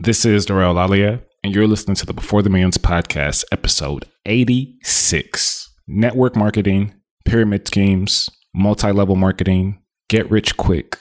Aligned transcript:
This 0.00 0.24
is 0.24 0.44
DeRay 0.46 0.64
Olalaye, 0.64 1.22
and 1.44 1.54
you're 1.54 1.68
listening 1.68 1.94
to 1.96 2.06
the 2.06 2.12
Before 2.12 2.42
the 2.42 2.50
Millions 2.50 2.78
podcast, 2.78 3.44
episode 3.52 4.06
86 4.26 5.70
Network 5.86 6.34
Marketing, 6.34 6.94
Pyramid 7.24 7.68
Schemes, 7.68 8.28
Multi 8.54 8.90
Level 8.90 9.14
Marketing, 9.14 9.80
Get 10.08 10.28
Rich 10.30 10.56
Quick. 10.56 10.98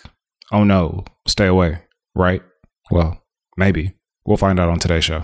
Oh 0.51 0.63
no, 0.63 1.05
stay 1.27 1.47
away, 1.47 1.79
right? 2.15 2.43
Well, 2.91 3.23
maybe. 3.57 3.93
We'll 4.25 4.37
find 4.37 4.59
out 4.59 4.69
on 4.69 4.77
today's 4.77 5.03
show. 5.05 5.23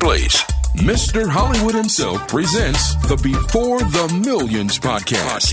place. 0.00 0.42
Mr. 0.76 1.28
Hollywood 1.28 1.74
himself 1.74 2.26
presents 2.26 2.94
the 3.06 3.16
Before 3.16 3.80
the 3.80 4.22
Millions 4.24 4.78
podcast. 4.78 5.52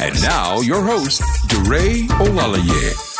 And 0.00 0.20
now 0.22 0.60
your 0.60 0.82
host, 0.82 1.22
DeRay 1.48 2.02
Olalaye. 2.18 3.12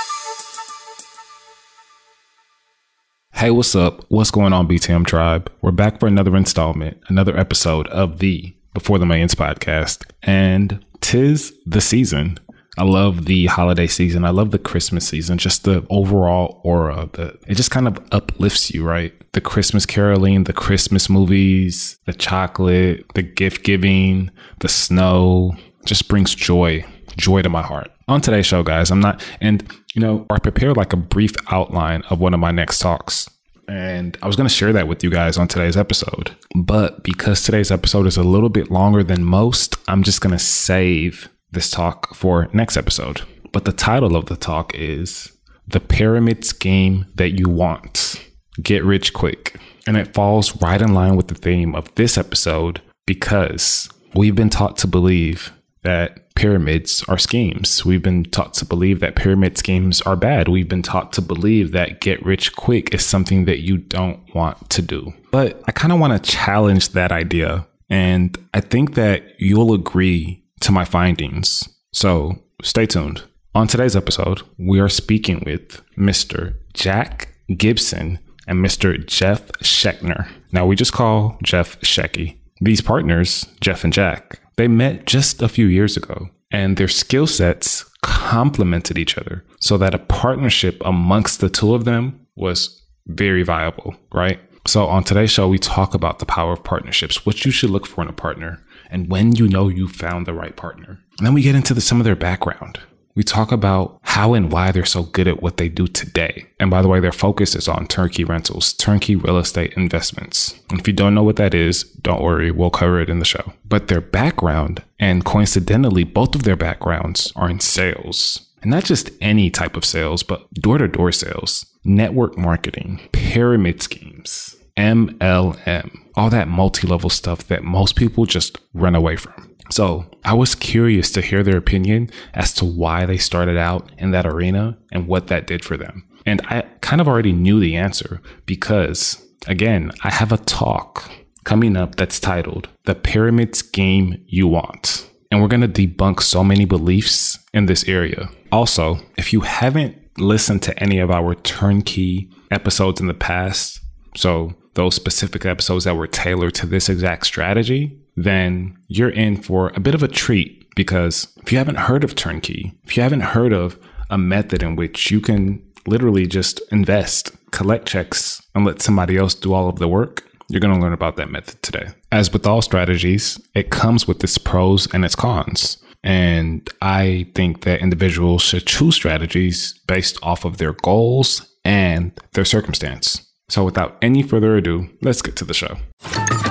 Hey, 3.33 3.51
what's 3.51 3.75
up? 3.75 4.05
What's 4.09 4.31
going 4.31 4.53
on, 4.53 4.67
BTM 4.67 5.07
Tribe? 5.07 5.51
We're 5.61 5.71
back 5.71 6.01
for 6.01 6.07
another 6.07 6.37
installment, 6.37 6.99
another 7.09 7.37
episode 7.37 7.87
of 7.89 8.19
the 8.19 8.55
Before 8.75 8.99
the 8.99 9.07
Millions 9.07 9.35
podcast. 9.35 10.05
And 10.23 10.85
tis 11.01 11.55
the 11.67 11.81
season. 11.81 12.39
I 12.79 12.85
love 12.85 13.25
the 13.25 13.47
holiday 13.47 13.87
season. 13.87 14.25
I 14.25 14.31
love 14.31 14.51
the 14.51 14.59
Christmas 14.59 15.09
season. 15.09 15.39
Just 15.39 15.65
the 15.65 15.87
overall 15.89 16.61
aura. 16.63 17.09
The 17.13 17.39
it 17.47 17.55
just 17.55 17.71
kind 17.71 17.89
of 17.89 17.99
uplifts 18.13 18.71
you, 18.73 18.85
right? 18.85 19.15
The 19.33 19.41
Christmas 19.41 19.87
caroling, 19.87 20.45
the 20.45 20.53
Christmas 20.53 21.09
movies, 21.09 21.99
the 22.07 22.13
chocolate, 22.13 23.07
the 23.15 23.23
gift 23.23 23.65
giving, 23.65 24.31
the 24.61 24.69
snow, 24.69 25.55
just 25.85 26.09
brings 26.09 26.35
joy, 26.35 26.85
joy 27.17 27.43
to 27.43 27.49
my 27.49 27.63
heart. 27.63 27.91
On 28.09 28.21
today's 28.21 28.47
show, 28.47 28.63
guys, 28.63 28.91
I'm 28.91 29.01
not, 29.01 29.25
and 29.41 29.69
you 29.95 30.03
know, 30.03 30.27
I 30.31 30.39
prepared 30.39 30.77
like 30.77 30.93
a 30.93 30.97
brief 30.97 31.33
outline 31.51 32.03
of 32.11 32.21
one 32.21 32.35
of 32.35 32.41
my 32.41 32.51
next 32.51 32.79
talks. 32.79 33.29
And 33.69 34.17
I 34.23 34.29
was 34.29 34.37
going 34.37 34.49
to 34.49 34.55
share 34.55 34.73
that 34.75 34.87
with 34.87 35.03
you 35.03 35.11
guys 35.11 35.39
on 35.39 35.49
today's 35.49 35.77
episode. 35.77 36.37
But 36.55 37.03
because 37.03 37.43
today's 37.43 37.73
episode 37.73 38.07
is 38.07 38.17
a 38.17 38.23
little 38.23 38.49
bit 38.49 38.71
longer 38.71 39.03
than 39.03 39.25
most, 39.25 39.77
I'm 39.89 40.05
just 40.05 40.21
going 40.21 40.33
to 40.33 40.39
save 40.39 41.29
this 41.51 41.71
talk 41.71 42.15
for 42.15 42.49
next 42.53 42.77
episode. 42.77 43.23
But 43.53 43.65
the 43.65 43.73
title 43.73 44.17
of 44.17 44.27
the 44.27 44.37
talk 44.37 44.75
is 44.75 45.33
The 45.67 45.81
Pyramid 45.81 46.45
Scheme 46.45 47.07
That 47.15 47.39
You 47.39 47.49
Want. 47.49 48.23
Get 48.63 48.85
Rich 48.85 49.13
Quick. 49.13 49.59
And 49.87 49.97
it 49.97 50.15
falls 50.15 50.61
right 50.61 50.83
in 50.83 50.95
line 50.95 51.17
with 51.17 51.29
the 51.29 51.35
theme 51.35 51.75
of 51.75 51.95
this 51.95 52.19
episode 52.19 52.83
because 53.07 53.89
we've 54.15 54.35
been 54.35 54.51
taught 54.51 54.77
to 54.79 54.87
believe 54.87 55.53
that 55.83 56.35
pyramids 56.35 57.05
are 57.09 57.19
schemes. 57.19 57.85
We've 57.85 58.03
been 58.03 58.25
taught 58.25 58.55
to 58.55 58.65
believe 58.65 59.01
that 59.01 59.17
pyramid 59.17 59.57
schemes 59.57 60.03
are 60.03 60.17
bad. 60.17 60.49
We've 60.49 60.69
been 60.69 60.83
taught 60.83 61.13
to 61.15 61.23
believe 61.23 61.73
that 61.73 62.01
get 62.01 62.25
rich 62.25 62.55
quick 62.57 62.93
is 62.95 63.05
something 63.05 63.45
that 63.47 63.61
you 63.61 63.79
don't 63.79 64.21
want 64.35 64.69
to 64.71 64.83
do. 64.83 65.15
But 65.31 65.63
I 65.67 65.73
kind 65.73 65.93
of 65.93 66.01
want 66.01 66.23
to 66.23 66.31
challenge 66.31 66.91
that 66.91 67.13
idea. 67.13 67.67
And 67.89 68.37
I 68.53 68.61
think 68.61 68.95
that 68.97 69.41
you'll 69.41 69.73
agree 69.73 70.43
to 70.61 70.73
my 70.73 70.85
findings. 70.85 71.69
So 71.93 72.43
stay 72.63 72.87
tuned. 72.87 73.23
On 73.55 73.67
today's 73.67 73.97
episode, 73.97 74.43
we 74.59 74.81
are 74.81 74.89
speaking 74.89 75.43
with 75.47 75.83
Mr. 75.97 76.55
Jack 76.75 77.35
Gibson 77.57 78.19
and 78.47 78.65
Mr. 78.65 79.05
Jeff 79.07 79.51
Schechter. 79.63 80.29
Now, 80.53 80.67
we 80.67 80.77
just 80.77 80.93
call 80.93 81.39
Jeff 81.43 81.81
Shecky. 81.81 82.37
These 82.61 82.81
partners, 82.81 83.47
Jeff 83.61 83.85
and 83.85 83.93
Jack, 83.93 84.41
they 84.57 84.69
met 84.69 85.07
just 85.07 85.43
a 85.43 85.49
few 85.49 85.67
years 85.67 85.97
ago 85.97 86.29
and 86.51 86.77
their 86.77 86.89
skill 86.89 87.27
sets 87.27 87.85
complemented 88.03 88.99
each 88.99 89.19
other 89.19 89.45
so 89.61 89.77
that 89.79 89.95
a 89.95 89.99
partnership 89.99 90.81
amongst 90.85 91.41
the 91.41 91.51
two 91.51 91.75
of 91.75 91.85
them 91.85 92.27
was 92.37 92.83
very 93.07 93.43
viable, 93.43 93.95
right? 94.13 94.41
So, 94.67 94.87
on 94.87 95.05
today's 95.05 95.31
show, 95.31 95.49
we 95.49 95.59
talk 95.59 95.95
about 95.95 96.19
the 96.19 96.27
power 96.27 96.53
of 96.53 96.65
partnerships, 96.65 97.25
what 97.25 97.45
you 97.45 97.53
should 97.53 97.71
look 97.71 97.87
for 97.87 98.03
in 98.03 98.09
a 98.09 98.13
partner, 98.13 98.61
and 98.91 99.09
when 99.09 99.35
you 99.35 99.49
know 99.49 99.69
you 99.69 99.89
found 99.89 100.27
the 100.27 100.35
right 100.35 100.57
partner. 100.57 101.01
And 101.19 101.27
then 101.27 101.35
we 101.35 101.43
get 101.43 101.55
into 101.55 101.75
the, 101.75 101.81
some 101.81 102.01
of 102.01 102.05
their 102.05 102.17
background. 102.17 102.81
We 103.15 103.23
talk 103.23 103.51
about 103.51 103.99
how 104.03 104.35
and 104.35 104.53
why 104.53 104.73
they're 104.73 104.85
so 104.85 105.05
good 105.05 105.27
at 105.27 105.41
what 105.41 105.57
they 105.57 105.71
do 105.71 105.87
today. 105.87 106.47
And 106.61 106.71
by 106.71 106.83
the 106.83 106.89
way, 106.89 107.01
their 107.01 107.13
focus 107.13 107.55
is 107.55 107.67
on 107.67 107.87
turnkey 107.87 108.25
rentals, 108.25 108.75
turnkey 108.75 109.17
real 109.17 109.39
estate 109.39 109.73
investments. 109.75 110.55
And 110.69 110.79
if 110.79 110.87
you 110.87 110.93
don't 110.93 111.15
know 111.15 111.23
what 111.23 111.37
that 111.37 111.55
is, 111.55 111.85
don't 111.85 112.23
worry, 112.23 112.51
we'll 112.51 112.69
cover 112.69 113.01
it 113.01 113.09
in 113.09 113.19
the 113.19 113.25
show. 113.25 113.55
But 113.65 113.89
their 113.89 114.03
background, 114.03 114.83
and 114.99 115.25
coincidentally, 115.25 116.05
both 116.05 116.35
of 116.35 116.43
their 116.43 116.57
backgrounds 116.57 117.33
are 117.37 117.49
in 117.49 117.61
sales. 117.61 118.47
And 118.61 118.71
not 118.71 118.85
just 118.85 119.11
any 119.23 119.49
type 119.51 119.77
of 119.77 119.85
sales, 119.85 120.23
but 120.23 120.53
door 120.53 120.77
to 120.77 120.89
door 120.89 121.13
sales, 121.13 121.65
network 121.85 122.37
marketing, 122.37 123.01
pyramid 123.13 123.83
schemes, 123.83 124.56
MLM, 124.77 125.99
all 126.17 126.31
that 126.31 126.49
multi 126.49 126.87
level 126.87 127.11
stuff 127.11 127.47
that 127.49 127.65
most 127.65 127.97
people 127.97 128.27
just 128.27 128.59
run 128.75 128.95
away 128.95 129.17
from. 129.17 129.55
So 129.71 130.05
I 130.25 130.35
was 130.35 130.55
curious 130.55 131.11
to 131.13 131.21
hear 131.21 131.43
their 131.43 131.57
opinion 131.57 132.11
as 132.35 132.53
to 132.55 132.65
why 132.65 133.05
they 133.07 133.19
started 133.19 133.57
out 133.57 133.91
in 133.99 134.13
that 134.13 134.27
arena 134.27 134.79
and 134.93 135.09
what 135.09 135.27
that 135.29 135.47
did 135.47 135.65
for 135.65 135.77
them. 135.77 136.07
And 136.25 136.41
I 136.47 136.63
kind 136.81 137.01
of 137.01 137.09
already 137.09 137.33
knew 137.33 137.61
the 137.61 137.77
answer 137.77 138.21
because, 138.47 139.25
again, 139.47 139.93
I 140.03 140.11
have 140.11 140.33
a 140.33 140.39
talk 140.39 141.11
coming 141.45 141.77
up 141.77 141.95
that's 141.95 142.21
titled 142.21 142.69
The 142.85 142.95
Pyramid 142.95 143.55
Scheme 143.55 144.23
You 144.27 144.49
Want. 144.49 145.09
And 145.31 145.41
we're 145.41 145.49
going 145.49 145.61
to 145.61 145.87
debunk 145.87 146.21
so 146.21 146.45
many 146.45 146.65
beliefs 146.65 147.39
in 147.53 147.67
this 147.67 147.85
area. 147.89 148.29
Also, 148.53 148.99
if 149.17 149.33
you 149.33 149.41
haven't 149.41 149.97
listened 150.19 150.63
to 150.63 150.83
any 150.83 150.99
of 150.99 151.11
our 151.11 151.35
turnkey 151.35 152.31
episodes 152.51 153.01
in 153.01 153.07
the 153.07 153.15
past, 153.15 153.81
so 154.17 154.55
those 154.77 154.95
specific 154.95 155.45
episodes 155.45 155.85
that 155.85 155.97
were 155.97 156.07
tailored 156.07 156.55
to 156.55 156.67
this 156.67 156.89
exact 156.89 157.27
strategy, 157.27 157.99
then 158.17 158.79
you're 158.89 159.11
in 159.11 159.37
for 159.37 159.73
a 159.75 159.81
bit 159.81 159.95
of 159.95 160.03
a 160.03 160.09
treat 160.09 160.75
because 160.77 161.29
if 161.43 161.51
you 161.51 161.59
haven't 161.59 161.79
heard 161.79 162.05
of 162.05 162.15
turnkey, 162.15 162.73
if 162.85 162.97
you 162.97 163.03
haven't 163.03 163.21
heard 163.21 163.53
of 163.53 163.79
a 164.09 164.17
method 164.17 164.63
in 164.63 164.77
which 164.77 165.11
you 165.11 165.21
can 165.21 165.63
literally 165.87 166.27
just 166.27 166.61
invest, 166.71 167.33
collect 167.51 167.87
checks, 167.87 168.43
and 168.55 168.65
let 168.65 168.81
somebody 168.81 169.17
else 169.17 169.35
do 169.35 169.53
all 169.53 169.69
of 169.69 169.79
the 169.79 169.89
work, 169.89 170.25
you're 170.49 170.61
going 170.61 170.75
to 170.75 170.81
learn 170.81 170.93
about 170.93 171.17
that 171.17 171.31
method 171.31 171.61
today. 171.63 171.89
As 172.13 172.33
with 172.33 172.47
all 172.47 172.63
strategies, 172.63 173.41
it 173.55 173.71
comes 173.71 174.07
with 174.07 174.23
its 174.23 174.39
pros 174.39 174.93
and 174.93 175.05
its 175.05 175.17
cons. 175.17 175.79
And 176.05 176.69
I 176.83 177.27
think 177.35 177.65
that 177.65 177.81
individuals 177.81 178.43
should 178.43 178.67
choose 178.67 178.95
strategies 178.95 179.73
based 179.89 180.19
off 180.23 180.45
of 180.45 180.59
their 180.59 180.73
goals 180.73 181.57
and 181.65 182.13
their 182.33 182.45
circumstance. 182.45 183.26
So 183.49 183.65
without 183.65 183.97
any 184.03 184.23
further 184.23 184.57
ado, 184.57 184.89
let's 185.03 185.23
get 185.23 185.37
to 185.37 185.45
the 185.45 185.55
show. 185.55 185.77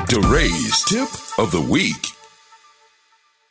DeRay's 0.08 0.84
tip 0.86 1.10
of 1.38 1.52
the 1.52 1.62
week. 1.62 2.08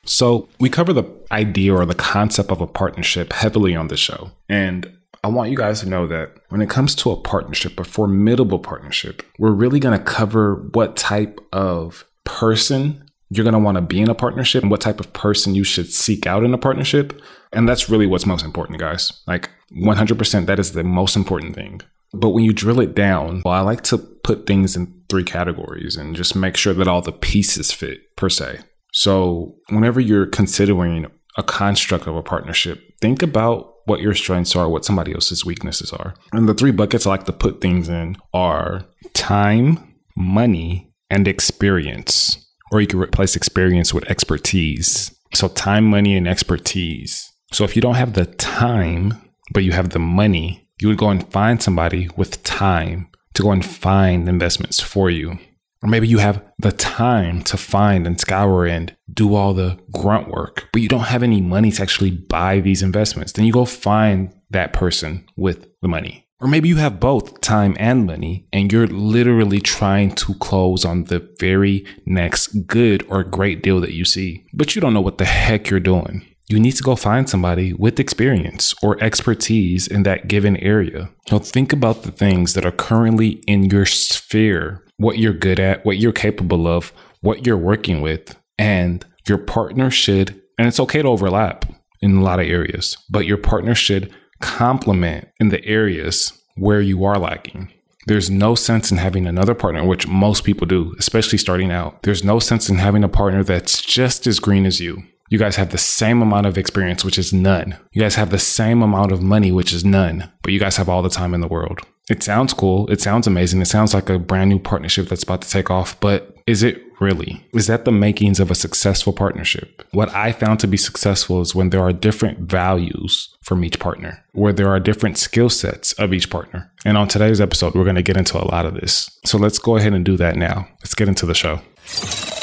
So 0.06 0.49
we 0.58 0.69
cover 0.69 0.93
the 0.93 1.05
idea 1.31 1.75
or 1.75 1.85
the 1.85 1.94
concept 1.94 2.50
of 2.50 2.61
a 2.61 2.67
partnership 2.67 3.32
heavily 3.32 3.75
on 3.75 3.88
the 3.88 3.96
show. 3.96 4.31
And 4.49 4.91
I 5.23 5.29
want 5.29 5.50
you 5.50 5.56
guys 5.56 5.81
to 5.81 5.88
know 5.88 6.06
that 6.06 6.32
when 6.49 6.62
it 6.62 6.69
comes 6.70 6.94
to 6.96 7.11
a 7.11 7.17
partnership, 7.17 7.79
a 7.79 7.85
formidable 7.85 8.58
partnership, 8.58 9.23
we're 9.38 9.52
really 9.52 9.81
going 9.81 9.99
to 9.99 10.05
cover 10.05 10.56
what 10.73 10.97
type 10.97 11.40
of 11.52 12.05
person 12.25 13.02
you're 13.31 13.44
going 13.44 13.55
to 13.55 13.58
want 13.58 13.76
to 13.76 13.82
be 13.82 14.00
in 14.00 14.11
a 14.11 14.14
partnership 14.14 14.62
and 14.62 14.70
what 14.70 14.81
type 14.81 15.00
of 15.00 15.12
person 15.12 15.55
you 15.55 15.64
should 15.64 15.90
seek 15.90 16.26
out 16.26 16.44
in 16.44 16.52
a 16.55 16.58
partnership. 16.58 17.20
And 17.52 17.69
that's 17.69 17.88
really 17.88 18.06
what's 18.06 18.26
most 18.26 18.44
important, 18.44 18.79
guys. 18.79 19.12
Like 19.26 19.50
100%, 19.73 20.47
that 20.47 20.58
is 20.58 20.73
the 20.73 20.85
most 20.85 21.17
important 21.17 21.55
thing. 21.55 21.81
But 22.20 22.31
when 22.31 22.44
you 22.44 22.52
drill 22.52 22.81
it 22.81 22.94
down, 22.94 23.43
well, 23.44 23.55
I 23.55 23.61
like 23.61 23.82
to 23.84 23.99
put 23.99 24.46
things 24.46 24.76
in 24.76 24.93
three 25.08 25.25
categories 25.25 25.96
and 25.96 26.16
just 26.16 26.34
make 26.34 26.56
sure 26.56 26.75
that 26.75 26.88
all 26.88 27.02
the 27.02 27.12
pieces 27.12 27.72
fit 27.72 27.99
per 28.16 28.28
se. 28.28 28.61
So, 28.93 29.56
whenever 29.70 30.00
you're 30.00 30.26
considering 30.26 31.06
a 31.37 31.43
construct 31.43 32.06
of 32.06 32.16
a 32.16 32.22
partnership, 32.22 32.81
think 33.00 33.22
about 33.22 33.72
what 33.87 34.00
your 34.00 34.14
strengths 34.14 34.55
are, 34.56 34.69
what 34.69 34.84
somebody 34.84 35.12
else's 35.12 35.44
weaknesses 35.44 35.93
are. 35.93 36.14
And 36.32 36.49
the 36.49 36.55
three 36.55 36.70
buckets 36.70 37.06
I 37.06 37.11
like 37.11 37.25
to 37.25 37.32
put 37.32 37.61
things 37.61 37.88
in 37.88 38.16
are 38.32 38.87
time, 39.12 39.94
money, 40.16 40.93
and 41.11 41.28
experience. 41.28 42.38
Or 42.72 42.81
you 42.81 42.87
can 42.87 42.99
replace 42.99 43.37
experience 43.37 43.93
with 43.93 44.08
expertise. 44.08 45.14
So, 45.34 45.49
time, 45.49 45.84
money, 45.84 46.16
and 46.16 46.28
expertise. 46.28 47.31
So, 47.52 47.64
if 47.64 47.76
you 47.76 47.82
don't 47.82 47.96
have 47.96 48.14
the 48.14 48.26
time, 48.26 49.20
but 49.52 49.64
you 49.64 49.72
have 49.72 49.90
the 49.90 49.99
money, 49.99 50.63
you 50.81 50.88
would 50.88 50.99
go 50.99 51.11
and 51.11 51.31
find 51.31 51.62
somebody 51.62 52.09
with 52.17 52.43
time 52.43 53.09
to 53.35 53.43
go 53.43 53.50
and 53.50 53.65
find 53.65 54.29
investments 54.29 54.81
for 54.81 55.11
you. 55.11 55.38
Or 55.82 55.88
maybe 55.88 56.09
you 56.09 56.19
have 56.19 56.43
the 56.59 56.73
time 56.73 57.43
to 57.43 57.59
find 57.59 58.06
and 58.06 58.19
scour 58.19 58.67
and 58.67 58.97
do 59.12 59.35
all 59.35 59.53
the 59.53 59.79
grunt 59.93 60.29
work, 60.29 60.69
but 60.73 60.81
you 60.81 60.88
don't 60.88 61.00
have 61.00 61.23
any 61.23 61.43
money 61.43 61.71
to 61.73 61.82
actually 61.82 62.11
buy 62.11 62.61
these 62.61 62.82
investments. 62.82 63.32
Then 63.32 63.44
you 63.44 63.53
go 63.53 63.67
find 63.67 64.35
that 64.50 64.73
person 64.73 65.29
with 65.37 65.69
the 65.82 65.88
money. 65.88 66.26
Or 66.41 66.49
maybe 66.49 66.69
you 66.69 66.76
have 66.76 67.00
both 67.00 67.41
time 67.41 67.76
and 67.79 68.06
money, 68.06 68.47
and 68.53 68.73
you're 68.73 68.87
literally 68.87 69.61
trying 69.61 70.15
to 70.17 70.35
close 70.35 70.85
on 70.85 71.05
the 71.05 71.26
very 71.38 71.87
next 72.06 72.67
good 72.67 73.05
or 73.09 73.23
great 73.23 73.62
deal 73.62 73.81
that 73.81 73.94
you 73.94 74.05
see, 74.05 74.44
but 74.53 74.75
you 74.75 74.81
don't 74.81 74.94
know 74.94 75.00
what 75.00 75.19
the 75.19 75.25
heck 75.25 75.71
you're 75.71 75.81
doing 75.81 76.26
you 76.49 76.61
need 76.61 76.73
to 76.73 76.82
go 76.82 76.94
find 76.94 77.29
somebody 77.29 77.73
with 77.73 77.99
experience 77.99 78.75
or 78.82 79.02
expertise 79.02 79.87
in 79.87 80.02
that 80.02 80.29
given 80.29 80.56
area. 80.58 81.11
So 81.29 81.38
think 81.38 81.73
about 81.73 82.02
the 82.02 82.12
things 82.12 82.52
that 82.55 82.67
are 82.67 82.73
currently 82.73 83.43
in 83.46 83.64
your 83.64 83.87
sphere, 83.87 84.85
what 84.99 85.19
you're 85.19 85.32
good 85.32 85.58
at, 85.58 85.85
what 85.85 85.99
you're 85.99 86.12
capable 86.12 86.67
of, 86.69 86.93
what 87.23 87.46
you're 87.46 87.56
working 87.56 88.02
with, 88.02 88.37
and 88.58 89.05
your 89.26 89.38
partner 89.38 89.91
should, 89.91 90.41
and 90.58 90.69
it's 90.69 90.81
okay 90.81 91.00
to 91.00 91.08
overlap 91.08 91.64
in 92.02 92.19
a 92.19 92.23
lot 92.23 92.41
of 92.41 92.47
areas, 92.47 92.99
but 93.08 93.25
your 93.25 93.38
partner 93.38 93.75
should 93.75 94.14
complement 94.40 95.29
in 95.40 95.49
the 95.49 95.64
areas 95.64 96.32
where 96.56 96.82
you 96.82 97.05
are 97.05 97.19
lacking. 97.19 97.73
There's 98.06 98.29
no 98.29 98.55
sense 98.55 98.90
in 98.90 98.99
having 98.99 99.26
another 99.26 99.55
partner, 99.55 99.82
which 99.82 100.06
most 100.06 100.44
people 100.44 100.67
do, 100.67 100.94
especially 100.99 101.38
starting 101.38 101.70
out. 101.70 102.02
There's 102.02 102.23
no 102.23 102.38
sense 102.38 102.69
in 102.69 102.76
having 102.76 103.02
a 103.02 103.08
partner 103.08 103.43
that's 103.43 103.81
just 103.81 104.26
as 104.26 104.38
green 104.38 104.67
as 104.67 104.79
you 104.79 105.05
you 105.31 105.38
guys 105.38 105.56
have 105.56 105.71
the 105.71 105.79
same 105.79 106.23
amount 106.23 106.47
of 106.47 106.59
experience, 106.59 107.05
which 107.05 107.19
is 107.19 107.32
none. 107.32 107.76
You 107.93 108.03
guys 108.03 108.15
have 108.17 108.31
the 108.31 108.38
same 108.38 108.82
amount 108.82 109.12
of 109.12 109.23
money, 109.23 109.53
which 109.53 109.73
is 109.73 109.85
none, 109.85 110.31
but 110.43 110.53
you 110.53 110.61
guys 110.61 110.76
have 110.76 110.88
all 110.88 111.03
the 111.03 111.09
time 111.09 111.35
in 111.35 111.41
the 111.41 111.49
world. 111.49 111.81
It 112.11 112.23
sounds 112.23 112.53
cool. 112.53 112.87
It 112.91 113.00
sounds 113.00 113.26
amazing. 113.26 113.62
It 113.62 113.67
sounds 113.67 113.94
like 113.94 114.11
a 114.11 114.19
brand 114.19 114.50
new 114.50 114.59
partnership 114.59 115.09
that's 115.09 115.23
about 115.23 115.41
to 115.43 115.49
take 115.49 115.71
off, 115.71 115.99
but 116.00 116.37
is 116.47 116.62
it 116.62 116.82
really? 117.00 117.47
Is 117.55 117.67
that 117.67 117.87
the 117.87 117.93
makings 117.93 118.38
of 118.41 118.50
a 118.50 118.55
successful 118.55 119.15
partnership? 119.15 119.82
What 119.93 120.15
I 120.15 120.32
found 120.32 120.61
to 120.61 120.67
be 120.67 120.76
successful 120.76 121.41
is 121.41 121.55
when 121.55 121.71
there 121.71 121.81
are 121.81 121.93
different 121.93 122.41
values 122.41 123.35
from 123.43 123.65
each 123.65 123.79
partner, 123.79 124.23
where 124.32 124.53
there 124.53 124.69
are 124.69 124.81
different 124.81 125.17
skill 125.17 125.49
sets 125.49 125.94
of 125.94 126.12
each 126.12 126.29
partner. 126.29 126.71
And 126.85 126.99
on 126.99 127.09
today's 127.09 127.41
episode, 127.41 127.75
we're 127.75 127.85
going 127.85 127.97
to 127.97 128.03
get 128.03 128.19
into 128.19 128.37
a 128.37 128.44
lot 128.44 128.67
of 128.67 128.75
this. 128.75 129.11
So 129.25 129.38
let's 129.38 129.59
go 129.59 129.76
ahead 129.76 129.94
and 129.94 130.05
do 130.05 130.19
that 130.19 130.37
now. 130.37 130.69
Let's 130.81 130.94
get 130.94 131.09
into 131.09 131.25
the 131.25 131.35
show. 131.35 131.62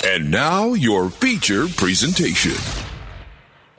And 0.04 0.32
now 0.32 0.74
your 0.74 1.12
feature 1.12 1.68
presentation. 1.68 2.58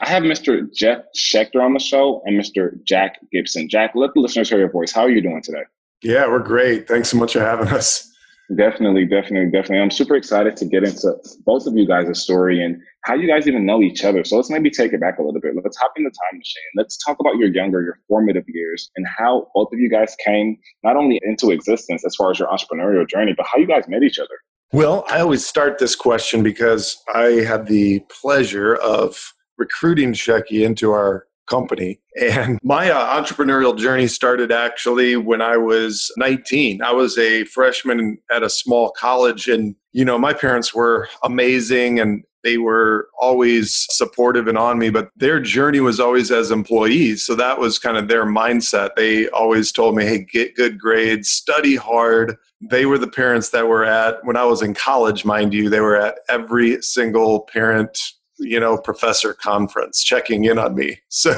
I 0.00 0.08
have 0.08 0.22
Mr. 0.22 0.72
Jeff 0.72 1.04
Schechter 1.16 1.60
on 1.60 1.74
the 1.74 1.80
show 1.80 2.22
and 2.24 2.40
Mr. 2.40 2.80
Jack 2.84 3.18
Gibson. 3.32 3.68
Jack, 3.68 3.92
let 3.96 4.14
the 4.14 4.20
listeners 4.20 4.48
hear 4.48 4.58
your 4.58 4.70
voice. 4.70 4.92
How 4.92 5.02
are 5.02 5.10
you 5.10 5.20
doing 5.20 5.42
today? 5.42 5.64
Yeah, 6.02 6.28
we're 6.28 6.38
great. 6.38 6.86
Thanks 6.86 7.08
so 7.08 7.16
much 7.16 7.32
for 7.32 7.40
having 7.40 7.68
us. 7.68 8.08
Definitely, 8.56 9.06
definitely, 9.06 9.50
definitely. 9.50 9.80
I'm 9.80 9.90
super 9.90 10.14
excited 10.14 10.56
to 10.58 10.64
get 10.64 10.84
into 10.84 11.12
both 11.44 11.66
of 11.66 11.76
you 11.76 11.88
guys' 11.88 12.22
story 12.22 12.62
and 12.62 12.80
how 13.02 13.14
you 13.14 13.26
guys 13.26 13.48
even 13.48 13.66
know 13.66 13.80
each 13.80 14.04
other. 14.04 14.22
So 14.22 14.36
let's 14.36 14.50
maybe 14.50 14.70
take 14.70 14.92
it 14.92 15.00
back 15.00 15.18
a 15.18 15.22
little 15.22 15.40
bit. 15.40 15.54
Let's 15.60 15.76
hop 15.76 15.92
in 15.96 16.04
the 16.04 16.10
time 16.10 16.38
machine. 16.38 16.62
Let's 16.76 17.02
talk 17.04 17.16
about 17.18 17.36
your 17.36 17.48
younger, 17.48 17.82
your 17.82 17.98
formative 18.08 18.44
years 18.46 18.90
and 18.94 19.06
how 19.18 19.48
both 19.54 19.72
of 19.72 19.80
you 19.80 19.90
guys 19.90 20.14
came 20.24 20.56
not 20.84 20.96
only 20.96 21.20
into 21.24 21.50
existence 21.50 22.04
as 22.04 22.14
far 22.14 22.30
as 22.30 22.38
your 22.38 22.48
entrepreneurial 22.48 23.08
journey, 23.08 23.34
but 23.36 23.46
how 23.46 23.58
you 23.58 23.66
guys 23.66 23.88
met 23.88 24.02
each 24.04 24.18
other. 24.20 24.38
Well, 24.72 25.04
I 25.10 25.20
always 25.20 25.46
start 25.46 25.78
this 25.78 25.94
question 25.94 26.42
because 26.42 26.96
I 27.14 27.44
had 27.46 27.66
the 27.66 28.00
pleasure 28.22 28.76
of 28.76 29.34
recruiting 29.58 30.14
Shecky 30.14 30.64
into 30.64 30.92
our 30.92 31.26
company. 31.46 32.00
And 32.18 32.58
my 32.62 32.90
uh, 32.90 33.22
entrepreneurial 33.22 33.76
journey 33.76 34.06
started 34.06 34.50
actually 34.50 35.16
when 35.16 35.42
I 35.42 35.58
was 35.58 36.10
19. 36.16 36.82
I 36.82 36.92
was 36.92 37.18
a 37.18 37.44
freshman 37.44 38.16
at 38.30 38.42
a 38.42 38.48
small 38.48 38.90
college, 38.92 39.46
and, 39.46 39.74
you 39.92 40.06
know, 40.06 40.18
my 40.18 40.32
parents 40.32 40.74
were 40.74 41.08
amazing 41.22 42.00
and 42.00 42.24
they 42.42 42.58
were 42.58 43.08
always 43.20 43.86
supportive 43.90 44.48
and 44.48 44.58
on 44.58 44.78
me, 44.78 44.90
but 44.90 45.10
their 45.16 45.40
journey 45.40 45.80
was 45.80 46.00
always 46.00 46.30
as 46.30 46.50
employees. 46.50 47.24
So 47.24 47.34
that 47.36 47.58
was 47.58 47.78
kind 47.78 47.96
of 47.96 48.08
their 48.08 48.26
mindset. 48.26 48.90
They 48.96 49.28
always 49.28 49.70
told 49.70 49.94
me, 49.96 50.04
hey, 50.04 50.26
get 50.30 50.56
good 50.56 50.78
grades, 50.78 51.30
study 51.30 51.76
hard. 51.76 52.36
They 52.70 52.86
were 52.86 52.98
the 52.98 53.08
parents 53.08 53.50
that 53.50 53.66
were 53.66 53.84
at, 53.84 54.24
when 54.24 54.36
I 54.36 54.44
was 54.44 54.62
in 54.62 54.74
college, 54.74 55.24
mind 55.24 55.52
you, 55.52 55.68
they 55.68 55.80
were 55.80 55.96
at 55.96 56.18
every 56.28 56.80
single 56.80 57.40
parent 57.40 57.98
you 58.38 58.58
know 58.58 58.76
professor 58.76 59.32
conference 59.32 60.02
checking 60.02 60.44
in 60.44 60.58
on 60.58 60.74
me. 60.74 60.98
So 61.08 61.32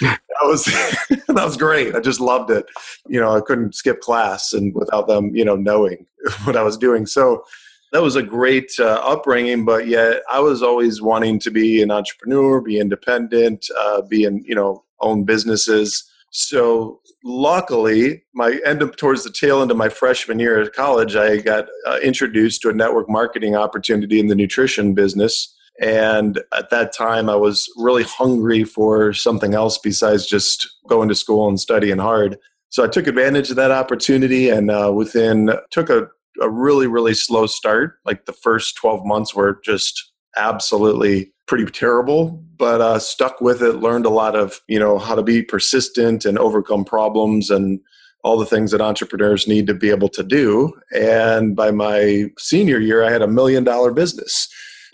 that 0.00 0.20
was 0.42 0.64
that 1.28 1.44
was 1.44 1.56
great. 1.56 1.94
I 1.94 2.00
just 2.00 2.20
loved 2.20 2.50
it. 2.50 2.66
You 3.08 3.20
know 3.20 3.34
i 3.34 3.40
couldn't 3.40 3.74
skip 3.74 4.00
class 4.00 4.52
and 4.52 4.74
without 4.74 5.06
them 5.06 5.34
you 5.34 5.44
know 5.44 5.56
knowing 5.56 6.06
what 6.44 6.56
i 6.56 6.62
was 6.62 6.76
doing. 6.76 7.06
So 7.06 7.44
that 7.92 8.02
was 8.02 8.16
a 8.16 8.22
great 8.22 8.72
uh, 8.80 9.00
upbringing 9.04 9.64
but 9.64 9.86
yet 9.86 10.22
i 10.30 10.40
was 10.40 10.64
always 10.64 11.00
wanting 11.00 11.38
to 11.38 11.50
be 11.50 11.80
an 11.80 11.92
entrepreneur 11.92 12.60
be 12.60 12.80
independent 12.80 13.68
uh, 13.80 14.02
be 14.02 14.24
in 14.24 14.42
you 14.44 14.54
know 14.54 14.82
own 14.98 15.22
businesses 15.22 16.10
so 16.34 17.00
luckily 17.24 18.22
my 18.34 18.60
end 18.66 18.82
up 18.82 18.96
towards 18.96 19.24
the 19.24 19.30
tail 19.30 19.62
end 19.62 19.70
of 19.70 19.76
my 19.76 19.88
freshman 19.88 20.38
year 20.38 20.60
at 20.60 20.72
college 20.72 21.16
i 21.16 21.38
got 21.38 21.66
uh, 21.86 21.98
introduced 22.02 22.60
to 22.60 22.68
a 22.68 22.72
network 22.72 23.08
marketing 23.08 23.54
opportunity 23.54 24.18
in 24.18 24.26
the 24.26 24.34
nutrition 24.34 24.94
business 24.94 25.54
and 25.80 26.40
at 26.56 26.70
that 26.70 26.92
time, 26.92 27.28
I 27.28 27.36
was 27.36 27.68
really 27.76 28.04
hungry 28.04 28.64
for 28.64 29.12
something 29.12 29.54
else 29.54 29.78
besides 29.78 30.26
just 30.26 30.68
going 30.88 31.08
to 31.08 31.14
school 31.14 31.48
and 31.48 31.58
studying 31.58 31.98
hard. 31.98 32.38
So 32.68 32.84
I 32.84 32.88
took 32.88 33.06
advantage 33.06 33.50
of 33.50 33.56
that 33.56 33.70
opportunity 33.70 34.50
and 34.50 34.70
uh, 34.70 34.92
within, 34.94 35.50
took 35.70 35.90
a, 35.90 36.08
a 36.40 36.48
really, 36.48 36.86
really 36.86 37.14
slow 37.14 37.46
start. 37.46 37.96
Like 38.04 38.26
the 38.26 38.32
first 38.32 38.76
12 38.76 39.04
months 39.04 39.34
were 39.34 39.60
just 39.64 40.12
absolutely 40.36 41.32
pretty 41.46 41.64
terrible, 41.66 42.42
but 42.56 42.80
uh, 42.80 42.98
stuck 42.98 43.40
with 43.40 43.62
it, 43.62 43.76
learned 43.76 44.06
a 44.06 44.10
lot 44.10 44.34
of, 44.36 44.60
you 44.68 44.78
know, 44.78 44.98
how 44.98 45.14
to 45.14 45.22
be 45.22 45.42
persistent 45.42 46.24
and 46.24 46.38
overcome 46.38 46.84
problems 46.84 47.50
and 47.50 47.80
all 48.22 48.38
the 48.38 48.46
things 48.46 48.70
that 48.70 48.80
entrepreneurs 48.80 49.46
need 49.46 49.66
to 49.66 49.74
be 49.74 49.90
able 49.90 50.08
to 50.08 50.22
do. 50.22 50.72
And 50.94 51.54
by 51.54 51.70
my 51.70 52.30
senior 52.38 52.78
year, 52.78 53.04
I 53.04 53.10
had 53.10 53.22
a 53.22 53.28
million 53.28 53.64
dollar 53.64 53.92
business. 53.92 54.48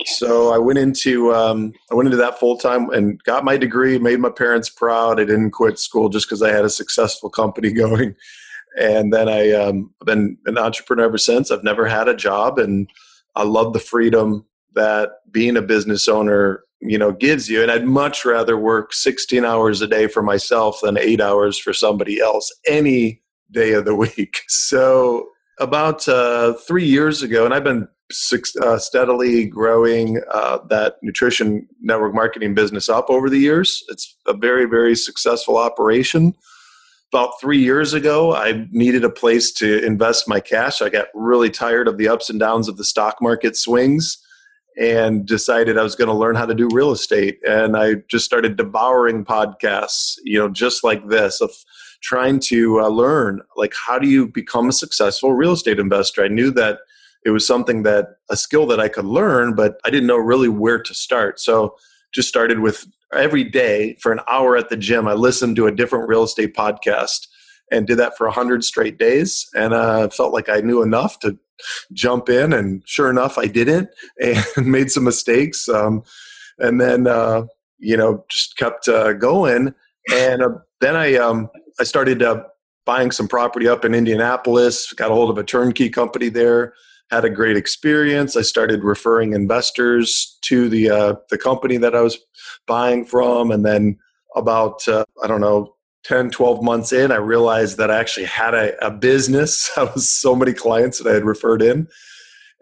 So 0.07 0.53
I 0.53 0.59
went 0.59 0.79
into 0.79 1.33
um, 1.35 1.73
I 1.91 1.95
went 1.95 2.07
into 2.07 2.17
that 2.17 2.41
full 2.41 2.57
time 2.57 2.91
and 2.91 3.23
got 3.25 3.45
my 3.45 3.57
degree. 3.57 3.99
Made 3.99 4.19
my 4.19 4.31
parents 4.31 4.69
proud. 4.69 5.21
I 5.21 5.25
didn't 5.25 5.51
quit 5.51 5.79
school 5.79 6.09
just 6.09 6.27
because 6.27 6.43
I 6.43 6.51
had 6.51 6.65
a 6.65 6.71
successful 6.71 7.31
company 7.31 7.73
going. 7.73 8.17
And 8.79 9.13
then 9.13 9.29
I 9.29 9.53
um, 9.53 9.93
I've 10.01 10.07
been 10.07 10.39
an 10.47 10.59
entrepreneur 10.59 11.05
ever 11.05 11.19
since. 11.19 11.51
I've 11.51 11.65
never 11.65 11.87
had 11.87 12.09
a 12.09 12.17
job, 12.17 12.59
and 12.59 12.89
I 13.37 13.43
love 13.45 13.73
the 13.73 13.79
freedom 13.79 14.47
that 14.75 15.11
being 15.31 15.57
a 15.57 15.63
business 15.63 16.09
owner 16.09 16.65
you 16.81 16.99
know 16.99 17.13
gives 17.13 17.49
you. 17.49 17.63
And 17.63 17.71
I'd 17.71 17.87
much 17.87 18.25
rather 18.25 18.57
work 18.57 18.93
16 18.93 19.45
hours 19.45 19.81
a 19.81 19.87
day 19.87 20.07
for 20.07 20.23
myself 20.23 20.81
than 20.83 20.99
eight 20.99 21.21
hours 21.21 21.59
for 21.59 21.73
somebody 21.73 22.21
else 22.21 22.51
any 22.67 23.23
day 23.51 23.73
of 23.73 23.85
the 23.85 23.95
week. 24.17 24.41
So 24.49 25.29
about 25.59 26.09
uh, 26.09 26.55
three 26.55 26.87
years 26.87 27.23
ago, 27.23 27.45
and 27.45 27.53
I've 27.53 27.65
been 27.65 27.87
uh, 28.63 28.79
steadily 28.79 29.47
growing 29.47 30.21
uh, 30.33 30.59
that 30.69 30.97
nutrition 31.03 31.69
network 31.81 32.15
marketing 32.15 32.55
business 32.55 32.89
up 32.89 33.09
over 33.09 33.31
the 33.31 33.39
years. 33.39 33.85
It's 33.89 34.17
a 34.27 34.33
very, 34.33 34.65
very 34.65 34.97
successful 34.97 35.59
operation. 35.59 36.35
About 37.13 37.35
three 37.41 37.59
years 37.59 37.93
ago, 37.93 38.35
I 38.35 38.67
needed 38.71 39.05
a 39.05 39.11
place 39.11 39.53
to 39.55 39.85
invest 39.85 40.29
my 40.29 40.41
cash. 40.41 40.81
I 40.81 40.89
got 40.89 41.09
really 41.15 41.51
tired 41.51 41.89
of 41.89 41.99
the 41.99 42.09
ups 42.09 42.31
and 42.31 42.41
downs 42.41 42.69
of 42.69 42.77
the 42.77 42.85
stock 42.85 43.17
market 43.21 43.57
swings 43.57 44.19
and 44.79 45.27
decided 45.27 45.77
I 45.79 45.83
was 45.83 45.95
going 45.95 46.09
to 46.09 46.15
learn 46.15 46.37
how 46.37 46.47
to 46.47 46.55
do 46.55 46.69
real 46.73 46.91
estate. 46.91 47.39
And 47.47 47.77
I 47.77 47.97
just 48.09 48.25
started 48.25 48.57
devouring 48.57 49.25
podcasts, 49.25 50.17
you 50.25 50.39
know, 50.39 50.49
just 50.49 50.85
like 50.85 51.09
this 51.09 51.41
of 51.41 51.51
trying 52.03 52.41
to 52.41 52.81
uh, 52.81 52.89
learn 52.89 53.43
like 53.57 53.75
how 53.87 53.99
do 53.99 54.09
you 54.09 54.27
become 54.27 54.69
a 54.69 54.73
successful 54.73 55.35
real 55.35 55.53
estate 55.53 55.79
investor. 55.79 56.25
I 56.25 56.29
knew 56.29 56.51
that 56.53 56.79
it 57.25 57.31
was 57.31 57.47
something 57.47 57.83
that 57.83 58.17
a 58.31 58.37
skill 58.37 58.67
that 58.67 58.81
I 58.81 58.89
could 58.89 59.05
learn, 59.05 59.55
but 59.55 59.79
I 59.85 59.91
didn't 59.91 60.07
know 60.07 60.17
really 60.17 60.49
where 60.49 60.83
to 60.83 60.95
start. 60.95 61.39
So 61.39 61.77
just 62.13 62.29
started 62.29 62.61
with 62.61 62.87
every 63.13 63.45
day 63.45 63.97
for 64.01 64.13
an 64.13 64.21
hour 64.31 64.57
at 64.57 64.69
the 64.69 64.77
gym. 64.77 65.07
I 65.07 65.13
listened 65.13 65.57
to 65.57 65.67
a 65.67 65.73
different 65.73 66.09
real 66.09 66.23
estate 66.23 66.55
podcast 66.55 67.27
and 67.71 67.87
did 67.87 67.99
that 67.99 68.17
for 68.17 68.27
100 68.27 68.65
straight 68.65 68.99
days. 68.99 69.49
And 69.55 69.73
uh, 69.73 70.09
felt 70.09 70.33
like 70.33 70.49
I 70.49 70.61
knew 70.61 70.83
enough 70.83 71.19
to 71.21 71.39
jump 71.93 72.29
in. 72.29 72.53
And 72.53 72.83
sure 72.87 73.11
enough, 73.11 73.39
I 73.39 73.47
didn't 73.47 73.89
and 74.21 74.67
made 74.67 74.91
some 74.91 75.05
mistakes. 75.05 75.69
Um, 75.69 76.03
and 76.59 76.81
then, 76.81 77.07
uh, 77.07 77.45
you 77.79 77.97
know, 77.97 78.25
just 78.29 78.57
kept 78.57 78.89
uh, 78.89 79.15
going. 79.15 79.75
And 80.13 80.43
uh, 80.43 80.49
then 80.81 80.97
I, 80.97 81.15
um, 81.17 81.49
I 81.79 81.85
started 81.85 82.23
uh, 82.23 82.45
buying 82.85 83.11
some 83.11 83.29
property 83.29 83.69
up 83.69 83.85
in 83.85 83.95
Indianapolis, 83.95 84.93
got 84.93 85.11
a 85.11 85.15
hold 85.15 85.31
of 85.31 85.39
a 85.39 85.45
turnkey 85.45 85.89
company 85.89 86.29
there 86.29 86.75
had 87.11 87.25
a 87.25 87.31
great 87.31 87.57
experience. 87.57 88.37
I 88.37 88.43
started 88.43 88.85
referring 88.85 89.33
investors 89.33 90.39
to 90.43 90.69
the 90.69 90.91
uh, 90.91 91.15
the 91.29 91.39
company 91.39 91.77
that 91.77 91.93
I 91.93 92.03
was 92.03 92.17
buying 92.69 93.05
from, 93.05 93.51
and 93.51 93.67
then 93.67 93.99
about 94.37 94.87
I 94.89 95.27
don't 95.27 95.41
know 95.41 95.75
10, 96.05 96.31
12 96.31 96.63
months 96.63 96.93
in, 96.93 97.13
I 97.13 97.17
realized 97.17 97.77
that 97.79 97.91
I 97.91 97.99
actually 97.99 98.27
had 98.27 98.55
a, 98.55 98.87
a 98.87 98.91
business. 98.91 99.71
I 99.77 99.85
was 99.85 100.09
so 100.09 100.35
many 100.35 100.53
clients 100.53 100.99
that 100.99 101.11
I 101.11 101.15
had 101.15 101.25
referred 101.25 101.63
in, 101.63 101.89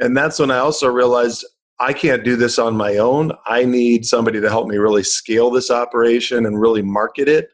and 0.00 0.16
that's 0.16 0.38
when 0.38 0.50
I 0.50 0.58
also 0.58 0.88
realized 0.88 1.44
I 1.80 1.92
can't 1.92 2.24
do 2.24 2.34
this 2.34 2.58
on 2.58 2.76
my 2.76 2.96
own. 2.96 3.32
I 3.46 3.64
need 3.64 4.04
somebody 4.04 4.40
to 4.40 4.48
help 4.48 4.66
me 4.66 4.76
really 4.76 5.04
scale 5.04 5.50
this 5.50 5.70
operation 5.70 6.44
and 6.44 6.60
really 6.60 6.82
market 6.82 7.28
it 7.28 7.50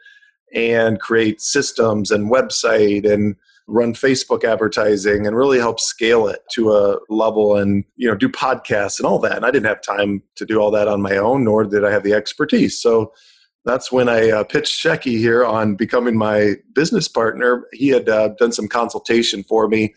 and 0.54 1.00
create 1.00 1.40
systems 1.40 2.10
and 2.10 2.32
website 2.32 3.10
and 3.10 3.36
run 3.66 3.94
Facebook 3.94 4.44
advertising 4.44 5.26
and 5.26 5.36
really 5.36 5.58
help 5.58 5.80
scale 5.80 6.26
it 6.28 6.40
to 6.52 6.72
a 6.72 6.98
level 7.08 7.56
and 7.56 7.84
you 7.96 8.08
know 8.08 8.14
do 8.14 8.28
podcasts 8.28 8.98
and 8.98 9.06
all 9.06 9.18
that. 9.18 9.36
And 9.36 9.44
I 9.44 9.50
didn't 9.50 9.66
have 9.66 9.82
time 9.82 10.22
to 10.36 10.44
do 10.46 10.60
all 10.60 10.70
that 10.70 10.88
on 10.88 11.02
my 11.02 11.16
own, 11.16 11.44
nor 11.44 11.64
did 11.64 11.84
I 11.84 11.90
have 11.90 12.02
the 12.02 12.12
expertise. 12.12 12.80
So 12.80 13.12
that's 13.64 13.90
when 13.90 14.08
I 14.08 14.30
uh, 14.30 14.44
pitched 14.44 14.82
Shecky 14.82 15.18
here 15.18 15.44
on 15.44 15.74
becoming 15.74 16.16
my 16.16 16.56
business 16.74 17.08
partner. 17.08 17.66
He 17.72 17.88
had 17.88 18.08
uh, 18.08 18.28
done 18.38 18.52
some 18.52 18.68
consultation 18.68 19.42
for 19.42 19.68
me 19.68 19.94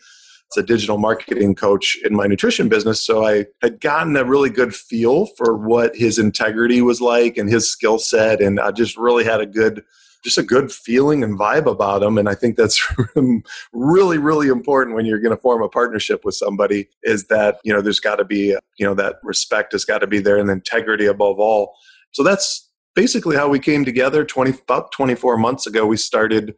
as 0.50 0.62
a 0.62 0.66
digital 0.66 0.96
marketing 0.96 1.54
coach 1.54 1.98
in 2.04 2.14
my 2.14 2.26
nutrition 2.26 2.68
business. 2.68 3.02
So 3.02 3.26
I 3.26 3.46
had 3.60 3.80
gotten 3.80 4.16
a 4.16 4.24
really 4.24 4.50
good 4.50 4.74
feel 4.74 5.26
for 5.36 5.56
what 5.56 5.94
his 5.94 6.18
integrity 6.18 6.80
was 6.80 7.00
like 7.00 7.36
and 7.36 7.50
his 7.50 7.70
skill 7.70 7.98
set. 7.98 8.40
And 8.40 8.58
I 8.58 8.70
just 8.70 8.96
really 8.96 9.24
had 9.24 9.40
a 9.40 9.46
good 9.46 9.84
just 10.24 10.38
a 10.38 10.42
good 10.42 10.72
feeling 10.72 11.22
and 11.22 11.38
vibe 11.38 11.66
about 11.66 12.02
him. 12.02 12.18
And 12.18 12.28
I 12.28 12.34
think 12.34 12.56
that's 12.56 12.84
really, 13.72 14.18
really 14.18 14.48
important 14.48 14.96
when 14.96 15.06
you're 15.06 15.20
going 15.20 15.34
to 15.34 15.40
form 15.40 15.62
a 15.62 15.68
partnership 15.68 16.24
with 16.24 16.34
somebody 16.34 16.88
is 17.04 17.28
that, 17.28 17.60
you 17.62 17.72
know, 17.72 17.80
there's 17.80 18.00
got 18.00 18.16
to 18.16 18.24
be, 18.24 18.56
you 18.78 18.86
know, 18.86 18.94
that 18.94 19.20
respect 19.22 19.72
has 19.72 19.84
got 19.84 19.98
to 19.98 20.08
be 20.08 20.18
there 20.18 20.36
and 20.36 20.50
integrity 20.50 21.06
above 21.06 21.38
all. 21.38 21.72
So 22.10 22.24
that's 22.24 22.67
basically 22.98 23.36
how 23.36 23.48
we 23.48 23.60
came 23.60 23.84
together 23.84 24.24
20, 24.24 24.58
about 24.62 24.90
24 24.90 25.36
months 25.36 25.68
ago. 25.68 25.86
We 25.86 25.96
started 25.96 26.56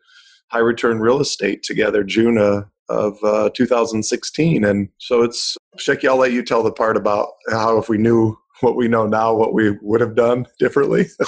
high 0.48 0.60
return 0.60 0.98
real 0.98 1.20
estate 1.20 1.62
together, 1.62 2.02
June 2.02 2.38
of 2.88 3.22
uh, 3.22 3.50
2016. 3.52 4.64
And 4.64 4.88
so 4.96 5.22
it's, 5.22 5.58
Shecky, 5.76 6.08
I'll 6.08 6.16
let 6.16 6.32
you 6.32 6.42
tell 6.42 6.62
the 6.62 6.72
part 6.72 6.96
about 6.96 7.28
how 7.50 7.76
if 7.76 7.90
we 7.90 7.98
knew 7.98 8.38
what 8.60 8.74
we 8.74 8.88
know 8.88 9.06
now, 9.06 9.34
what 9.34 9.52
we 9.52 9.72
would 9.82 10.00
have 10.00 10.14
done 10.14 10.46
differently. 10.58 11.08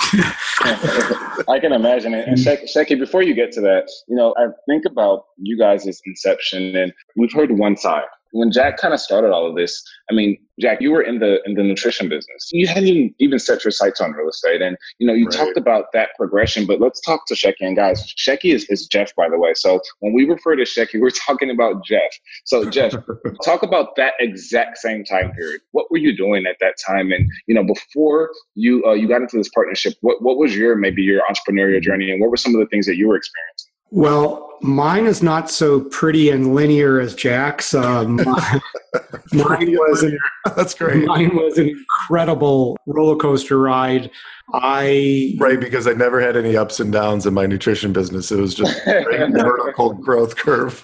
I 0.62 1.58
can 1.60 1.74
imagine 1.74 2.14
it. 2.14 2.26
And 2.26 2.38
Shecky, 2.38 2.98
before 2.98 3.22
you 3.22 3.34
get 3.34 3.52
to 3.52 3.60
that, 3.60 3.90
you 4.08 4.16
know, 4.16 4.34
I 4.38 4.46
think 4.66 4.86
about 4.86 5.26
you 5.36 5.58
guys' 5.58 6.00
inception, 6.06 6.74
and 6.74 6.90
we've 7.16 7.32
heard 7.34 7.50
one 7.52 7.76
side 7.76 8.04
when 8.32 8.50
Jack 8.50 8.78
kind 8.78 8.92
of 8.92 9.00
started 9.00 9.30
all 9.30 9.48
of 9.48 9.54
this, 9.54 9.82
I 10.10 10.14
mean, 10.14 10.36
Jack, 10.60 10.80
you 10.80 10.90
were 10.90 11.02
in 11.02 11.18
the 11.18 11.40
in 11.44 11.54
the 11.54 11.62
nutrition 11.62 12.08
business. 12.08 12.50
You 12.52 12.66
hadn't 12.66 12.86
even, 12.86 13.14
even 13.18 13.38
set 13.38 13.64
your 13.64 13.70
sights 13.70 14.00
on 14.00 14.12
real 14.12 14.28
estate, 14.28 14.60
and 14.60 14.76
you 14.98 15.06
know, 15.06 15.12
you 15.12 15.26
right. 15.26 15.34
talked 15.34 15.56
about 15.56 15.86
that 15.92 16.10
progression. 16.16 16.66
But 16.66 16.80
let's 16.80 17.00
talk 17.00 17.26
to 17.28 17.34
Shecky 17.34 17.60
and 17.60 17.76
guys. 17.76 18.14
Shecky 18.18 18.54
is, 18.54 18.64
is 18.68 18.86
Jeff, 18.86 19.14
by 19.16 19.28
the 19.28 19.38
way. 19.38 19.52
So 19.54 19.80
when 20.00 20.12
we 20.12 20.24
refer 20.24 20.56
to 20.56 20.62
Shecky, 20.62 21.00
we're 21.00 21.10
talking 21.26 21.50
about 21.50 21.84
Jeff. 21.84 22.10
So 22.44 22.68
Jeff, 22.68 22.94
talk 23.44 23.62
about 23.62 23.96
that 23.96 24.14
exact 24.20 24.78
same 24.78 25.04
time 25.04 25.32
period. 25.32 25.60
What 25.72 25.90
were 25.90 25.98
you 25.98 26.16
doing 26.16 26.46
at 26.46 26.56
that 26.60 26.74
time? 26.86 27.12
And 27.12 27.30
you 27.46 27.54
know, 27.54 27.64
before 27.64 28.30
you 28.54 28.84
uh, 28.84 28.92
you 28.92 29.08
got 29.08 29.22
into 29.22 29.36
this 29.36 29.50
partnership, 29.50 29.94
what 30.00 30.22
what 30.22 30.36
was 30.36 30.56
your 30.56 30.76
maybe 30.76 31.02
your 31.02 31.22
entrepreneurial 31.30 31.80
journey, 31.80 32.10
and 32.10 32.20
what 32.20 32.30
were 32.30 32.36
some 32.36 32.54
of 32.54 32.60
the 32.60 32.66
things 32.66 32.86
that 32.86 32.96
you 32.96 33.08
were 33.08 33.16
experiencing? 33.16 33.71
Well, 33.92 34.48
mine 34.62 35.04
is 35.04 35.22
not 35.22 35.50
so 35.50 35.80
pretty 35.80 36.30
and 36.30 36.54
linear 36.54 36.98
as 36.98 37.14
Jack's. 37.14 37.74
Um, 37.74 38.16
mine 39.32 39.70
was 39.72 40.02
an, 40.02 40.18
that's 40.56 40.72
great. 40.72 41.04
Mine 41.04 41.36
was 41.36 41.58
an 41.58 41.68
incredible 41.68 42.78
roller 42.86 43.16
coaster 43.16 43.58
ride. 43.58 44.10
I 44.54 45.34
right 45.38 45.60
because 45.60 45.86
I 45.86 45.92
never 45.92 46.22
had 46.22 46.38
any 46.38 46.56
ups 46.56 46.80
and 46.80 46.90
downs 46.90 47.26
in 47.26 47.34
my 47.34 47.44
nutrition 47.44 47.92
business. 47.92 48.32
It 48.32 48.38
was 48.38 48.54
just 48.54 48.80
a 48.86 49.04
vertical 49.30 49.92
growth 49.92 50.36
curve. 50.36 50.80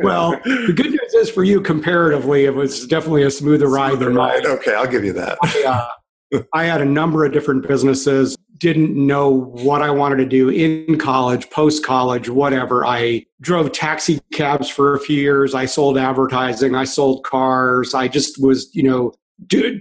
well, 0.00 0.30
the 0.44 0.72
good 0.74 0.90
news 0.90 1.14
is 1.14 1.30
for 1.30 1.44
you, 1.44 1.60
comparatively, 1.60 2.46
it 2.46 2.54
was 2.54 2.86
definitely 2.86 3.24
a 3.24 3.30
smoother 3.30 3.68
ride 3.68 3.98
than 3.98 4.14
mine. 4.14 4.46
Okay, 4.46 4.74
I'll 4.74 4.86
give 4.86 5.04
you 5.04 5.12
that. 5.12 5.36
I, 5.42 5.88
uh, 6.32 6.40
I 6.54 6.64
had 6.64 6.80
a 6.80 6.86
number 6.86 7.26
of 7.26 7.32
different 7.32 7.68
businesses 7.68 8.34
didn't 8.58 8.94
know 8.94 9.28
what 9.28 9.82
I 9.82 9.90
wanted 9.90 10.16
to 10.16 10.26
do 10.26 10.48
in 10.48 10.98
college, 10.98 11.50
post 11.50 11.84
college, 11.84 12.28
whatever. 12.28 12.86
I 12.86 13.26
drove 13.40 13.72
taxi 13.72 14.20
cabs 14.32 14.68
for 14.68 14.94
a 14.94 15.00
few 15.00 15.20
years. 15.20 15.54
I 15.54 15.66
sold 15.66 15.98
advertising. 15.98 16.74
I 16.74 16.84
sold 16.84 17.24
cars. 17.24 17.94
I 17.94 18.08
just 18.08 18.40
was, 18.40 18.70
you 18.72 18.82
know, 18.82 19.12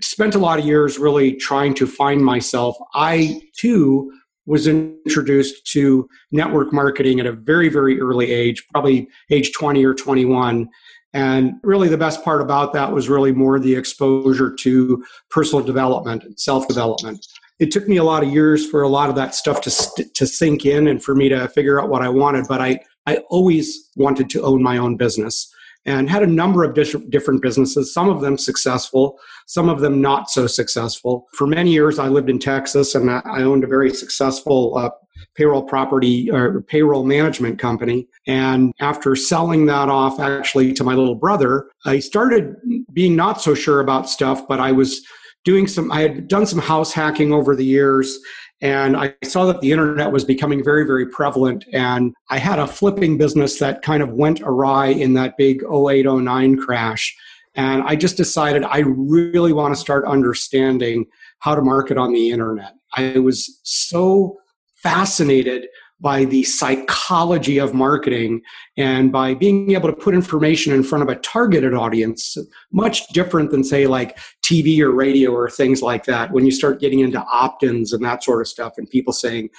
spent 0.02 0.36
a 0.36 0.40
lot 0.40 0.60
of 0.60 0.66
years 0.66 0.98
really 0.98 1.34
trying 1.34 1.74
to 1.76 1.86
find 1.86 2.24
myself. 2.24 2.76
I 2.96 3.42
too 3.56 4.12
was 4.46 4.68
introduced 4.68 5.66
to 5.72 6.10
network 6.32 6.74
marketing 6.74 7.20
at 7.20 7.26
a 7.26 7.32
very, 7.32 7.70
very 7.70 8.02
early 8.02 8.32
age, 8.32 8.66
probably 8.72 9.08
age 9.30 9.54
20 9.54 9.86
or 9.86 9.94
21. 9.94 10.68
And 11.14 11.54
really, 11.62 11.90
the 11.90 11.98
best 11.98 12.24
part 12.24 12.42
about 12.42 12.74
that 12.74 12.92
was 12.92 13.08
really 13.08 13.32
more 13.32 13.60
the 13.60 13.76
exposure 13.76 14.52
to 14.52 15.06
personal 15.30 15.64
development 15.64 16.24
and 16.24 16.38
self 16.40 16.68
development 16.68 17.26
it 17.64 17.72
took 17.72 17.88
me 17.88 17.96
a 17.96 18.04
lot 18.04 18.24
of 18.24 18.30
years 18.34 18.70
for 18.70 18.82
a 18.82 18.90
lot 18.90 19.10
of 19.10 19.16
that 19.16 19.34
stuff 19.34 19.62
to 19.62 19.70
st- 19.70 20.14
to 20.16 20.28
sink 20.28 20.66
in 20.66 20.88
and 20.88 21.02
for 21.02 21.16
me 21.16 21.30
to 21.30 21.48
figure 21.48 21.82
out 21.82 21.90
what 21.90 22.02
I 22.02 22.10
wanted. 22.10 22.46
But 22.48 22.60
I 22.60 22.80
I 23.08 23.18
always 23.30 23.90
wanted 23.96 24.30
to 24.32 24.42
own 24.44 24.62
my 24.62 24.78
own 24.78 24.98
business 24.98 25.50
and 25.86 26.10
had 26.10 26.24
a 26.24 26.28
number 26.28 26.66
of 26.66 26.74
different 26.74 27.42
businesses. 27.42 27.94
Some 27.94 28.10
of 28.10 28.20
them 28.20 28.38
successful, 28.38 29.18
some 29.46 29.70
of 29.70 29.80
them 29.80 30.02
not 30.02 30.30
so 30.30 30.46
successful. 30.46 31.28
For 31.34 31.48
many 31.48 31.72
years, 31.72 32.00
I 32.00 32.10
lived 32.10 32.30
in 32.30 32.40
Texas 32.40 32.96
and 32.96 33.10
I 33.10 33.44
owned 33.44 33.64
a 33.64 33.68
very 33.68 33.94
successful 33.94 34.78
uh, 34.78 34.90
payroll 35.36 35.64
property 35.64 36.30
or 36.32 36.62
payroll 36.64 37.06
management 37.06 37.60
company. 37.60 38.08
And 38.28 38.74
after 38.80 39.16
selling 39.16 39.66
that 39.68 39.90
off 39.90 40.20
actually 40.20 40.74
to 40.74 40.84
my 40.84 40.96
little 40.96 41.16
brother, 41.16 41.70
I 41.86 42.00
started 42.00 42.56
being 42.92 43.16
not 43.16 43.42
so 43.42 43.54
sure 43.56 43.80
about 43.80 44.10
stuff, 44.10 44.48
but 44.48 44.60
I 44.60 44.72
was 44.72 45.02
doing 45.44 45.68
some 45.68 45.92
i 45.92 46.02
had 46.02 46.28
done 46.28 46.46
some 46.46 46.60
house 46.60 46.94
hacking 46.94 47.34
over 47.34 47.56
the 47.56 47.66
years 47.66 48.20
and 48.62 48.96
i 48.96 49.14
saw 49.24 49.46
that 49.46 49.62
the 49.62 49.72
internet 49.72 50.12
was 50.12 50.24
becoming 50.24 50.64
very 50.64 50.86
very 50.86 51.06
prevalent 51.08 51.66
and 51.74 52.14
i 52.30 52.38
had 52.38 52.60
a 52.60 52.68
flipping 52.68 53.18
business 53.18 53.60
that 53.60 53.82
kind 53.82 54.04
of 54.04 54.14
went 54.14 54.42
awry 54.42 54.88
in 54.88 55.14
that 55.14 55.36
big 55.38 55.64
0809 55.64 56.58
crash 56.58 57.16
and 57.56 57.84
i 57.84 57.96
just 57.96 58.18
decided 58.18 58.64
i 58.64 58.80
really 58.80 59.54
want 59.54 59.74
to 59.74 59.80
start 59.80 60.06
understanding 60.06 61.06
how 61.44 61.54
to 61.54 61.62
market 61.62 61.98
on 61.98 62.14
the 62.14 62.30
internet. 62.32 62.74
I 62.96 63.20
was 63.20 63.60
so 63.64 64.38
fascinated 64.78 65.68
by 66.00 66.26
the 66.26 66.44
psychology 66.44 67.58
of 67.58 67.74
marketing 67.74 68.42
and 68.78 69.12
by 69.12 69.34
being 69.34 69.72
able 69.72 69.90
to 69.90 69.96
put 69.96 70.14
information 70.14 70.74
in 70.74 70.84
front 70.84 71.02
of 71.02 71.10
a 71.10 71.20
targeted 71.22 71.74
audience 71.74 72.38
much 72.72 73.08
different 73.10 73.52
than 73.52 73.64
say 73.64 73.88
like 73.88 74.18
tv 74.44 74.80
or 74.80 74.92
radio 74.92 75.32
or 75.32 75.50
things 75.50 75.82
like 75.82 76.06
that 76.06 76.32
when 76.32 76.46
you 76.46 76.52
start 76.52 76.80
getting 76.80 77.00
into 77.00 77.24
opt-ins 77.26 77.94
and 77.94 78.04
that 78.04 78.24
sort 78.24 78.42
of 78.42 78.48
stuff 78.48 78.74
and 78.78 78.90
people 78.90 79.14
saying 79.14 79.50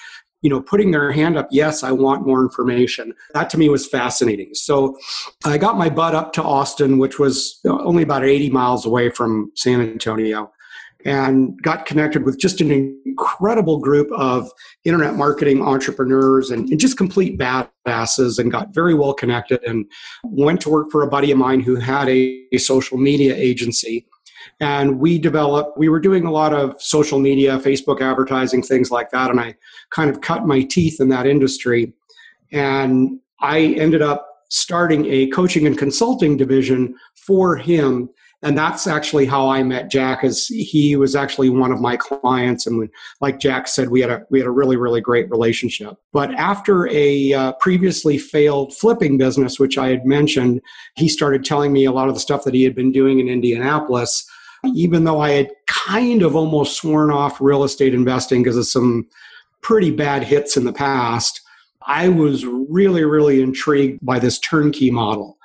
you 0.44 0.50
know 0.50 0.60
putting 0.60 0.90
their 0.90 1.10
hand 1.10 1.36
up 1.36 1.48
yes 1.50 1.82
i 1.82 1.90
want 1.90 2.26
more 2.26 2.42
information. 2.42 3.14
That 3.32 3.50
to 3.50 3.58
me 3.58 3.68
was 3.68 3.88
fascinating. 3.88 4.50
So 4.52 4.96
i 5.44 5.58
got 5.58 5.78
my 5.78 5.88
butt 5.88 6.14
up 6.14 6.32
to 6.34 6.42
austin 6.42 6.98
which 6.98 7.18
was 7.18 7.58
only 7.66 8.02
about 8.02 8.24
80 8.24 8.50
miles 8.50 8.86
away 8.86 9.10
from 9.10 9.50
san 9.56 9.80
antonio 9.80 10.52
and 11.04 11.60
got 11.62 11.84
connected 11.84 12.24
with 12.24 12.38
just 12.38 12.60
an 12.60 12.70
incredible 13.04 13.78
group 13.78 14.10
of 14.12 14.50
internet 14.84 15.14
marketing 15.14 15.62
entrepreneurs 15.62 16.50
and, 16.50 16.68
and, 16.70 16.80
just 16.80 16.96
complete 16.96 17.38
badasses 17.38 18.38
and 18.38 18.50
got 18.50 18.72
very 18.72 18.94
well 18.94 19.12
connected 19.12 19.62
and 19.64 19.84
went 20.24 20.60
to 20.60 20.70
work 20.70 20.90
for 20.90 21.02
a 21.02 21.06
buddy 21.06 21.30
of 21.30 21.38
mine 21.38 21.60
who 21.60 21.76
had 21.76 22.08
a, 22.08 22.42
a 22.52 22.58
social 22.58 22.96
media 22.96 23.34
agency. 23.34 24.06
And 24.60 24.98
we 24.98 25.18
developed 25.18 25.76
we 25.76 25.88
were 25.88 26.00
doing 26.00 26.24
a 26.26 26.30
lot 26.30 26.52
of 26.52 26.80
social 26.80 27.18
media 27.18 27.58
facebook 27.58 28.00
advertising 28.00 28.62
things 28.62 28.90
like 28.90 29.10
that 29.10 29.30
and 29.30 29.40
i 29.40 29.54
kind 29.90 30.10
of 30.10 30.20
cut 30.20 30.46
my 30.46 30.62
teeth 30.62 31.00
in 31.00 31.08
that 31.10 31.26
industry. 31.26 31.92
And 32.52 33.20
i 33.40 33.60
ended 33.60 34.02
up 34.02 34.28
starting 34.50 35.06
a 35.06 35.26
coaching 35.28 35.66
and 35.66 35.76
consulting 35.76 36.36
division 36.36 36.94
for 37.16 37.56
him 37.56 38.08
and 38.44 38.58
that's 38.58 38.86
actually 38.86 39.24
how 39.24 39.48
I 39.48 39.62
met 39.62 39.90
Jack. 39.90 40.22
As 40.22 40.46
he 40.48 40.96
was 40.96 41.16
actually 41.16 41.48
one 41.48 41.72
of 41.72 41.80
my 41.80 41.96
clients, 41.96 42.66
and 42.66 42.78
when, 42.78 42.90
like 43.22 43.40
Jack 43.40 43.66
said, 43.66 43.88
we 43.88 44.02
had 44.02 44.10
a 44.10 44.22
we 44.28 44.38
had 44.38 44.46
a 44.46 44.50
really 44.50 44.76
really 44.76 45.00
great 45.00 45.30
relationship. 45.30 45.96
But 46.12 46.32
after 46.34 46.86
a 46.88 47.32
uh, 47.32 47.52
previously 47.54 48.18
failed 48.18 48.76
flipping 48.76 49.16
business, 49.16 49.58
which 49.58 49.78
I 49.78 49.88
had 49.88 50.04
mentioned, 50.04 50.60
he 50.94 51.08
started 51.08 51.42
telling 51.42 51.72
me 51.72 51.86
a 51.86 51.92
lot 51.92 52.08
of 52.08 52.14
the 52.14 52.20
stuff 52.20 52.44
that 52.44 52.52
he 52.52 52.64
had 52.64 52.74
been 52.74 52.92
doing 52.92 53.18
in 53.18 53.28
Indianapolis. 53.28 54.30
Even 54.74 55.04
though 55.04 55.20
I 55.20 55.30
had 55.30 55.50
kind 55.66 56.22
of 56.22 56.36
almost 56.36 56.76
sworn 56.76 57.10
off 57.10 57.40
real 57.40 57.64
estate 57.64 57.94
investing 57.94 58.42
because 58.42 58.56
of 58.56 58.66
some 58.66 59.06
pretty 59.62 59.90
bad 59.90 60.22
hits 60.22 60.56
in 60.56 60.64
the 60.64 60.72
past, 60.72 61.40
I 61.86 62.08
was 62.08 62.44
really, 62.46 63.04
really 63.04 63.42
intrigued 63.42 64.04
by 64.04 64.18
this 64.18 64.38
turnkey 64.38 64.90
model 64.90 65.38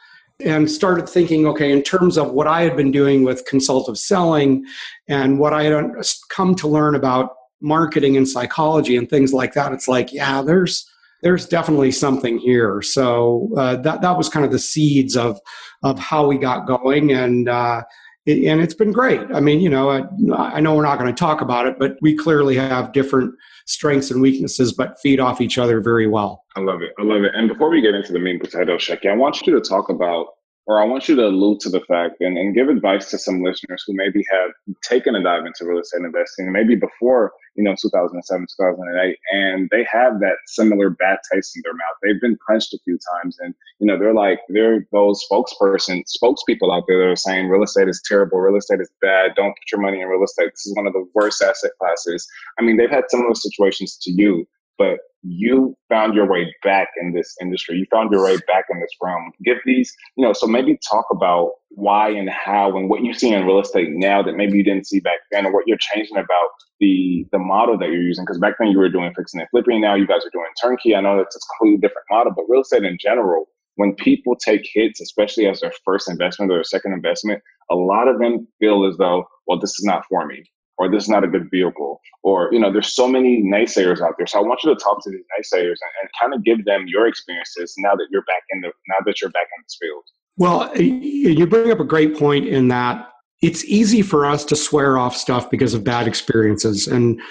and 0.46 0.70
started 0.70 1.08
thinking 1.08 1.46
okay, 1.48 1.72
in 1.72 1.84
terms 1.84 2.18
of 2.18 2.32
what 2.32 2.48
I 2.48 2.62
had 2.62 2.78
been 2.78 2.92
doing 2.92 3.24
with 3.24 3.46
consultative 3.46 3.98
selling 3.98 4.66
and 5.08 5.40
what 5.40 5.54
I 5.54 5.64
had 5.64 5.94
come 6.30 6.56
to 6.56 6.68
learn 6.68 6.96
about 6.96 7.36
marketing 7.62 8.16
and 8.16 8.28
psychology 8.28 8.96
and 8.96 9.10
things 9.10 9.34
like 9.34 9.54
that, 9.54 9.74
it's 9.74 9.88
like, 9.88 10.14
yeah, 10.14 10.42
there's 10.42 10.90
there's 11.22 11.46
definitely 11.46 11.92
something 11.92 12.38
here. 12.38 12.82
So 12.82 13.52
uh, 13.58 13.76
that 13.78 14.02
that 14.02 14.18
was 14.18 14.30
kind 14.30 14.46
of 14.46 14.52
the 14.52 14.60
seeds 14.60 15.18
of 15.18 15.40
of 15.84 16.00
how 16.00 16.28
we 16.28 16.38
got 16.38 16.68
going, 16.68 17.12
and 17.12 17.50
uh, 17.50 17.82
and 18.30 18.62
it's 18.62 18.74
been 18.74 18.92
great. 18.92 19.22
I 19.34 19.40
mean, 19.40 19.60
you 19.60 19.70
know, 19.70 19.90
I, 19.90 20.04
I 20.36 20.60
know 20.60 20.76
we're 20.76 20.84
not 20.84 21.00
going 21.00 21.14
to 21.14 21.20
talk 21.20 21.42
about 21.42 21.66
it, 21.66 21.80
but 21.80 21.98
we 22.02 22.16
clearly 22.16 22.56
have 22.56 22.94
different 22.94 23.34
strengths 23.66 24.12
and 24.12 24.22
weaknesses, 24.22 24.74
but 24.74 25.00
feed 25.00 25.20
off 25.20 25.42
each 25.42 25.58
other 25.58 25.82
very 25.82 26.08
well. 26.08 26.46
I 26.56 26.62
love 26.62 26.82
it. 26.82 26.94
I 27.00 27.04
love 27.04 27.24
it. 27.24 27.32
And 27.36 27.48
before 27.48 27.70
we 27.70 27.82
get 27.82 27.96
into 27.96 28.14
the 28.14 28.20
meat 28.20 28.42
potato, 28.42 28.78
Shecky, 28.78 29.10
I 29.10 29.16
want 29.16 29.46
you 29.46 29.54
to 29.54 29.62
talk 29.62 29.90
about 29.90 30.28
or 30.70 30.80
I 30.80 30.86
want 30.86 31.10
you 31.10 31.16
to 31.16 31.26
allude 31.26 31.60
to 31.62 31.70
the 31.70 31.80
fact 31.82 32.22
and, 32.22 32.38
and 32.38 32.54
give 32.54 32.70
advice 32.70 33.10
to 33.10 33.18
some 33.18 33.42
listeners 33.42 33.84
who 33.88 33.94
maybe 33.96 34.24
have 34.30 34.52
taken 34.84 35.16
a 35.16 35.24
dive 35.24 35.48
into 35.48 35.66
real 35.66 35.80
estate 35.80 36.06
investing, 36.06 36.52
maybe 36.52 36.76
before, 36.76 37.34
you 37.56 37.64
know, 37.64 37.74
2007, 37.74 38.46
2008, 38.46 39.18
and 39.32 39.68
they 39.72 39.84
have 39.92 40.20
that 40.20 40.36
similar 40.46 40.92
bad 40.92 41.18
taste 41.34 41.58
in 41.58 41.64
their 41.66 41.74
mouth. 41.74 41.98
They've 42.04 42.22
been 42.22 42.38
punched 42.48 42.76
a 42.76 42.80
few 42.86 43.00
times 43.16 43.36
and, 43.40 43.56
you 43.80 43.88
know, 43.88 43.98
they're 43.98 44.14
like, 44.14 44.42
they're 44.50 44.86
those 44.92 45.26
spokesperson, 45.26 46.04
spokespeople 46.06 46.72
out 46.72 46.84
there 46.88 47.00
that 47.00 47.14
are 47.14 47.16
saying 47.16 47.48
real 47.48 47.64
estate 47.64 47.90
is 47.90 48.00
terrible, 48.08 48.38
real 48.38 48.56
estate 48.56 48.80
is 48.80 48.92
bad, 49.02 49.34
don't 49.36 49.54
put 49.54 49.72
your 49.72 49.82
money 49.82 50.02
in 50.02 50.08
real 50.08 50.24
estate. 50.24 50.52
This 50.52 50.68
is 50.68 50.76
one 50.76 50.86
of 50.86 50.94
the 50.94 51.10
worst 51.16 51.42
asset 51.42 51.72
classes. 51.82 52.28
I 52.60 52.62
mean, 52.62 52.78
they've 52.78 52.92
had 52.92 53.06
similar 53.10 53.34
situations 53.34 53.98
to 54.04 54.12
you 54.12 54.46
but 54.80 54.98
you 55.22 55.76
found 55.90 56.16
your 56.16 56.28
way 56.28 56.56
back 56.64 56.88
in 57.02 57.12
this 57.14 57.36
industry. 57.42 57.76
You 57.76 57.86
found 57.92 58.10
your 58.12 58.24
way 58.24 58.38
back 58.48 58.66
in 58.72 58.80
this 58.80 58.92
realm. 59.02 59.32
Give 59.44 59.58
these, 59.66 59.94
you 60.16 60.26
know, 60.26 60.32
so 60.32 60.48
maybe 60.48 60.80
talk 60.90 61.06
about 61.12 61.52
why 61.72 62.10
and 62.10 62.30
how 62.30 62.78
and 62.78 62.90
what 62.90 63.04
you 63.04 63.14
see 63.14 63.34
in 63.34 63.46
real 63.46 63.60
estate 63.60 63.90
now 63.92 64.24
that 64.24 64.38
maybe 64.38 64.58
you 64.58 64.64
didn't 64.64 64.88
see 64.88 65.02
back 65.02 65.20
then, 65.32 65.46
or 65.46 65.54
what 65.54 65.68
you're 65.68 65.78
changing 65.78 66.18
about 66.18 66.50
the 66.80 67.28
the 67.34 67.40
model 67.40 67.78
that 67.78 67.90
you're 67.90 68.02
using. 68.02 68.24
Because 68.24 68.40
back 68.40 68.56
then 68.60 68.70
you 68.70 68.80
were 68.80 68.90
doing 68.90 69.14
fixing 69.16 69.42
and 69.42 69.50
flipping. 69.50 69.82
Now 69.82 69.96
you 69.96 70.08
guys 70.08 70.26
are 70.26 70.32
doing 70.32 70.48
turnkey. 70.62 70.96
I 70.96 71.02
know 71.02 71.18
that's 71.18 71.36
a 71.36 71.40
completely 71.58 71.82
different 71.86 72.06
model, 72.10 72.32
but 72.34 72.46
real 72.48 72.62
estate 72.62 72.84
in 72.84 72.98
general, 73.00 73.48
when 73.76 73.96
people 73.96 74.38
take 74.38 74.70
hits, 74.74 75.02
especially 75.02 75.48
as 75.48 75.60
their 75.60 75.74
first 75.84 76.10
investment 76.10 76.52
or 76.52 76.56
their 76.56 76.64
second 76.64 76.94
investment, 76.94 77.44
a 77.70 77.76
lot 77.76 78.08
of 78.08 78.20
them 78.20 78.48
feel 78.60 78.86
as 78.86 78.96
though, 78.98 79.28
well, 79.48 79.60
this 79.60 79.72
is 79.72 79.84
not 79.84 80.06
for 80.10 80.26
me 80.26 80.50
or 80.80 80.90
this 80.90 81.04
is 81.04 81.10
not 81.10 81.24
a 81.24 81.28
good 81.28 81.52
vehicle 81.52 82.02
or 82.24 82.50
you 82.52 82.60
know 82.60 82.72
there's 82.72 82.96
so 82.96 83.08
many 83.08 83.44
naysayers 83.44 84.02
out 84.02 84.16
there. 84.18 84.26
So 84.26 84.40
i 84.40 84.42
want 84.42 84.64
you 84.64 84.74
to 84.74 84.82
talk 84.82 85.04
to 85.04 85.12
these 85.12 85.26
naysayers 85.38 85.78
and, 85.82 85.92
and 86.02 86.10
kind 86.20 86.34
of 86.34 86.44
give 86.44 86.66
them 86.66 86.86
your 86.88 87.06
experiences 87.06 87.76
now 87.78 87.96
that 87.96 88.08
you're 88.10 88.24
back 88.24 88.44
in 88.50 88.62
the 88.62 88.68
now 88.88 88.96
that 89.06 89.22
you're 89.22 89.30
back 89.30 89.48
in 89.58 89.64
this 89.64 89.78
field. 89.80 90.04
Well 90.38 90.76
you 90.78 91.46
bring 91.46 91.72
up 91.72 91.80
a 91.80 91.86
great 91.86 92.18
point 92.18 92.48
in 92.48 92.70
that 92.70 93.10
it's 93.42 93.64
easy 93.66 94.02
for 94.02 94.26
us 94.26 94.44
to 94.46 94.56
swear 94.56 94.98
off 94.98 95.16
stuff 95.16 95.50
because 95.52 95.74
of 95.74 95.84
bad 95.84 96.08
experiences. 96.08 96.88
And 96.88 97.22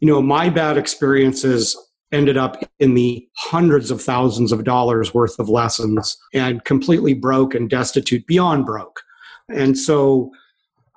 you 0.00 0.08
know 0.08 0.22
my 0.22 0.48
bad 0.48 0.78
experiences 0.78 1.76
ended 2.12 2.36
up 2.36 2.62
in 2.78 2.94
the 2.94 3.26
hundreds 3.36 3.90
of 3.90 4.00
thousands 4.00 4.52
of 4.52 4.62
dollars 4.62 5.12
worth 5.12 5.36
of 5.40 5.48
lessons 5.48 6.16
and 6.32 6.64
completely 6.64 7.12
broke 7.12 7.56
and 7.56 7.68
destitute 7.68 8.24
beyond 8.28 8.64
broke. 8.64 9.00
And 9.48 9.76
so 9.76 10.30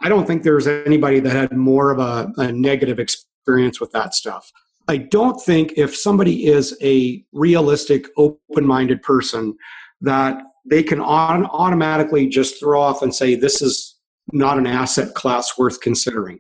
I 0.08 0.10
don't 0.10 0.26
think 0.26 0.44
there's 0.44 0.68
anybody 0.68 1.20
that 1.20 1.32
had 1.32 1.52
more 1.52 1.92
of 1.92 2.00
a, 2.00 2.32
a 2.38 2.50
negative 2.50 2.98
experience 2.98 3.82
with 3.82 3.92
that 3.92 4.16
stuff. 4.16 4.50
I 4.88 4.96
don't 4.96 5.38
think 5.44 5.74
if 5.76 5.94
somebody 5.94 6.48
is 6.48 6.78
a 6.82 7.26
realistic, 7.34 8.08
open 8.16 8.66
minded 8.66 9.02
person, 9.02 9.58
that 10.00 10.42
they 10.66 10.82
can 10.82 11.02
on, 11.02 11.46
automatically 11.48 12.30
just 12.30 12.58
throw 12.58 12.82
off 12.82 13.02
and 13.02 13.14
say, 13.14 13.36
this 13.36 13.62
is 13.62 13.98
not 14.32 14.58
an 14.58 14.66
asset 14.66 15.14
class 15.14 15.58
worth 15.58 15.82
considering. 15.82 16.40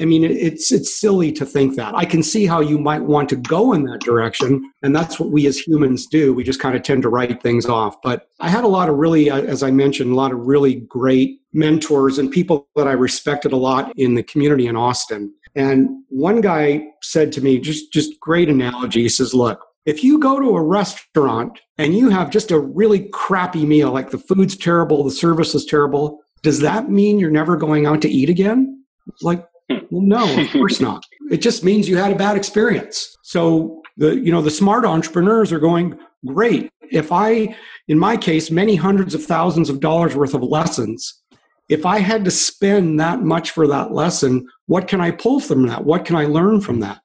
I 0.00 0.04
mean, 0.04 0.24
it's 0.24 0.72
it's 0.72 0.98
silly 0.98 1.30
to 1.32 1.44
think 1.44 1.76
that. 1.76 1.94
I 1.94 2.04
can 2.04 2.22
see 2.22 2.46
how 2.46 2.60
you 2.60 2.78
might 2.78 3.02
want 3.02 3.28
to 3.28 3.36
go 3.36 3.72
in 3.72 3.84
that 3.84 4.00
direction, 4.00 4.72
and 4.82 4.96
that's 4.96 5.20
what 5.20 5.30
we 5.30 5.46
as 5.46 5.58
humans 5.58 6.06
do. 6.06 6.32
We 6.32 6.44
just 6.44 6.60
kind 6.60 6.74
of 6.74 6.82
tend 6.82 7.02
to 7.02 7.08
write 7.08 7.42
things 7.42 7.66
off. 7.66 8.00
But 8.02 8.28
I 8.40 8.48
had 8.48 8.64
a 8.64 8.68
lot 8.68 8.88
of 8.88 8.96
really, 8.96 9.30
uh, 9.30 9.42
as 9.42 9.62
I 9.62 9.70
mentioned, 9.70 10.12
a 10.12 10.16
lot 10.16 10.32
of 10.32 10.38
really 10.40 10.76
great 10.88 11.40
mentors 11.52 12.18
and 12.18 12.30
people 12.30 12.66
that 12.74 12.88
I 12.88 12.92
respected 12.92 13.52
a 13.52 13.56
lot 13.56 13.92
in 13.96 14.14
the 14.14 14.22
community 14.22 14.66
in 14.66 14.76
Austin. 14.76 15.32
And 15.54 15.88
one 16.08 16.40
guy 16.40 16.86
said 17.02 17.30
to 17.32 17.42
me, 17.42 17.58
just 17.58 17.92
just 17.92 18.18
great 18.18 18.48
analogy. 18.48 19.02
He 19.02 19.08
says, 19.10 19.34
"Look, 19.34 19.60
if 19.84 20.02
you 20.02 20.18
go 20.18 20.40
to 20.40 20.56
a 20.56 20.62
restaurant 20.62 21.60
and 21.76 21.94
you 21.94 22.08
have 22.08 22.30
just 22.30 22.50
a 22.50 22.58
really 22.58 23.10
crappy 23.12 23.66
meal, 23.66 23.92
like 23.92 24.10
the 24.10 24.18
food's 24.18 24.56
terrible, 24.56 25.04
the 25.04 25.10
service 25.10 25.54
is 25.54 25.66
terrible, 25.66 26.20
does 26.42 26.60
that 26.60 26.90
mean 26.90 27.18
you're 27.18 27.30
never 27.30 27.56
going 27.56 27.84
out 27.86 28.00
to 28.02 28.08
eat 28.08 28.30
again?" 28.30 28.78
Like 29.20 29.44
no, 29.90 30.40
of 30.40 30.50
course 30.50 30.80
not. 30.80 31.04
It 31.30 31.38
just 31.38 31.64
means 31.64 31.88
you 31.88 31.96
had 31.96 32.12
a 32.12 32.16
bad 32.16 32.36
experience. 32.36 33.16
So 33.22 33.82
the 33.96 34.16
you 34.16 34.32
know 34.32 34.42
the 34.42 34.50
smart 34.50 34.84
entrepreneurs 34.84 35.52
are 35.52 35.60
going 35.60 35.98
great. 36.26 36.70
If 36.90 37.10
I, 37.10 37.56
in 37.88 37.98
my 37.98 38.16
case, 38.16 38.50
many 38.50 38.76
hundreds 38.76 39.14
of 39.14 39.24
thousands 39.24 39.70
of 39.70 39.80
dollars 39.80 40.14
worth 40.14 40.34
of 40.34 40.42
lessons, 40.42 41.22
if 41.68 41.86
I 41.86 42.00
had 42.00 42.24
to 42.24 42.30
spend 42.30 43.00
that 43.00 43.22
much 43.22 43.50
for 43.50 43.66
that 43.66 43.92
lesson, 43.92 44.46
what 44.66 44.88
can 44.88 45.00
I 45.00 45.10
pull 45.10 45.40
from 45.40 45.66
that? 45.68 45.84
What 45.84 46.04
can 46.04 46.16
I 46.16 46.26
learn 46.26 46.60
from 46.60 46.80
that? 46.80 47.00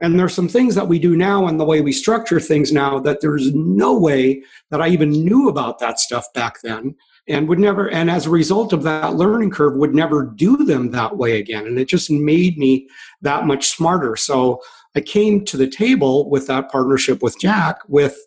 And 0.00 0.18
there's 0.18 0.34
some 0.34 0.48
things 0.48 0.74
that 0.76 0.88
we 0.88 0.98
do 0.98 1.16
now 1.16 1.46
and 1.46 1.58
the 1.58 1.64
way 1.64 1.80
we 1.80 1.92
structure 1.92 2.38
things 2.38 2.72
now 2.72 3.00
that 3.00 3.20
there's 3.20 3.52
no 3.52 3.98
way 3.98 4.42
that 4.70 4.80
I 4.80 4.88
even 4.88 5.10
knew 5.10 5.48
about 5.48 5.80
that 5.80 5.98
stuff 5.98 6.24
back 6.34 6.60
then 6.62 6.94
and 7.28 7.48
would 7.48 7.58
never 7.58 7.90
and 7.90 8.10
as 8.10 8.26
a 8.26 8.30
result 8.30 8.72
of 8.72 8.82
that 8.82 9.14
learning 9.14 9.50
curve 9.50 9.76
would 9.76 9.94
never 9.94 10.24
do 10.24 10.56
them 10.64 10.90
that 10.90 11.16
way 11.16 11.38
again 11.38 11.66
and 11.66 11.78
it 11.78 11.88
just 11.88 12.10
made 12.10 12.58
me 12.58 12.88
that 13.22 13.46
much 13.46 13.68
smarter 13.68 14.16
so 14.16 14.60
i 14.96 15.00
came 15.00 15.44
to 15.44 15.56
the 15.56 15.68
table 15.68 16.28
with 16.30 16.46
that 16.46 16.70
partnership 16.70 17.22
with 17.22 17.38
jack 17.38 17.78
with 17.88 18.18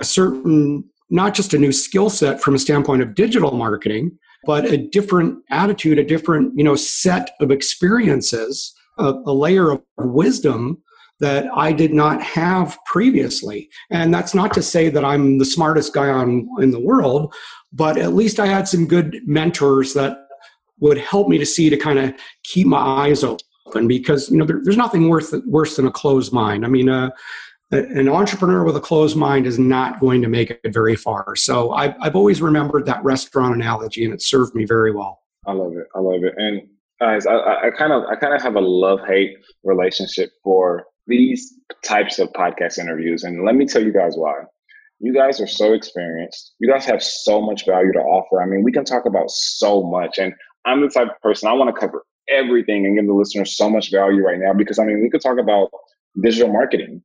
a 0.00 0.04
certain 0.04 0.84
not 1.10 1.34
just 1.34 1.54
a 1.54 1.58
new 1.58 1.72
skill 1.72 2.08
set 2.08 2.40
from 2.40 2.54
a 2.54 2.58
standpoint 2.58 3.02
of 3.02 3.14
digital 3.14 3.52
marketing 3.52 4.10
but 4.44 4.64
a 4.64 4.76
different 4.76 5.38
attitude 5.50 5.98
a 5.98 6.04
different 6.04 6.56
you 6.56 6.64
know 6.64 6.76
set 6.76 7.32
of 7.40 7.50
experiences 7.50 8.74
a, 8.98 9.12
a 9.26 9.32
layer 9.32 9.70
of 9.70 9.82
wisdom 9.98 10.82
that 11.20 11.46
I 11.54 11.72
did 11.72 11.92
not 11.92 12.22
have 12.22 12.78
previously. 12.86 13.68
And 13.90 14.12
that's 14.12 14.34
not 14.34 14.52
to 14.54 14.62
say 14.62 14.88
that 14.88 15.04
I'm 15.04 15.38
the 15.38 15.44
smartest 15.44 15.92
guy 15.92 16.08
on 16.08 16.48
in 16.60 16.70
the 16.70 16.80
world, 16.80 17.34
but 17.72 17.96
at 17.98 18.14
least 18.14 18.40
I 18.40 18.46
had 18.46 18.68
some 18.68 18.86
good 18.86 19.20
mentors 19.26 19.94
that 19.94 20.26
would 20.80 20.98
help 20.98 21.28
me 21.28 21.38
to 21.38 21.46
see 21.46 21.70
to 21.70 21.76
kind 21.76 21.98
of 21.98 22.14
keep 22.42 22.66
my 22.66 22.78
eyes 22.78 23.22
open 23.22 23.86
because 23.86 24.30
you 24.30 24.38
know 24.38 24.44
there, 24.44 24.60
there's 24.62 24.76
nothing 24.76 25.08
worse 25.08 25.32
worse 25.46 25.76
than 25.76 25.86
a 25.86 25.92
closed 25.92 26.32
mind. 26.32 26.64
I 26.64 26.68
mean, 26.68 26.88
uh, 26.88 27.10
an 27.70 28.08
entrepreneur 28.08 28.64
with 28.64 28.76
a 28.76 28.80
closed 28.80 29.16
mind 29.16 29.46
is 29.46 29.58
not 29.58 30.00
going 30.00 30.22
to 30.22 30.28
make 30.28 30.50
it 30.50 30.72
very 30.72 30.96
far. 30.96 31.36
So 31.36 31.72
I've, 31.72 31.94
I've 32.00 32.16
always 32.16 32.42
remembered 32.42 32.84
that 32.86 33.02
restaurant 33.04 33.54
analogy, 33.54 34.04
and 34.04 34.12
it 34.12 34.22
served 34.22 34.54
me 34.54 34.64
very 34.64 34.92
well. 34.92 35.20
I 35.46 35.52
love 35.52 35.72
it. 35.76 35.86
I 35.94 36.00
love 36.00 36.24
it. 36.24 36.34
And 36.36 36.62
guys, 37.00 37.26
I 37.26 37.70
kind 37.78 37.92
of 37.92 38.04
I 38.04 38.16
kind 38.16 38.34
of 38.34 38.42
have 38.42 38.56
a 38.56 38.60
love 38.60 39.00
hate 39.06 39.36
relationship 39.62 40.30
for 40.42 40.84
these 41.06 41.54
types 41.84 42.18
of 42.18 42.28
podcast 42.32 42.78
interviews, 42.78 43.24
and 43.24 43.44
let 43.44 43.54
me 43.54 43.66
tell 43.66 43.82
you 43.82 43.92
guys 43.92 44.14
why. 44.16 44.42
You 45.00 45.14
guys 45.14 45.40
are 45.40 45.46
so 45.46 45.72
experienced. 45.72 46.54
You 46.58 46.70
guys 46.70 46.84
have 46.84 47.02
so 47.02 47.40
much 47.40 47.66
value 47.66 47.92
to 47.92 48.00
offer. 48.00 48.42
I 48.42 48.46
mean, 48.46 48.62
we 48.62 48.72
can 48.72 48.84
talk 48.84 49.06
about 49.06 49.30
so 49.30 49.82
much. 49.82 50.18
And 50.18 50.34
I'm 50.66 50.82
the 50.82 50.88
type 50.88 51.08
of 51.08 51.20
person 51.22 51.48
I 51.48 51.54
want 51.54 51.74
to 51.74 51.80
cover 51.80 52.04
everything 52.28 52.86
and 52.86 52.96
give 52.96 53.06
the 53.06 53.14
listeners 53.14 53.56
so 53.56 53.68
much 53.68 53.90
value 53.90 54.22
right 54.22 54.38
now 54.38 54.52
because 54.52 54.78
I 54.78 54.84
mean, 54.84 55.02
we 55.02 55.10
could 55.10 55.22
talk 55.22 55.38
about 55.38 55.70
digital 56.22 56.52
marketing 56.52 57.02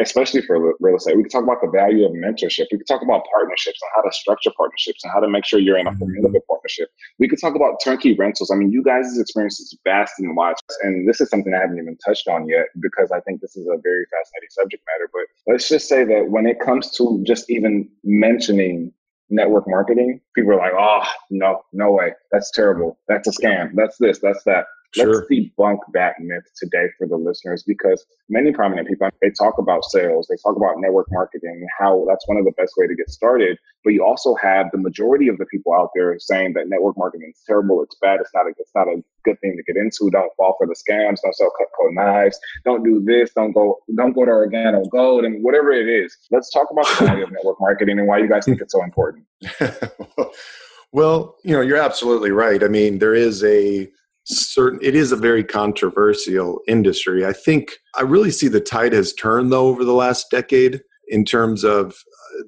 especially 0.00 0.42
for 0.42 0.74
real 0.80 0.96
estate. 0.96 1.16
We 1.16 1.22
can 1.22 1.30
talk 1.30 1.44
about 1.44 1.60
the 1.62 1.70
value 1.70 2.04
of 2.04 2.12
mentorship. 2.12 2.66
We 2.72 2.78
can 2.78 2.86
talk 2.86 3.02
about 3.02 3.22
partnerships 3.32 3.78
and 3.80 3.90
how 3.94 4.02
to 4.02 4.12
structure 4.12 4.50
partnerships 4.56 5.04
and 5.04 5.12
how 5.12 5.20
to 5.20 5.28
make 5.28 5.44
sure 5.44 5.58
you're 5.58 5.78
in 5.78 5.86
a 5.86 5.90
mm-hmm. 5.90 5.98
formidable 6.00 6.40
partnership. 6.48 6.88
We 7.18 7.28
could 7.28 7.40
talk 7.40 7.54
about 7.54 7.76
turnkey 7.82 8.14
rentals. 8.14 8.50
I 8.50 8.56
mean, 8.56 8.70
you 8.70 8.82
guys' 8.82 9.18
experience 9.18 9.60
is 9.60 9.76
vast 9.84 10.14
and 10.18 10.36
wide. 10.36 10.56
And 10.82 11.08
this 11.08 11.20
is 11.20 11.28
something 11.30 11.54
I 11.54 11.60
haven't 11.60 11.78
even 11.78 11.96
touched 12.04 12.28
on 12.28 12.48
yet 12.48 12.66
because 12.80 13.12
I 13.12 13.20
think 13.20 13.40
this 13.40 13.56
is 13.56 13.66
a 13.66 13.78
very 13.82 14.04
fascinating 14.10 14.50
subject 14.50 14.82
matter. 14.86 15.10
But 15.12 15.52
let's 15.52 15.68
just 15.68 15.88
say 15.88 16.04
that 16.04 16.30
when 16.30 16.46
it 16.46 16.60
comes 16.60 16.90
to 16.92 17.22
just 17.26 17.48
even 17.50 17.88
mentioning 18.02 18.92
network 19.30 19.64
marketing, 19.68 20.20
people 20.34 20.52
are 20.52 20.56
like, 20.56 20.72
oh, 20.76 21.02
no, 21.30 21.62
no 21.72 21.92
way. 21.92 22.12
That's 22.32 22.50
terrible. 22.50 22.98
That's 23.08 23.28
a 23.28 23.32
scam. 23.32 23.70
That's 23.74 23.96
this, 23.98 24.18
that's 24.18 24.42
that. 24.44 24.66
Let's 24.96 25.20
debunk 25.30 25.78
that 25.92 26.14
myth 26.20 26.44
today 26.56 26.86
for 26.98 27.06
the 27.06 27.16
listeners 27.16 27.62
because 27.66 28.04
many 28.28 28.52
prominent 28.52 28.88
people, 28.88 29.08
they 29.20 29.30
talk 29.30 29.58
about 29.58 29.84
sales, 29.84 30.26
they 30.28 30.36
talk 30.42 30.56
about 30.56 30.76
network 30.78 31.06
marketing, 31.10 31.66
how 31.78 32.04
that's 32.08 32.26
one 32.28 32.36
of 32.36 32.44
the 32.44 32.52
best 32.52 32.74
way 32.76 32.86
to 32.86 32.94
get 32.94 33.10
started. 33.10 33.58
But 33.82 33.92
you 33.92 34.04
also 34.04 34.34
have 34.36 34.70
the 34.72 34.78
majority 34.78 35.28
of 35.28 35.38
the 35.38 35.46
people 35.46 35.74
out 35.74 35.90
there 35.94 36.16
saying 36.18 36.54
that 36.54 36.68
network 36.68 36.96
marketing 36.96 37.32
is 37.34 37.42
terrible, 37.46 37.82
it's 37.82 37.96
bad, 38.00 38.20
it's 38.20 38.30
not 38.34 38.46
a, 38.46 38.50
it's 38.58 38.70
not 38.74 38.88
a 38.88 39.02
good 39.24 39.40
thing 39.40 39.56
to 39.56 39.62
get 39.72 39.80
into. 39.80 40.10
Don't 40.10 40.30
fall 40.36 40.54
for 40.58 40.66
the 40.66 40.74
scams, 40.74 41.18
don't 41.22 41.34
sell 41.34 41.50
Cutco 41.50 41.92
knives, 41.92 42.38
don't 42.64 42.84
do 42.84 43.02
this, 43.04 43.32
don't 43.34 43.52
go, 43.52 43.78
don't 43.96 44.12
go 44.12 44.24
to 44.24 44.30
Organo 44.30 44.88
Gold, 44.90 45.24
and 45.24 45.42
whatever 45.42 45.72
it 45.72 45.88
is. 45.88 46.16
Let's 46.30 46.50
talk 46.50 46.68
about 46.70 46.86
the 46.86 47.06
value 47.06 47.24
of 47.24 47.32
network 47.32 47.60
marketing 47.60 47.98
and 47.98 48.08
why 48.08 48.18
you 48.18 48.28
guys 48.28 48.44
think 48.44 48.60
it's 48.60 48.72
so 48.72 48.82
important. 48.82 49.26
well, 50.92 51.36
you 51.42 51.54
know, 51.54 51.60
you're 51.60 51.78
absolutely 51.78 52.30
right. 52.30 52.62
I 52.62 52.68
mean, 52.68 52.98
there 52.98 53.14
is 53.14 53.42
a 53.44 53.90
certain 54.24 54.78
it 54.82 54.94
is 54.94 55.12
a 55.12 55.16
very 55.16 55.44
controversial 55.44 56.60
industry. 56.66 57.24
I 57.24 57.32
think 57.32 57.78
i 57.96 58.02
really 58.02 58.30
see 58.30 58.48
the 58.48 58.60
tide 58.60 58.92
has 58.92 59.12
turned 59.12 59.52
though 59.52 59.66
over 59.68 59.84
the 59.84 59.92
last 59.92 60.30
decade 60.30 60.80
in 61.08 61.24
terms 61.24 61.64
of 61.64 61.94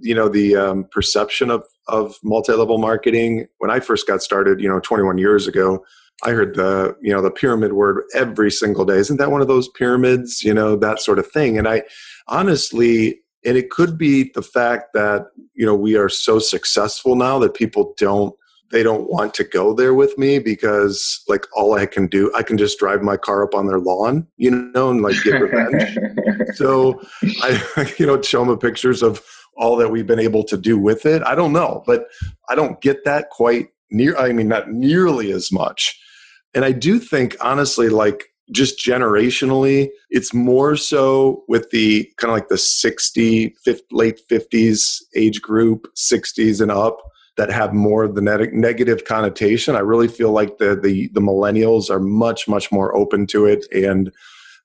you 0.00 0.14
know 0.14 0.28
the 0.28 0.56
um, 0.56 0.84
perception 0.90 1.50
of 1.50 1.64
of 1.88 2.16
multi-level 2.24 2.78
marketing. 2.78 3.46
When 3.58 3.70
i 3.70 3.80
first 3.80 4.06
got 4.06 4.22
started 4.22 4.60
you 4.60 4.68
know 4.68 4.80
21 4.80 5.18
years 5.18 5.46
ago 5.46 5.84
i 6.24 6.30
heard 6.30 6.54
the 6.54 6.96
you 7.02 7.12
know 7.12 7.20
the 7.20 7.30
pyramid 7.30 7.74
word 7.74 8.04
every 8.14 8.50
single 8.50 8.84
day. 8.84 8.96
Isn't 8.96 9.18
that 9.18 9.30
one 9.30 9.42
of 9.42 9.48
those 9.48 9.68
pyramids? 9.68 10.42
You 10.42 10.54
know 10.54 10.76
that 10.76 11.00
sort 11.00 11.18
of 11.18 11.30
thing. 11.30 11.58
And 11.58 11.68
i 11.68 11.82
honestly 12.26 13.20
and 13.44 13.56
it 13.56 13.70
could 13.70 13.96
be 13.96 14.30
the 14.34 14.42
fact 14.42 14.92
that 14.94 15.26
you 15.54 15.66
know 15.66 15.74
we 15.74 15.96
are 15.96 16.08
so 16.08 16.38
successful 16.38 17.16
now 17.16 17.38
that 17.38 17.54
people 17.54 17.94
don't 17.98 18.34
they 18.70 18.82
don't 18.82 19.08
want 19.10 19.34
to 19.34 19.44
go 19.44 19.72
there 19.72 19.94
with 19.94 20.16
me 20.18 20.38
because 20.38 21.22
like 21.28 21.46
all 21.54 21.74
I 21.74 21.86
can 21.86 22.06
do, 22.06 22.32
I 22.34 22.42
can 22.42 22.58
just 22.58 22.78
drive 22.78 23.02
my 23.02 23.16
car 23.16 23.44
up 23.44 23.54
on 23.54 23.66
their 23.66 23.78
lawn, 23.78 24.26
you 24.36 24.50
know, 24.50 24.90
and 24.90 25.02
like 25.02 25.22
get 25.22 25.40
revenge. 25.40 25.98
so 26.54 27.00
I, 27.42 27.92
you 27.98 28.06
know, 28.06 28.20
show 28.20 28.44
them 28.44 28.58
pictures 28.58 29.02
of 29.02 29.22
all 29.56 29.76
that 29.76 29.90
we've 29.90 30.06
been 30.06 30.20
able 30.20 30.44
to 30.44 30.56
do 30.56 30.78
with 30.78 31.06
it. 31.06 31.22
I 31.22 31.34
don't 31.34 31.52
know, 31.52 31.82
but 31.86 32.06
I 32.48 32.54
don't 32.54 32.80
get 32.80 33.04
that 33.04 33.30
quite 33.30 33.68
near. 33.90 34.16
I 34.16 34.32
mean, 34.32 34.48
not 34.48 34.70
nearly 34.70 35.32
as 35.32 35.52
much. 35.52 35.98
And 36.54 36.64
I 36.64 36.72
do 36.72 36.98
think, 36.98 37.36
honestly, 37.40 37.88
like 37.88 38.24
just 38.52 38.78
generationally, 38.78 39.88
it's 40.10 40.32
more 40.32 40.76
so 40.76 41.44
with 41.48 41.70
the 41.70 42.10
kind 42.16 42.30
of 42.30 42.36
like 42.36 42.48
the 42.48 42.58
60, 42.58 43.54
50, 43.64 43.84
late 43.92 44.20
50s 44.30 45.02
age 45.14 45.40
group, 45.42 45.86
60s 45.96 46.60
and 46.60 46.70
up 46.70 46.98
that 47.36 47.50
have 47.50 47.74
more 47.74 48.02
of 48.02 48.14
the 48.14 48.22
negative 48.52 49.04
connotation. 49.04 49.76
I 49.76 49.80
really 49.80 50.08
feel 50.08 50.32
like 50.32 50.58
the, 50.58 50.74
the 50.74 51.08
the 51.08 51.20
millennials 51.20 51.90
are 51.90 52.00
much 52.00 52.48
much 52.48 52.72
more 52.72 52.96
open 52.96 53.26
to 53.28 53.46
it 53.46 53.66
and 53.72 54.12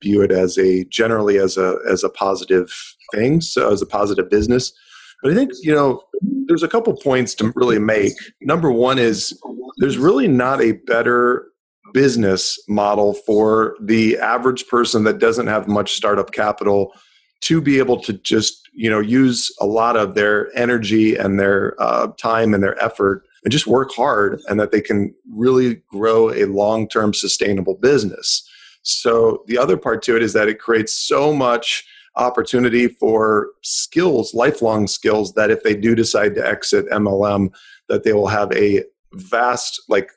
view 0.02 0.22
it 0.22 0.32
as 0.32 0.58
a 0.58 0.86
generally 0.86 1.38
as 1.38 1.58
a 1.58 1.78
as 1.90 2.04
a 2.04 2.10
positive 2.10 2.74
thing, 3.14 3.42
so 3.42 3.72
as 3.72 3.82
a 3.82 3.86
positive 3.86 4.30
business. 4.30 4.74
But 5.22 5.34
I 5.34 5.36
think 5.36 5.52
you 5.62 5.74
know 5.74 6.02
there's 6.48 6.64
a 6.64 6.68
couple 6.68 6.96
points 6.96 7.36
to 7.36 7.52
really 7.56 7.80
make. 7.80 8.14
Number 8.42 8.72
one 8.72 8.98
is 8.98 9.38
there's 9.78 9.98
really 9.98 10.28
not 10.28 10.62
a 10.62 10.74
better 10.74 11.48
business 11.94 12.58
model 12.70 13.14
for 13.14 13.76
the 13.82 14.18
average 14.18 14.68
person 14.68 15.04
that 15.04 15.20
doesn't 15.20 15.48
have 15.48 15.68
much 15.68 15.94
startup 15.94 16.32
capital 16.32 16.94
to 17.42 17.62
be 17.62 17.80
able 17.80 18.00
to 18.02 18.14
just 18.14 18.70
you 18.74 18.90
know 18.90 19.00
use 19.00 19.54
a 19.60 19.66
lot 19.66 19.98
of 19.98 20.16
their 20.16 20.56
energy 20.58 21.16
and 21.16 21.40
their 21.40 21.76
uh, 21.82 22.08
time 22.18 22.54
and 22.54 22.64
their 22.64 22.82
effort 22.84 23.24
and 23.44 23.52
just 23.52 23.68
work 23.68 23.92
hard 23.92 24.40
and 24.48 24.60
that 24.60 24.72
they 24.72 24.82
can 24.82 25.14
really 25.34 25.82
grow 25.90 26.30
a 26.32 26.46
long-term 26.46 27.14
sustainable 27.14 27.76
business. 27.76 28.48
So 28.84 29.44
the 29.48 29.58
other 29.58 29.78
part 29.78 30.04
to 30.04 30.16
it 30.16 30.24
is 30.24 30.34
that 30.34 30.48
it 30.48 30.60
creates 30.60 30.94
so 30.94 31.34
much 31.34 31.84
opportunity 32.16 32.88
for 32.88 33.50
skills 33.64 34.34
lifelong 34.34 34.86
skills 34.86 35.34
that 35.34 35.50
if 35.50 35.64
they 35.64 35.74
do 35.74 35.96
decide 35.96 36.36
to 36.36 36.46
exit 36.46 36.86
mlm 36.90 37.50
that 37.88 38.04
they 38.04 38.12
will 38.12 38.28
have 38.28 38.52
a 38.52 38.84
vast 39.14 39.82
like 39.88 40.12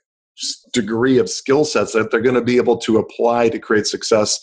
degree 0.72 1.18
of 1.18 1.30
skill 1.30 1.64
sets 1.64 1.92
that 1.92 2.10
they're 2.10 2.20
going 2.20 2.34
to 2.34 2.42
be 2.42 2.56
able 2.56 2.76
to 2.76 2.98
apply 2.98 3.48
to 3.48 3.60
create 3.60 3.86
success 3.86 4.40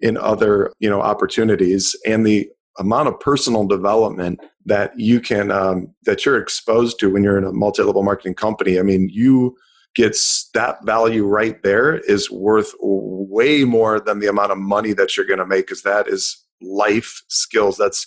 in 0.00 0.16
other 0.16 0.72
you 0.78 0.88
know 0.88 1.00
opportunities 1.00 1.94
and 2.06 2.26
the 2.26 2.48
amount 2.78 3.08
of 3.08 3.18
personal 3.20 3.66
development 3.66 4.40
that 4.64 4.98
you 4.98 5.20
can 5.20 5.50
um, 5.50 5.92
that 6.04 6.24
you're 6.24 6.40
exposed 6.40 6.98
to 6.98 7.10
when 7.10 7.22
you're 7.22 7.38
in 7.38 7.44
a 7.44 7.52
multi-level 7.52 8.02
marketing 8.02 8.34
company 8.34 8.78
i 8.78 8.82
mean 8.82 9.08
you 9.10 9.56
get 9.94 10.16
that 10.54 10.84
value 10.84 11.26
right 11.26 11.62
there 11.62 11.98
is 12.00 12.30
worth 12.30 12.74
way 12.80 13.64
more 13.64 14.00
than 14.00 14.18
the 14.20 14.28
amount 14.28 14.52
of 14.52 14.58
money 14.58 14.92
that 14.92 15.16
you're 15.16 15.26
going 15.26 15.38
to 15.38 15.46
make 15.46 15.66
because 15.66 15.82
that 15.82 16.06
is 16.08 16.44
life 16.60 17.22
skills. 17.28 17.76
That's 17.76 18.06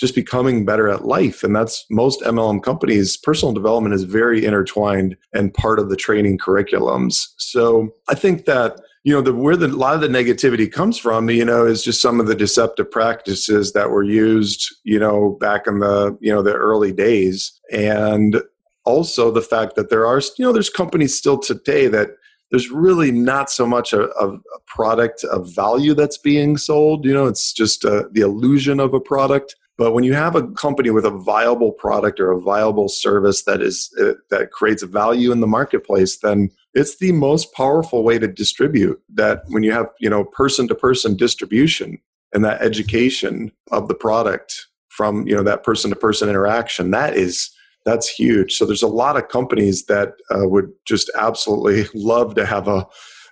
just 0.00 0.14
becoming 0.14 0.64
better 0.64 0.88
at 0.88 1.04
life 1.04 1.44
and 1.44 1.54
that's 1.54 1.86
most 1.88 2.20
mlm 2.22 2.60
companies 2.60 3.16
personal 3.16 3.54
development 3.54 3.94
is 3.94 4.02
very 4.02 4.44
intertwined 4.44 5.16
and 5.32 5.54
part 5.54 5.78
of 5.78 5.88
the 5.88 5.94
training 5.94 6.36
curriculums. 6.36 7.28
So 7.36 7.90
i 8.08 8.14
think 8.16 8.44
that 8.46 8.80
you 9.04 9.12
know 9.12 9.20
the 9.20 9.34
where 9.34 9.56
the, 9.56 9.66
a 9.66 9.68
lot 9.68 9.94
of 9.94 10.00
the 10.00 10.08
negativity 10.08 10.70
comes 10.70 10.98
from 10.98 11.28
you 11.30 11.44
know 11.44 11.66
is 11.66 11.84
just 11.84 12.00
some 12.00 12.18
of 12.20 12.26
the 12.26 12.34
deceptive 12.34 12.90
practices 12.90 13.72
that 13.74 13.90
were 13.90 14.02
used 14.02 14.66
you 14.82 14.98
know 14.98 15.36
back 15.40 15.66
in 15.66 15.78
the 15.78 16.16
you 16.20 16.32
know 16.32 16.42
the 16.42 16.54
early 16.54 16.92
days. 16.92 17.52
And 17.70 18.42
also 18.84 19.30
the 19.30 19.42
fact 19.42 19.76
that 19.76 19.90
there 19.90 20.06
are 20.06 20.20
you 20.38 20.44
know 20.44 20.52
there's 20.52 20.70
companies 20.70 21.16
still 21.16 21.38
today 21.38 21.86
that 21.88 22.10
there's 22.50 22.70
really 22.70 23.10
not 23.10 23.50
so 23.50 23.66
much 23.66 23.92
a, 23.92 24.08
a 24.10 24.38
product 24.66 25.24
of 25.24 25.52
value 25.54 25.94
that's 25.94 26.18
being 26.18 26.56
sold. 26.56 27.04
You 27.04 27.12
know 27.12 27.26
it's 27.26 27.52
just 27.52 27.84
uh, 27.84 28.04
the 28.12 28.22
illusion 28.22 28.80
of 28.80 28.94
a 28.94 29.00
product 29.00 29.54
but 29.76 29.92
when 29.92 30.04
you 30.04 30.14
have 30.14 30.36
a 30.36 30.46
company 30.48 30.90
with 30.90 31.04
a 31.04 31.10
viable 31.10 31.72
product 31.72 32.20
or 32.20 32.30
a 32.30 32.40
viable 32.40 32.88
service 32.88 33.42
that 33.44 33.60
is 33.60 33.92
uh, 34.00 34.12
that 34.30 34.52
creates 34.52 34.82
value 34.82 35.32
in 35.32 35.40
the 35.40 35.46
marketplace, 35.46 36.18
then 36.18 36.50
it's 36.74 36.98
the 36.98 37.12
most 37.12 37.52
powerful 37.52 38.04
way 38.04 38.18
to 38.18 38.28
distribute. 38.28 39.02
That 39.12 39.42
when 39.48 39.62
you 39.62 39.72
have 39.72 39.86
you 39.98 40.08
know 40.08 40.24
person 40.24 40.68
to 40.68 40.74
person 40.74 41.16
distribution 41.16 41.98
and 42.32 42.44
that 42.44 42.62
education 42.62 43.52
of 43.72 43.88
the 43.88 43.94
product 43.94 44.66
from 44.88 45.26
you 45.26 45.34
know 45.34 45.42
that 45.42 45.64
person 45.64 45.90
to 45.90 45.96
person 45.96 46.28
interaction, 46.28 46.92
that 46.92 47.16
is 47.16 47.50
that's 47.84 48.08
huge. 48.08 48.54
So 48.54 48.64
there's 48.64 48.82
a 48.82 48.88
lot 48.88 49.16
of 49.16 49.28
companies 49.28 49.86
that 49.86 50.14
uh, 50.30 50.48
would 50.48 50.70
just 50.86 51.10
absolutely 51.16 51.86
love 52.00 52.34
to 52.36 52.46
have 52.46 52.68
a 52.68 52.86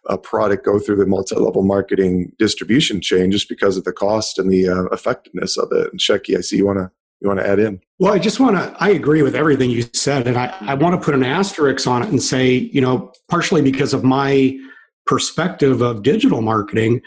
a 0.08 0.18
product 0.18 0.64
go 0.64 0.78
through 0.78 0.96
the 0.96 1.06
multi-level 1.06 1.62
marketing 1.62 2.32
distribution 2.38 3.00
chain 3.00 3.30
just 3.30 3.48
because 3.48 3.76
of 3.76 3.84
the 3.84 3.92
cost 3.92 4.38
and 4.38 4.50
the 4.50 4.68
uh, 4.68 4.84
effectiveness 4.86 5.56
of 5.56 5.68
it. 5.72 5.90
And 5.92 6.00
Shecky, 6.00 6.36
I 6.36 6.40
see 6.40 6.56
you 6.56 6.66
want 6.66 6.78
to 6.78 6.90
you 7.20 7.28
want 7.28 7.38
to 7.38 7.48
add 7.48 7.60
in. 7.60 7.80
Well, 8.00 8.12
I 8.12 8.18
just 8.18 8.40
want 8.40 8.56
to. 8.56 8.74
I 8.80 8.90
agree 8.90 9.22
with 9.22 9.36
everything 9.36 9.70
you 9.70 9.84
said, 9.92 10.26
and 10.26 10.36
I, 10.36 10.54
I 10.60 10.74
want 10.74 11.00
to 11.00 11.04
put 11.04 11.14
an 11.14 11.22
asterisk 11.22 11.86
on 11.86 12.02
it 12.02 12.08
and 12.08 12.20
say, 12.20 12.48
you 12.48 12.80
know, 12.80 13.12
partially 13.28 13.62
because 13.62 13.94
of 13.94 14.02
my 14.02 14.58
perspective 15.06 15.82
of 15.82 16.02
digital 16.02 16.42
marketing, 16.42 17.00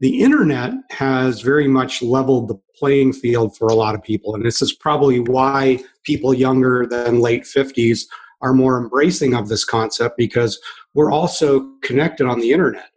the 0.00 0.20
internet 0.20 0.74
has 0.90 1.40
very 1.40 1.66
much 1.66 2.02
leveled 2.02 2.48
the 2.48 2.60
playing 2.76 3.14
field 3.14 3.56
for 3.56 3.68
a 3.68 3.74
lot 3.74 3.94
of 3.94 4.02
people, 4.02 4.34
and 4.34 4.44
this 4.44 4.60
is 4.60 4.70
probably 4.70 5.20
why 5.20 5.78
people 6.04 6.34
younger 6.34 6.86
than 6.86 7.20
late 7.20 7.46
fifties 7.46 8.06
are 8.42 8.52
more 8.52 8.78
embracing 8.78 9.34
of 9.34 9.48
this 9.48 9.64
concept 9.64 10.18
because 10.18 10.60
we're 10.94 11.12
also 11.12 11.68
connected 11.82 12.26
on 12.26 12.40
the 12.40 12.52
internet. 12.52 12.90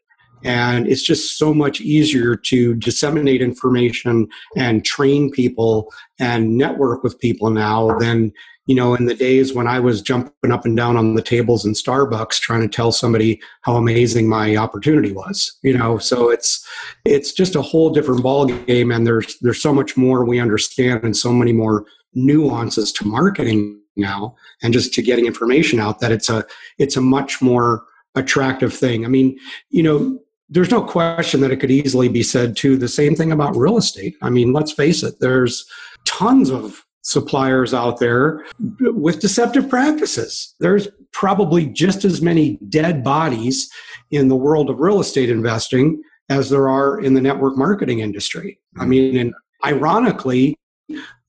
And 0.43 0.87
it's 0.87 1.01
just 1.01 1.37
so 1.37 1.53
much 1.53 1.81
easier 1.81 2.35
to 2.35 2.75
disseminate 2.75 3.41
information 3.41 4.27
and 4.55 4.85
train 4.85 5.31
people 5.31 5.91
and 6.19 6.57
network 6.57 7.03
with 7.03 7.19
people 7.19 7.49
now 7.49 7.97
than, 7.97 8.31
you 8.67 8.75
know, 8.75 8.93
in 8.93 9.05
the 9.05 9.15
days 9.15 9.53
when 9.55 9.67
I 9.67 9.79
was 9.79 10.01
jumping 10.01 10.51
up 10.51 10.63
and 10.63 10.77
down 10.77 10.95
on 10.95 11.15
the 11.15 11.23
tables 11.23 11.65
in 11.65 11.73
Starbucks 11.73 12.39
trying 12.39 12.61
to 12.61 12.67
tell 12.67 12.91
somebody 12.91 13.41
how 13.61 13.77
amazing 13.77 14.29
my 14.29 14.55
opportunity 14.55 15.11
was. 15.11 15.57
You 15.63 15.75
know, 15.75 15.97
so 15.97 16.29
it's 16.29 16.65
it's 17.03 17.33
just 17.33 17.55
a 17.55 17.61
whole 17.61 17.89
different 17.89 18.21
ball 18.21 18.45
game 18.45 18.91
and 18.91 19.07
there's 19.07 19.37
there's 19.41 19.61
so 19.61 19.73
much 19.73 19.97
more 19.97 20.23
we 20.23 20.39
understand 20.39 21.03
and 21.03 21.17
so 21.17 21.33
many 21.33 21.51
more 21.51 21.85
nuances 22.13 22.91
to 22.91 23.07
marketing 23.07 23.81
now 23.97 24.35
and 24.61 24.73
just 24.73 24.93
to 24.93 25.01
getting 25.01 25.25
information 25.25 25.79
out 25.79 25.99
that 25.99 26.11
it's 26.11 26.29
a 26.29 26.45
it's 26.77 26.97
a 26.97 27.01
much 27.01 27.41
more 27.41 27.85
attractive 28.15 28.73
thing. 28.73 29.05
I 29.05 29.07
mean 29.07 29.37
you 29.69 29.83
know 29.83 30.19
there's 30.49 30.71
no 30.71 30.81
question 30.81 31.41
that 31.41 31.51
it 31.51 31.57
could 31.57 31.71
easily 31.71 32.07
be 32.07 32.23
said 32.23 32.55
to 32.57 32.77
the 32.77 32.87
same 32.87 33.15
thing 33.15 33.31
about 33.31 33.55
real 33.55 33.77
estate. 33.77 34.15
I 34.21 34.29
mean 34.29 34.53
let's 34.53 34.71
face 34.71 35.03
it 35.03 35.19
there's 35.19 35.65
tons 36.05 36.49
of 36.49 36.83
suppliers 37.01 37.73
out 37.73 37.99
there 37.99 38.43
with 38.79 39.21
deceptive 39.21 39.69
practices. 39.69 40.53
There's 40.59 40.89
probably 41.13 41.65
just 41.65 42.03
as 42.03 42.21
many 42.21 42.59
dead 42.67 43.01
bodies 43.01 43.71
in 44.11 44.27
the 44.27 44.35
world 44.35 44.69
of 44.69 44.79
real 44.79 44.99
estate 44.99 45.29
investing 45.29 46.01
as 46.29 46.49
there 46.49 46.67
are 46.67 46.99
in 46.99 47.13
the 47.13 47.21
network 47.21 47.57
marketing 47.57 47.99
industry. 47.99 48.59
I 48.75 48.81
mm-hmm. 48.81 48.89
mean 48.89 49.17
and 49.17 49.33
ironically 49.65 50.55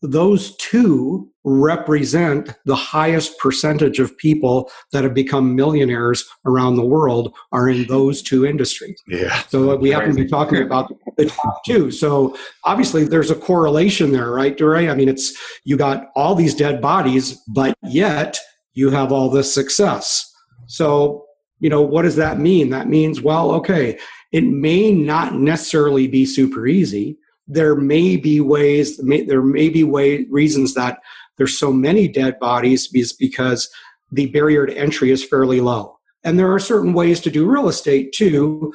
those 0.02 0.56
two 0.56 1.28
represent 1.44 2.54
the 2.66 2.76
highest 2.76 3.38
percentage 3.38 3.98
of 3.98 4.16
people 4.18 4.70
that 4.92 5.02
have 5.02 5.14
become 5.14 5.56
millionaires 5.56 6.28
around 6.44 6.76
the 6.76 6.84
world 6.84 7.34
are 7.52 7.68
in 7.68 7.86
those 7.86 8.22
two 8.22 8.46
industries. 8.46 9.00
Yeah. 9.08 9.42
So 9.48 9.76
we 9.76 9.90
happen 9.90 10.10
to 10.10 10.22
be 10.22 10.28
talking 10.28 10.62
about 10.62 10.92
the 11.16 11.26
top 11.26 11.64
two. 11.64 11.90
So 11.90 12.36
obviously 12.64 13.04
there's 13.04 13.30
a 13.30 13.34
correlation 13.34 14.12
there, 14.12 14.30
right, 14.30 14.56
DeRay? 14.56 14.88
I 14.88 14.94
mean, 14.94 15.08
it's 15.08 15.36
you 15.64 15.76
got 15.76 16.10
all 16.14 16.34
these 16.34 16.54
dead 16.54 16.80
bodies, 16.80 17.40
but 17.48 17.76
yet 17.82 18.38
you 18.74 18.90
have 18.90 19.10
all 19.10 19.30
this 19.30 19.52
success. 19.52 20.32
So, 20.66 21.24
you 21.60 21.70
know, 21.70 21.82
what 21.82 22.02
does 22.02 22.16
that 22.16 22.38
mean? 22.38 22.70
That 22.70 22.88
means, 22.88 23.20
well, 23.20 23.50
okay, 23.52 23.98
it 24.30 24.44
may 24.44 24.92
not 24.92 25.34
necessarily 25.34 26.06
be 26.06 26.26
super 26.26 26.66
easy 26.66 27.18
there 27.48 27.74
may 27.74 28.16
be 28.16 28.40
ways 28.40 28.98
there 28.98 29.42
may 29.42 29.68
be 29.68 29.82
way 29.82 30.24
reasons 30.30 30.74
that 30.74 30.98
there's 31.38 31.58
so 31.58 31.72
many 31.72 32.06
dead 32.06 32.38
bodies 32.38 32.88
is 32.92 33.12
because 33.12 33.70
the 34.12 34.26
barrier 34.26 34.66
to 34.66 34.76
entry 34.76 35.10
is 35.10 35.24
fairly 35.24 35.60
low. 35.60 35.98
And 36.24 36.38
there 36.38 36.52
are 36.52 36.58
certain 36.58 36.92
ways 36.92 37.20
to 37.20 37.30
do 37.30 37.50
real 37.50 37.68
estate 37.68 38.12
too 38.12 38.72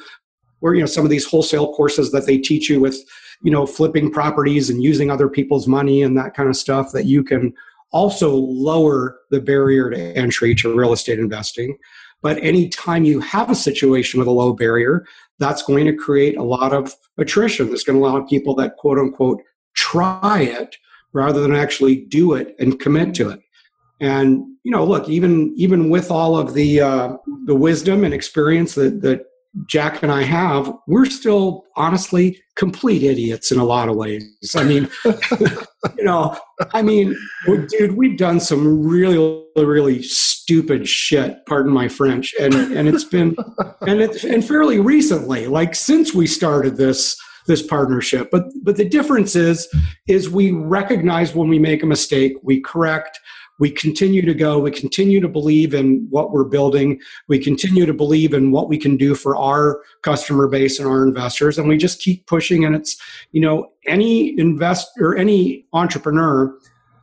where 0.60 0.74
you 0.74 0.80
know 0.80 0.86
some 0.86 1.04
of 1.04 1.10
these 1.10 1.26
wholesale 1.26 1.74
courses 1.74 2.10
that 2.10 2.26
they 2.26 2.38
teach 2.38 2.68
you 2.68 2.80
with 2.80 2.96
you 3.42 3.50
know 3.50 3.66
flipping 3.66 4.10
properties 4.10 4.70
and 4.70 4.82
using 4.82 5.10
other 5.10 5.28
people's 5.28 5.68
money 5.68 6.02
and 6.02 6.16
that 6.16 6.34
kind 6.34 6.48
of 6.48 6.56
stuff 6.56 6.90
that 6.92 7.04
you 7.04 7.22
can 7.22 7.54
also 7.92 8.34
lower 8.34 9.20
the 9.30 9.40
barrier 9.40 9.90
to 9.90 9.98
entry 10.16 10.54
to 10.54 10.74
real 10.74 10.92
estate 10.92 11.18
investing. 11.18 11.78
But 12.22 12.38
anytime 12.38 13.04
you 13.04 13.20
have 13.20 13.50
a 13.50 13.54
situation 13.54 14.18
with 14.18 14.26
a 14.26 14.32
low 14.32 14.54
barrier 14.54 15.04
that's 15.38 15.62
going 15.62 15.86
to 15.86 15.94
create 15.94 16.36
a 16.36 16.42
lot 16.42 16.72
of 16.72 16.94
attrition. 17.18 17.70
That's 17.70 17.84
going 17.84 17.98
to 17.98 18.04
allow 18.04 18.22
people 18.22 18.54
that 18.56 18.76
quote 18.76 18.98
unquote 18.98 19.42
try 19.74 20.42
it 20.42 20.76
rather 21.12 21.40
than 21.40 21.54
actually 21.54 21.96
do 21.96 22.34
it 22.34 22.54
and 22.58 22.78
commit 22.78 23.14
to 23.14 23.30
it. 23.30 23.40
And 24.00 24.44
you 24.64 24.70
know, 24.70 24.84
look, 24.84 25.08
even 25.08 25.52
even 25.56 25.90
with 25.90 26.10
all 26.10 26.36
of 26.36 26.54
the 26.54 26.80
uh, 26.80 27.16
the 27.46 27.54
wisdom 27.54 28.04
and 28.04 28.12
experience 28.12 28.74
that 28.74 29.02
that 29.02 29.26
Jack 29.66 30.02
and 30.02 30.10
I 30.10 30.22
have, 30.22 30.72
we're 30.88 31.06
still 31.06 31.64
honestly 31.76 32.42
complete 32.56 33.02
idiots 33.04 33.52
in 33.52 33.58
a 33.58 33.64
lot 33.64 33.88
of 33.88 33.94
ways. 33.94 34.26
I 34.56 34.64
mean, 34.64 34.88
you 35.04 36.04
know, 36.04 36.36
I 36.72 36.82
mean, 36.82 37.16
dude, 37.68 37.96
we've 37.96 38.18
done 38.18 38.40
some 38.40 38.84
really, 38.84 39.44
really 39.56 40.02
stupid 40.44 40.86
shit. 40.86 41.44
Pardon 41.46 41.72
my 41.72 41.88
French, 41.88 42.34
and 42.38 42.54
and 42.54 42.86
it's 42.86 43.04
been 43.04 43.34
and 43.86 44.02
it's 44.02 44.24
and 44.24 44.44
fairly 44.44 44.78
recently, 44.78 45.46
like 45.46 45.74
since 45.74 46.12
we 46.12 46.26
started 46.26 46.76
this 46.76 47.16
this 47.46 47.62
partnership. 47.62 48.30
But 48.30 48.44
but 48.62 48.76
the 48.76 48.84
difference 48.84 49.34
is 49.36 49.66
is 50.06 50.28
we 50.28 50.50
recognize 50.50 51.34
when 51.34 51.48
we 51.48 51.58
make 51.58 51.82
a 51.82 51.86
mistake, 51.86 52.34
we 52.42 52.60
correct 52.60 53.20
we 53.60 53.70
continue 53.70 54.20
to 54.20 54.34
go 54.34 54.58
we 54.58 54.70
continue 54.72 55.20
to 55.20 55.28
believe 55.28 55.74
in 55.74 56.08
what 56.10 56.32
we're 56.32 56.42
building 56.42 56.98
we 57.28 57.38
continue 57.38 57.86
to 57.86 57.94
believe 57.94 58.34
in 58.34 58.50
what 58.50 58.68
we 58.68 58.76
can 58.76 58.96
do 58.96 59.14
for 59.14 59.36
our 59.36 59.80
customer 60.02 60.48
base 60.48 60.80
and 60.80 60.88
our 60.88 61.06
investors 61.06 61.56
and 61.56 61.68
we 61.68 61.76
just 61.76 62.00
keep 62.00 62.26
pushing 62.26 62.64
and 62.64 62.74
it's 62.74 62.96
you 63.30 63.40
know 63.40 63.70
any 63.86 64.36
investor 64.40 65.12
or 65.12 65.16
any 65.16 65.64
entrepreneur 65.72 66.52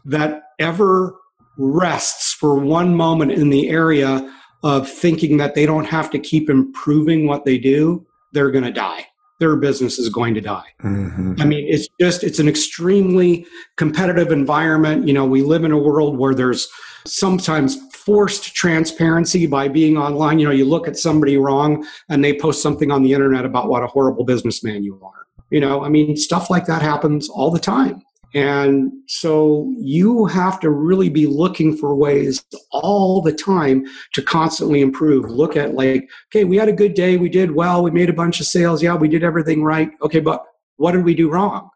that 0.03 0.43
ever 0.59 1.15
rests 1.57 2.33
for 2.33 2.55
one 2.55 2.95
moment 2.95 3.31
in 3.31 3.49
the 3.49 3.69
area 3.69 4.33
of 4.63 4.89
thinking 4.89 5.37
that 5.37 5.55
they 5.55 5.65
don't 5.65 5.85
have 5.85 6.09
to 6.11 6.19
keep 6.19 6.49
improving 6.49 7.27
what 7.27 7.45
they 7.45 7.57
do 7.57 8.05
they're 8.33 8.51
going 8.51 8.63
to 8.63 8.71
die 8.71 9.05
their 9.41 9.55
business 9.55 9.97
is 9.97 10.07
going 10.07 10.35
to 10.35 10.39
die. 10.39 10.67
Mm-hmm. 10.83 11.33
I 11.39 11.45
mean, 11.45 11.65
it's 11.67 11.87
just, 11.99 12.23
it's 12.23 12.37
an 12.37 12.47
extremely 12.47 13.47
competitive 13.75 14.31
environment. 14.31 15.07
You 15.07 15.15
know, 15.15 15.25
we 15.25 15.41
live 15.41 15.63
in 15.63 15.71
a 15.71 15.77
world 15.79 16.15
where 16.15 16.35
there's 16.35 16.69
sometimes 17.07 17.75
forced 17.91 18.53
transparency 18.55 19.47
by 19.47 19.67
being 19.67 19.97
online. 19.97 20.37
You 20.37 20.45
know, 20.45 20.53
you 20.53 20.65
look 20.65 20.87
at 20.87 20.95
somebody 20.95 21.37
wrong 21.37 21.85
and 22.07 22.23
they 22.23 22.37
post 22.37 22.61
something 22.61 22.91
on 22.91 23.01
the 23.01 23.13
internet 23.13 23.43
about 23.43 23.67
what 23.67 23.81
a 23.81 23.87
horrible 23.87 24.23
businessman 24.23 24.83
you 24.83 25.01
are. 25.03 25.25
You 25.49 25.59
know, 25.59 25.83
I 25.83 25.89
mean, 25.89 26.15
stuff 26.17 26.51
like 26.51 26.67
that 26.67 26.83
happens 26.83 27.27
all 27.27 27.49
the 27.49 27.59
time. 27.59 28.03
And 28.33 28.91
so 29.07 29.73
you 29.77 30.25
have 30.25 30.59
to 30.61 30.69
really 30.69 31.09
be 31.09 31.27
looking 31.27 31.75
for 31.75 31.95
ways 31.95 32.43
all 32.71 33.21
the 33.21 33.33
time 33.33 33.85
to 34.13 34.21
constantly 34.21 34.81
improve. 34.81 35.29
Look 35.29 35.57
at 35.57 35.73
like, 35.73 36.09
okay, 36.29 36.45
we 36.45 36.55
had 36.55 36.69
a 36.69 36.73
good 36.73 36.93
day, 36.93 37.17
we 37.17 37.27
did 37.27 37.51
well, 37.51 37.83
we 37.83 37.91
made 37.91 38.09
a 38.09 38.13
bunch 38.13 38.39
of 38.39 38.45
sales, 38.45 38.81
yeah, 38.81 38.95
we 38.95 39.09
did 39.09 39.23
everything 39.23 39.63
right. 39.63 39.91
Okay, 40.01 40.21
but 40.21 40.45
what 40.77 40.93
did 40.93 41.03
we 41.03 41.13
do 41.13 41.29
wrong? 41.29 41.69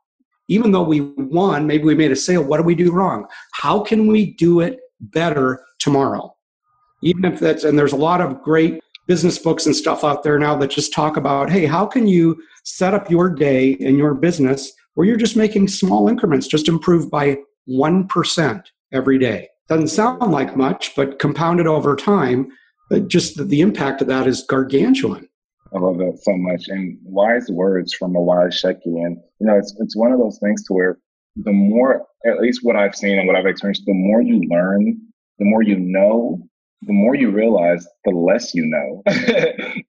Even 0.47 0.71
though 0.71 0.83
we 0.83 1.01
won, 1.01 1.67
maybe 1.67 1.83
we 1.83 1.95
made 1.95 2.11
a 2.11 2.15
sale, 2.15 2.43
what 2.43 2.57
did 2.57 2.65
we 2.65 2.75
do 2.75 2.91
wrong? 2.91 3.25
How 3.53 3.81
can 3.81 4.07
we 4.07 4.33
do 4.35 4.61
it 4.61 4.79
better 4.99 5.61
tomorrow? 5.79 6.33
Even 7.01 7.25
if 7.25 7.39
that's, 7.39 7.65
and 7.65 7.77
there's 7.77 7.93
a 7.93 7.97
lot 7.97 8.21
of 8.21 8.41
great 8.41 8.79
business 9.07 9.37
books 9.37 9.65
and 9.65 9.75
stuff 9.75 10.03
out 10.03 10.23
there 10.23 10.39
now 10.39 10.55
that 10.55 10.71
just 10.71 10.93
talk 10.93 11.17
about, 11.17 11.49
hey, 11.49 11.65
how 11.65 11.85
can 11.85 12.07
you 12.07 12.41
set 12.63 12.93
up 12.93 13.09
your 13.11 13.29
day 13.29 13.71
in 13.71 13.97
your 13.97 14.13
business 14.13 14.71
where 14.95 15.07
you're 15.07 15.17
just 15.17 15.35
making 15.35 15.67
small 15.67 16.09
increments, 16.09 16.47
just 16.47 16.67
improve 16.67 17.11
by 17.11 17.37
1% 17.69 18.63
every 18.91 19.19
day. 19.19 19.49
Doesn't 19.67 19.87
sound 19.87 20.31
like 20.31 20.55
much, 20.55 20.95
but 20.95 21.19
compounded 21.19 21.67
over 21.67 21.95
time, 21.95 22.51
just 23.07 23.37
the, 23.37 23.43
the 23.43 23.61
impact 23.61 24.01
of 24.01 24.07
that 24.07 24.27
is 24.27 24.43
gargantuan. 24.43 25.27
I 25.73 25.79
love 25.79 25.97
that 25.97 26.19
so 26.21 26.37
much. 26.37 26.67
And 26.67 26.97
wise 27.03 27.49
words 27.49 27.93
from 27.93 28.15
a 28.15 28.21
wise 28.21 28.61
Shecky. 28.61 28.85
And, 28.85 29.17
you 29.39 29.47
know, 29.47 29.57
it's, 29.57 29.75
it's 29.79 29.95
one 29.95 30.11
of 30.11 30.19
those 30.19 30.39
things 30.41 30.63
to 30.65 30.73
where 30.73 30.97
the 31.35 31.51
more, 31.51 32.05
at 32.25 32.39
least 32.39 32.61
what 32.63 32.75
I've 32.75 32.95
seen 32.95 33.17
and 33.17 33.27
what 33.27 33.35
I've 33.35 33.45
experienced, 33.45 33.83
the 33.85 33.93
more 33.93 34.21
you 34.21 34.41
learn, 34.49 34.97
the 35.39 35.45
more 35.45 35.63
you 35.63 35.77
know, 35.77 36.39
the 36.85 36.93
more 36.93 37.15
you 37.15 37.31
realize, 37.31 37.87
the 38.05 38.11
less 38.11 38.53
you 38.53 38.65
know. 38.65 39.03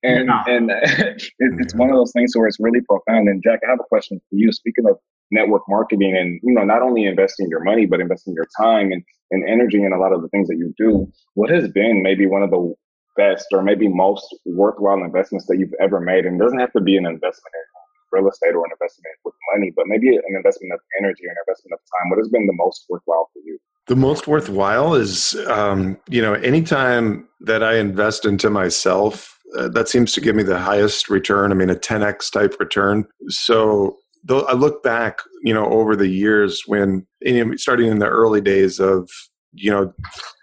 and 0.02 0.28
yeah. 0.28 0.44
and 0.46 0.70
it, 0.72 1.22
it's 1.38 1.72
mm-hmm. 1.72 1.78
one 1.78 1.90
of 1.90 1.96
those 1.96 2.12
things 2.12 2.34
where 2.34 2.46
it's 2.46 2.58
really 2.60 2.80
profound. 2.80 3.28
And 3.28 3.42
Jack, 3.42 3.60
I 3.66 3.70
have 3.70 3.80
a 3.80 3.88
question 3.88 4.18
for 4.18 4.36
you. 4.36 4.52
Speaking 4.52 4.86
of 4.88 4.96
network 5.30 5.62
marketing 5.68 6.16
and 6.16 6.40
you 6.42 6.54
know 6.54 6.62
not 6.62 6.82
only 6.82 7.04
investing 7.04 7.48
your 7.50 7.62
money 7.64 7.84
but 7.84 8.00
investing 8.00 8.34
your 8.34 8.46
time 8.56 8.92
and, 8.92 9.02
and 9.30 9.48
energy 9.48 9.82
in 9.82 9.92
a 9.92 9.98
lot 9.98 10.12
of 10.12 10.22
the 10.22 10.28
things 10.28 10.46
that 10.46 10.56
you 10.56 10.72
do 10.78 11.10
what 11.34 11.50
has 11.50 11.68
been 11.68 12.02
maybe 12.02 12.26
one 12.26 12.42
of 12.42 12.50
the 12.50 12.74
best 13.16 13.46
or 13.52 13.62
maybe 13.62 13.88
most 13.88 14.24
worthwhile 14.44 15.02
investments 15.02 15.46
that 15.46 15.58
you've 15.58 15.74
ever 15.80 16.00
made 16.00 16.26
and 16.26 16.38
doesn't 16.38 16.60
have 16.60 16.72
to 16.72 16.80
be 16.80 16.96
an 16.96 17.06
investment 17.06 17.54
in 17.54 17.66
real 18.12 18.30
estate 18.30 18.54
or 18.54 18.64
an 18.64 18.70
investment 18.70 19.16
with 19.24 19.34
money 19.52 19.72
but 19.74 19.86
maybe 19.88 20.14
an 20.14 20.36
investment 20.36 20.72
of 20.72 20.78
energy 21.00 21.26
or 21.26 21.30
an 21.30 21.42
investment 21.42 21.74
of 21.74 21.80
time 21.98 22.10
what 22.10 22.18
has 22.18 22.28
been 22.28 22.46
the 22.46 22.54
most 22.54 22.86
worthwhile 22.88 23.28
for 23.32 23.40
you 23.44 23.58
the 23.86 23.96
most 23.96 24.26
worthwhile 24.26 24.94
is, 24.94 25.36
um, 25.46 25.96
you 26.08 26.20
know, 26.20 26.34
anytime 26.34 27.28
that 27.40 27.62
I 27.62 27.76
invest 27.76 28.24
into 28.24 28.50
myself, 28.50 29.38
uh, 29.56 29.68
that 29.68 29.88
seems 29.88 30.12
to 30.12 30.20
give 30.20 30.34
me 30.34 30.42
the 30.42 30.58
highest 30.58 31.08
return. 31.08 31.52
I 31.52 31.54
mean, 31.54 31.70
a 31.70 31.76
10x 31.76 32.32
type 32.32 32.56
return. 32.58 33.06
So 33.28 33.98
though 34.24 34.40
I 34.42 34.54
look 34.54 34.82
back, 34.82 35.20
you 35.42 35.54
know, 35.54 35.66
over 35.66 35.94
the 35.94 36.08
years 36.08 36.64
when 36.66 37.06
you 37.20 37.44
know, 37.44 37.56
starting 37.56 37.88
in 37.88 38.00
the 38.00 38.08
early 38.08 38.40
days 38.40 38.80
of, 38.80 39.08
you 39.52 39.70
know, 39.70 39.94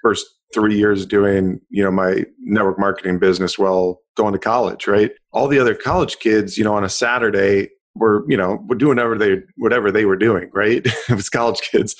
first 0.01 0.25
three 0.53 0.77
years 0.77 1.06
doing, 1.06 1.60
you 1.69 1.84
know, 1.84 1.91
my 1.91 2.25
network 2.39 2.79
marketing 2.79 3.19
business 3.19 3.60
while 3.60 3.99
going 4.15 4.34
to 4.34 4.39
college, 4.39 4.88
right? 4.88 5.12
All 5.32 5.47
the 5.47 5.60
other 5.60 5.75
college 5.75 6.19
kids, 6.19 6.58
you 6.58 6.63
know, 6.63 6.75
on 6.75 6.84
a 6.84 6.89
Saturday 6.89 7.69
were, 7.95 8.25
you 8.27 8.38
know, 8.38 8.63
were 8.67 8.75
doing 8.75 8.97
whatever 8.97 9.17
they 9.17 9.41
whatever 9.58 9.91
they 9.91 10.06
were 10.06 10.17
doing, 10.17 10.49
right? 10.53 10.82
it 11.10 11.15
was 11.15 11.29
college 11.29 11.62
kids 11.62 11.95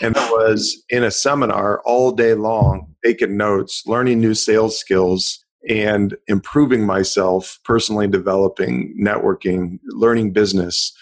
and 0.00 0.16
I 0.16 0.30
was 0.30 0.82
in 0.88 1.04
a 1.04 1.10
seminar 1.10 1.80
all 1.84 2.12
day 2.12 2.34
long, 2.34 2.94
taking 3.04 3.36
notes, 3.36 3.82
learning 3.86 4.20
new 4.20 4.34
sales 4.34 4.78
skills, 4.78 5.44
and 5.68 6.16
improving 6.26 6.84
myself, 6.84 7.58
personally 7.64 8.08
developing, 8.08 8.96
networking, 9.00 9.78
learning 9.86 10.32
business. 10.32 10.92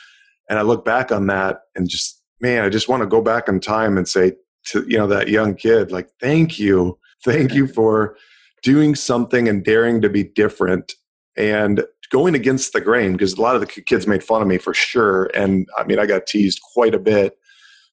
And 0.48 0.58
I 0.58 0.62
look 0.62 0.84
back 0.84 1.12
on 1.12 1.28
that 1.28 1.62
and 1.74 1.88
just, 1.88 2.20
man, 2.40 2.64
I 2.64 2.68
just 2.68 2.88
want 2.88 3.02
to 3.02 3.06
go 3.06 3.22
back 3.22 3.48
in 3.48 3.60
time 3.60 3.96
and 3.96 4.06
say 4.08 4.34
to, 4.66 4.84
you 4.86 4.98
know, 4.98 5.06
that 5.06 5.28
young 5.28 5.54
kid, 5.54 5.92
like, 5.92 6.10
thank 6.20 6.58
you. 6.58 6.98
Thank 7.24 7.54
you 7.54 7.66
for 7.74 8.16
doing 8.62 8.94
something 8.94 9.48
and 9.48 9.64
daring 9.64 10.02
to 10.02 10.10
be 10.10 10.24
different 10.24 10.92
and 11.36 11.84
going 12.10 12.34
against 12.34 12.72
the 12.72 12.80
grain 12.80 13.12
because 13.12 13.34
a 13.34 13.40
lot 13.40 13.54
of 13.54 13.60
the 13.60 13.66
kids 13.66 14.06
made 14.06 14.22
fun 14.22 14.42
of 14.42 14.48
me 14.48 14.58
for 14.58 14.74
sure. 14.74 15.30
And 15.34 15.68
I 15.78 15.84
mean, 15.84 15.98
I 15.98 16.06
got 16.06 16.26
teased 16.26 16.60
quite 16.74 16.94
a 16.94 16.98
bit 16.98 17.38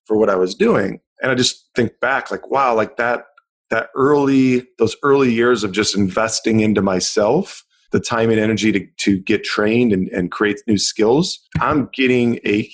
for 0.04 0.16
what 0.16 0.28
I 0.28 0.34
was 0.34 0.54
doing. 0.54 1.00
And 1.22 1.30
I 1.30 1.34
just 1.34 1.68
think 1.74 1.98
back 2.00 2.30
like, 2.30 2.50
wow, 2.50 2.74
like 2.74 2.96
that, 2.96 3.26
that 3.70 3.90
early, 3.94 4.66
those 4.78 4.96
early 5.02 5.32
years 5.32 5.62
of 5.62 5.72
just 5.72 5.96
investing 5.96 6.60
into 6.60 6.82
myself, 6.82 7.64
the 7.90 8.00
time 8.00 8.30
and 8.30 8.40
energy 8.40 8.72
to, 8.72 8.86
to 8.98 9.18
get 9.18 9.44
trained 9.44 9.92
and, 9.92 10.08
and 10.08 10.30
create 10.30 10.60
new 10.66 10.78
skills, 10.78 11.40
I'm 11.60 11.88
getting 11.94 12.38
a 12.44 12.68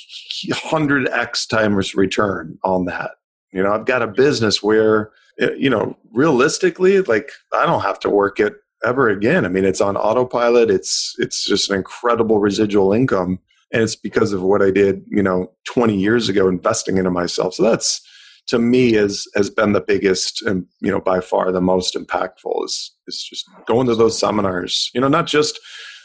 hundred 0.53 1.09
X 1.09 1.47
times 1.47 1.95
return 1.95 2.59
on 2.65 2.87
that. 2.87 3.13
You 3.53 3.63
know, 3.63 3.73
I've 3.73 3.87
got 3.87 4.03
a 4.03 4.09
business 4.09 4.63
where, 4.63 5.13
eh, 5.39 5.51
you 5.57 5.71
know, 5.71 5.97
realistically, 6.13 7.01
like 7.03 7.31
I 7.53 7.65
don't 7.67 7.83
have 7.83 8.01
to 8.01 8.11
work 8.11 8.41
it 8.41 8.55
ever 8.85 9.09
again. 9.09 9.45
I 9.45 9.49
mean, 9.49 9.65
it's 9.65 9.81
on 9.81 9.97
autopilot. 9.97 10.71
It's, 10.71 11.15
it's 11.19 11.45
just 11.45 11.71
an 11.71 11.77
incredible 11.77 12.39
residual 12.39 12.93
income 12.93 13.39
and 13.75 13.83
it's 13.83 13.97
because 13.97 14.33
of 14.33 14.41
what 14.41 14.63
I 14.63 14.71
did, 14.71 15.05
you 15.09 15.23
know, 15.23 15.51
20 15.67 15.97
years 15.97 16.29
ago, 16.29 16.49
investing 16.49 16.97
into 16.97 17.11
myself. 17.11 17.55
So 17.55 17.65
that's 17.65 18.01
to 18.47 18.59
me 18.59 18.93
has 18.93 19.27
has 19.35 19.51
been 19.51 19.73
the 19.73 19.81
biggest 19.81 20.43
and 20.43 20.67
you 20.81 20.91
know 20.91 21.01
by 21.01 21.19
far 21.21 21.51
the 21.51 21.63
most 21.63 21.95
impactful 21.95 22.65
is 22.65 22.95
is 23.07 23.23
just 23.23 23.49
going 23.67 23.87
to 23.89 23.95
those 23.95 24.19
seminars. 24.19 24.91
You 24.95 25.01
know, 25.01 25.09
not 25.09 25.27
just 25.27 25.59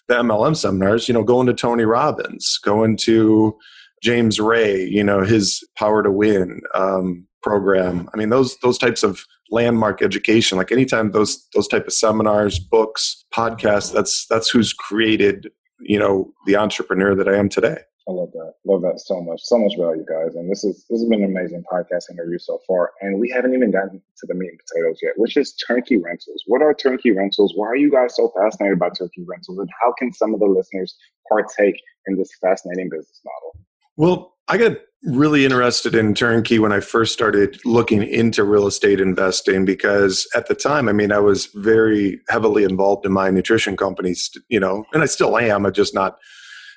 the 0.08 0.16
MLM 0.16 0.56
seminars. 0.56 1.08
You 1.08 1.14
know, 1.14 1.24
going 1.24 1.48
to 1.48 1.54
Tony 1.54 1.84
Robbins, 1.84 2.60
going 2.64 2.98
to 2.98 3.56
James 4.02 4.40
Ray. 4.40 4.84
You 4.84 5.04
know, 5.04 5.24
his 5.24 5.64
Power 5.78 6.02
to 6.02 6.12
Win 6.12 6.62
um, 6.74 7.28
program. 7.44 8.10
I 8.14 8.18
mean, 8.18 8.30
those 8.30 8.58
those 8.64 8.80
types 8.80 9.04
of 9.04 9.24
landmark 9.52 10.02
education. 10.02 10.58
Like 10.58 10.72
anytime 10.72 11.12
those 11.12 11.48
those 11.54 11.68
type 11.68 11.88
of 11.88 11.94
seminars, 11.94 12.60
books, 12.60 13.26
podcasts. 13.34 13.94
That's 13.94 14.26
that's 14.28 14.50
who's 14.50 14.74
created 14.74 15.52
you 15.80 16.00
know 16.00 16.32
the 16.46 16.56
entrepreneur 16.56 17.16
that 17.16 17.28
I 17.28 17.38
am 17.38 17.50
today. 17.50 17.78
I 18.08 18.12
love 18.12 18.32
that. 18.32 18.54
Love 18.66 18.82
that 18.82 19.00
so 19.00 19.22
much. 19.22 19.40
So 19.44 19.60
much 19.60 19.74
value, 19.78 20.04
guys. 20.04 20.34
And 20.34 20.50
this 20.50 20.64
is 20.64 20.86
this 20.90 21.00
has 21.00 21.08
been 21.08 21.24
an 21.24 21.30
amazing 21.30 21.64
podcast 21.72 22.10
interview 22.10 22.40
so 22.40 22.60
far. 22.68 22.92
And 23.02 23.20
we 23.20 23.30
haven't 23.30 23.54
even 23.54 23.72
gotten 23.72 24.02
to 24.18 24.28
the 24.28 24.34
meat 24.34 24.50
and 24.50 24.60
potatoes 24.60 24.98
yet, 25.04 25.14
which 25.18 25.38
is 25.38 25.54
turnkey 25.54 25.98
rentals. 25.98 26.44
What 26.48 26.64
are 26.64 26.74
turnkey 26.74 27.12
rentals? 27.12 27.54
Why 27.56 27.68
are 27.68 27.76
you 27.76 27.92
guys 27.92 28.16
so 28.16 28.32
fascinated 28.36 28.80
by 28.80 28.90
turnkey 28.90 29.26
rentals? 29.28 29.60
And 29.60 29.70
how 29.80 29.94
can 30.00 30.12
some 30.12 30.34
of 30.34 30.40
the 30.40 30.48
listeners 30.48 30.96
partake 31.32 31.80
in 32.08 32.18
this 32.18 32.30
fascinating 32.42 32.90
business 32.90 33.22
model? 33.24 33.66
Well, 33.96 34.34
I 34.50 34.58
got 34.58 34.78
really 35.04 35.46
interested 35.46 35.96
in 35.96 36.14
turnkey 36.14 36.60
when 36.60 36.74
I 36.74 36.80
first 36.80 37.14
started 37.14 37.60
looking 37.66 38.04
into 38.04 38.44
real 38.44 38.68
estate 38.68 39.00
investing 39.00 39.64
because 39.64 40.28
at 40.36 40.48
the 40.48 40.56
time, 40.56 40.90
I 40.90 40.92
mean, 40.92 41.12
I 41.12 41.20
was 41.20 41.46
very 41.56 42.20
heavily 42.30 42.64
involved 42.64 43.06
in 43.06 43.14
my 43.14 43.30
nutrition 43.30 43.78
companies, 43.78 44.30
you 44.50 44.60
know, 44.60 44.86
and 44.92 45.04
I 45.04 45.06
still 45.06 45.38
am. 45.38 45.66
I 45.66 45.70
just 45.70 45.94
not 45.94 46.18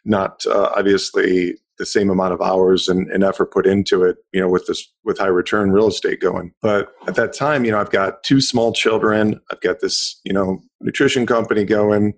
not 0.04 0.44
uh, 0.46 0.70
obviously 0.76 1.56
the 1.78 1.86
same 1.86 2.10
amount 2.10 2.34
of 2.34 2.42
hours 2.42 2.88
and, 2.88 3.10
and, 3.10 3.24
effort 3.24 3.52
put 3.52 3.66
into 3.66 4.04
it, 4.04 4.16
you 4.32 4.40
know, 4.40 4.48
with 4.48 4.66
this 4.66 4.86
with 5.04 5.18
high 5.18 5.26
return 5.26 5.70
real 5.72 5.88
estate 5.88 6.20
going. 6.20 6.52
But 6.60 6.92
at 7.06 7.14
that 7.14 7.32
time, 7.32 7.64
you 7.64 7.70
know, 7.70 7.80
I've 7.80 7.90
got 7.90 8.22
two 8.22 8.40
small 8.40 8.72
children. 8.72 9.40
I've 9.50 9.60
got 9.60 9.80
this, 9.80 10.20
you 10.24 10.32
know, 10.32 10.60
nutrition 10.80 11.24
company 11.24 11.64
going. 11.64 12.14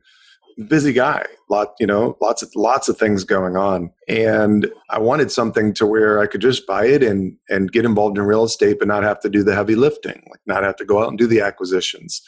Busy 0.68 0.92
guy, 0.92 1.26
lot, 1.48 1.74
you 1.80 1.86
know, 1.86 2.16
lots 2.20 2.42
of 2.42 2.50
lots 2.54 2.88
of 2.88 2.96
things 2.96 3.24
going 3.24 3.56
on, 3.56 3.90
and 4.06 4.70
I 4.88 5.00
wanted 5.00 5.32
something 5.32 5.74
to 5.74 5.86
where 5.86 6.20
I 6.20 6.26
could 6.26 6.40
just 6.40 6.66
buy 6.66 6.86
it 6.86 7.02
and 7.02 7.36
and 7.48 7.72
get 7.72 7.84
involved 7.84 8.18
in 8.18 8.24
real 8.24 8.44
estate, 8.44 8.78
but 8.78 8.86
not 8.86 9.02
have 9.02 9.18
to 9.20 9.28
do 9.28 9.42
the 9.42 9.54
heavy 9.54 9.74
lifting, 9.74 10.22
like 10.30 10.40
not 10.46 10.62
have 10.62 10.76
to 10.76 10.84
go 10.84 11.02
out 11.02 11.08
and 11.08 11.18
do 11.18 11.26
the 11.26 11.40
acquisitions 11.40 12.22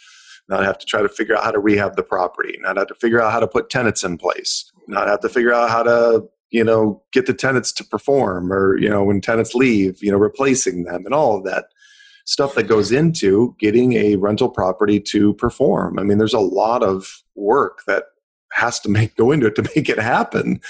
not 0.48 0.64
have 0.64 0.78
to 0.78 0.86
try 0.86 1.02
to 1.02 1.08
figure 1.08 1.36
out 1.36 1.44
how 1.44 1.50
to 1.50 1.58
rehab 1.58 1.96
the 1.96 2.02
property, 2.02 2.58
not 2.60 2.76
have 2.76 2.86
to 2.88 2.94
figure 2.94 3.20
out 3.20 3.32
how 3.32 3.40
to 3.40 3.48
put 3.48 3.70
tenants 3.70 4.04
in 4.04 4.16
place, 4.18 4.70
not 4.86 5.08
have 5.08 5.20
to 5.20 5.28
figure 5.28 5.52
out 5.52 5.70
how 5.70 5.82
to, 5.82 6.24
you 6.50 6.62
know, 6.62 7.02
get 7.12 7.26
the 7.26 7.34
tenants 7.34 7.72
to 7.72 7.84
perform 7.84 8.52
or, 8.52 8.78
you 8.78 8.88
know, 8.88 9.04
when 9.04 9.20
tenants 9.20 9.54
leave, 9.54 10.02
you 10.02 10.10
know, 10.10 10.18
replacing 10.18 10.84
them 10.84 11.04
and 11.04 11.14
all 11.14 11.36
of 11.36 11.44
that 11.44 11.66
stuff 12.24 12.54
that 12.54 12.64
goes 12.64 12.90
into 12.92 13.54
getting 13.58 13.94
a 13.94 14.16
rental 14.16 14.48
property 14.48 15.00
to 15.00 15.34
perform. 15.34 15.98
I 15.98 16.02
mean, 16.02 16.18
there's 16.18 16.34
a 16.34 16.40
lot 16.40 16.82
of 16.82 17.22
work 17.34 17.82
that 17.86 18.04
has 18.56 18.80
to 18.80 18.88
make 18.88 19.16
go 19.16 19.30
into 19.30 19.46
it 19.46 19.54
to 19.56 19.70
make 19.74 19.88
it 19.88 19.98
happen. 19.98 20.60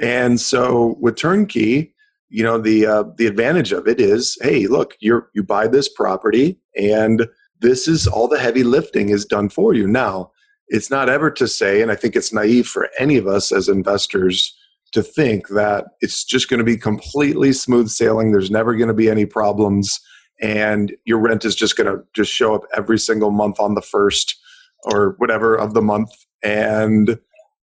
And 0.00 0.40
so 0.40 0.96
with 1.00 1.16
turnkey, 1.16 1.94
you 2.28 2.42
know, 2.42 2.58
the 2.58 2.86
uh, 2.86 3.04
the 3.16 3.26
advantage 3.26 3.72
of 3.72 3.86
it 3.86 4.00
is, 4.00 4.36
hey, 4.42 4.66
look, 4.66 4.96
you're 5.00 5.30
you 5.34 5.42
buy 5.42 5.68
this 5.68 5.88
property 5.88 6.58
and 6.76 7.28
this 7.60 7.88
is 7.88 8.06
all 8.06 8.28
the 8.28 8.38
heavy 8.38 8.64
lifting 8.64 9.08
is 9.08 9.24
done 9.24 9.48
for 9.48 9.74
you. 9.74 9.86
Now, 9.86 10.30
it's 10.68 10.90
not 10.90 11.08
ever 11.08 11.30
to 11.30 11.46
say, 11.46 11.82
and 11.82 11.90
I 11.90 11.94
think 11.94 12.16
it's 12.16 12.32
naive 12.32 12.66
for 12.66 12.88
any 12.98 13.16
of 13.16 13.26
us 13.26 13.52
as 13.52 13.68
investors 13.68 14.54
to 14.92 15.02
think 15.02 15.48
that 15.48 15.86
it's 16.00 16.24
just 16.24 16.48
going 16.48 16.58
to 16.58 16.64
be 16.64 16.76
completely 16.76 17.52
smooth 17.52 17.88
sailing. 17.88 18.32
There's 18.32 18.50
never 18.50 18.74
going 18.74 18.88
to 18.88 18.94
be 18.94 19.10
any 19.10 19.26
problems, 19.26 20.00
and 20.40 20.92
your 21.04 21.18
rent 21.18 21.44
is 21.44 21.54
just 21.54 21.76
going 21.76 21.86
to 21.86 22.02
just 22.14 22.32
show 22.32 22.54
up 22.54 22.64
every 22.76 22.98
single 22.98 23.30
month 23.30 23.58
on 23.60 23.74
the 23.74 23.82
first 23.82 24.36
or 24.84 25.14
whatever 25.18 25.56
of 25.56 25.74
the 25.74 25.82
month, 25.82 26.10
and 26.44 27.18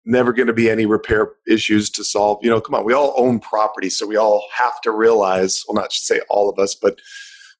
never 0.05 0.33
going 0.33 0.47
to 0.47 0.53
be 0.53 0.69
any 0.69 0.85
repair 0.85 1.31
issues 1.47 1.89
to 1.89 2.03
solve. 2.03 2.37
You 2.43 2.49
know, 2.49 2.61
come 2.61 2.75
on, 2.75 2.85
we 2.85 2.93
all 2.93 3.13
own 3.17 3.39
property, 3.39 3.89
so 3.89 4.05
we 4.05 4.17
all 4.17 4.45
have 4.55 4.79
to 4.81 4.91
realize, 4.91 5.63
well, 5.67 5.75
not 5.75 5.91
say 5.91 6.21
all 6.29 6.49
of 6.49 6.59
us, 6.59 6.75
but 6.75 6.99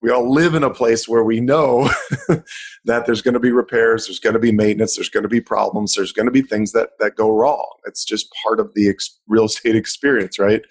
we 0.01 0.12
all 0.12 0.32
live 0.32 0.54
in 0.54 0.63
a 0.63 0.73
place 0.73 1.08
where 1.08 1.23
we 1.23 1.39
know 1.39 1.89
that 2.86 3.06
there's 3.06 3.23
going 3.23 3.34
to 3.34 3.39
be 3.39 3.51
repairs, 3.51 4.06
there's 4.06 4.19
going 4.19 4.34
to 4.34 4.39
be 4.39 4.51
maintenance, 4.51 4.95
there's 4.95 5.10
going 5.10 5.23
to 5.23 5.30
be 5.30 5.41
problems, 5.41 5.95
there's 5.95 6.12
going 6.12 6.28
to 6.28 6.32
be 6.32 6.43
things 6.43 6.73
that 6.73 6.89
that 6.99 7.15
go 7.15 7.32
wrong. 7.32 7.67
It's 7.86 8.06
just 8.06 8.32
part 8.43 8.60
of 8.60 8.73
the 8.75 8.89
ex- 8.89 9.19
real 9.28 9.45
estate 9.45 9.75
experience, 9.78 10.38
right? 10.38 10.62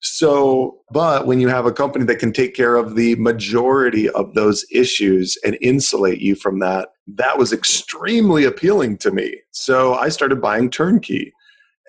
So, 0.00 0.78
but 0.92 1.26
when 1.26 1.40
you 1.40 1.48
have 1.48 1.66
a 1.66 1.72
company 1.72 2.04
that 2.04 2.20
can 2.20 2.32
take 2.32 2.54
care 2.54 2.76
of 2.76 2.94
the 2.94 3.16
majority 3.16 4.08
of 4.08 4.34
those 4.34 4.64
issues 4.70 5.36
and 5.44 5.58
insulate 5.60 6.20
you 6.20 6.34
from 6.34 6.60
that, 6.60 6.90
that 7.08 7.38
was 7.38 7.52
extremely 7.52 8.44
appealing 8.44 8.98
to 8.98 9.10
me. 9.10 9.40
So 9.50 9.94
I 9.94 10.08
started 10.08 10.40
buying 10.40 10.70
turnkey. 10.70 11.32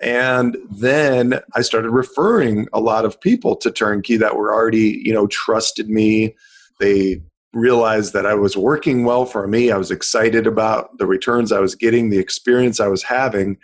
And 0.02 0.56
then 0.70 1.40
I 1.54 1.60
started 1.60 1.90
referring 1.90 2.66
a 2.72 2.80
lot 2.80 3.04
of 3.04 3.20
people 3.20 3.54
to 3.56 3.70
turnkey 3.70 4.16
that 4.16 4.34
were 4.34 4.52
already, 4.52 5.02
you 5.04 5.12
know, 5.12 5.26
trusted 5.26 5.90
me, 5.90 6.34
they 6.80 7.22
realized 7.52 8.12
that 8.14 8.26
I 8.26 8.34
was 8.34 8.56
working 8.56 9.04
well 9.04 9.26
for 9.26 9.46
me. 9.46 9.70
I 9.70 9.76
was 9.76 9.90
excited 9.90 10.46
about 10.46 10.96
the 10.98 11.06
returns 11.06 11.52
I 11.52 11.60
was 11.60 11.74
getting, 11.74 12.08
the 12.08 12.18
experience 12.18 12.80
I 12.80 12.88
was 12.88 13.02
having. 13.02 13.58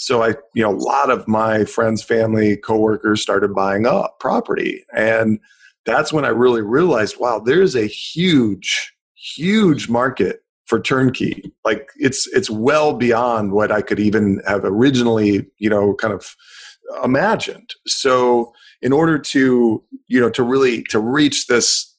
So 0.00 0.22
I, 0.22 0.28
you 0.54 0.62
know, 0.62 0.74
a 0.74 0.80
lot 0.80 1.10
of 1.10 1.28
my 1.28 1.64
friends, 1.64 2.02
family, 2.02 2.56
coworkers 2.56 3.20
started 3.20 3.54
buying 3.54 3.86
up 3.86 4.18
property. 4.18 4.82
And 4.96 5.38
that's 5.84 6.10
when 6.10 6.24
I 6.24 6.28
really 6.28 6.62
realized, 6.62 7.20
wow, 7.20 7.38
there's 7.38 7.76
a 7.76 7.86
huge, 7.86 8.94
huge 9.14 9.90
market 9.90 10.42
for 10.64 10.80
turnkey. 10.80 11.52
Like 11.66 11.90
it's 11.96 12.26
it's 12.28 12.48
well 12.48 12.94
beyond 12.94 13.52
what 13.52 13.70
I 13.70 13.82
could 13.82 14.00
even 14.00 14.40
have 14.46 14.64
originally, 14.64 15.46
you 15.58 15.68
know, 15.68 15.94
kind 15.94 16.14
of 16.14 16.34
imagined. 17.04 17.74
So 17.86 18.54
in 18.80 18.94
order 18.94 19.18
to, 19.18 19.84
you 20.08 20.20
know, 20.20 20.30
to 20.30 20.42
really 20.42 20.82
to 20.84 20.98
reach 20.98 21.46
this 21.46 21.89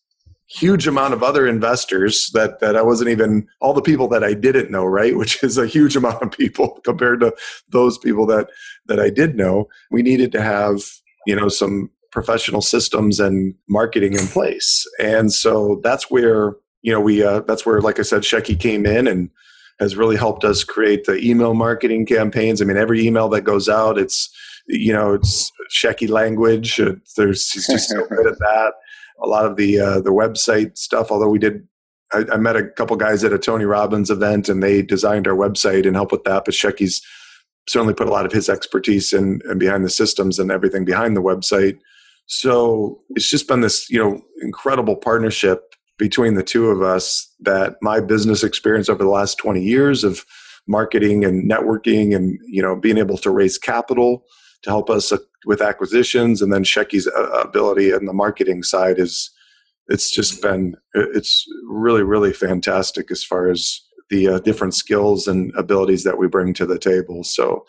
huge 0.52 0.86
amount 0.86 1.14
of 1.14 1.24
other 1.24 1.48
investors 1.48 2.30
that 2.34 2.60
that 2.60 2.76
I 2.76 2.82
wasn't 2.82 3.10
even 3.10 3.48
all 3.62 3.74
the 3.74 3.82
people 3.82 4.08
that 4.10 4.24
I 4.24 4.34
didn't 4.34 4.70
know, 4.70 4.84
right? 4.86 5.16
Which 5.22 5.44
is 5.44 5.58
a 5.58 5.68
huge 5.68 5.96
amount 5.96 6.22
of 6.22 6.32
people 6.32 6.80
compared 6.84 7.22
to 7.22 7.34
those 7.70 7.98
people 7.98 8.26
that 8.28 8.50
that 8.88 9.00
I 9.00 9.10
did 9.10 9.36
know. 9.36 9.68
We 9.90 10.02
needed 10.02 10.32
to 10.34 10.42
have, 10.42 10.82
you 11.26 11.36
know, 11.36 11.48
some 11.48 11.90
professional 12.12 12.62
systems 12.62 13.20
and 13.20 13.56
marketing 13.70 14.14
in 14.14 14.28
place. 14.28 14.86
And 15.00 15.32
so 15.32 15.80
that's 15.82 16.12
where, 16.12 16.56
you 16.82 16.92
know, 16.92 17.00
we 17.00 17.24
uh, 17.24 17.42
that's 17.42 17.66
where 17.66 17.80
like 17.82 18.00
I 18.00 18.04
said 18.04 18.24
Shecky 18.24 18.60
came 18.60 18.86
in 18.86 19.08
and 19.08 19.30
has 19.80 19.96
really 19.96 20.18
helped 20.18 20.44
us 20.44 20.64
create 20.64 21.06
the 21.06 21.18
email 21.18 21.54
marketing 21.54 22.06
campaigns. 22.06 22.62
I 22.62 22.66
mean, 22.66 22.78
every 22.78 23.06
email 23.06 23.30
that 23.30 23.42
goes 23.42 23.70
out, 23.70 23.98
it's 23.98 24.30
you 24.68 24.92
know, 24.94 25.14
it's 25.14 25.52
Shecky 25.74 26.10
language. 26.10 26.80
There's 27.16 27.50
he's 27.52 27.68
just 27.68 27.90
so 27.90 28.06
good 28.10 28.28
at 28.28 28.38
that 28.40 28.74
a 29.22 29.28
lot 29.28 29.46
of 29.46 29.56
the 29.56 29.80
uh, 29.80 30.02
the 30.02 30.12
website 30.12 30.78
stuff. 30.78 31.12
Although 31.12 31.30
we 31.30 31.40
did, 31.40 31.68
I, 32.14 32.26
I, 32.34 32.38
met 32.38 32.56
a 32.56 32.68
couple 32.68 32.96
guys 32.96 33.24
at 33.24 33.34
a 33.34 33.40
Tony 33.40 33.66
Robbins 33.66 34.10
event, 34.10 34.50
and 34.50 34.62
they 34.62 34.82
designed 34.82 35.28
our 35.28 35.36
website 35.36 35.86
and 35.86 35.96
helped 35.96 36.12
with 36.12 36.24
that. 36.24 36.46
But 36.46 36.54
Shecky's 36.54 37.02
certainly 37.68 37.94
put 37.94 38.08
a 38.08 38.12
lot 38.12 38.26
of 38.26 38.32
his 38.32 38.50
expertise 38.50 39.14
in, 39.14 39.42
in 39.50 39.60
behind 39.60 39.86
the 39.86 39.90
systems 39.90 40.40
and 40.40 40.52
everything 40.52 40.86
behind 40.86 41.16
the 41.16 41.22
website. 41.22 41.80
So 42.26 43.02
it's 43.12 43.30
just 43.30 43.48
been 43.48 43.62
this 43.62 43.90
you 43.90 44.00
know 44.00 44.22
incredible 44.42 44.96
partnership 44.96 45.76
between 45.98 46.34
the 46.34 46.44
two 46.44 46.68
of 46.70 46.82
us 46.82 47.32
that 47.42 47.76
my 47.82 48.00
business 48.00 48.44
experience 48.44 48.90
over 48.90 49.04
the 49.04 49.10
last 49.10 49.38
20 49.38 49.62
years 49.62 50.04
of 50.04 50.26
marketing 50.68 51.24
and 51.26 51.50
networking 51.50 52.16
and 52.16 52.40
you 52.46 52.62
know 52.62 52.76
being 52.76 52.98
able 52.98 53.18
to 53.18 53.30
raise 53.30 53.58
capital 53.58 54.24
to 54.64 54.70
help 54.70 54.90
us 54.90 55.12
with 55.46 55.62
acquisitions, 55.62 56.42
and 56.42 56.54
then 56.54 56.64
Shecky's 56.64 57.08
uh, 57.08 57.42
ability 57.42 57.92
in 57.92 58.06
the 58.06 58.14
marketing 58.14 58.64
side 58.64 59.00
is 59.00 59.32
it's 59.88 60.12
just 60.12 60.42
been 60.42 60.76
it's 60.94 61.46
really 61.68 62.04
really 62.04 62.32
fantastic 62.32 63.12
as 63.12 63.24
far 63.24 63.50
as 63.50 63.82
the 64.10 64.28
uh, 64.28 64.40
different 64.40 64.76
skills 64.76 65.28
and 65.28 65.54
abilities 65.56 66.04
that 66.04 66.18
we 66.18 66.28
bring 66.28 66.54
to 66.54 66.66
the 66.66 66.78
table. 66.78 67.24
So 67.24 67.66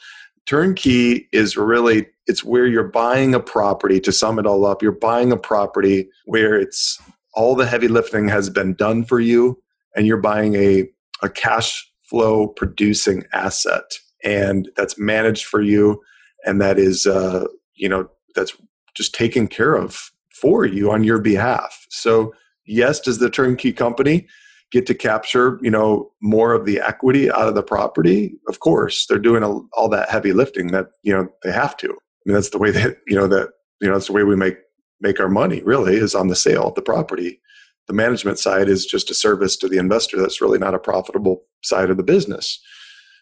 turnkey 0.47 1.29
is 1.33 1.57
really 1.57 2.07
it's 2.27 2.45
where 2.45 2.67
you're 2.67 2.89
buying 2.89 3.35
a 3.35 3.41
property 3.41 4.01
to 4.01 4.13
sum 4.13 4.39
it 4.39 4.47
all 4.47 4.67
up 4.67 4.83
you're 4.83 4.93
buying 4.93 5.31
a 5.33 5.37
property 5.37 6.09
where 6.27 6.59
it's 6.59 7.01
all 7.35 7.55
the 7.55 7.67
heavy 7.67 7.88
lifting 7.88 8.29
has 8.29 8.51
been 8.51 8.75
done 8.75 9.05
for 9.05 9.21
you 9.21 9.61
and 9.95 10.07
you're 10.07 10.17
buying 10.17 10.55
a, 10.55 10.88
a 11.23 11.29
cash 11.29 11.88
flow 12.01 12.49
producing 12.49 13.25
asset 13.33 13.85
and 14.25 14.69
that's 14.77 14.99
managed 14.99 15.47
for 15.47 15.63
you 15.63 16.01
and 16.45 16.61
that 16.61 16.79
is 16.79 17.07
uh, 17.07 17.47
you 17.75 17.88
know 17.88 18.09
that's 18.35 18.57
just 18.97 19.15
taken 19.15 19.49
care 19.49 19.75
of 19.75 20.11
for 20.31 20.65
you 20.65 20.90
on 20.90 21.05
your 21.05 21.19
behalf 21.19 21.87
so 21.90 22.33
yes 22.67 23.01
does 23.01 23.19
the 23.19 23.31
turnkey 23.31 23.73
company 23.73 24.27
get 24.71 24.87
to 24.87 24.95
capture 24.95 25.59
you 25.63 25.71
know 25.71 26.11
more 26.21 26.53
of 26.53 26.65
the 26.65 26.81
equity 26.81 27.31
out 27.31 27.49
of 27.49 27.55
the 27.55 27.63
property 27.63 28.35
of 28.49 28.61
course 28.61 29.07
they're 29.07 29.19
doing 29.19 29.45
all 29.45 29.88
that 29.88 30.09
heavy 30.11 30.33
lifting 30.33 30.69
that 30.69 30.87
you 31.03 31.13
know 31.13 31.29
they 31.43 31.53
have 31.53 31.77
to 31.77 31.97
I 32.25 32.31
mean, 32.31 32.35
that's 32.35 32.51
the 32.51 32.59
way 32.59 32.71
that 32.71 32.99
you 33.07 33.17
know 33.17 33.27
that 33.27 33.51
you 33.81 33.88
know 33.88 33.95
that's 33.95 34.07
the 34.07 34.13
way 34.13 34.23
we 34.23 34.37
make 34.37 34.57
make 35.01 35.21
our 35.21 35.29
money. 35.29 35.63
Really, 35.65 35.97
is 35.97 36.15
on 36.15 36.29
the 36.29 36.37
sale 36.37 36.69
of 36.69 36.75
the 36.75 36.83
property. 36.83 37.40
The 37.88 37.95
management 37.95 38.38
side 38.38 38.69
is 38.69 38.87
just 38.87 39.11
a 39.11 39.15
service 39.15 39.57
to 39.57 39.69
the 39.69 39.79
investor. 39.79 40.21
That's 40.21 40.40
really 40.40 40.59
not 40.59 40.75
a 40.75 40.79
profitable 40.79 41.43
side 41.65 41.90
of 41.90 41.97
the 41.97 42.05
business. 42.05 42.61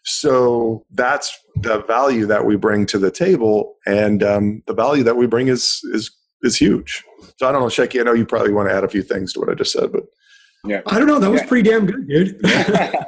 So 0.03 0.85
that's 0.91 1.37
the 1.57 1.83
value 1.83 2.25
that 2.25 2.45
we 2.45 2.55
bring 2.55 2.85
to 2.87 2.97
the 2.97 3.11
table, 3.11 3.75
and 3.85 4.23
um, 4.23 4.63
the 4.65 4.73
value 4.73 5.03
that 5.03 5.15
we 5.15 5.27
bring 5.27 5.47
is 5.47 5.81
is 5.93 6.11
is 6.41 6.55
huge. 6.55 7.03
So 7.37 7.47
I 7.47 7.51
don't 7.51 7.61
know, 7.61 7.67
Shecky. 7.67 7.99
I 7.99 8.03
know 8.03 8.13
you 8.13 8.25
probably 8.25 8.51
want 8.51 8.69
to 8.69 8.75
add 8.75 8.83
a 8.83 8.89
few 8.89 9.03
things 9.03 9.33
to 9.33 9.39
what 9.39 9.49
I 9.49 9.53
just 9.53 9.71
said, 9.71 9.91
but 9.91 10.03
yeah, 10.65 10.81
I 10.87 10.97
don't 10.97 11.07
know. 11.07 11.19
That 11.19 11.29
was 11.29 11.43
pretty 11.43 11.69
damn 11.69 11.85
good, 11.85 12.07
dude. 12.07 12.41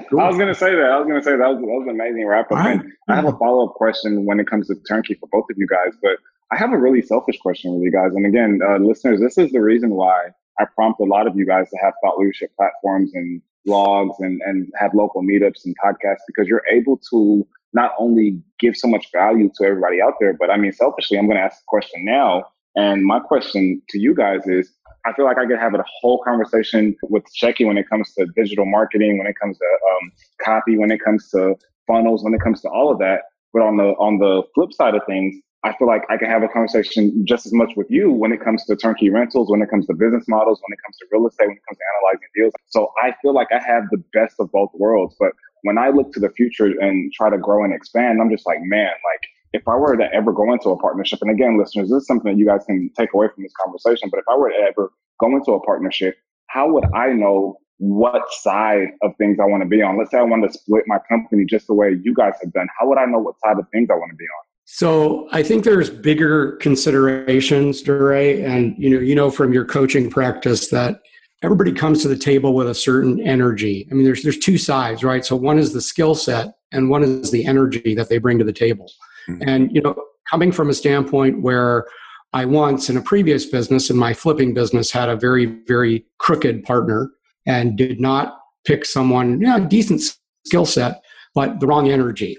cool. 0.10 0.20
I 0.20 0.28
was 0.28 0.38
gonna 0.38 0.54
say 0.54 0.76
that. 0.76 0.90
I 0.92 0.98
was 1.00 1.08
gonna 1.08 1.24
say 1.24 1.32
that 1.32 1.48
was, 1.48 1.58
that 1.58 1.66
was 1.66 1.88
an 1.88 1.96
amazing 1.96 2.28
wrap 2.28 2.52
up. 2.52 2.58
Right. 2.58 2.80
And 2.80 2.94
I 3.08 3.16
have 3.16 3.26
a 3.26 3.38
follow 3.38 3.68
up 3.68 3.74
question 3.74 4.26
when 4.26 4.40
it 4.40 4.48
comes 4.48 4.68
to 4.68 4.76
turnkey 4.88 5.16
for 5.16 5.28
both 5.32 5.46
of 5.50 5.58
you 5.58 5.68
guys, 5.68 5.94
but 6.02 6.18
I 6.52 6.58
have 6.58 6.72
a 6.72 6.78
really 6.78 7.02
selfish 7.02 7.40
question 7.40 7.74
with 7.74 7.84
you 7.84 7.92
guys. 7.92 8.12
And 8.14 8.26
again, 8.26 8.60
uh, 8.64 8.78
listeners, 8.78 9.20
this 9.20 9.38
is 9.38 9.52
the 9.52 9.62
reason 9.62 9.92
why 9.92 10.30
I 10.60 10.66
prompt 10.76 11.00
a 11.00 11.06
lot 11.06 11.26
of 11.26 11.36
you 11.36 11.46
guys 11.46 11.70
to 11.72 11.78
have 11.78 11.94
thought 12.04 12.18
leadership 12.18 12.52
platforms 12.56 13.12
and 13.16 13.42
blogs 13.68 14.16
and, 14.20 14.42
and 14.46 14.72
have 14.78 14.94
local 14.94 15.22
meetups 15.24 15.66
and 15.66 15.76
podcasts 15.84 16.24
because 16.28 16.48
you're 16.48 16.64
able 16.72 17.00
to 17.12 17.48
not 17.74 17.92
only 17.98 18.40
give 18.60 18.76
so 18.76 18.88
much 18.88 19.08
value 19.12 19.50
to 19.56 19.66
everybody 19.66 20.02
out 20.02 20.14
there, 20.20 20.34
but 20.34 20.50
I 20.50 20.58
mean, 20.58 20.72
selfishly, 20.72 21.18
I'm 21.18 21.26
going 21.26 21.38
to 21.38 21.44
ask 21.44 21.60
the 21.60 21.66
question 21.68 22.06
now. 22.06 22.46
And 22.76 23.06
my 23.06 23.20
question 23.20 23.82
to 23.90 24.00
you 24.00 24.16
guys 24.16 24.42
is, 24.46 24.72
I 25.06 25.14
feel 25.14 25.26
like 25.26 25.38
I 25.38 25.46
could 25.46 25.60
have 25.60 25.74
a 25.74 25.84
whole 26.02 26.24
conversation 26.24 26.96
with 27.04 27.24
Shecky 27.36 27.66
when 27.66 27.78
it 27.78 27.90
comes 27.90 28.14
to 28.14 28.26
digital 28.36 28.66
marketing, 28.66 29.18
when 29.18 29.28
it 29.28 29.36
comes 29.40 29.58
to 29.58 29.66
um, 29.66 30.12
copy, 30.42 30.78
when 30.78 30.92
it 30.92 31.04
comes 31.04 31.30
to 31.32 31.56
funnels, 31.88 32.24
when 32.24 32.34
it 32.34 32.42
comes 32.42 32.62
to 32.62 32.70
all 32.70 32.92
of 32.92 33.00
that. 33.00 33.24
But 33.52 33.64
on 33.64 33.78
the 33.78 33.90
on 34.00 34.18
the 34.18 34.44
flip 34.56 34.74
side 34.74 34.96
of 34.96 35.02
things, 35.06 35.36
I 35.64 35.74
feel 35.78 35.88
like 35.88 36.04
I 36.10 36.18
can 36.18 36.30
have 36.30 36.44
a 36.44 36.50
conversation 36.50 37.26
just 37.26 37.46
as 37.46 37.54
much 37.54 37.72
with 37.78 37.88
you 37.90 38.12
when 38.12 38.34
it 38.34 38.44
comes 38.44 38.66
to 38.66 38.76
turnkey 38.76 39.10
rentals, 39.10 39.50
when 39.50 39.62
it 39.62 39.70
comes 39.70 39.88
to 39.88 39.94
business 39.94 40.26
models, 40.28 40.60
when 40.62 40.74
it 40.74 40.80
comes 40.84 40.98
to 40.98 41.06
real 41.12 41.26
estate, 41.26 41.48
when 41.48 41.56
it 41.56 41.64
comes 41.68 41.78
to 41.78 41.84
analyzing 41.96 42.28
deals. 42.36 42.54
So 42.68 42.92
I 43.02 43.16
feel 43.22 43.34
like 43.34 43.48
I 43.52 43.64
have 43.66 43.84
the 43.90 44.04
best 44.12 44.36
of 44.40 44.52
both 44.52 44.72
worlds. 44.74 45.16
But 45.18 45.32
when 45.62 45.78
I 45.78 45.90
look 45.90 46.12
to 46.14 46.20
the 46.20 46.30
future 46.30 46.66
and 46.66 47.14
try 47.14 47.30
to 47.30 47.38
grow 47.38 47.64
and 47.64 47.74
expand, 47.74 48.20
I'm 48.22 48.30
just 48.30 48.46
like, 48.46 48.60
man, 48.62 48.90
like 48.90 49.22
if 49.54 49.66
I 49.68 49.76
were 49.76 49.96
to 49.96 50.14
ever 50.14 50.34
go 50.34 50.52
into 50.52 50.70
a 50.70 50.78
partnership, 50.80 51.20
and 51.22 51.32
again, 51.32 51.58
listeners, 51.58 51.90
this 51.90 52.02
is 52.02 52.08
something 52.08 52.34
that 52.34 52.38
you 52.38 52.46
guys 52.46 52.66
can 52.66 52.90
take 52.98 53.14
away 53.14 53.28
from 53.34 53.44
this 53.44 53.54
conversation, 53.64 54.10
but 54.12 54.18
if 54.18 54.26
I 54.30 54.36
were 54.36 54.50
to 54.50 54.58
ever 54.58 54.92
go 55.20 55.34
into 55.36 55.54
a 55.54 55.62
partnership, 55.62 56.18
how 56.48 56.70
would 56.72 56.86
I 56.94 57.14
know 57.14 57.58
what 57.78 58.32
side 58.32 58.90
of 59.02 59.16
things 59.18 59.40
I 59.40 59.46
want 59.46 59.64
to 59.64 59.70
be 59.70 59.82
on? 59.82 59.98
Let's 59.98 60.12
say 60.12 60.18
I 60.18 60.24
want 60.24 60.44
to 60.44 60.58
split 60.58 60.84
my 60.88 61.00
company 61.08 61.46
just 61.46 61.68
the 61.68 61.74
way 61.74 61.96
you 62.04 62.14
guys 62.14 62.34
have 62.42 62.52
done. 62.52 62.68
How 62.78 62.88
would 62.90 62.98
I 62.98 63.06
know 63.06 63.20
what 63.20 63.40
side 63.40 63.58
of 63.60 63.66
things 63.72 63.90
I 63.90 63.96
want 63.96 64.12
to 64.12 64.18
be 64.18 64.26
on? 64.26 64.53
So 64.66 65.28
I 65.32 65.44
think 65.44 65.64
there's 65.64 65.90
bigger 65.90 66.54
considerations, 66.58 67.82
DeRay, 67.82 68.44
and 68.44 68.76
you 68.78 68.90
know, 68.90 69.00
you 69.00 69.16
know 69.16 69.30
from 69.30 69.54
your 69.54 69.66
coaching 69.66 70.10
practice 70.10 70.70
that 70.70 71.02
everybody 71.44 71.74
comes 71.74 72.02
to 72.02 72.08
the 72.08 72.18
table 72.18 72.54
with 72.54 72.70
a 72.70 72.74
certain 72.74 73.20
energy. 73.20 73.88
I 73.92 73.94
mean, 73.94 74.06
there's 74.06 74.24
there's 74.24 74.40
two 74.40 74.58
sides, 74.58 75.04
right? 75.04 75.26
So 75.26 75.36
one 75.36 75.60
is 75.60 75.74
the 75.74 75.82
skill 75.82 76.16
set, 76.16 76.56
and 76.72 76.90
one 76.90 77.04
is 77.04 77.32
the 77.32 77.46
energy 77.46 77.94
that 77.96 78.10
they 78.10 78.18
bring 78.18 78.40
to 78.40 78.46
the 78.46 78.54
table. 78.54 78.90
Mm-hmm. 79.30 79.44
And 79.48 79.76
you 79.76 79.82
know, 79.82 79.96
coming 80.30 80.52
from 80.52 80.70
a 80.70 80.74
standpoint 80.74 81.42
where 81.42 81.86
I 82.32 82.46
once 82.46 82.90
in 82.90 82.98
a 82.98 83.02
previous 83.02 83.46
business, 83.46 83.90
in 83.90 83.98
my 83.98 84.14
flipping 84.14 84.54
business, 84.54 84.92
had 84.92 85.10
a 85.10 85.16
very 85.16 85.46
very 85.68 86.06
crooked 86.20 86.64
partner 86.64 87.12
and 87.46 87.78
did 87.78 88.00
not 88.00 88.40
pick 88.66 88.86
someone, 88.86 89.42
yeah, 89.42 89.60
decent 89.60 90.02
skill 90.46 90.66
set, 90.66 91.02
but 91.36 91.60
the 91.60 91.68
wrong 91.68 91.90
energy, 91.90 92.38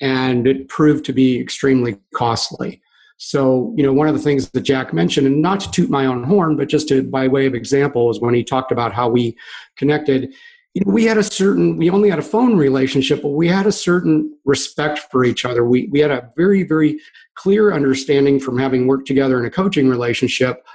and 0.00 0.46
it 0.46 0.68
proved 0.68 1.04
to 1.06 1.12
be 1.12 1.40
extremely 1.40 1.98
costly. 2.14 2.82
So, 3.18 3.72
you 3.76 3.82
know, 3.82 3.94
one 3.94 4.08
of 4.08 4.14
the 4.14 4.20
things 4.20 4.50
that 4.50 4.60
Jack 4.60 4.92
mentioned, 4.92 5.26
and 5.26 5.40
not 5.40 5.60
to 5.60 5.70
toot 5.70 5.88
my 5.88 6.04
own 6.04 6.22
horn, 6.24 6.56
but 6.56 6.68
just 6.68 6.88
to 6.88 7.02
by 7.02 7.28
way 7.28 7.46
of 7.46 7.54
example, 7.54 8.10
is 8.10 8.20
when 8.20 8.34
he 8.34 8.44
talked 8.44 8.72
about 8.72 8.92
how 8.92 9.08
we 9.08 9.36
connected 9.76 10.34
you 10.76 10.82
know, 10.84 10.92
we 10.92 11.04
had 11.04 11.16
a 11.16 11.22
certain 11.22 11.78
we 11.78 11.88
only 11.88 12.10
had 12.10 12.18
a 12.18 12.22
phone 12.22 12.54
relationship 12.54 13.22
but 13.22 13.30
we 13.30 13.48
had 13.48 13.66
a 13.66 13.72
certain 13.72 14.36
respect 14.44 14.98
for 15.10 15.24
each 15.24 15.46
other. 15.46 15.64
We, 15.64 15.88
we 15.90 16.00
had 16.00 16.10
a 16.10 16.30
very 16.36 16.64
very 16.64 17.00
clear 17.34 17.72
understanding 17.72 18.38
from 18.38 18.58
having 18.58 18.86
worked 18.86 19.06
together 19.06 19.40
in 19.40 19.46
a 19.46 19.50
coaching 19.50 19.88
relationship 19.88 20.66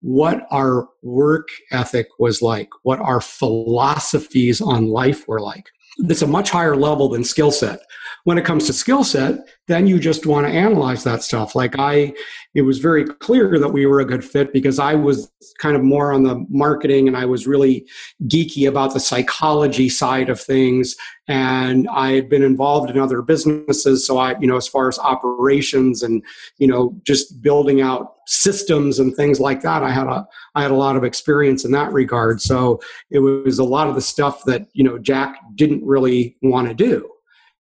what 0.00 0.46
our 0.52 0.88
work 1.02 1.48
ethic 1.72 2.06
was 2.20 2.40
like 2.40 2.68
what 2.84 3.00
our 3.00 3.20
philosophies 3.20 4.60
on 4.60 4.86
life 4.86 5.26
were 5.26 5.40
like. 5.40 5.68
It's 5.98 6.22
a 6.22 6.28
much 6.28 6.50
higher 6.50 6.76
level 6.76 7.08
than 7.08 7.24
skill 7.24 7.50
set 7.50 7.80
when 8.28 8.36
it 8.36 8.44
comes 8.44 8.66
to 8.66 8.74
skill 8.74 9.02
set 9.02 9.38
then 9.68 9.86
you 9.86 9.98
just 9.98 10.26
want 10.26 10.46
to 10.46 10.52
analyze 10.52 11.02
that 11.02 11.22
stuff. 11.22 11.54
Like 11.54 11.78
i 11.78 12.12
it 12.54 12.60
was 12.60 12.78
very 12.78 13.06
clear 13.06 13.58
that 13.58 13.70
we 13.70 13.86
were 13.86 14.00
a 14.00 14.04
good 14.04 14.22
fit 14.22 14.52
because 14.52 14.78
i 14.78 14.94
was 14.94 15.32
kind 15.58 15.76
of 15.76 15.82
more 15.82 16.12
on 16.12 16.24
the 16.24 16.44
marketing 16.50 17.08
and 17.08 17.16
i 17.16 17.24
was 17.24 17.46
really 17.46 17.86
geeky 18.24 18.68
about 18.68 18.92
the 18.92 19.00
psychology 19.00 19.88
side 19.88 20.28
of 20.28 20.38
things. 20.38 20.94
And 21.26 21.88
i 21.88 22.10
had 22.12 22.28
been 22.28 22.42
involved 22.42 22.90
in 22.90 22.98
other 22.98 23.22
businesses. 23.22 24.06
So 24.06 24.18
i 24.18 24.38
you 24.38 24.46
know 24.46 24.58
as 24.58 24.68
far 24.68 24.88
as 24.88 24.98
operations 24.98 26.02
and 26.02 26.22
you 26.58 26.66
know 26.66 26.94
just 27.04 27.40
building 27.40 27.80
out 27.80 28.16
systems 28.26 28.98
and 28.98 29.16
things 29.16 29.40
like 29.40 29.62
that 29.62 29.82
i 29.82 29.90
had 29.90 30.06
a 30.06 30.28
i 30.54 30.60
had 30.60 30.70
a 30.70 30.82
lot 30.86 30.96
of 30.96 31.04
experience 31.04 31.64
in 31.64 31.72
that 31.72 31.94
regard. 31.94 32.42
So 32.42 32.82
it 33.08 33.20
was 33.20 33.58
a 33.58 33.64
lot 33.76 33.88
of 33.88 33.94
the 33.94 34.02
stuff 34.14 34.44
that 34.44 34.68
you 34.74 34.84
know 34.84 34.98
jack 34.98 35.40
didn't 35.54 35.82
really 35.82 36.36
want 36.42 36.68
to 36.68 36.74
do 36.74 37.10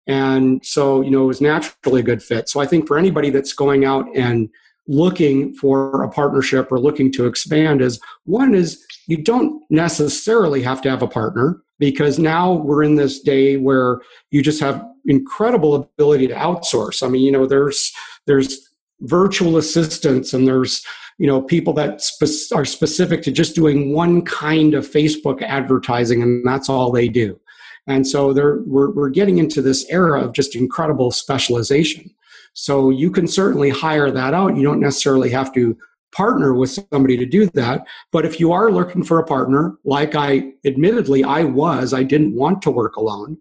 and 0.07 0.65
so, 0.65 1.01
you 1.01 1.11
know, 1.11 1.25
it 1.25 1.27
was 1.27 1.41
naturally 1.41 2.01
a 2.01 2.05
good 2.05 2.23
fit. 2.23 2.49
So 2.49 2.61
I 2.61 2.67
think 2.67 2.87
for 2.87 2.99
anybody 2.99 3.31
that's 3.31 3.53
going 3.53 3.85
out 3.85 4.07
and 4.15 4.49
looking 4.87 5.55
for 5.55 6.03
a 6.03 6.11
partnership 6.11 6.71
or 6.71 6.79
looking 6.79 7.11
to 7.13 7.27
expand 7.27 7.81
is 7.81 7.99
one 8.25 8.55
is 8.55 8.85
you 9.07 9.23
don't 9.23 9.63
necessarily 9.71 10.63
have 10.63 10.83
to 10.83 10.91
have 10.91 11.03
a 11.03 11.09
partner 11.09 11.63
because 11.79 12.19
now 12.19 12.53
we're 12.53 12.83
in 12.83 12.97
this 12.97 13.21
day 13.21 13.57
where 13.57 14.01
you 14.31 14.43
just 14.43 14.61
have 14.61 14.85
incredible 15.07 15.75
ability 15.75 16.27
to 16.29 16.35
outsource. 16.35 17.03
I 17.03 17.09
mean, 17.09 17.23
you 17.23 17.33
know, 17.33 17.47
there's 17.47 17.93
there's 18.27 18.69
virtual 19.01 19.57
assistants 19.57 20.33
and 20.33 20.47
there's 20.47 20.85
you 21.19 21.27
know 21.27 21.43
people 21.43 21.73
that 21.73 22.01
spe- 22.01 22.55
are 22.55 22.65
specific 22.65 23.23
to 23.23 23.31
just 23.31 23.55
doing 23.55 23.93
one 23.93 24.23
kind 24.23 24.75
of 24.75 24.89
facebook 24.89 25.43
advertising 25.43 26.23
and 26.23 26.47
that's 26.47 26.69
all 26.69 26.91
they 26.91 27.09
do 27.09 27.39
and 27.87 28.07
so 28.07 28.33
there, 28.33 28.61
we're, 28.67 28.91
we're 28.91 29.11
getting 29.11 29.39
into 29.39 29.61
this 29.61 29.87
era 29.91 30.23
of 30.23 30.33
just 30.33 30.57
incredible 30.57 31.11
specialization. 31.11 32.11
So 32.55 32.91
you 32.91 33.11
can 33.11 33.27
certainly 33.27 33.71
hire 33.71 34.11
that 34.11 34.33
out. 34.33 34.57
You 34.57 34.63
don't 34.63 34.81
necessarily 34.81 35.31
have 35.31 35.53
to 35.55 35.77
partner 36.15 36.55
with 36.55 36.71
somebody 36.71 37.17
to 37.17 37.27
do 37.27 37.47
that. 37.55 37.85
But 38.13 38.25
if 38.25 38.39
you 38.39 38.53
are 38.53 38.71
looking 38.71 39.03
for 39.03 39.19
a 39.19 39.27
partner, 39.27 39.77
like 39.85 40.15
I 40.15 40.53
admittedly 40.65 41.25
I 41.25 41.43
was, 41.45 41.93
I 41.93 42.05
didn't 42.05 42.37
want 42.37 42.63
to 42.63 42.71
work 42.71 42.97
alone. 42.97 43.37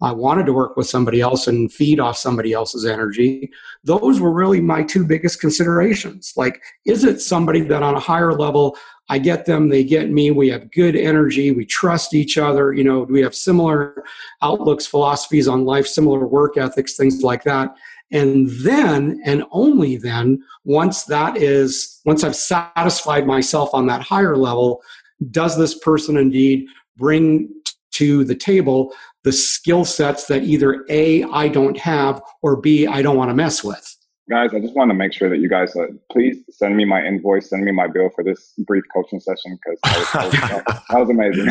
I 0.00 0.12
wanted 0.12 0.46
to 0.46 0.52
work 0.52 0.76
with 0.76 0.86
somebody 0.86 1.20
else 1.20 1.48
and 1.48 1.72
feed 1.72 1.98
off 1.98 2.16
somebody 2.16 2.52
else's 2.52 2.86
energy. 2.86 3.50
Those 3.82 4.20
were 4.20 4.32
really 4.32 4.60
my 4.60 4.84
two 4.84 5.04
biggest 5.04 5.40
considerations. 5.40 6.34
Like, 6.36 6.62
is 6.86 7.02
it 7.02 7.20
somebody 7.20 7.62
that 7.62 7.82
on 7.82 7.96
a 7.96 8.00
higher 8.00 8.32
level 8.32 8.76
I 9.08 9.18
get 9.18 9.46
them, 9.46 9.68
they 9.68 9.84
get 9.84 10.10
me. 10.10 10.30
We 10.30 10.48
have 10.50 10.70
good 10.70 10.94
energy. 10.94 11.50
We 11.50 11.64
trust 11.64 12.14
each 12.14 12.36
other. 12.36 12.72
You 12.72 12.84
know, 12.84 13.00
we 13.00 13.22
have 13.22 13.34
similar 13.34 14.04
outlooks, 14.42 14.86
philosophies 14.86 15.48
on 15.48 15.64
life, 15.64 15.86
similar 15.86 16.26
work 16.26 16.56
ethics, 16.56 16.96
things 16.96 17.22
like 17.22 17.42
that. 17.44 17.74
And 18.10 18.48
then, 18.50 19.20
and 19.24 19.44
only 19.50 19.96
then, 19.96 20.42
once 20.64 21.04
that 21.04 21.36
is, 21.36 22.00
once 22.04 22.24
I've 22.24 22.36
satisfied 22.36 23.26
myself 23.26 23.70
on 23.74 23.86
that 23.86 24.02
higher 24.02 24.36
level, 24.36 24.82
does 25.30 25.58
this 25.58 25.78
person 25.78 26.16
indeed 26.16 26.66
bring 26.96 27.50
to 27.92 28.24
the 28.24 28.34
table 28.34 28.94
the 29.24 29.32
skill 29.32 29.84
sets 29.84 30.26
that 30.26 30.44
either 30.44 30.86
A, 30.88 31.24
I 31.24 31.48
don't 31.48 31.76
have, 31.78 32.22
or 32.42 32.56
B, 32.56 32.86
I 32.86 33.02
don't 33.02 33.16
want 33.16 33.30
to 33.30 33.34
mess 33.34 33.64
with? 33.64 33.97
Guys, 34.28 34.54
I 34.54 34.60
just 34.60 34.74
want 34.74 34.90
to 34.90 34.94
make 34.94 35.12
sure 35.12 35.28
that 35.28 35.38
you 35.38 35.48
guys 35.48 35.74
uh, 35.76 35.86
please 36.12 36.38
send 36.50 36.76
me 36.76 36.84
my 36.84 37.02
invoice, 37.04 37.48
send 37.50 37.64
me 37.64 37.72
my 37.72 37.86
bill 37.86 38.10
for 38.14 38.22
this 38.22 38.54
brief 38.58 38.84
coaching 38.92 39.20
session 39.20 39.58
because 39.58 39.78
that, 40.12 40.64
that, 40.90 40.98
was 40.98 41.10
amazing. 41.10 41.48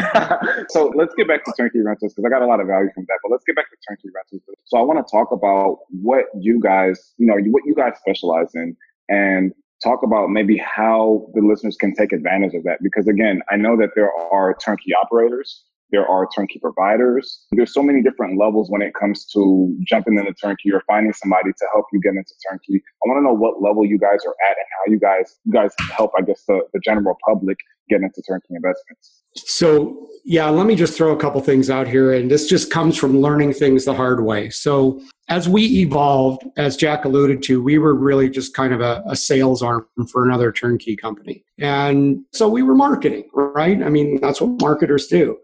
so 0.69 0.93
let's 0.95 1.13
get 1.15 1.27
back 1.27 1.43
to 1.45 1.53
turnkey 1.57 1.81
rentals 1.81 2.13
because 2.13 2.25
I 2.25 2.29
got 2.29 2.41
a 2.41 2.45
lot 2.45 2.59
of 2.59 2.67
value 2.67 2.89
from 2.93 3.05
that. 3.07 3.19
But 3.23 3.31
let's 3.31 3.43
get 3.45 3.55
back 3.55 3.69
to 3.69 3.77
turnkey 3.87 4.09
rentals. 4.13 4.43
So 4.65 4.77
I 4.77 4.81
want 4.81 5.05
to 5.05 5.11
talk 5.11 5.31
about 5.31 5.79
what 5.89 6.25
you 6.39 6.59
guys, 6.59 7.13
you 7.17 7.27
know, 7.27 7.35
what 7.51 7.63
you 7.65 7.75
guys 7.75 7.93
specialize 7.99 8.53
in, 8.53 8.75
and 9.09 9.53
talk 9.83 10.03
about 10.03 10.29
maybe 10.29 10.57
how 10.57 11.27
the 11.33 11.41
listeners 11.41 11.77
can 11.77 11.93
take 11.95 12.11
advantage 12.11 12.53
of 12.53 12.63
that. 12.63 12.79
Because 12.81 13.07
again, 13.07 13.41
I 13.49 13.57
know 13.57 13.77
that 13.77 13.89
there 13.95 14.11
are 14.13 14.55
turnkey 14.55 14.93
operators 14.93 15.63
there 15.91 16.07
are 16.07 16.27
turnkey 16.35 16.59
providers. 16.59 17.45
There's 17.51 17.73
so 17.73 17.81
many 17.81 18.01
different 18.01 18.37
levels 18.37 18.69
when 18.69 18.81
it 18.81 18.93
comes 18.93 19.25
to 19.33 19.75
jumping 19.87 20.17
into 20.17 20.33
turnkey 20.33 20.71
or 20.71 20.83
finding 20.87 21.13
somebody 21.13 21.51
to 21.51 21.65
help 21.73 21.85
you 21.93 22.01
get 22.01 22.15
into 22.15 22.33
turnkey. 22.49 22.83
I 23.03 23.07
want 23.07 23.19
to 23.19 23.23
know 23.23 23.33
what 23.33 23.61
level 23.61 23.85
you 23.85 23.97
guys 23.97 24.19
are 24.25 24.35
at 24.49 24.57
and 24.57 24.67
how 24.77 24.91
you 24.91 24.99
guys 24.99 25.37
you 25.45 25.53
guys 25.53 25.71
help, 25.95 26.11
I 26.17 26.21
guess, 26.23 26.43
the, 26.47 26.61
the 26.73 26.79
general 26.83 27.15
public 27.25 27.57
get 27.89 28.01
into 28.01 28.21
turnkey 28.27 28.53
investments. 28.55 29.21
So 29.35 30.07
yeah, 30.25 30.49
let 30.49 30.67
me 30.67 30.75
just 30.75 30.97
throw 30.97 31.13
a 31.13 31.17
couple 31.17 31.39
things 31.41 31.69
out 31.69 31.87
here, 31.87 32.13
and 32.13 32.29
this 32.29 32.47
just 32.47 32.71
comes 32.71 32.97
from 32.97 33.21
learning 33.21 33.53
things 33.53 33.85
the 33.85 33.93
hard 33.93 34.23
way. 34.23 34.49
So 34.49 35.01
as 35.29 35.47
we 35.47 35.65
evolved, 35.79 36.43
as 36.57 36.75
Jack 36.75 37.05
alluded 37.05 37.43
to, 37.43 37.61
we 37.61 37.77
were 37.77 37.93
really 37.93 38.29
just 38.29 38.53
kind 38.53 38.73
of 38.73 38.81
a, 38.81 39.03
a, 39.07 39.15
sales 39.15 39.61
arm 39.61 39.85
for 40.09 40.25
another 40.25 40.53
turnkey 40.53 40.95
company. 40.95 41.43
And 41.59 42.23
so 42.31 42.47
we 42.47 42.63
were 42.63 42.75
marketing, 42.75 43.29
right? 43.33 43.81
I 43.83 43.89
mean, 43.89 44.21
that's 44.21 44.39
what 44.39 44.61
marketers 44.61 45.07
do. 45.07 45.37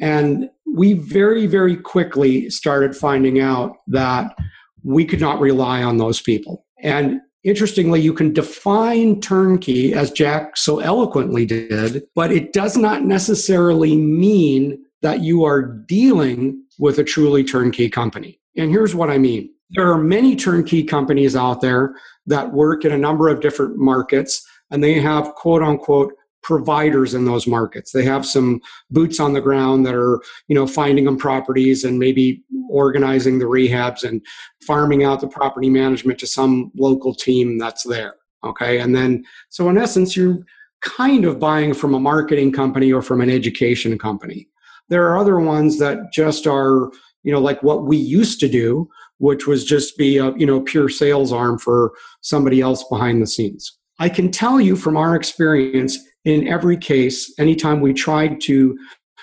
And 0.00 0.50
we 0.66 0.94
very, 0.94 1.46
very 1.46 1.76
quickly 1.76 2.48
started 2.50 2.96
finding 2.96 3.40
out 3.40 3.76
that 3.88 4.34
we 4.82 5.04
could 5.04 5.20
not 5.20 5.40
rely 5.40 5.82
on 5.82 5.98
those 5.98 6.20
people. 6.20 6.64
And 6.82 7.20
interestingly, 7.44 8.00
you 8.00 8.12
can 8.12 8.32
define 8.32 9.20
turnkey 9.20 9.92
as 9.92 10.10
Jack 10.10 10.56
so 10.56 10.80
eloquently 10.80 11.44
did, 11.44 12.04
but 12.14 12.32
it 12.32 12.52
does 12.52 12.76
not 12.76 13.04
necessarily 13.04 13.96
mean 13.96 14.82
that 15.02 15.20
you 15.20 15.44
are 15.44 15.62
dealing 15.62 16.62
with 16.78 16.98
a 16.98 17.04
truly 17.04 17.44
turnkey 17.44 17.88
company. 17.88 18.38
And 18.56 18.70
here's 18.70 18.94
what 18.94 19.10
I 19.10 19.18
mean 19.18 19.50
there 19.72 19.90
are 19.92 20.02
many 20.02 20.34
turnkey 20.34 20.82
companies 20.82 21.36
out 21.36 21.60
there 21.60 21.94
that 22.26 22.52
work 22.52 22.84
in 22.84 22.92
a 22.92 22.98
number 22.98 23.28
of 23.28 23.40
different 23.40 23.76
markets, 23.76 24.44
and 24.70 24.82
they 24.82 24.94
have 24.94 25.34
quote 25.34 25.62
unquote 25.62 26.12
providers 26.42 27.14
in 27.14 27.24
those 27.24 27.46
markets. 27.46 27.92
They 27.92 28.04
have 28.04 28.24
some 28.24 28.60
boots 28.90 29.20
on 29.20 29.32
the 29.32 29.40
ground 29.40 29.84
that 29.86 29.94
are, 29.94 30.20
you 30.48 30.54
know, 30.54 30.66
finding 30.66 31.04
them 31.04 31.16
properties 31.18 31.84
and 31.84 31.98
maybe 31.98 32.42
organizing 32.70 33.38
the 33.38 33.44
rehabs 33.44 34.04
and 34.04 34.24
farming 34.66 35.04
out 35.04 35.20
the 35.20 35.28
property 35.28 35.68
management 35.68 36.18
to 36.20 36.26
some 36.26 36.70
local 36.76 37.14
team 37.14 37.58
that's 37.58 37.84
there. 37.84 38.14
Okay. 38.44 38.78
And 38.78 38.94
then, 38.94 39.24
so 39.50 39.68
in 39.68 39.76
essence, 39.76 40.16
you're 40.16 40.38
kind 40.80 41.24
of 41.24 41.38
buying 41.38 41.74
from 41.74 41.94
a 41.94 42.00
marketing 42.00 42.52
company 42.52 42.92
or 42.92 43.02
from 43.02 43.20
an 43.20 43.28
education 43.28 43.98
company. 43.98 44.48
There 44.88 45.06
are 45.06 45.18
other 45.18 45.38
ones 45.38 45.78
that 45.78 46.12
just 46.12 46.46
are, 46.46 46.90
you 47.22 47.32
know, 47.32 47.40
like 47.40 47.62
what 47.62 47.84
we 47.84 47.98
used 47.98 48.40
to 48.40 48.48
do, 48.48 48.88
which 49.18 49.46
was 49.46 49.64
just 49.64 49.98
be 49.98 50.16
a, 50.16 50.32
you 50.36 50.46
know, 50.46 50.62
pure 50.62 50.88
sales 50.88 51.32
arm 51.32 51.58
for 51.58 51.92
somebody 52.22 52.62
else 52.62 52.82
behind 52.84 53.20
the 53.20 53.26
scenes. 53.26 53.76
I 53.98 54.08
can 54.08 54.30
tell 54.30 54.58
you 54.58 54.74
from 54.74 54.96
our 54.96 55.14
experience 55.14 55.98
in 56.24 56.46
every 56.46 56.76
case, 56.76 57.32
anytime 57.38 57.80
we 57.80 57.92
tried 57.92 58.40
to 58.42 58.76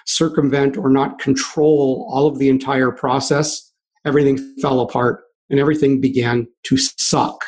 circumvent 0.06 0.78
or 0.78 0.90
not 0.90 1.20
control 1.20 2.10
all 2.12 2.28
of 2.28 2.40
the 2.40 2.50
entire 2.50 2.92
process, 2.92 3.72
everything 4.06 4.38
fell 4.62 4.80
apart 4.80 5.24
and 5.50 5.60
everything 5.60 6.02
began 6.02 6.48
to 6.64 6.78
suck 6.78 7.44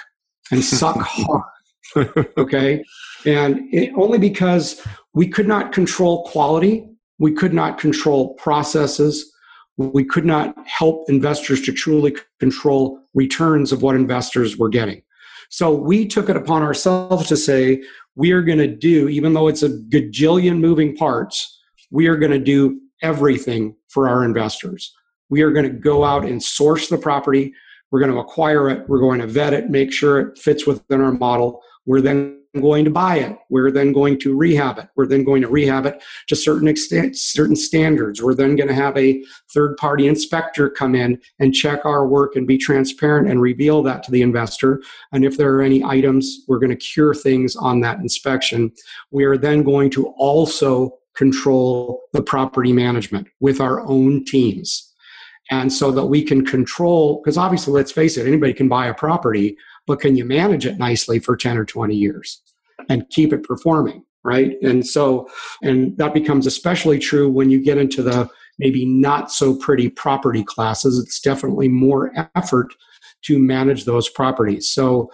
and 0.52 0.64
suck 0.64 0.98
hard. 1.00 2.28
okay. 2.38 2.84
And 3.26 3.62
it, 3.74 3.92
only 3.96 4.18
because 4.18 4.86
we 5.14 5.28
could 5.28 5.48
not 5.48 5.72
control 5.72 6.24
quality, 6.26 6.88
we 7.18 7.32
could 7.32 7.54
not 7.54 7.78
control 7.78 8.34
processes, 8.36 9.32
we 9.78 10.04
could 10.04 10.26
not 10.26 10.56
help 10.68 11.10
investors 11.10 11.62
to 11.62 11.72
truly 11.72 12.16
control 12.40 13.00
returns 13.14 13.72
of 13.72 13.82
what 13.82 13.96
investors 13.96 14.58
were 14.58 14.70
getting. 14.70 15.02
So 15.50 15.74
we 15.74 16.06
took 16.06 16.30
it 16.30 16.36
upon 16.36 16.62
ourselves 16.62 17.28
to 17.28 17.38
say, 17.38 17.82
we 18.16 18.32
are 18.32 18.42
going 18.42 18.60
to 18.60 18.68
do, 18.68 19.08
even 19.10 19.34
though 19.34 19.48
it's 19.48 19.64
a 19.64 19.70
gajillion 19.70 20.60
moving 20.60 20.96
parts, 20.96 21.60
we 21.92 22.08
are 22.08 22.18
going 22.18 22.32
to 22.32 22.40
do 22.40 22.80
everything 23.02 23.76
for 23.88 24.10
our 24.10 24.24
investors. 24.24 24.94
We 25.30 25.42
are 25.42 25.52
going 25.52 25.66
to 25.66 25.78
go 25.78 26.04
out 26.04 26.26
and 26.26 26.42
source 26.42 26.90
the 26.90 26.98
property. 26.98 27.54
We're 27.92 28.00
going 28.00 28.12
to 28.12 28.20
acquire 28.20 28.70
it. 28.70 28.88
We're 28.90 29.00
going 29.00 29.20
to 29.20 29.28
vet 29.28 29.54
it, 29.54 29.70
make 29.70 29.92
sure 29.92 30.20
it 30.20 30.38
fits 30.38 30.68
within 30.68 31.02
our 31.02 31.12
model. 31.12 31.62
We're 31.86 32.02
then 32.02 32.39
going 32.60 32.84
to 32.84 32.92
buy 32.92 33.18
it. 33.18 33.38
We're 33.50 33.72
then 33.72 33.94
going 33.94 34.20
to 34.22 34.36
rehab 34.36 34.80
it. 34.80 34.88
We're 34.96 35.06
then 35.06 35.24
going 35.24 35.42
to 35.44 35.48
rehab 35.48 35.86
it 35.86 36.02
to 36.28 36.36
certain 36.36 36.68
extent, 36.68 37.16
certain 37.16 37.56
standards. 37.56 38.24
We're 38.24 38.34
then 38.34 38.56
going 38.56 38.68
to 38.68 38.74
have 38.74 38.98
a 38.98 39.24
third 39.54 39.78
party 39.78 40.08
inspector 40.08 40.70
come 40.70 40.96
in 40.96 41.22
and 41.40 41.54
check 41.54 41.86
our 41.86 42.08
work 42.08 42.36
and 42.36 42.48
be 42.48 42.58
transparent 42.58 43.30
and 43.30 43.42
reveal 43.42 43.84
that 43.84 44.02
to 44.04 44.12
the 44.12 44.24
investor. 44.24 44.82
And 45.12 45.24
if 45.24 45.38
there 45.38 45.54
are 45.56 45.62
any 45.62 45.84
items, 45.84 46.40
we're 46.48 46.60
going 46.60 46.72
to 46.72 46.76
cure 46.76 47.14
things 47.14 47.56
on 47.56 47.82
that 47.82 48.00
inspection. 48.00 48.72
We 49.12 49.26
are 49.26 49.38
then 49.38 49.62
going 49.64 49.92
to 49.92 50.08
also 50.18 50.98
control 51.16 52.02
the 52.14 52.24
property 52.24 52.74
management 52.74 53.28
with 53.40 53.62
our 53.62 53.82
own 53.82 54.26
teams. 54.26 54.86
And 55.52 55.74
so 55.74 55.92
that 55.92 56.06
we 56.06 56.24
can 56.24 56.46
control, 56.46 57.22
because 57.22 57.38
obviously, 57.38 57.74
let's 57.74 57.92
face 57.92 58.18
it, 58.18 58.28
anybody 58.28 58.54
can 58.54 58.70
buy 58.70 58.88
a 58.88 58.94
property, 58.94 59.58
but 59.90 60.00
can 60.00 60.16
you 60.16 60.24
manage 60.24 60.68
it 60.68 60.78
nicely 60.78 61.18
for 61.18 61.36
10 61.36 61.58
or 61.58 61.66
20 61.66 61.96
years 61.96 62.44
and 62.90 63.10
keep 63.10 63.34
it 63.34 63.42
performing? 63.42 64.06
Right. 64.24 64.56
And 64.62 64.86
so, 64.86 65.28
and 65.64 65.98
that 65.98 66.14
becomes 66.14 66.46
especially 66.46 67.00
true 67.00 67.28
when 67.28 67.50
you 67.50 67.60
get 67.60 67.80
into 67.80 68.04
the 68.04 68.30
maybe 68.60 68.86
not 68.86 69.32
so 69.32 69.56
pretty 69.56 69.90
property 69.90 70.44
classes. 70.44 71.00
It's 71.00 71.20
definitely 71.20 71.70
more 71.70 72.14
effort 72.36 72.68
to 73.24 73.40
manage 73.40 73.86
those 73.86 74.10
properties. 74.10 74.70
So, 74.70 75.10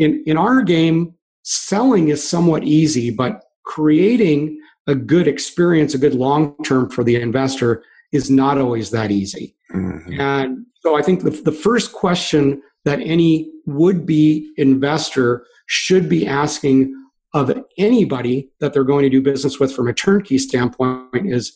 in, 0.00 0.24
in 0.26 0.36
our 0.36 0.62
game, 0.62 1.14
selling 1.44 2.08
is 2.08 2.28
somewhat 2.28 2.64
easy, 2.64 3.10
but 3.10 3.44
creating 3.64 4.58
a 4.88 4.96
good 4.96 5.28
experience, 5.28 5.94
a 5.94 5.98
good 5.98 6.14
long 6.14 6.56
term 6.64 6.90
for 6.90 7.04
the 7.04 7.14
investor 7.20 7.84
is 8.10 8.30
not 8.30 8.58
always 8.58 8.90
that 8.90 9.12
easy. 9.12 9.54
Mm-hmm. 9.72 10.20
And 10.20 10.66
so 10.80 10.96
I 10.96 11.02
think 11.02 11.22
the, 11.22 11.30
the 11.30 11.52
first 11.52 11.92
question 11.92 12.62
that 12.84 13.00
any 13.00 13.50
would 13.66 14.06
be 14.06 14.52
investor 14.56 15.44
should 15.66 16.08
be 16.08 16.26
asking 16.26 16.94
of 17.34 17.52
anybody 17.76 18.50
that 18.60 18.72
they're 18.72 18.84
going 18.84 19.02
to 19.02 19.10
do 19.10 19.20
business 19.20 19.60
with 19.60 19.72
from 19.72 19.88
a 19.88 19.92
turnkey 19.92 20.38
standpoint 20.38 21.30
is 21.30 21.52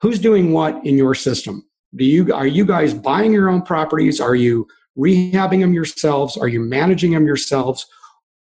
who's 0.00 0.18
doing 0.18 0.52
what 0.52 0.84
in 0.84 0.96
your 0.96 1.14
system? 1.14 1.64
Do 1.94 2.04
you 2.04 2.34
are 2.34 2.46
you 2.46 2.64
guys 2.64 2.94
buying 2.94 3.32
your 3.32 3.48
own 3.48 3.62
properties? 3.62 4.20
Are 4.20 4.34
you 4.34 4.66
rehabbing 4.98 5.60
them 5.60 5.72
yourselves? 5.72 6.36
Are 6.36 6.48
you 6.48 6.60
managing 6.60 7.12
them 7.12 7.26
yourselves? 7.26 7.86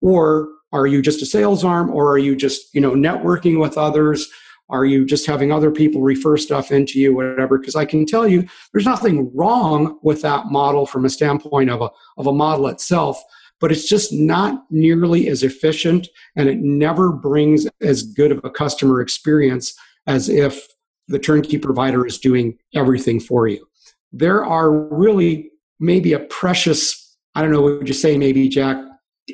Or 0.01 0.49
are 0.73 0.87
you 0.87 1.03
just 1.03 1.23
a 1.23 1.27
sales 1.27 1.65
arm? 1.65 1.91
Or 1.91 2.11
are 2.11 2.19
you 2.19 2.35
just 2.35 2.75
you 2.75 2.81
know 2.81 2.93
networking 2.93 3.61
with 3.61 3.77
others 3.77 4.29
are 4.73 4.87
you 4.87 5.05
just 5.05 5.27
having 5.27 5.53
other 5.53 5.71
people 5.71 6.01
refer 6.01 6.37
stuff 6.37 6.73
into 6.73 6.99
you, 6.99 7.15
whatever? 7.15 7.59
Because 7.59 7.77
I 7.77 7.85
can 7.85 8.07
tell 8.07 8.27
you 8.27 8.49
there's 8.73 8.87
nothing 8.87 9.31
wrong 9.37 9.99
with 10.03 10.23
that 10.23 10.47
model 10.47 10.87
from 10.87 11.05
a 11.05 11.11
standpoint 11.11 11.71
of 11.71 11.83
a, 11.83 11.91
of 12.17 12.27
a 12.27 12.33
model 12.33 12.67
itself, 12.69 13.23
but 13.61 13.71
it's 13.71 13.87
just 13.87 14.13
not 14.13 14.65
nearly 14.71 15.29
as 15.29 15.43
efficient 15.43 16.09
and 16.37 16.49
it 16.49 16.59
never 16.59 17.13
brings 17.13 17.69
as 17.83 18.03
good 18.03 18.33
of 18.33 18.41
a 18.45 18.51
customer 18.51 19.01
experience 19.01 19.75
as 20.07 20.29
if 20.29 20.67
the 21.09 21.19
turnkey 21.19 21.59
provider 21.59 22.07
is 22.07 22.19
doing 22.19 22.57
everything 22.75 23.21
for 23.21 23.47
you. 23.47 23.65
There 24.11 24.45
are 24.45 24.73
really 24.73 25.51
maybe 25.79 26.15
a 26.15 26.21
precious, 26.21 27.17
I 27.35 27.43
don't 27.43 27.53
know, 27.53 27.61
would 27.61 27.89
you 27.89 27.95
say 27.95 28.17
maybe, 28.17 28.49
Jack, 28.49 28.79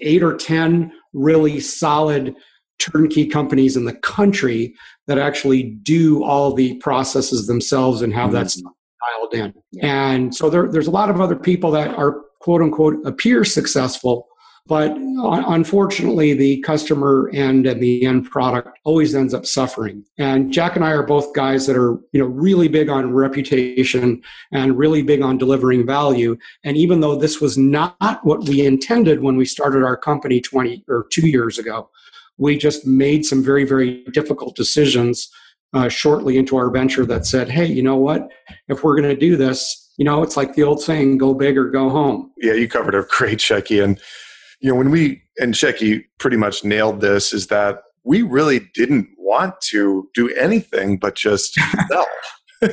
eight 0.03 0.23
or 0.23 0.37
10 0.37 0.93
really 1.13 1.61
solid 1.61 2.35
turnkey 2.79 3.27
companies 3.27 3.77
in 3.77 3.85
the 3.85 3.95
country 3.95 4.75
that 5.07 5.19
actually 5.19 5.63
do 5.63 6.23
all 6.23 6.55
the 6.55 6.75
processes 6.77 7.47
themselves 7.47 8.03
and 8.03 8.13
have 8.15 8.31
mm-hmm. 8.31 8.45
that 8.45 8.75
dialed 9.33 9.35
in. 9.35 9.55
And 9.83 10.35
so 10.35 10.51
there, 10.51 10.71
there's 10.71 10.87
a 10.87 10.93
lot 10.93 11.11
of 11.11 11.21
other 11.21 11.37
people 11.37 11.71
that 11.73 11.95
are 11.97 12.23
quote 12.41 12.63
unquote 12.63 13.05
appear 13.07 13.45
successful, 13.45 14.29
but 14.67 14.93
unfortunately 14.97 16.35
the 16.35 16.61
customer 16.61 17.31
end 17.33 17.67
and 17.67 17.83
the 17.83 18.05
end 18.05 18.31
product 18.31 18.79
always 18.85 19.15
ends 19.15 19.33
up 19.33 19.47
suffering. 19.47 20.05
And 20.19 20.53
Jack 20.53 20.77
and 20.77 20.85
I 20.85 20.91
are 20.91 21.03
both 21.03 21.35
guys 21.35 21.67
that 21.67 21.77
are, 21.77 21.99
you 22.13 22.21
know, 22.21 22.27
really 22.27 22.69
big 22.69 22.91
on 22.91 23.13
reputation 23.13 24.23
and 24.53 24.79
really 24.79 25.03
big 25.03 25.23
on 25.23 25.39
delivering 25.39 25.87
value. 25.87 26.37
And 26.65 26.77
even 26.77 27.01
though 27.01 27.17
this 27.17 27.41
was 27.41 27.57
not 27.57 28.21
what 28.25 28.47
we 28.47 28.65
intended 28.65 29.23
when 29.23 29.37
we 29.37 29.47
started 29.47 29.85
our 29.85 29.97
company 29.97 30.41
20 30.41 30.85
or 30.87 31.07
2 31.11 31.27
years 31.27 31.59
ago, 31.59 31.89
we 32.39 32.57
just 32.57 32.87
made 32.87 33.27
some 33.27 33.43
very, 33.43 33.65
very 33.65 34.05
difficult 34.13 34.57
decisions 34.57 35.29
uh, 35.75 35.89
shortly 35.89 36.39
into 36.39 36.57
our 36.57 36.71
venture 36.71 37.05
that 37.05 37.27
said, 37.27 37.49
hey, 37.49 37.67
you 37.67 37.83
know 37.83 37.97
what? 37.97 38.29
If 38.69 38.83
we're 38.83 38.99
going 38.99 39.15
to 39.15 39.21
do 39.21 39.37
this, 39.37 39.93
you 39.99 40.05
know, 40.05 40.23
it's 40.23 40.37
like 40.37 40.55
the 40.55 40.63
old 40.63 40.81
saying, 40.81 41.19
go 41.19 41.35
big 41.35 41.59
or 41.59 41.69
go 41.71 41.91
home. 41.91 42.31
Yeah, 42.39 42.55
you 42.55 42.69
covered 42.69 42.95
a 42.95 43.05
great, 43.11 43.39
Shecky. 43.39 43.83
And, 43.83 44.01
you 44.61 44.71
know, 44.71 44.77
when 44.77 44.91
we, 44.91 45.23
and 45.39 45.55
Shecky 45.55 46.05
pretty 46.19 46.37
much 46.37 46.65
nailed 46.65 47.01
this, 47.01 47.33
is 47.33 47.49
that 47.49 47.83
we 48.05 48.23
really 48.23 48.61
didn't 48.75 49.09
want 49.19 49.61
to 49.61 50.09
do 50.15 50.31
anything 50.35 50.97
but 50.97 51.17
just 51.17 51.59
sell. 51.91 52.07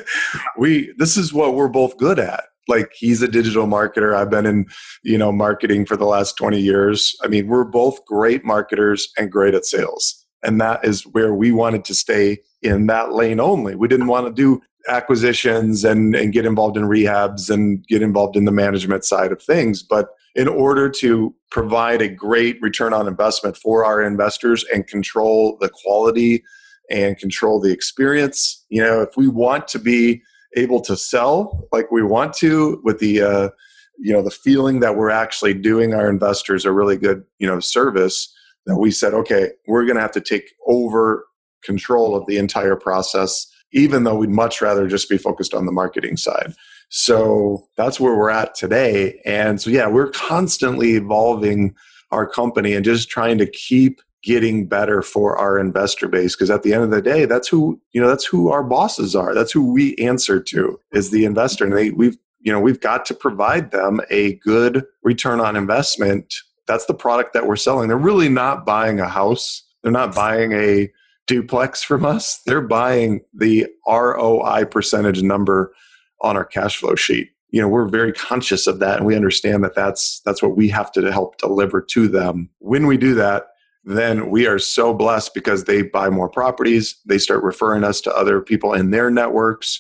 we, 0.58 0.94
this 0.98 1.18
is 1.18 1.34
what 1.34 1.56
we're 1.56 1.68
both 1.68 1.98
good 1.98 2.20
at 2.20 2.46
like 2.68 2.92
he's 2.94 3.22
a 3.22 3.28
digital 3.28 3.68
marketer. 3.68 4.16
I've 4.16 4.30
been 4.30 4.46
in 4.46 4.66
you 5.04 5.18
know 5.18 5.32
marketing 5.32 5.86
for 5.86 5.98
the 5.98 6.06
last 6.06 6.38
20 6.38 6.60
years. 6.60 7.16
I 7.24 7.28
mean 7.28 7.48
we're 7.48 7.64
both 7.64 8.04
great 8.06 8.44
marketers 8.44 9.10
and 9.18 9.32
great 9.32 9.54
at 9.54 9.66
sales. 9.66 10.26
And 10.44 10.62
that 10.62 10.86
is 10.86 11.04
where 11.04 11.34
we 11.34 11.52
wanted 11.52 11.86
to 11.86 11.96
stay 11.96 12.40
in 12.62 12.88
that 12.88 13.14
lane 13.14 13.40
only. 13.40 13.76
We 13.76 13.88
didn't 13.88 14.08
want 14.08 14.28
to 14.28 14.34
do 14.34 14.62
acquisitions 14.88 15.84
and 15.84 16.16
and 16.16 16.34
get 16.34 16.46
involved 16.46 16.78
in 16.78 16.84
rehabs 16.84 17.50
and 17.50 17.86
get 17.88 18.02
involved 18.02 18.36
in 18.36 18.46
the 18.46 18.52
management 18.52 19.06
side 19.06 19.32
of 19.32 19.42
things. 19.42 19.82
But 19.82 20.10
in 20.36 20.48
order 20.48 20.90
to 20.90 21.34
provide 21.50 22.02
a 22.02 22.10
great 22.10 22.62
return 22.62 22.94
on 22.94 23.08
investment 23.08 23.58
for 23.58 23.86
our 23.86 24.02
investors 24.02 24.66
and 24.74 24.86
control 24.86 25.58
the 25.62 25.70
quality 25.70 26.44
and 26.92 27.18
control 27.18 27.60
the 27.60 27.72
experience 27.72 28.64
you 28.70 28.82
know 28.82 29.02
if 29.02 29.18
we 29.18 29.28
want 29.28 29.68
to 29.68 29.80
be 29.80 30.22
able 30.56 30.82
to 30.82 30.96
sell 30.96 31.68
like 31.72 31.92
we 31.92 32.04
want 32.04 32.34
to 32.34 32.82
with 32.84 33.00
the 33.00 33.22
uh, 33.22 33.50
you 33.98 34.14
know 34.14 34.22
the 34.22 34.32
feeling 34.32 34.80
that 34.80 34.96
we're 34.96 35.10
actually 35.10 35.54
doing 35.54 35.94
our 35.94 36.10
investors 36.10 36.66
a 36.66 36.72
really 36.72 36.98
good 36.98 37.24
you 37.40 37.48
know 37.48 37.60
service 37.60 38.34
that 38.66 38.78
we 38.78 38.92
said 38.92 39.14
okay 39.14 39.52
we're 39.68 39.86
going 39.86 39.96
to 39.96 40.02
have 40.02 40.12
to 40.12 40.22
take 40.22 40.54
over 40.68 41.26
control 41.64 42.16
of 42.16 42.26
the 42.28 42.38
entire 42.38 42.76
process 42.76 43.48
even 43.72 44.04
though 44.04 44.16
we'd 44.16 44.30
much 44.30 44.62
rather 44.62 44.88
just 44.88 45.10
be 45.10 45.18
focused 45.18 45.54
on 45.54 45.66
the 45.66 45.72
marketing 45.72 46.16
side. 46.16 46.54
So 46.90 47.68
that's 47.76 48.00
where 48.00 48.16
we're 48.16 48.30
at 48.30 48.56
today. 48.56 49.20
And 49.26 49.62
so 49.62 49.70
yeah 49.70 49.88
we're 49.88 50.12
constantly 50.12 50.92
evolving 50.92 51.76
our 52.12 52.28
company 52.28 52.74
and 52.74 52.86
just 52.86 53.10
trying 53.10 53.38
to 53.40 53.48
keep 53.48 54.02
getting 54.26 54.66
better 54.68 55.04
for 55.04 55.38
our 55.38 55.60
investor 55.60 56.08
base 56.08 56.36
because 56.36 56.50
at 56.50 56.64
the 56.64 56.74
end 56.74 56.84
of 56.84 56.90
the 56.90 57.02
day 57.02 57.26
that's 57.26 57.48
who 57.48 57.80
you 57.92 58.02
know 58.02 58.08
that's 58.08 58.26
who 58.26 58.50
our 58.50 58.64
bosses 58.64 59.16
are. 59.16 59.34
That's 59.36 59.52
who 59.52 59.72
we 59.72 59.96
answer 59.98 60.42
to 60.42 60.80
is 60.92 61.12
the 61.12 61.26
investor. 61.26 61.64
And 61.64 61.78
they 61.78 61.92
we've 61.92 62.18
you 62.42 62.52
know 62.52 62.60
we've 62.60 62.82
got 62.82 63.06
to 63.06 63.14
provide 63.14 63.72
them 63.72 64.02
a 64.10 64.34
good 64.38 64.84
return 65.04 65.40
on 65.40 65.56
investment. 65.56 66.34
That's 66.68 66.88
the 66.88 66.96
product 66.96 67.34
that 67.34 67.46
we're 67.46 67.56
selling. 67.56 67.88
They're 67.88 67.98
really 67.98 68.28
not 68.28 68.66
buying 68.66 69.00
a 69.00 69.08
house. 69.08 69.64
They're 69.84 69.92
not 69.92 70.16
buying 70.16 70.54
a 70.54 70.92
duplex 71.28 71.84
from 71.84 72.04
us. 72.04 72.42
They're 72.48 72.62
buying 72.62 73.22
the 73.34 73.68
ROI 73.88 74.66
percentage 74.66 75.22
number 75.22 75.74
on 76.22 76.36
our 76.36 76.46
cash 76.46 76.78
flow 76.78 76.96
sheet. 76.96 77.30
You 77.52 77.62
know 77.62 77.68
we're 77.68 77.88
very 77.88 78.12
conscious 78.12 78.66
of 78.66 78.80
that 78.80 78.98
and 78.98 79.06
we 79.06 79.16
understand 79.16 79.64
that 79.64 79.76
that's 79.76 80.22
that's 80.26 80.42
what 80.42 80.58
we 80.58 80.68
have 80.70 80.92
to 80.94 81.12
help 81.12 81.38
deliver 81.38 81.80
to 81.80 82.08
them. 82.08 82.50
When 82.58 82.88
we 82.88 82.98
do 82.98 83.14
that 83.14 83.50
then 83.86 84.32
we 84.32 84.48
are 84.48 84.58
so 84.58 84.94
blessed 84.94 85.34
because 85.34 85.64
they 85.64 85.84
buy 85.84 86.10
more 86.10 86.30
properties. 86.30 86.96
They 87.06 87.20
start 87.20 87.44
referring 87.44 87.84
us 87.84 88.02
to 88.02 88.16
other 88.16 88.42
people 88.42 88.74
in 88.74 88.90
their 88.90 89.12
networks. 89.12 89.80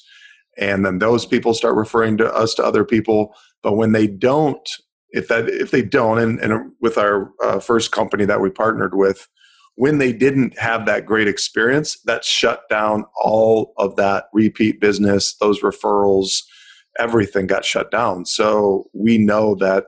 And 0.58 0.86
then 0.86 0.99
those 0.99 1.26
people 1.26 1.53
start 1.53 1.76
referring 1.76 2.18
to 2.18 2.32
us 2.32 2.53
to 2.56 2.64
other 2.64 2.86
people. 2.86 3.36
But 3.64 3.74
when 3.74 3.93
they 3.93 4.06
don't, 4.06 4.70
if 5.10 5.28
that 5.30 5.49
if 5.49 5.72
they 5.72 5.82
don't, 5.82 6.20
and, 6.20 6.39
and 6.39 6.72
with 6.82 6.97
our 6.97 7.32
uh, 7.43 7.60
first 7.60 7.91
company 7.91 8.26
that 8.26 8.41
we 8.41 8.51
partnered 8.51 8.95
with, 8.95 9.28
when 9.74 9.97
they 9.97 10.14
didn't 10.14 10.58
have 10.58 10.86
that 10.86 11.06
great 11.06 11.28
experience, 11.28 11.99
that 12.06 12.24
shut 12.24 12.62
down 12.70 13.06
all 13.24 13.74
of 13.78 13.95
that 13.95 14.26
repeat 14.34 14.80
business, 14.80 15.36
those 15.38 15.62
referrals, 15.62 16.43
everything 16.99 17.47
got 17.47 17.66
shut 17.66 17.91
down. 17.91 18.26
So 18.26 18.89
we 18.93 19.18
know 19.18 19.56
that 19.56 19.86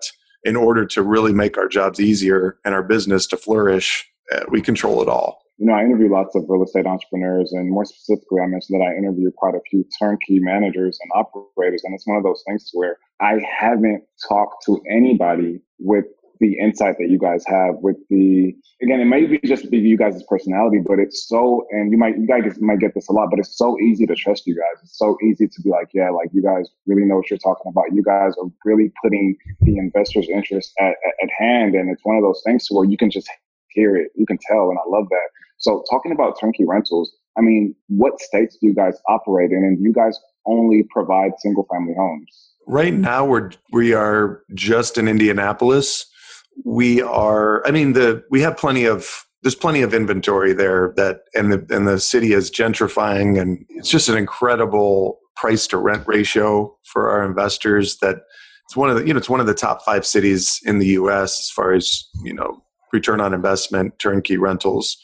in 0.48 0.56
order 0.56 0.86
to 0.86 1.04
really 1.04 1.34
make 1.34 1.58
our 1.58 1.68
jobs 1.68 2.00
easier 2.00 2.58
and 2.64 2.74
our 2.74 2.82
business 2.82 3.28
to 3.28 3.36
flourish, 3.36 4.10
uh, 4.34 4.46
we 4.50 4.62
control 4.62 5.02
it 5.02 5.10
all. 5.10 5.42
You 5.58 5.66
know, 5.66 5.74
I 5.74 5.84
interview 5.84 6.10
lots 6.10 6.36
of 6.36 6.44
real 6.48 6.64
estate 6.64 6.86
entrepreneurs, 6.86 7.52
and 7.52 7.70
more 7.70 7.84
specifically, 7.84 8.40
I 8.42 8.48
mentioned 8.48 8.80
that 8.80 8.86
I 8.86 8.96
interview 8.96 9.30
quite 9.36 9.56
a 9.56 9.62
few 9.70 9.84
turnkey 10.00 10.40
managers 10.40 10.98
and 11.02 11.12
operators. 11.16 11.82
And 11.84 11.94
it's 11.94 12.08
one 12.08 12.16
of 12.16 12.24
those 12.24 12.44
things 12.48 12.70
where 12.74 12.98
I 13.20 13.42
haven't 13.60 14.04
talked 14.30 14.64
to 14.68 14.80
anybody 14.90 15.60
with 15.80 16.06
the 16.40 16.58
insight 16.60 16.96
that 17.00 17.10
you 17.10 17.18
guys 17.18 17.44
have 17.48 17.76
with 17.82 17.98
the 18.10 18.54
again 18.82 19.00
it 19.00 19.06
might 19.06 19.30
be 19.30 19.40
just 19.48 19.70
be 19.72 19.78
you 19.78 19.98
guys' 19.98 20.22
personality 20.24 20.80
but 20.86 21.00
it's 21.00 21.28
so 21.28 21.66
and 21.72 21.92
you 21.92 21.98
might 21.98 22.18
you 22.18 22.28
guys 22.28 22.44
might 22.60 22.80
get 22.80 22.94
this 22.94 23.08
a 23.10 23.12
lot 23.12 23.30
but 23.30 23.40
it's 23.40 23.58
so 23.58 23.80
easy 23.80 24.06
to 24.06 24.16
trust 24.16 24.46
you 24.46 24.56
guys. 24.56 24.84
It's 24.84 24.98
so 24.98 25.18
easy 25.24 25.48
to 25.48 25.62
be 25.62 25.70
like 25.70 25.90
yeah 25.94 26.10
like 26.10 26.30
you 26.34 26.42
guys 26.42 26.68
really 26.86 27.06
know 27.06 27.18
what 27.18 27.30
you're 27.30 27.40
talking 27.40 27.72
about. 27.72 27.86
You 27.94 28.04
guys 28.04 28.34
are 28.42 28.50
really 28.66 28.92
putting 29.02 29.36
the 29.62 29.78
investors 29.78 30.28
interest 30.30 30.74
at, 30.80 30.90
at, 31.06 31.14
at 31.24 31.30
hand 31.38 31.76
and 31.76 31.90
it's 31.90 32.04
one 32.04 32.18
of 32.18 32.24
those 32.24 32.42
things 32.46 32.68
where 32.70 32.86
you 32.86 32.98
can 32.98 33.10
just 33.10 33.30
hear 33.70 33.96
it. 33.96 34.12
You 34.16 34.26
can 34.26 34.38
tell 34.48 34.70
and 34.70 34.78
i 34.78 34.90
love 34.90 35.08
that. 35.10 35.30
So 35.60 35.84
talking 35.90 36.12
about 36.12 36.40
turnkey 36.40 36.66
rentals 36.66 37.12
i 37.38 37.42
mean 37.42 37.76
what 37.88 38.20
states 38.22 38.58
do 38.60 38.68
you 38.68 38.74
guys 38.74 38.98
operate 39.08 39.52
in? 39.52 39.58
And 39.58 39.80
you 39.84 39.94
guys 39.94 40.20
only 40.46 40.84
provide 40.90 41.32
single 41.40 41.68
family 41.72 41.94
homes? 41.98 42.52
Right 42.68 42.94
now 42.94 43.26
we're 43.26 43.52
we 43.72 43.94
are 43.94 44.44
just 44.54 44.98
in 44.98 45.08
indianapolis 45.08 46.06
we 46.66 47.02
are 47.02 47.66
i 47.68 47.72
mean 47.72 47.94
the 47.94 48.24
we 48.30 48.42
have 48.42 48.58
plenty 48.58 48.86
of 48.86 49.26
there's 49.44 49.56
plenty 49.56 49.82
of 49.82 49.94
inventory 49.94 50.54
there 50.54 50.94
that 50.98 51.22
and 51.36 51.52
the 51.52 51.76
and 51.76 51.88
the 51.88 52.00
city 52.00 52.34
is 52.34 52.50
gentrifying 52.50 53.40
and 53.40 53.66
it's 53.70 53.90
just 53.90 54.10
an 54.10 54.18
incredible 54.18 55.20
price 55.36 55.68
to 55.68 55.78
rent 55.78 56.04
ratio 56.08 56.76
for 56.84 57.10
our 57.10 57.24
investors 57.24 57.98
that 57.98 58.18
it's 58.66 58.76
one 58.76 58.90
of 58.90 58.98
the 58.98 59.08
you 59.08 59.14
know 59.14 59.18
it's 59.18 59.30
one 59.30 59.40
of 59.40 59.46
the 59.46 59.54
top 59.54 59.84
5 59.84 60.06
cities 60.06 60.60
in 60.66 60.80
the 60.80 60.88
US 60.88 61.40
as 61.40 61.50
far 61.50 61.74
as 61.74 62.06
you 62.24 62.34
know 62.34 62.62
return 62.92 63.22
on 63.22 63.34
investment 63.34 64.00
turnkey 64.00 64.38
rentals. 64.38 64.98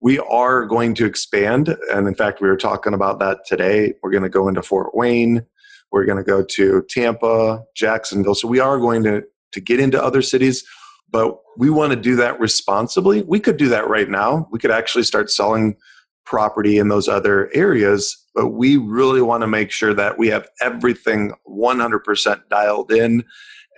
We 0.00 0.18
are 0.18 0.66
going 0.66 0.94
to 0.94 1.06
expand 1.06 1.76
and 1.92 2.08
in 2.08 2.14
fact 2.14 2.40
we 2.40 2.48
were 2.48 2.56
talking 2.56 2.92
about 2.92 3.18
that 3.20 3.46
today. 3.46 3.94
We're 4.02 4.10
going 4.10 4.22
to 4.24 4.28
go 4.28 4.48
into 4.48 4.62
Fort 4.62 4.94
Wayne. 4.94 5.46
We're 5.92 6.04
going 6.04 6.18
to 6.18 6.24
go 6.24 6.42
to 6.42 6.84
Tampa 6.90 7.62
Jacksonville. 7.74 8.34
So 8.34 8.48
we 8.48 8.58
are 8.58 8.78
going 8.78 9.04
to 9.04 9.22
to 9.52 9.60
get 9.60 9.80
into 9.80 10.02
other 10.02 10.20
cities 10.20 10.64
but 11.10 11.38
we 11.56 11.70
want 11.70 11.90
to 11.90 11.96
do 11.96 12.16
that 12.16 12.38
responsibly. 12.40 13.22
We 13.22 13.40
could 13.40 13.56
do 13.56 13.68
that 13.68 13.88
right 13.88 14.08
now. 14.08 14.48
We 14.50 14.58
could 14.58 14.70
actually 14.70 15.04
start 15.04 15.30
selling 15.30 15.76
property 16.24 16.78
in 16.78 16.88
those 16.88 17.08
other 17.08 17.50
areas, 17.54 18.16
but 18.34 18.48
we 18.48 18.76
really 18.76 19.22
want 19.22 19.42
to 19.42 19.46
make 19.46 19.70
sure 19.70 19.94
that 19.94 20.18
we 20.18 20.28
have 20.28 20.48
everything 20.60 21.32
100% 21.48 22.40
dialed 22.50 22.92
in 22.92 23.24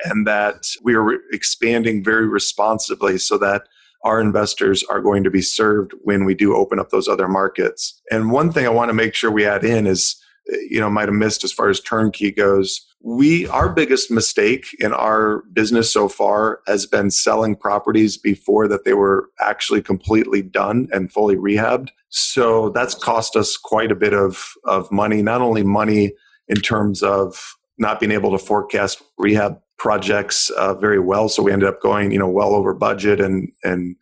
and 0.04 0.26
that 0.26 0.64
we 0.82 0.94
are 0.94 1.12
expanding 1.32 2.02
very 2.02 2.26
responsibly 2.26 3.18
so 3.18 3.36
that 3.38 3.62
our 4.04 4.20
investors 4.20 4.82
are 4.84 5.00
going 5.00 5.24
to 5.24 5.30
be 5.30 5.42
served 5.42 5.92
when 6.02 6.24
we 6.24 6.34
do 6.34 6.54
open 6.54 6.78
up 6.78 6.90
those 6.90 7.08
other 7.08 7.28
markets. 7.28 8.00
And 8.10 8.30
one 8.30 8.52
thing 8.52 8.64
I 8.64 8.70
want 8.70 8.88
to 8.88 8.94
make 8.94 9.14
sure 9.14 9.30
we 9.30 9.44
add 9.44 9.64
in 9.64 9.86
is, 9.86 10.16
you 10.48 10.80
know, 10.80 10.90
might 10.90 11.08
have 11.08 11.14
missed 11.14 11.44
as 11.44 11.52
far 11.52 11.68
as 11.68 11.80
turnkey 11.80 12.30
goes. 12.30 12.84
We 13.00 13.46
our 13.48 13.68
biggest 13.68 14.10
mistake 14.10 14.66
in 14.80 14.92
our 14.92 15.42
business 15.52 15.92
so 15.92 16.08
far 16.08 16.60
has 16.66 16.86
been 16.86 17.10
selling 17.10 17.54
properties 17.54 18.16
before 18.16 18.66
that 18.68 18.84
they 18.84 18.94
were 18.94 19.28
actually 19.40 19.82
completely 19.82 20.42
done 20.42 20.88
and 20.92 21.12
fully 21.12 21.36
rehabbed. 21.36 21.88
So 22.08 22.70
that's 22.70 22.94
cost 22.94 23.36
us 23.36 23.56
quite 23.56 23.92
a 23.92 23.96
bit 23.96 24.14
of 24.14 24.52
of 24.64 24.90
money 24.90 25.22
not 25.22 25.40
only 25.40 25.62
money 25.62 26.12
in 26.48 26.56
terms 26.56 27.02
of 27.02 27.54
not 27.78 28.00
being 28.00 28.12
able 28.12 28.32
to 28.32 28.38
forecast 28.38 29.02
rehab 29.18 29.60
projects 29.78 30.50
uh, 30.50 30.74
very 30.74 30.98
well. 30.98 31.28
So 31.28 31.42
we 31.42 31.52
ended 31.52 31.68
up 31.68 31.80
going 31.80 32.10
you 32.10 32.18
know 32.18 32.28
well 32.28 32.54
over 32.54 32.74
budget 32.74 33.20
and 33.20 33.52
and 33.62 33.96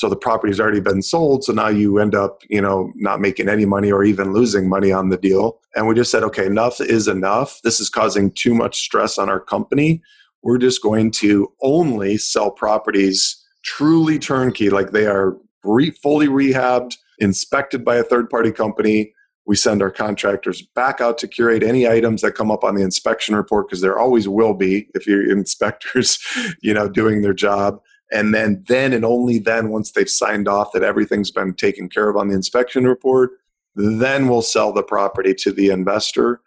so 0.00 0.08
the 0.08 0.16
property's 0.16 0.58
already 0.58 0.80
been 0.80 1.02
sold 1.02 1.44
so 1.44 1.52
now 1.52 1.68
you 1.68 1.98
end 1.98 2.14
up 2.14 2.40
you 2.48 2.60
know 2.60 2.90
not 2.96 3.20
making 3.20 3.50
any 3.50 3.66
money 3.66 3.92
or 3.92 4.02
even 4.02 4.32
losing 4.32 4.66
money 4.66 4.90
on 4.90 5.10
the 5.10 5.18
deal. 5.18 5.60
And 5.76 5.86
we 5.86 5.94
just 5.94 6.10
said 6.10 6.22
okay 6.22 6.46
enough 6.46 6.80
is 6.80 7.06
enough. 7.06 7.60
This 7.64 7.80
is 7.80 7.90
causing 7.90 8.32
too 8.32 8.54
much 8.54 8.80
stress 8.80 9.18
on 9.18 9.28
our 9.28 9.40
company. 9.40 10.00
We're 10.42 10.56
just 10.56 10.82
going 10.82 11.10
to 11.22 11.52
only 11.60 12.16
sell 12.16 12.50
properties 12.50 13.36
truly 13.62 14.18
turnkey 14.18 14.70
like 14.70 14.92
they 14.92 15.04
are 15.04 15.36
re- 15.62 15.90
fully 15.90 16.28
rehabbed 16.28 16.96
inspected 17.18 17.84
by 17.84 17.96
a 17.96 18.02
third 18.02 18.30
party 18.30 18.52
company. 18.52 19.12
We 19.44 19.54
send 19.54 19.82
our 19.82 19.90
contractors 19.90 20.62
back 20.74 21.02
out 21.02 21.18
to 21.18 21.28
curate 21.28 21.62
any 21.62 21.86
items 21.86 22.22
that 22.22 22.32
come 22.32 22.50
up 22.50 22.64
on 22.64 22.74
the 22.74 22.82
inspection 22.82 23.36
report 23.36 23.68
because 23.68 23.82
there 23.82 23.98
always 23.98 24.26
will 24.26 24.54
be 24.54 24.88
if 24.94 25.06
your 25.06 25.30
inspectors 25.30 26.18
you 26.62 26.72
know 26.72 26.88
doing 26.88 27.20
their 27.20 27.34
job 27.34 27.82
and 28.12 28.34
then 28.34 28.64
then 28.68 28.92
and 28.92 29.04
only 29.04 29.38
then 29.38 29.70
once 29.70 29.92
they've 29.92 30.10
signed 30.10 30.48
off 30.48 30.72
that 30.72 30.82
everything's 30.82 31.30
been 31.30 31.54
taken 31.54 31.88
care 31.88 32.08
of 32.08 32.16
on 32.16 32.28
the 32.28 32.34
inspection 32.34 32.86
report 32.86 33.30
then 33.74 34.28
we'll 34.28 34.42
sell 34.42 34.72
the 34.72 34.82
property 34.82 35.34
to 35.34 35.52
the 35.52 35.70
investor. 35.70 36.40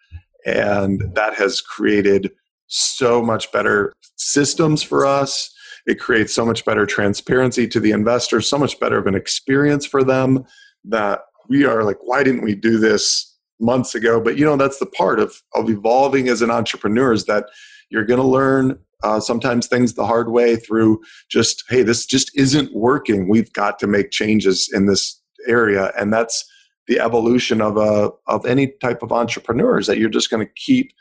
And 0.46 1.16
that 1.16 1.36
has 1.36 1.62
created 1.62 2.32
so 2.68 3.22
much 3.22 3.52
better 3.52 3.94
systems 4.16 4.84
for 4.84 5.06
us. 5.06 5.54
It 5.86 6.00
creates 6.00 6.34
so 6.34 6.46
much 6.46 6.66
better 6.66 6.86
transparency 6.86 7.68
to 7.68 7.80
the 7.80 7.92
investor 7.92 8.42
so 8.42 8.58
much 8.58 8.80
better 8.80 8.98
of 8.98 9.08
an 9.08 9.16
experience 9.16 9.86
for 9.86 10.04
them 10.04 10.46
that 10.86 11.22
we 11.50 11.66
are 11.66 11.84
like 11.84 11.98
why 12.02 12.24
didn't 12.24 12.42
we 12.42 12.56
do 12.56 12.80
this 12.80 13.38
months 13.60 13.96
ago? 13.96 14.22
But 14.22 14.38
you 14.38 14.46
know 14.46 14.56
that's 14.56 14.80
the 14.80 14.86
part 14.86 15.20
of 15.20 15.42
of 15.56 15.70
evolving 15.70 16.30
as 16.30 16.42
an 16.42 16.52
entrepreneur 16.52 17.14
is 17.14 17.26
that 17.26 17.48
you're 17.90 18.06
going 18.06 18.20
to 18.20 18.26
learn 18.26 18.80
uh, 19.04 19.20
sometimes 19.20 19.68
things 19.68 19.94
the 19.94 20.06
hard 20.06 20.32
way 20.32 20.56
through 20.56 21.02
just 21.30 21.64
hey 21.70 21.84
this 21.84 22.06
just 22.06 22.32
isn't 22.36 22.74
working. 22.74 23.30
We've 23.30 23.52
got 23.54 23.80
to 23.80 23.88
make 23.88 24.12
changes 24.12 24.70
in 24.74 24.88
this 24.88 25.22
area. 25.48 25.92
And 26.00 26.12
that's 26.12 26.46
the 26.88 27.00
evolution 27.00 27.62
of 27.62 27.78
a 27.78 28.12
of 28.28 28.46
any 28.46 28.74
type 28.82 29.04
of 29.04 29.12
entrepreneurs 29.12 29.88
that 29.88 29.98
you're 29.98 30.10
just 30.10 30.30
going 30.30 30.46
to 30.46 30.52
keep 30.56 30.92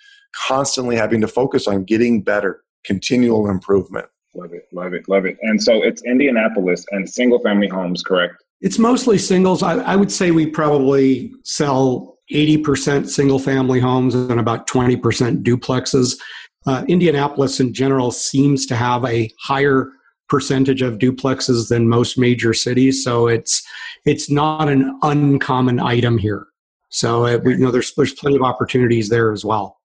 constantly 0.46 0.96
having 0.96 1.20
to 1.20 1.28
focus 1.28 1.66
on 1.66 1.84
getting 1.84 2.22
better 2.22 2.62
continual 2.84 3.48
improvement. 3.48 4.06
Love 4.34 4.52
it 4.52 4.66
love 4.72 4.94
it 4.94 5.08
love 5.08 5.24
it. 5.26 5.36
And 5.42 5.62
so 5.62 5.82
it's 5.82 6.02
indianapolis 6.02 6.84
and 6.90 7.08
single 7.08 7.38
family 7.40 7.68
homes 7.68 8.02
correct? 8.02 8.42
It's 8.60 8.78
mostly 8.78 9.18
singles. 9.18 9.62
I, 9.62 9.74
I 9.78 9.96
would 9.96 10.12
say 10.12 10.30
we 10.30 10.46
probably 10.46 11.32
sell 11.44 12.12
80% 12.32 13.08
single 13.08 13.38
family 13.38 13.80
homes 13.80 14.14
and 14.14 14.38
about 14.38 14.66
20% 14.66 15.42
duplexes 15.42 16.18
uh, 16.66 16.84
Indianapolis 16.88 17.60
in 17.60 17.72
general 17.74 18.10
seems 18.10 18.66
to 18.66 18.76
have 18.76 19.04
a 19.04 19.30
higher 19.40 19.90
percentage 20.28 20.80
of 20.82 20.98
duplexes 20.98 21.68
than 21.68 21.88
most 21.88 22.18
major 22.18 22.54
cities, 22.54 23.04
so 23.04 23.26
it's 23.26 23.62
it's 24.04 24.30
not 24.30 24.68
an 24.68 24.98
uncommon 25.02 25.78
item 25.78 26.18
here. 26.18 26.46
So 26.88 27.26
uh, 27.26 27.38
we 27.44 27.52
you 27.52 27.58
know 27.58 27.70
there's 27.70 27.94
there's 27.94 28.14
plenty 28.14 28.36
of 28.36 28.42
opportunities 28.42 29.08
there 29.08 29.32
as 29.32 29.44
well. 29.44 29.78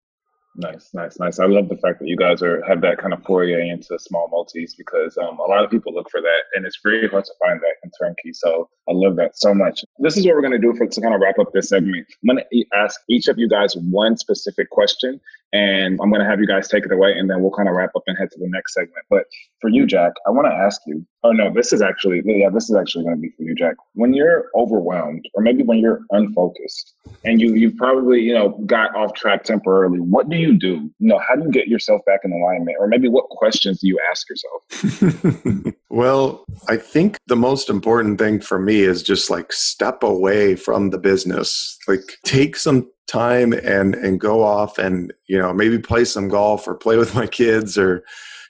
Nice, 0.58 0.92
nice, 0.94 1.20
nice. 1.20 1.40
I 1.40 1.48
love 1.48 1.68
the 1.68 1.76
fact 1.78 2.00
that 2.00 2.08
you 2.08 2.16
guys 2.16 2.42
are 2.42 2.64
have 2.66 2.80
that 2.82 2.98
kind 2.98 3.14
of 3.14 3.22
foray 3.24 3.70
into 3.70 4.00
small 4.00 4.30
multis 4.30 4.74
because 4.76 5.18
um, 5.18 5.38
a 5.40 5.44
lot 5.44 5.66
of 5.66 5.70
people 5.70 5.94
look 5.94 6.10
for 6.10 6.22
that, 6.22 6.44
and 6.54 6.66
it's 6.66 6.80
very 6.82 7.10
hard 7.10 7.26
to 7.26 7.32
find 7.44 7.60
that 7.60 7.76
in 7.84 7.92
turnkey. 8.00 8.32
So 8.32 8.70
I 8.88 8.94
love 8.94 9.18
that 9.18 9.38
so 9.38 9.54
much. 9.54 9.84
This 10.00 10.16
is 10.16 10.26
what 10.26 10.34
we're 10.34 10.42
going 10.42 10.54
to 10.54 10.60
do 10.60 10.74
for 10.74 10.88
to 10.88 11.02
kind 11.02 11.14
of 11.14 11.20
wrap 11.20 11.40
up 11.40 11.52
this 11.54 11.70
segment. 11.70 12.08
I'm 12.24 12.36
going 12.36 12.44
to 12.50 12.66
ask 12.74 13.02
each 13.10 13.28
of 13.28 13.38
you 13.38 13.50
guys 13.50 13.76
one 13.76 14.16
specific 14.16 14.70
question, 14.70 15.20
and 15.56 15.98
I'm 16.02 16.10
going 16.10 16.20
to 16.20 16.28
have 16.28 16.42
you 16.42 16.48
guys 16.48 16.68
take 16.68 16.86
it 16.86 16.92
away, 16.92 17.14
and 17.14 17.30
then 17.30 17.42
we'll 17.42 17.52
kind 17.52 17.70
of 17.70 17.76
wrap 17.76 17.92
up 17.96 18.04
and 18.08 18.18
head 18.18 18.30
to 18.32 18.40
the 18.40 18.50
next 18.50 18.74
segment. 18.74 19.06
But 19.10 19.24
for 19.62 19.70
you, 19.70 19.86
Jack, 19.86 20.12
I 20.28 20.32
want 20.32 20.48
to 20.48 20.54
ask 20.54 20.82
you. 20.86 21.06
Oh 21.24 21.32
no, 21.32 21.52
this 21.52 21.74
is 21.74 21.82
actually 21.82 22.22
yeah, 22.24 22.50
this 22.50 22.70
is 22.70 22.76
actually 22.76 23.06
going 23.06 23.16
to 23.16 23.22
be 23.22 23.32
for 23.36 23.44
you, 23.44 23.56
Jack. 23.56 23.76
When 23.94 24.14
you're 24.14 24.52
overwhelmed, 24.56 25.26
or 25.34 25.42
maybe 25.42 25.64
when 25.64 25.80
you're 25.80 26.02
unfocused, 26.12 26.94
and 27.24 27.42
you 27.42 27.56
you 27.56 27.72
probably 27.72 28.20
you 28.20 28.34
know 28.34 28.50
got 28.66 28.96
off 28.96 29.14
track 29.14 29.44
temporarily, 29.44 30.00
what 30.00 30.30
do 30.30 30.36
you 30.36 30.54
do? 30.54 30.92
You 31.00 31.08
know, 31.08 31.20
how 31.28 31.36
do 31.36 31.44
you 31.44 31.52
get 31.52 31.68
yourself 31.68 32.02
back 32.06 32.20
in 32.26 32.32
alignment? 32.32 32.78
Or 32.80 32.88
maybe 32.88 33.08
what 33.08 33.30
questions 33.30 33.80
do 33.80 33.88
you 33.88 34.00
ask 34.12 34.28
yourself? 34.30 35.74
well, 35.90 36.46
I 36.68 36.78
think 36.78 37.18
the 37.26 37.36
most 37.36 37.70
important 37.70 38.20
thing 38.20 38.40
for 38.42 38.60
me 38.60 38.82
is 38.82 39.02
just 39.02 39.30
like 39.30 39.52
step 39.52 40.04
away 40.04 40.56
from 40.56 40.92
the 40.92 41.00
business. 41.00 41.78
Like 41.88 42.18
take 42.24 42.56
some 42.56 42.88
time 43.08 43.54
and 43.54 43.96
and 43.96 44.20
go 44.20 44.44
off 44.44 44.78
and, 44.78 45.14
you 45.28 45.38
know, 45.38 45.54
maybe 45.54 45.78
play 45.80 46.06
some 46.06 46.28
golf 46.28 46.68
or 46.68 46.76
play 46.76 46.98
with 46.98 47.16
my 47.22 47.28
kids 47.28 47.78
or 47.78 48.04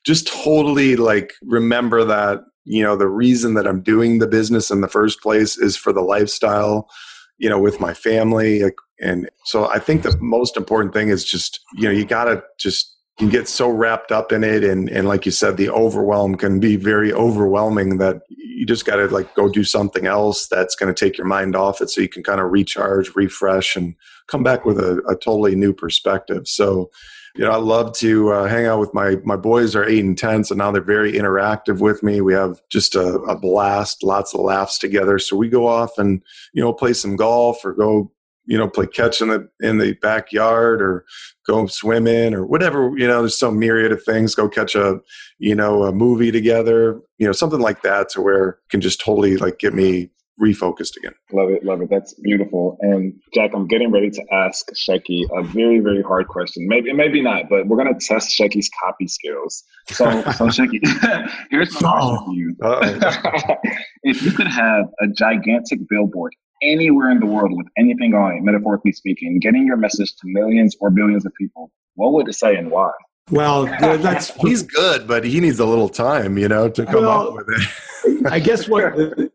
just 0.06 0.28
totally 0.28 0.96
like 0.96 1.34
remember 1.42 2.04
that 2.04 2.42
you 2.68 2.84
know 2.84 2.96
the 2.96 3.08
reason 3.08 3.54
that 3.54 3.68
i'm 3.68 3.82
doing 3.82 4.18
the 4.18 4.28
business 4.28 4.72
in 4.72 4.82
the 4.82 4.88
first 4.88 5.22
place 5.22 5.56
is 5.58 5.78
for 5.78 5.94
the 5.94 6.02
lifestyle 6.02 6.88
you 7.38 7.50
know 7.50 7.60
with 7.60 7.80
my 7.80 7.94
family 7.94 8.64
and 9.00 9.30
so 9.44 9.70
I 9.70 9.80
think 9.80 10.04
the 10.04 10.18
most 10.22 10.56
important 10.56 10.94
thing 10.94 11.10
is 11.10 11.26
just, 11.26 11.60
you 11.76 11.84
know, 11.84 11.92
you 11.92 12.06
got 12.06 12.26
to 12.26 12.44
just 12.58 12.95
you 13.20 13.30
get 13.30 13.48
so 13.48 13.70
wrapped 13.70 14.12
up 14.12 14.32
in 14.32 14.44
it 14.44 14.64
and 14.64 14.90
and 14.90 15.08
like 15.08 15.26
you 15.26 15.32
said 15.32 15.56
the 15.56 15.70
overwhelm 15.70 16.36
can 16.36 16.60
be 16.60 16.76
very 16.76 17.14
overwhelming 17.14 17.98
that 17.98 18.22
you 18.30 18.66
just 18.66 18.86
got 18.86 18.98
to 18.98 19.08
like 19.08 19.34
go 19.36 19.50
do 19.50 19.64
something 19.64 20.06
else 20.06 20.48
that's 20.48 20.76
going 20.76 20.94
to 20.94 21.06
take 21.06 21.18
your 21.18 21.28
mind 21.28 21.56
off 21.56 21.82
it 21.82 21.90
so 21.90 22.02
you 22.02 22.10
can 22.10 22.24
kind 22.24 22.42
of 22.42 22.52
recharge 22.52 23.16
refresh 23.16 23.76
and 23.76 23.96
come 24.28 24.44
back 24.44 24.66
with 24.66 24.80
a, 24.80 25.02
a 25.08 25.16
totally 25.16 25.56
new 25.56 25.74
perspective. 25.74 26.48
So 26.48 26.90
you 27.36 27.44
know 27.44 27.52
i 27.52 27.58
love 27.58 27.92
to 27.92 28.32
uh, 28.32 28.48
hang 28.48 28.66
out 28.66 28.80
with 28.80 28.94
my 28.94 29.18
my 29.26 29.36
boys 29.36 29.76
are 29.76 29.84
eight 29.84 30.06
and 30.06 30.18
ten 30.18 30.46
so 30.46 30.56
now 30.56 30.72
they're 30.72 30.82
very 30.82 31.12
interactive 31.12 31.82
with 31.82 32.02
me. 32.02 32.22
We 32.22 32.34
have 32.34 32.62
just 32.70 32.96
a, 32.96 33.16
a 33.24 33.38
blast 33.38 34.04
lots 34.04 34.34
of 34.34 34.40
laughs 34.40 34.78
together. 34.78 35.20
So 35.20 35.36
we 35.36 35.50
go 35.50 35.68
off 35.68 35.98
and 35.98 36.22
you 36.54 36.64
know 36.64 36.72
play 36.72 36.94
some 36.94 37.18
golf 37.18 37.64
or 37.66 37.74
go 37.74 38.12
you 38.48 38.58
know 38.58 38.70
play 38.70 38.88
catch 38.88 39.22
in 39.22 39.30
the 39.30 39.48
in 39.62 39.78
the 39.78 39.94
backyard 40.02 40.82
or 40.82 41.06
go 41.48 41.66
swimming 41.68 42.34
or 42.34 42.46
whatever 42.46 42.92
you 42.98 43.08
know 43.08 43.22
there's 43.22 43.38
some 43.38 43.60
myriad 43.60 43.92
of 43.92 44.04
things 44.04 44.36
go 44.36 44.48
catch 44.48 44.76
a 44.76 45.00
you 45.40 45.56
know 45.56 45.84
a 45.84 45.92
movie 45.92 46.32
together 46.32 47.02
you 47.18 47.26
know 47.26 47.32
something 47.32 47.60
like 47.60 47.82
that 47.82 48.10
to 48.10 48.22
where 48.22 48.60
can 48.70 48.82
just 48.82 49.00
totally 49.00 49.38
like 49.38 49.60
get 49.60 49.74
me 49.74 50.10
refocused 50.42 50.98
again. 50.98 51.14
Love 51.32 51.50
it 51.50 51.64
love 51.64 51.82
it. 51.82 51.90
That's 51.90 52.14
beautiful. 52.16 52.78
And 52.82 53.14
jack 53.34 53.52
i'm 53.54 53.68
getting 53.68 53.92
ready 53.92 54.10
to 54.10 54.24
ask 54.34 54.66
Shecky 54.74 55.24
a 55.38 55.44
very 55.44 55.80
very 55.80 56.02
hard 56.02 56.28
question. 56.28 56.68
Maybe 56.68 56.92
maybe 56.92 57.22
not 57.22 57.50
but 57.50 57.68
we're 57.68 57.82
going 57.82 57.98
to 57.98 58.06
test 58.06 58.38
Shecky's 58.38 58.70
copy 58.84 59.08
skills. 59.08 59.64
So 59.88 60.06
so 60.32 60.48
Shecky 60.58 60.80
here's 61.52 61.74
my 61.82 61.90
question 61.90 62.18
oh. 62.18 62.26
for 62.26 62.34
you. 62.34 62.56
If 64.08 64.22
you 64.22 64.32
could 64.32 64.48
have 64.48 64.86
a 65.02 65.08
gigantic 65.08 65.80
billboard 65.90 66.36
anywhere 66.62 67.12
in 67.12 67.20
the 67.20 67.26
world 67.26 67.52
with 67.56 67.68
anything 67.78 68.14
on 68.14 68.36
it, 68.36 68.44
metaphorically 68.44 68.92
speaking, 68.92 69.40
getting 69.40 69.66
your 69.66 69.78
message 69.78 70.16
to 70.16 70.22
millions 70.26 70.76
or 70.80 70.90
billions 70.90 71.26
of 71.26 71.34
people, 71.36 71.72
what 71.96 72.14
would 72.14 72.28
it 72.28 72.34
say 72.34 72.56
and 72.56 72.72
why? 72.72 72.92
Well, 73.32 73.66
that's 73.80 74.34
he's 74.36 74.62
good, 74.62 75.08
but 75.08 75.24
he 75.24 75.40
needs 75.40 75.60
a 75.60 75.66
little 75.66 75.90
time, 75.90 76.38
you 76.38 76.48
know, 76.48 76.70
to 76.70 76.86
come 76.86 77.04
well, 77.04 77.30
up 77.30 77.34
with 77.34 77.48
it. 77.50 78.26
I 78.32 78.40
guess 78.40 78.68
what 78.68 78.94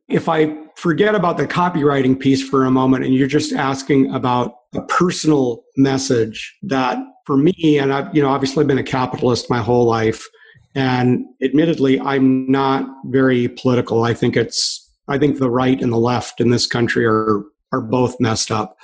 if 0.09 0.29
I 0.29 0.57
forget 0.77 1.15
about 1.15 1.37
the 1.37 1.47
copywriting 1.47 2.19
piece 2.19 2.47
for 2.47 2.65
a 2.65 2.71
moment 2.71 3.05
and 3.05 3.15
you're 3.15 3.29
just 3.29 3.53
asking 3.53 4.13
about 4.15 4.55
a 4.75 4.83
personal 4.83 5.65
message 5.77 6.57
that 6.63 6.99
for 7.27 7.37
me 7.37 7.79
and 7.79 7.93
I've 7.93 8.15
you 8.15 8.23
know 8.23 8.29
obviously 8.29 8.65
been 8.65 8.79
a 8.79 8.83
capitalist 8.83 9.51
my 9.51 9.59
whole 9.59 9.85
life 9.85 10.27
and 10.75 11.25
admittedly 11.43 12.01
I'm 12.01 12.51
not 12.51 12.89
very 13.07 13.49
political. 13.49 14.05
I 14.05 14.15
think 14.15 14.37
it's 14.37 14.90
I 15.11 15.19
think 15.19 15.39
the 15.39 15.51
right 15.51 15.81
and 15.81 15.93
the 15.93 15.99
left 15.99 16.41
in 16.41 16.51
this 16.51 16.67
country 16.67 17.05
are 17.05 17.43
are 17.73 17.81
both 17.81 18.19
messed 18.21 18.51
up. 18.51 18.77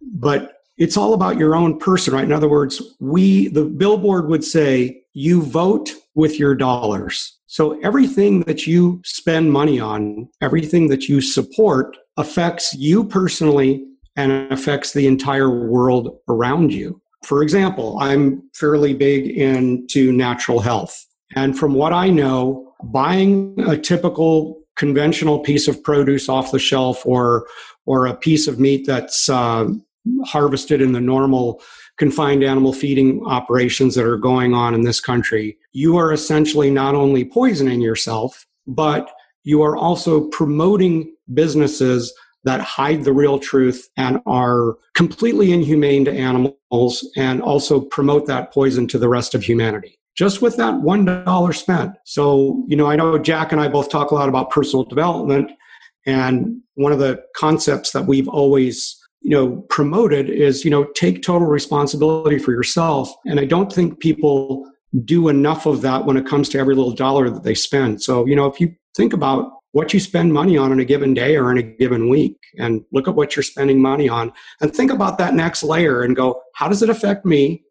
But 0.00 0.54
it's 0.78 0.96
all 0.96 1.12
about 1.12 1.36
your 1.36 1.54
own 1.54 1.78
person, 1.78 2.14
right? 2.14 2.24
In 2.24 2.32
other 2.32 2.48
words, 2.48 2.80
we 3.00 3.48
the 3.48 3.64
billboard 3.64 4.28
would 4.28 4.44
say 4.44 5.02
you 5.12 5.42
vote 5.42 5.90
with 6.14 6.38
your 6.38 6.54
dollars. 6.54 7.38
So 7.46 7.78
everything 7.80 8.40
that 8.42 8.66
you 8.66 9.00
spend 9.04 9.52
money 9.52 9.80
on, 9.80 10.28
everything 10.40 10.88
that 10.88 11.08
you 11.08 11.20
support 11.20 11.96
affects 12.16 12.74
you 12.74 13.04
personally 13.04 13.84
and 14.16 14.50
affects 14.52 14.92
the 14.92 15.06
entire 15.06 15.66
world 15.68 16.18
around 16.28 16.72
you. 16.72 17.00
For 17.24 17.42
example, 17.42 17.98
I'm 18.00 18.42
fairly 18.54 18.94
big 18.94 19.26
into 19.26 20.12
natural 20.12 20.60
health. 20.60 21.06
And 21.36 21.58
from 21.58 21.74
what 21.74 21.92
I 21.92 22.08
know, 22.08 22.72
buying 22.84 23.54
a 23.66 23.76
typical 23.76 24.59
conventional 24.80 25.38
piece 25.38 25.68
of 25.68 25.84
produce 25.84 26.26
off 26.26 26.52
the 26.52 26.58
shelf 26.58 27.04
or 27.04 27.46
or 27.84 28.06
a 28.06 28.14
piece 28.14 28.48
of 28.48 28.58
meat 28.58 28.86
that's 28.86 29.28
uh, 29.28 29.68
harvested 30.24 30.80
in 30.80 30.92
the 30.92 31.00
normal 31.00 31.62
confined 31.98 32.42
animal 32.42 32.72
feeding 32.72 33.22
operations 33.26 33.94
that 33.94 34.06
are 34.06 34.16
going 34.16 34.54
on 34.54 34.74
in 34.74 34.82
this 34.84 34.98
country, 34.98 35.58
you 35.72 35.98
are 35.98 36.12
essentially 36.12 36.70
not 36.70 36.94
only 36.94 37.26
poisoning 37.26 37.82
yourself, 37.82 38.46
but 38.66 39.10
you 39.44 39.60
are 39.60 39.76
also 39.76 40.28
promoting 40.28 41.14
businesses 41.34 42.14
that 42.44 42.62
hide 42.62 43.04
the 43.04 43.12
real 43.12 43.38
truth 43.38 43.86
and 43.98 44.18
are 44.24 44.76
completely 44.94 45.52
inhumane 45.52 46.06
to 46.06 46.12
animals 46.12 47.06
and 47.18 47.42
also 47.42 47.82
promote 47.82 48.26
that 48.26 48.50
poison 48.50 48.86
to 48.86 48.98
the 48.98 49.10
rest 49.10 49.34
of 49.34 49.42
humanity 49.42 49.99
just 50.16 50.42
with 50.42 50.56
that 50.56 50.74
$1 50.74 51.54
spent. 51.54 51.92
So, 52.04 52.64
you 52.68 52.76
know, 52.76 52.86
I 52.86 52.96
know 52.96 53.18
Jack 53.18 53.52
and 53.52 53.60
I 53.60 53.68
both 53.68 53.88
talk 53.88 54.10
a 54.10 54.14
lot 54.14 54.28
about 54.28 54.50
personal 54.50 54.84
development. 54.84 55.50
And 56.06 56.60
one 56.74 56.92
of 56.92 56.98
the 56.98 57.22
concepts 57.36 57.92
that 57.92 58.06
we've 58.06 58.28
always, 58.28 58.96
you 59.20 59.30
know, 59.30 59.62
promoted 59.68 60.28
is, 60.28 60.64
you 60.64 60.70
know, 60.70 60.84
take 60.94 61.22
total 61.22 61.48
responsibility 61.48 62.38
for 62.38 62.52
yourself. 62.52 63.12
And 63.26 63.38
I 63.38 63.44
don't 63.44 63.72
think 63.72 64.00
people 64.00 64.66
do 65.04 65.28
enough 65.28 65.66
of 65.66 65.82
that 65.82 66.04
when 66.04 66.16
it 66.16 66.26
comes 66.26 66.48
to 66.50 66.58
every 66.58 66.74
little 66.74 66.94
dollar 66.94 67.30
that 67.30 67.44
they 67.44 67.54
spend. 67.54 68.02
So, 68.02 68.26
you 68.26 68.34
know, 68.34 68.46
if 68.46 68.60
you 68.60 68.74
think 68.96 69.12
about 69.12 69.52
what 69.72 69.94
you 69.94 70.00
spend 70.00 70.32
money 70.32 70.56
on 70.56 70.72
in 70.72 70.80
a 70.80 70.84
given 70.84 71.14
day 71.14 71.36
or 71.36 71.52
in 71.52 71.58
a 71.58 71.62
given 71.62 72.08
week 72.08 72.36
and 72.58 72.84
look 72.92 73.06
at 73.06 73.14
what 73.14 73.36
you're 73.36 73.42
spending 73.44 73.80
money 73.80 74.08
on 74.08 74.32
and 74.60 74.74
think 74.74 74.90
about 74.90 75.16
that 75.18 75.34
next 75.34 75.62
layer 75.62 76.02
and 76.02 76.16
go, 76.16 76.42
how 76.54 76.68
does 76.68 76.82
it 76.82 76.90
affect 76.90 77.24
me? 77.24 77.62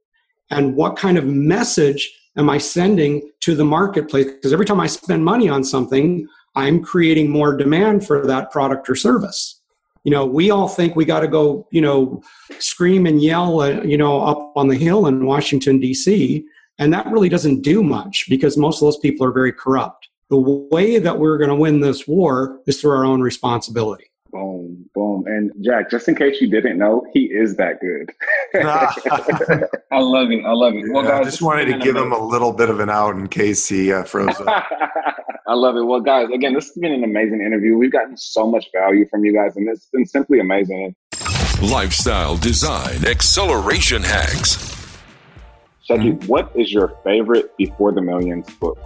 And 0.50 0.76
what 0.76 0.96
kind 0.96 1.18
of 1.18 1.26
message 1.26 2.10
am 2.40 2.50
I 2.50 2.58
sending 2.58 3.30
to 3.42 3.54
the 3.54 3.66
marketplace? 3.66 4.26
Because 4.26 4.54
every 4.54 4.66
time 4.66 4.80
I 4.80 4.88
spend 4.88 5.24
money 5.24 5.50
on 5.50 5.64
something, 5.64 6.28
I'm 6.56 6.82
creating 6.82 7.30
more 7.30 7.56
demand 7.56 8.08
for 8.08 8.26
that 8.26 8.50
product 8.52 8.90
or 8.90 8.96
service. 8.96 9.62
You 10.06 10.12
know, 10.12 10.26
we 10.26 10.50
all 10.50 10.70
think 10.70 10.96
we 10.96 11.06
got 11.06 11.20
to 11.20 11.28
go, 11.28 11.68
you 11.72 11.82
know, 11.82 12.24
scream 12.60 13.06
and 13.06 13.22
yell, 13.22 13.60
uh, 13.60 13.82
you 13.82 13.98
know, 13.98 14.22
up 14.22 14.54
on 14.56 14.70
the 14.70 14.76
hill 14.76 15.06
in 15.06 15.26
Washington, 15.26 15.80
D.C., 15.80 16.46
and 16.80 16.94
that 16.94 17.08
really 17.08 17.28
doesn't 17.28 17.62
do 17.62 17.84
much 17.84 18.26
because 18.30 18.56
most 18.56 18.78
of 18.78 18.88
those 18.88 18.98
people 18.98 19.28
are 19.28 19.34
very 19.34 19.52
corrupt. 19.52 20.08
The 20.30 20.40
way 20.40 20.98
that 20.98 21.20
we're 21.20 21.38
going 21.38 21.50
to 21.50 21.56
win 21.56 21.82
this 21.82 22.08
war 22.08 22.62
is 22.66 22.80
through 22.80 22.92
our 22.92 23.04
own 23.04 23.20
responsibility. 23.20 24.09
Boom, 24.32 24.86
boom. 24.94 25.24
And 25.26 25.52
Jack, 25.62 25.90
just 25.90 26.08
in 26.08 26.16
case 26.16 26.40
you 26.40 26.50
didn't 26.50 26.78
know, 26.78 27.06
he 27.14 27.26
is 27.26 27.56
that 27.56 27.80
good. 27.80 28.12
I 29.92 30.00
love 30.00 30.32
it. 30.32 30.46
I 30.46 30.52
love 30.52 30.76
it. 30.76 30.84
Well, 30.92 31.04
guys, 31.04 31.22
I 31.22 31.24
just 31.24 31.42
wanted 31.42 31.66
to 31.66 31.80
give 31.80 31.96
him 31.96 32.12
a 32.12 32.24
little 32.24 32.54
bit 32.54 32.70
of 32.70 32.80
an 32.80 32.90
out 32.90 33.16
in 33.16 33.28
case 33.28 33.68
he 33.68 33.92
uh, 33.92 34.04
froze 34.04 34.40
up. 34.40 34.48
I 35.48 35.54
love 35.54 35.76
it. 35.78 35.84
Well, 35.84 36.02
guys, 36.02 36.28
again, 36.32 36.54
this 36.54 36.68
has 36.68 36.78
been 36.78 36.92
an 36.92 37.04
amazing 37.04 37.42
interview. 37.42 37.76
We've 37.76 37.92
gotten 37.92 38.18
so 38.18 38.48
much 38.48 38.68
value 38.72 39.08
from 39.10 39.26
you 39.26 39.34
guys, 39.34 39.56
and 39.56 39.68
it's 39.68 39.88
been 39.88 40.06
simply 40.06 40.40
amazing. 40.40 40.96
Lifestyle 41.64 42.38
design 42.38 43.06
acceleration 43.06 44.04
hacks. 44.04 44.76
Shecky, 45.90 46.14
mm-hmm. 46.14 46.28
what 46.28 46.52
is 46.56 46.72
your 46.72 46.94
favorite 47.04 47.58
Before 47.58 47.92
the 47.92 48.02
Millions 48.02 48.48
book? 48.58 48.78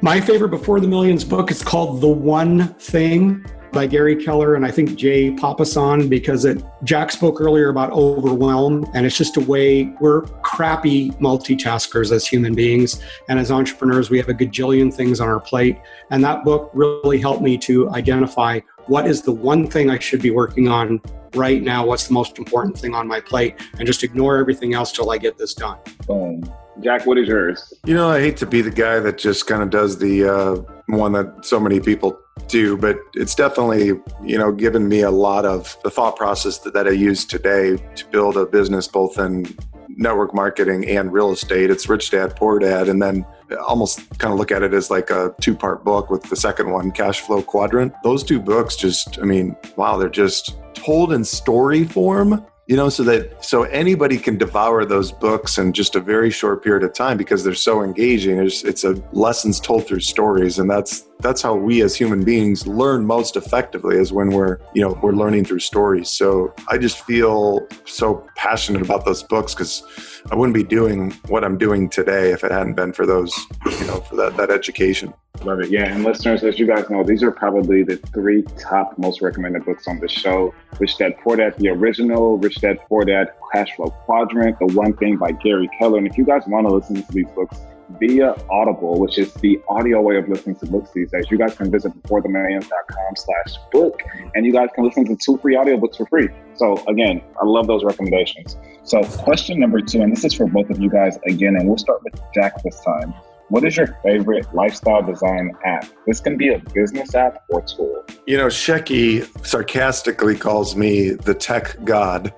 My 0.00 0.20
favorite 0.20 0.50
Before 0.50 0.78
the 0.78 0.86
Millions 0.86 1.24
book 1.24 1.50
is 1.50 1.60
called 1.60 2.00
The 2.00 2.08
One 2.08 2.68
Thing 2.74 3.44
by 3.72 3.86
Gary 3.86 4.22
Keller 4.22 4.54
and 4.54 4.66
I 4.66 4.70
think 4.70 4.96
Jay 4.96 5.30
Papasan 5.30 6.08
because 6.08 6.44
it 6.44 6.62
Jack 6.84 7.10
spoke 7.10 7.40
earlier 7.40 7.70
about 7.70 7.90
overwhelm 7.92 8.88
and 8.94 9.06
it's 9.06 9.16
just 9.16 9.36
a 9.36 9.40
way 9.40 9.84
we're 10.00 10.22
crappy 10.42 11.10
multitaskers 11.12 12.12
as 12.12 12.26
human 12.26 12.54
beings 12.54 13.02
and 13.28 13.38
as 13.38 13.50
entrepreneurs 13.50 14.10
we 14.10 14.18
have 14.18 14.28
a 14.28 14.34
gajillion 14.34 14.92
things 14.92 15.20
on 15.20 15.28
our 15.28 15.40
plate 15.40 15.78
and 16.10 16.22
that 16.22 16.44
book 16.44 16.70
really 16.74 17.18
helped 17.18 17.42
me 17.42 17.56
to 17.56 17.88
identify 17.90 18.60
what 18.86 19.06
is 19.06 19.22
the 19.22 19.32
one 19.32 19.66
thing 19.66 19.90
I 19.90 19.98
should 19.98 20.20
be 20.20 20.30
working 20.30 20.68
on 20.68 21.00
right 21.34 21.62
now? 21.62 21.86
What's 21.86 22.08
the 22.08 22.14
most 22.14 22.38
important 22.38 22.76
thing 22.76 22.94
on 22.94 23.06
my 23.06 23.20
plate? 23.20 23.54
And 23.78 23.86
just 23.86 24.02
ignore 24.02 24.38
everything 24.38 24.74
else 24.74 24.92
till 24.92 25.10
I 25.10 25.18
get 25.18 25.38
this 25.38 25.54
done. 25.54 25.78
Boom. 26.06 26.42
Jack, 26.80 27.06
what 27.06 27.18
is 27.18 27.28
yours? 27.28 27.72
You 27.84 27.94
know, 27.94 28.08
I 28.08 28.20
hate 28.20 28.36
to 28.38 28.46
be 28.46 28.60
the 28.62 28.70
guy 28.70 28.98
that 28.98 29.18
just 29.18 29.46
kind 29.46 29.62
of 29.62 29.70
does 29.70 29.98
the 29.98 30.24
uh, 30.24 30.81
one 30.96 31.12
that 31.12 31.44
so 31.44 31.58
many 31.58 31.80
people 31.80 32.18
do, 32.48 32.76
but 32.76 32.98
it's 33.14 33.34
definitely, 33.34 34.00
you 34.22 34.38
know, 34.38 34.52
given 34.52 34.88
me 34.88 35.00
a 35.00 35.10
lot 35.10 35.44
of 35.44 35.76
the 35.84 35.90
thought 35.90 36.16
process 36.16 36.58
that, 36.58 36.74
that 36.74 36.86
I 36.86 36.90
use 36.90 37.24
today 37.24 37.76
to 37.94 38.06
build 38.08 38.36
a 38.36 38.46
business 38.46 38.88
both 38.88 39.18
in 39.18 39.46
network 39.88 40.34
marketing 40.34 40.88
and 40.88 41.12
real 41.12 41.32
estate. 41.32 41.70
It's 41.70 41.88
Rich 41.88 42.10
Dad 42.10 42.36
Poor 42.36 42.58
Dad, 42.58 42.88
and 42.88 43.02
then 43.02 43.26
almost 43.66 44.18
kind 44.18 44.32
of 44.32 44.38
look 44.38 44.50
at 44.50 44.62
it 44.62 44.72
as 44.72 44.90
like 44.90 45.10
a 45.10 45.34
two 45.40 45.54
part 45.54 45.84
book 45.84 46.10
with 46.10 46.22
the 46.24 46.36
second 46.36 46.70
one, 46.70 46.90
Cash 46.90 47.20
Flow 47.20 47.42
Quadrant. 47.42 47.92
Those 48.02 48.24
two 48.24 48.40
books 48.40 48.76
just, 48.76 49.18
I 49.20 49.24
mean, 49.24 49.56
wow, 49.76 49.96
they're 49.96 50.08
just 50.08 50.56
told 50.74 51.12
in 51.12 51.24
story 51.24 51.84
form 51.84 52.44
you 52.66 52.76
know 52.76 52.88
so 52.88 53.02
that 53.02 53.44
so 53.44 53.64
anybody 53.64 54.16
can 54.16 54.38
devour 54.38 54.84
those 54.84 55.10
books 55.10 55.58
in 55.58 55.72
just 55.72 55.96
a 55.96 56.00
very 56.00 56.30
short 56.30 56.62
period 56.62 56.84
of 56.84 56.92
time 56.94 57.16
because 57.16 57.42
they're 57.42 57.54
so 57.54 57.82
engaging. 57.82 58.38
It's, 58.38 58.62
it's 58.62 58.84
a 58.84 59.02
lessons 59.12 59.58
told 59.58 59.86
through 59.86 60.00
stories. 60.00 60.58
And 60.58 60.70
that's 60.70 61.04
that's 61.18 61.42
how 61.42 61.54
we 61.54 61.82
as 61.82 61.96
human 61.96 62.24
beings 62.24 62.66
learn 62.66 63.04
most 63.04 63.36
effectively 63.36 63.96
is 63.96 64.12
when 64.12 64.30
we're 64.30 64.58
you 64.74 64.82
know 64.82 64.98
we're 65.02 65.12
learning 65.12 65.44
through 65.44 65.60
stories. 65.60 66.10
So 66.10 66.54
i 66.68 66.78
just 66.78 67.04
feel 67.04 67.66
so 67.84 68.26
passionate 68.36 68.82
about 68.82 69.04
those 69.04 69.22
books 69.24 69.54
because 69.54 69.82
i 70.30 70.34
wouldn't 70.34 70.54
be 70.54 70.62
doing 70.62 71.10
what 71.28 71.44
i'm 71.44 71.58
doing 71.58 71.88
today 71.88 72.30
if 72.30 72.44
it 72.44 72.50
hadn't 72.50 72.74
been 72.74 72.92
for 72.92 73.06
those 73.06 73.34
you 73.66 73.86
know 73.86 74.00
for 74.00 74.16
that 74.16 74.36
that 74.36 74.50
education 74.50 75.12
Love 75.44 75.60
it. 75.60 75.70
Yeah. 75.70 75.92
And 75.92 76.04
listeners, 76.04 76.44
as 76.44 76.58
you 76.58 76.66
guys 76.66 76.88
know, 76.88 77.02
these 77.02 77.22
are 77.22 77.32
probably 77.32 77.82
the 77.82 77.96
three 77.96 78.42
top 78.58 78.96
most 78.96 79.20
recommended 79.22 79.64
books 79.64 79.88
on 79.88 79.98
the 79.98 80.08
show. 80.08 80.54
Rich 80.78 80.98
Dad 80.98 81.16
Poor 81.22 81.36
Dad, 81.36 81.56
the 81.58 81.68
original, 81.68 82.38
Rich 82.38 82.60
Dad 82.60 82.78
Poor 82.88 83.04
Dad, 83.04 83.32
Cash 83.52 83.76
Flow 83.76 83.90
Quadrant, 84.04 84.58
The 84.58 84.66
One 84.74 84.96
Thing 84.96 85.16
by 85.16 85.32
Gary 85.32 85.68
Keller. 85.78 85.98
And 85.98 86.06
if 86.06 86.16
you 86.16 86.24
guys 86.24 86.42
want 86.46 86.66
to 86.66 86.74
listen 86.74 87.02
to 87.02 87.12
these 87.12 87.28
books 87.34 87.58
via 88.00 88.34
Audible, 88.50 88.98
which 88.98 89.18
is 89.18 89.32
the 89.34 89.60
audio 89.68 90.00
way 90.00 90.16
of 90.16 90.28
listening 90.28 90.56
to 90.56 90.66
books 90.66 90.90
these 90.94 91.10
days, 91.10 91.26
you 91.30 91.38
guys 91.38 91.54
can 91.54 91.70
visit 91.70 91.92
beforethemillions.com 92.02 93.16
slash 93.16 93.56
book 93.70 94.00
and 94.34 94.46
you 94.46 94.52
guys 94.52 94.68
can 94.74 94.84
listen 94.84 95.04
to 95.06 95.16
two 95.16 95.36
free 95.38 95.54
audiobooks 95.54 95.96
for 95.96 96.06
free. 96.06 96.28
So 96.54 96.82
again, 96.88 97.22
I 97.40 97.44
love 97.44 97.66
those 97.66 97.84
recommendations. 97.84 98.56
So 98.84 99.02
question 99.02 99.60
number 99.60 99.80
two, 99.80 100.00
and 100.00 100.10
this 100.10 100.24
is 100.24 100.32
for 100.32 100.46
both 100.46 100.70
of 100.70 100.80
you 100.80 100.90
guys 100.90 101.18
again, 101.26 101.56
and 101.56 101.68
we'll 101.68 101.78
start 101.78 102.02
with 102.02 102.20
Jack 102.34 102.62
this 102.62 102.80
time. 102.80 103.14
What 103.48 103.64
is 103.66 103.76
your 103.76 103.98
favorite 104.02 104.46
lifestyle 104.54 105.02
design 105.02 105.52
app? 105.66 105.86
This 106.06 106.20
can 106.20 106.38
be 106.38 106.54
a 106.54 106.58
business 106.58 107.14
app 107.14 107.44
or 107.50 107.60
tool. 107.60 108.02
You 108.26 108.38
know, 108.38 108.46
Shecky 108.46 109.26
sarcastically 109.46 110.36
calls 110.36 110.74
me 110.74 111.10
the 111.10 111.34
tech 111.34 111.76
god. 111.84 112.32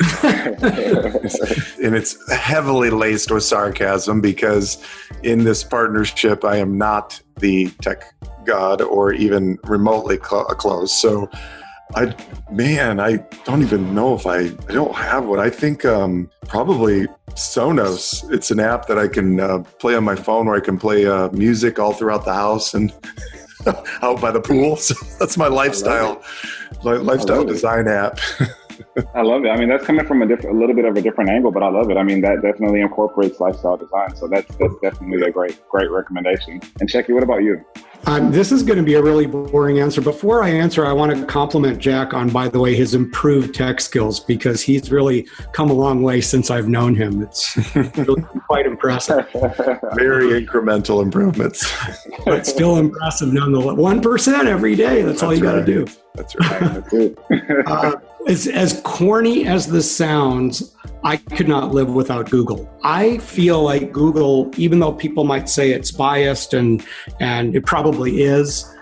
and 0.22 1.94
it's 1.94 2.32
heavily 2.32 2.90
laced 2.90 3.30
with 3.30 3.44
sarcasm 3.44 4.20
because 4.20 4.82
in 5.22 5.44
this 5.44 5.62
partnership, 5.62 6.44
I 6.44 6.56
am 6.56 6.76
not 6.76 7.20
the 7.36 7.70
tech 7.82 8.12
god 8.44 8.82
or 8.82 9.12
even 9.12 9.58
remotely 9.64 10.18
cl- 10.18 10.44
close. 10.46 11.00
So 11.00 11.30
I 11.94 12.14
man, 12.50 12.98
I 12.98 13.16
don't 13.44 13.62
even 13.62 13.94
know 13.94 14.14
if 14.14 14.26
I 14.26 14.38
I 14.38 14.72
don't 14.72 14.94
have 14.94 15.26
one. 15.26 15.38
I 15.38 15.50
think 15.50 15.84
um, 15.84 16.30
probably 16.48 17.06
Sonos. 17.30 18.30
It's 18.32 18.50
an 18.50 18.60
app 18.60 18.86
that 18.86 18.98
I 18.98 19.08
can 19.08 19.40
uh, 19.40 19.60
play 19.78 19.94
on 19.94 20.04
my 20.04 20.16
phone 20.16 20.46
where 20.46 20.56
I 20.56 20.60
can 20.60 20.78
play 20.78 21.06
uh, 21.06 21.30
music 21.30 21.78
all 21.78 21.92
throughout 21.92 22.24
the 22.24 22.34
house 22.34 22.74
and 22.74 22.92
out 24.02 24.20
by 24.20 24.30
the 24.30 24.40
pool. 24.40 24.76
So 24.76 24.94
that's 25.18 25.36
my 25.36 25.48
lifestyle 25.48 26.22
lifestyle 26.82 27.44
design 27.44 27.88
app. 27.88 28.18
I 29.14 29.22
love 29.22 29.44
it. 29.44 29.48
I 29.48 29.56
mean, 29.56 29.68
that's 29.68 29.84
coming 29.84 30.06
from 30.06 30.22
a 30.22 30.26
different, 30.26 30.56
a 30.56 30.58
little 30.58 30.74
bit 30.74 30.84
of 30.84 30.96
a 30.96 31.00
different 31.00 31.30
angle, 31.30 31.50
but 31.50 31.62
I 31.62 31.68
love 31.68 31.90
it. 31.90 31.96
I 31.96 32.02
mean, 32.02 32.20
that 32.22 32.42
definitely 32.42 32.80
incorporates 32.80 33.40
lifestyle 33.40 33.76
design. 33.76 34.14
So 34.16 34.28
that's 34.28 34.54
that's 34.56 34.74
definitely 34.82 35.26
a 35.26 35.30
great, 35.30 35.60
great 35.68 35.90
recommendation. 35.90 36.60
And 36.80 36.88
Shecky, 36.88 37.12
what 37.12 37.22
about 37.22 37.42
you? 37.42 37.64
Um, 38.06 38.30
this 38.30 38.52
is 38.52 38.62
going 38.62 38.76
to 38.76 38.84
be 38.84 38.94
a 38.94 39.02
really 39.02 39.26
boring 39.26 39.80
answer. 39.80 40.02
Before 40.02 40.42
I 40.42 40.50
answer, 40.50 40.84
I 40.84 40.92
want 40.92 41.16
to 41.16 41.24
compliment 41.24 41.78
Jack 41.78 42.12
on, 42.12 42.28
by 42.28 42.48
the 42.48 42.60
way, 42.60 42.74
his 42.74 42.94
improved 42.94 43.54
tech 43.54 43.80
skills 43.80 44.20
because 44.20 44.60
he's 44.60 44.90
really 44.90 45.26
come 45.52 45.70
a 45.70 45.72
long 45.72 46.02
way 46.02 46.20
since 46.20 46.50
I've 46.50 46.68
known 46.68 46.94
him. 46.94 47.22
It's 47.22 47.56
really 47.74 48.22
quite 48.46 48.66
impressive. 48.66 49.26
Very 49.94 50.44
incremental 50.44 51.02
improvements, 51.02 51.72
but 52.26 52.46
still 52.46 52.76
impressive 52.76 53.32
nonetheless. 53.32 53.78
One 53.78 54.02
percent 54.02 54.48
every 54.48 54.76
day. 54.76 55.00
That's, 55.00 55.20
that's 55.20 55.22
all 55.22 55.34
you 55.34 55.42
got 55.42 55.54
to 55.54 55.64
do. 55.64 55.86
That's 56.14 56.36
right. 56.36 56.60
That's 56.60 56.92
it. 56.92 57.18
uh, 57.66 57.96
as, 58.26 58.46
as 58.46 58.80
corny 58.84 59.46
as 59.46 59.66
this 59.66 59.94
sounds, 59.94 60.74
I 61.02 61.16
could 61.16 61.48
not 61.48 61.72
live 61.72 61.92
without 61.92 62.30
Google. 62.30 62.70
I 62.82 63.18
feel 63.18 63.62
like 63.62 63.92
Google, 63.92 64.50
even 64.56 64.80
though 64.80 64.92
people 64.92 65.24
might 65.24 65.48
say 65.48 65.70
it's 65.70 65.90
biased 65.90 66.54
and, 66.54 66.84
and 67.20 67.54
it 67.54 67.66
probably 67.66 68.22
is, 68.22 68.74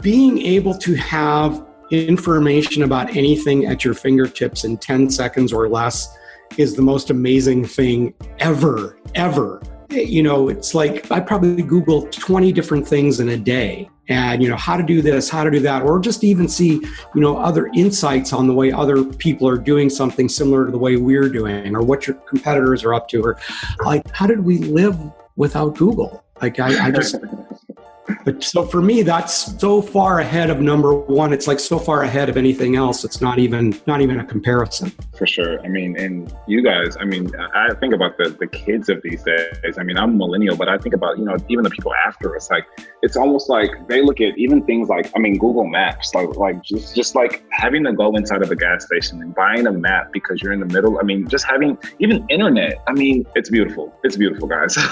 being 0.00 0.38
able 0.38 0.74
to 0.78 0.94
have 0.94 1.64
information 1.90 2.82
about 2.82 3.16
anything 3.16 3.66
at 3.66 3.84
your 3.84 3.94
fingertips 3.94 4.64
in 4.64 4.76
10 4.76 5.10
seconds 5.10 5.52
or 5.52 5.68
less 5.68 6.08
is 6.56 6.74
the 6.74 6.82
most 6.82 7.10
amazing 7.10 7.64
thing 7.64 8.14
ever, 8.38 8.98
ever. 9.14 9.62
You 9.90 10.22
know, 10.22 10.48
it's 10.48 10.74
like 10.74 11.10
I 11.10 11.20
probably 11.20 11.62
Google 11.62 12.06
20 12.08 12.52
different 12.52 12.86
things 12.86 13.20
in 13.20 13.30
a 13.30 13.36
day 13.36 13.88
and 14.10 14.42
you 14.42 14.48
know 14.48 14.56
how 14.56 14.76
to 14.76 14.82
do 14.82 15.00
this 15.00 15.30
how 15.30 15.42
to 15.42 15.50
do 15.50 15.60
that 15.60 15.82
or 15.82 15.98
just 15.98 16.22
even 16.22 16.48
see 16.48 16.82
you 17.14 17.20
know 17.20 17.38
other 17.38 17.68
insights 17.74 18.32
on 18.32 18.46
the 18.46 18.52
way 18.52 18.70
other 18.70 19.02
people 19.04 19.48
are 19.48 19.56
doing 19.56 19.88
something 19.88 20.28
similar 20.28 20.66
to 20.66 20.72
the 20.72 20.78
way 20.78 20.96
we're 20.96 21.28
doing 21.28 21.74
or 21.74 21.80
what 21.80 22.06
your 22.06 22.16
competitors 22.28 22.84
are 22.84 22.92
up 22.92 23.08
to 23.08 23.22
or 23.22 23.38
like 23.84 24.06
how 24.10 24.26
did 24.26 24.44
we 24.44 24.58
live 24.58 24.98
without 25.36 25.76
google? 25.76 26.22
Like 26.42 26.58
i, 26.58 26.88
I 26.88 26.90
just 26.90 27.14
but 28.24 28.42
so 28.42 28.64
for 28.64 28.82
me 28.82 29.02
that's 29.02 29.58
so 29.60 29.80
far 29.80 30.20
ahead 30.20 30.50
of 30.50 30.60
number 30.60 30.94
one. 30.94 31.32
It's 31.32 31.46
like 31.46 31.58
so 31.58 31.78
far 31.78 32.02
ahead 32.02 32.28
of 32.28 32.36
anything 32.36 32.76
else. 32.76 33.04
It's 33.04 33.20
not 33.20 33.38
even 33.38 33.78
not 33.86 34.00
even 34.00 34.20
a 34.20 34.24
comparison. 34.24 34.92
For 35.16 35.26
sure. 35.26 35.60
I 35.64 35.68
mean 35.68 35.96
and 35.98 36.34
you 36.46 36.62
guys 36.62 36.96
i 37.00 37.04
mean 37.04 37.30
i 37.54 37.72
think 37.74 37.94
about 37.94 38.16
the 38.18 38.36
the 38.38 38.46
kids 38.46 38.88
of 38.88 39.02
these 39.02 39.22
days. 39.22 39.78
I 39.78 39.82
mean 39.82 39.96
i'm 39.96 40.10
a 40.10 40.16
millennial 40.16 40.56
but 40.56 40.68
i 40.68 40.78
think 40.78 40.94
about 40.94 41.18
you 41.18 41.24
know 41.24 41.36
even 41.48 41.64
the 41.64 41.70
people 41.70 41.92
after 42.06 42.36
us. 42.36 42.50
Like 42.50 42.66
it's 43.02 43.16
almost 43.16 43.48
like 43.48 43.70
they 43.88 44.02
look 44.02 44.20
at 44.20 44.36
even 44.36 44.64
things 44.64 44.88
like 44.88 45.10
i 45.16 45.18
mean 45.18 45.38
google 45.38 45.66
maps. 45.66 46.14
Like 46.14 46.36
like 46.36 46.62
just 46.62 46.94
just 46.94 47.14
like 47.14 47.44
having 47.52 47.84
to 47.84 47.92
go 47.92 48.14
inside 48.16 48.42
of 48.42 48.50
a 48.50 48.56
gas 48.56 48.86
station 48.86 49.20
and 49.22 49.34
buying 49.34 49.66
a 49.66 49.72
map 49.72 50.12
because 50.12 50.42
you're 50.42 50.52
in 50.52 50.60
the 50.60 50.66
middle. 50.66 50.98
I 50.98 51.02
mean 51.02 51.28
just 51.28 51.44
having 51.44 51.78
even 51.98 52.26
internet. 52.28 52.82
I 52.86 52.92
mean 52.92 53.26
it's 53.34 53.50
beautiful. 53.50 53.94
It's 54.04 54.16
beautiful 54.16 54.48
guys. 54.48 54.76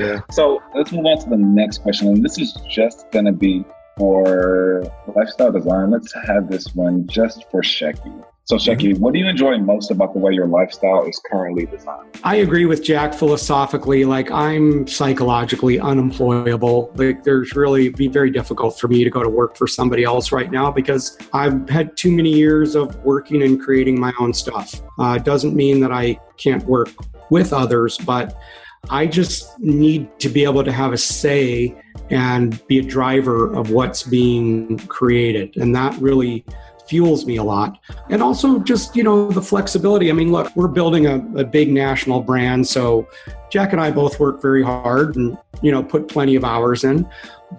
Yeah. 0.00 0.20
so 0.30 0.62
let's 0.74 0.92
move 0.92 1.04
on 1.04 1.18
to 1.22 1.30
the 1.30 1.36
next 1.36 1.78
question. 1.78 2.08
And 2.08 2.24
this 2.24 2.38
is 2.38 2.56
just 2.68 3.10
going 3.10 3.26
to 3.26 3.32
be 3.32 3.64
for 3.96 4.82
lifestyle 5.14 5.52
design. 5.52 5.90
Let's 5.90 6.12
have 6.26 6.50
this 6.50 6.74
one 6.74 7.06
just 7.06 7.50
for 7.50 7.62
Shecky. 7.62 8.24
So, 8.50 8.56
Shecky, 8.56 8.94
mm-hmm. 8.94 9.00
what 9.00 9.12
do 9.12 9.20
you 9.20 9.28
enjoy 9.28 9.58
most 9.58 9.92
about 9.92 10.12
the 10.12 10.18
way 10.18 10.32
your 10.32 10.48
lifestyle 10.48 11.06
is 11.06 11.20
currently 11.30 11.66
designed? 11.66 12.18
I 12.24 12.36
agree 12.36 12.66
with 12.66 12.82
Jack 12.82 13.14
philosophically. 13.14 14.04
Like, 14.04 14.28
I'm 14.32 14.88
psychologically 14.88 15.78
unemployable. 15.78 16.90
Like, 16.96 17.22
there's 17.22 17.54
really 17.54 17.90
be 17.90 18.08
very 18.08 18.30
difficult 18.30 18.80
for 18.80 18.88
me 18.88 19.04
to 19.04 19.10
go 19.10 19.22
to 19.22 19.28
work 19.28 19.56
for 19.56 19.68
somebody 19.68 20.02
else 20.02 20.32
right 20.32 20.50
now 20.50 20.68
because 20.68 21.16
I've 21.32 21.68
had 21.68 21.96
too 21.96 22.10
many 22.10 22.32
years 22.32 22.74
of 22.74 22.96
working 23.04 23.42
and 23.44 23.60
creating 23.60 24.00
my 24.00 24.12
own 24.18 24.32
stuff. 24.34 24.82
Uh, 24.98 25.18
it 25.20 25.24
doesn't 25.24 25.54
mean 25.54 25.78
that 25.80 25.92
I 25.92 26.18
can't 26.36 26.64
work 26.64 26.88
with 27.30 27.52
others, 27.52 27.98
but 27.98 28.36
I 28.88 29.06
just 29.06 29.58
need 29.60 30.18
to 30.20 30.28
be 30.28 30.44
able 30.44 30.64
to 30.64 30.72
have 30.72 30.92
a 30.92 30.98
say 30.98 31.76
and 32.08 32.66
be 32.66 32.78
a 32.78 32.82
driver 32.82 33.52
of 33.54 33.70
what's 33.70 34.02
being 34.02 34.78
created. 34.88 35.56
And 35.56 35.74
that 35.76 35.96
really 36.00 36.44
fuels 36.88 37.24
me 37.24 37.36
a 37.36 37.44
lot. 37.44 37.78
And 38.08 38.20
also 38.20 38.58
just, 38.58 38.96
you 38.96 39.04
know, 39.04 39.30
the 39.30 39.42
flexibility. 39.42 40.10
I 40.10 40.12
mean, 40.12 40.32
look, 40.32 40.54
we're 40.56 40.68
building 40.68 41.06
a, 41.06 41.16
a 41.36 41.44
big 41.44 41.70
national 41.70 42.20
brand. 42.20 42.66
So 42.66 43.08
Jack 43.48 43.72
and 43.72 43.80
I 43.80 43.92
both 43.92 44.18
work 44.18 44.42
very 44.42 44.62
hard 44.62 45.14
and, 45.14 45.38
you 45.62 45.70
know, 45.70 45.84
put 45.84 46.08
plenty 46.08 46.34
of 46.34 46.44
hours 46.44 46.82
in. 46.82 47.08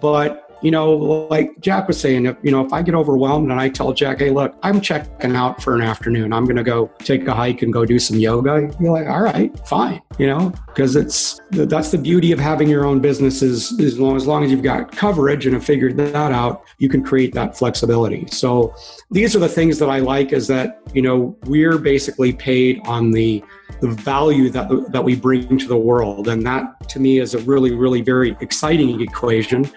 But 0.00 0.51
you 0.62 0.70
know, 0.70 0.92
like 0.92 1.60
Jack 1.60 1.88
was 1.88 2.00
saying, 2.00 2.26
if, 2.26 2.36
you 2.42 2.50
know, 2.50 2.64
if 2.64 2.72
I 2.72 2.82
get 2.82 2.94
overwhelmed 2.94 3.50
and 3.50 3.60
I 3.60 3.68
tell 3.68 3.92
Jack, 3.92 4.20
hey, 4.20 4.30
look, 4.30 4.56
I'm 4.62 4.80
checking 4.80 5.34
out 5.34 5.62
for 5.62 5.74
an 5.74 5.82
afternoon, 5.82 6.32
I'm 6.32 6.44
going 6.44 6.56
to 6.56 6.62
go 6.62 6.90
take 7.00 7.26
a 7.26 7.34
hike 7.34 7.62
and 7.62 7.72
go 7.72 7.84
do 7.84 7.98
some 7.98 8.18
yoga. 8.18 8.72
You're 8.80 8.92
like, 8.92 9.08
all 9.08 9.22
right, 9.22 9.56
fine, 9.66 10.00
you 10.18 10.26
know, 10.26 10.52
because 10.68 10.96
it's 10.96 11.40
that's 11.50 11.90
the 11.90 11.98
beauty 11.98 12.32
of 12.32 12.38
having 12.38 12.68
your 12.68 12.84
own 12.84 13.00
business 13.00 13.42
is 13.42 13.78
as 13.80 13.98
long, 13.98 14.16
as 14.16 14.26
long 14.26 14.44
as 14.44 14.50
you've 14.50 14.62
got 14.62 14.92
coverage 14.92 15.46
and 15.46 15.54
have 15.54 15.64
figured 15.64 15.96
that 15.96 16.32
out, 16.32 16.62
you 16.78 16.88
can 16.88 17.02
create 17.02 17.34
that 17.34 17.56
flexibility. 17.56 18.26
So 18.28 18.74
these 19.10 19.34
are 19.34 19.40
the 19.40 19.48
things 19.48 19.78
that 19.78 19.90
I 19.90 19.98
like 19.98 20.32
is 20.32 20.46
that, 20.46 20.80
you 20.94 21.02
know, 21.02 21.36
we're 21.44 21.78
basically 21.78 22.32
paid 22.32 22.80
on 22.86 23.10
the 23.10 23.42
the 23.82 23.88
value 23.88 24.48
that 24.48 24.68
that 24.92 25.04
we 25.04 25.16
bring 25.16 25.58
to 25.58 25.66
the 25.66 25.76
world. 25.76 26.28
And 26.28 26.46
that 26.46 26.88
to 26.88 27.00
me 27.00 27.18
is 27.18 27.34
a 27.34 27.40
really 27.40 27.74
really 27.74 28.00
very 28.00 28.36
exciting 28.40 29.00
equation 29.02 29.70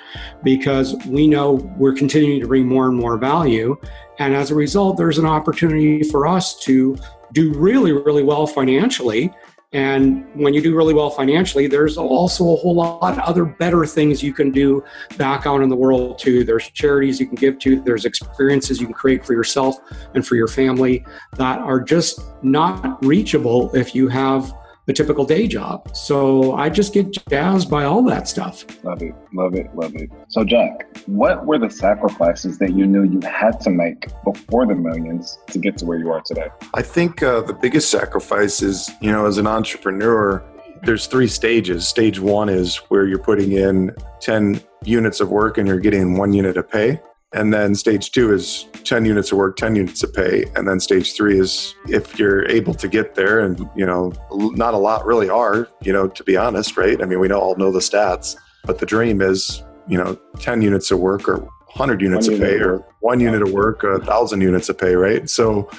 because 0.43 0.95
we 1.07 1.27
know 1.27 1.53
we're 1.77 1.95
continuing 1.95 2.39
to 2.39 2.47
bring 2.47 2.67
more 2.67 2.87
and 2.87 2.95
more 2.95 3.17
value. 3.17 3.75
And 4.19 4.33
as 4.33 4.51
a 4.51 4.55
result 4.55 4.97
there's 4.97 5.17
an 5.17 5.25
opportunity 5.25 6.03
for 6.03 6.27
us 6.27 6.57
to 6.59 6.95
do 7.33 7.51
really 7.55 7.91
really 7.91 8.23
well 8.23 8.45
financially 8.45 9.33
and 9.73 10.25
when 10.35 10.53
you 10.53 10.61
do 10.61 10.75
really 10.75 10.93
well 10.93 11.09
financially, 11.09 11.67
there's 11.67 11.97
also 11.97 12.53
a 12.53 12.55
whole 12.55 12.75
lot 12.75 13.13
of 13.13 13.19
other 13.19 13.45
better 13.45 13.85
things 13.85 14.23
you 14.23 14.33
can 14.33 14.51
do 14.51 14.83
back 15.17 15.45
out 15.45 15.61
in 15.61 15.69
the 15.69 15.75
world 15.75 16.17
too. 16.17 16.43
There's 16.43 16.69
charities 16.69 17.19
you 17.19 17.27
can 17.27 17.35
give 17.35 17.59
to, 17.59 17.81
there's 17.81 18.05
experiences 18.05 18.79
you 18.79 18.87
can 18.87 18.93
create 18.93 19.25
for 19.25 19.33
yourself 19.33 19.77
and 20.13 20.25
for 20.25 20.35
your 20.35 20.47
family 20.47 21.05
that 21.33 21.59
are 21.59 21.81
just 21.81 22.21
not 22.41 23.03
reachable 23.03 23.75
if 23.75 23.93
you 23.93 24.07
have 24.07 24.53
a 24.87 24.93
typical 24.93 25.25
day 25.25 25.47
job. 25.47 25.95
So 25.95 26.53
I 26.55 26.69
just 26.69 26.93
get 26.93 27.11
jazzed 27.29 27.69
by 27.69 27.85
all 27.85 28.03
that 28.03 28.27
stuff. 28.27 28.65
Love 28.83 29.01
it, 29.01 29.15
love 29.33 29.55
it, 29.55 29.75
love 29.75 29.95
it. 29.95 30.11
So, 30.27 30.43
Jack, 30.43 30.85
what 31.07 31.45
were 31.45 31.57
the 31.57 31.69
sacrifices 31.69 32.59
that 32.59 32.73
you 32.73 32.85
knew 32.85 33.03
you 33.03 33.19
had 33.27 33.59
to 33.61 33.69
make 33.69 34.07
before 34.23 34.65
the 34.67 34.75
millions 34.75 35.39
to 35.47 35.59
get 35.59 35.77
to 35.77 35.85
where 35.85 35.97
you 35.97 36.11
are 36.11 36.21
today? 36.21 36.47
I 36.73 36.81
think 36.81 37.23
uh, 37.23 37.41
the 37.41 37.53
biggest 37.53 37.89
sacrifice 37.89 38.61
is, 38.61 38.91
you 39.01 39.11
know, 39.11 39.25
as 39.25 39.37
an 39.37 39.47
entrepreneur, 39.47 40.43
there's 40.83 41.07
three 41.07 41.27
stages. 41.27 41.87
Stage 41.87 42.19
one 42.19 42.49
is 42.49 42.77
where 42.89 43.07
you're 43.07 43.17
putting 43.17 43.53
in 43.53 43.95
10 44.21 44.61
units 44.83 45.19
of 45.19 45.29
work 45.29 45.57
and 45.57 45.67
you're 45.67 45.79
getting 45.79 46.17
one 46.17 46.31
unit 46.31 46.57
of 46.57 46.69
pay. 46.69 47.01
And 47.33 47.53
then 47.53 47.75
stage 47.75 48.11
two 48.11 48.33
is 48.33 48.65
10 48.85 49.05
units 49.05 49.31
of 49.31 49.37
work, 49.37 49.57
10 49.57 49.75
units 49.75 50.03
of 50.03 50.13
pay. 50.13 50.45
And 50.55 50.67
then 50.67 50.79
stage 50.79 51.13
three 51.13 51.37
is 51.37 51.75
if 51.89 52.17
you're 52.17 52.47
able 52.47 52.73
to 52.75 52.87
get 52.87 53.15
there, 53.15 53.39
and, 53.39 53.59
you 53.75 53.85
know, 53.85 54.13
not 54.31 54.73
a 54.73 54.77
lot 54.77 55.05
really 55.05 55.29
are, 55.29 55.67
you 55.81 55.91
know, 55.91 56.07
to 56.07 56.23
be 56.23 56.37
honest, 56.37 56.77
right? 56.77 57.01
I 57.01 57.05
mean, 57.05 57.19
we 57.19 57.29
all 57.31 57.55
know 57.57 57.71
the 57.71 57.79
stats, 57.79 58.37
but 58.63 58.79
the 58.79 58.85
dream 58.85 59.21
is, 59.21 59.63
you 59.87 59.97
know, 59.97 60.17
10 60.39 60.61
units 60.61 60.91
of 60.91 60.99
work 60.99 61.27
or 61.27 61.37
100 61.37 62.01
units 62.01 62.27
one 62.27 62.35
of 62.35 62.41
pay 62.41 62.57
or 62.59 62.85
one 63.01 63.19
unit 63.19 63.41
of 63.41 63.51
work, 63.51 63.83
a 63.83 63.99
thousand 63.99 64.39
units 64.39 64.69
of 64.69 64.77
pay, 64.77 64.95
right? 64.95 65.29
So 65.29 65.69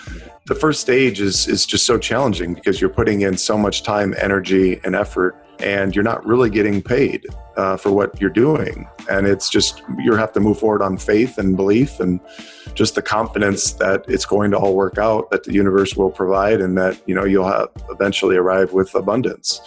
the 0.47 0.55
first 0.55 0.81
stage 0.81 1.21
is, 1.21 1.49
is 1.49 1.65
just 1.65 1.87
so 1.87 1.99
challenging 1.99 2.53
because 2.53 2.81
you're 2.81 2.91
putting 2.91 3.23
in 3.23 3.39
so 3.39 3.57
much 3.57 3.83
time, 3.83 4.15
energy, 4.19 4.79
and 4.85 4.95
effort 4.95 5.43
and 5.61 5.95
you're 5.95 6.05
not 6.05 6.25
really 6.25 6.51
getting 6.51 6.83
paid 6.83 7.27
uh, 7.57 7.77
for 7.77 7.91
what 7.91 8.21
you're 8.21 8.31
doing. 8.31 8.89
And 9.11 9.27
it's 9.27 9.49
just, 9.49 9.83
you 9.99 10.15
have 10.15 10.33
to 10.33 10.41
move 10.41 10.59
forward 10.59 10.83
on 10.83 10.97
faith 10.99 11.39
and 11.39 11.57
belief 11.57 12.01
and 12.01 12.21
just 12.75 12.95
the 12.95 13.03
confidence 13.03 13.73
that 13.75 14.05
it's 14.09 14.27
going 14.27 14.51
to 14.51 14.59
all 14.59 14.75
work 14.75 14.99
out, 14.99 15.31
that 15.31 15.45
the 15.45 15.53
universe 15.53 15.97
will 15.97 16.11
provide, 16.11 16.61
and 16.61 16.77
that, 16.77 17.01
you 17.07 17.15
know, 17.15 17.25
you'll 17.25 17.49
have 17.49 17.69
eventually 17.91 18.37
arrive 18.37 18.73
with 18.73 18.95
abundance. 18.95 19.61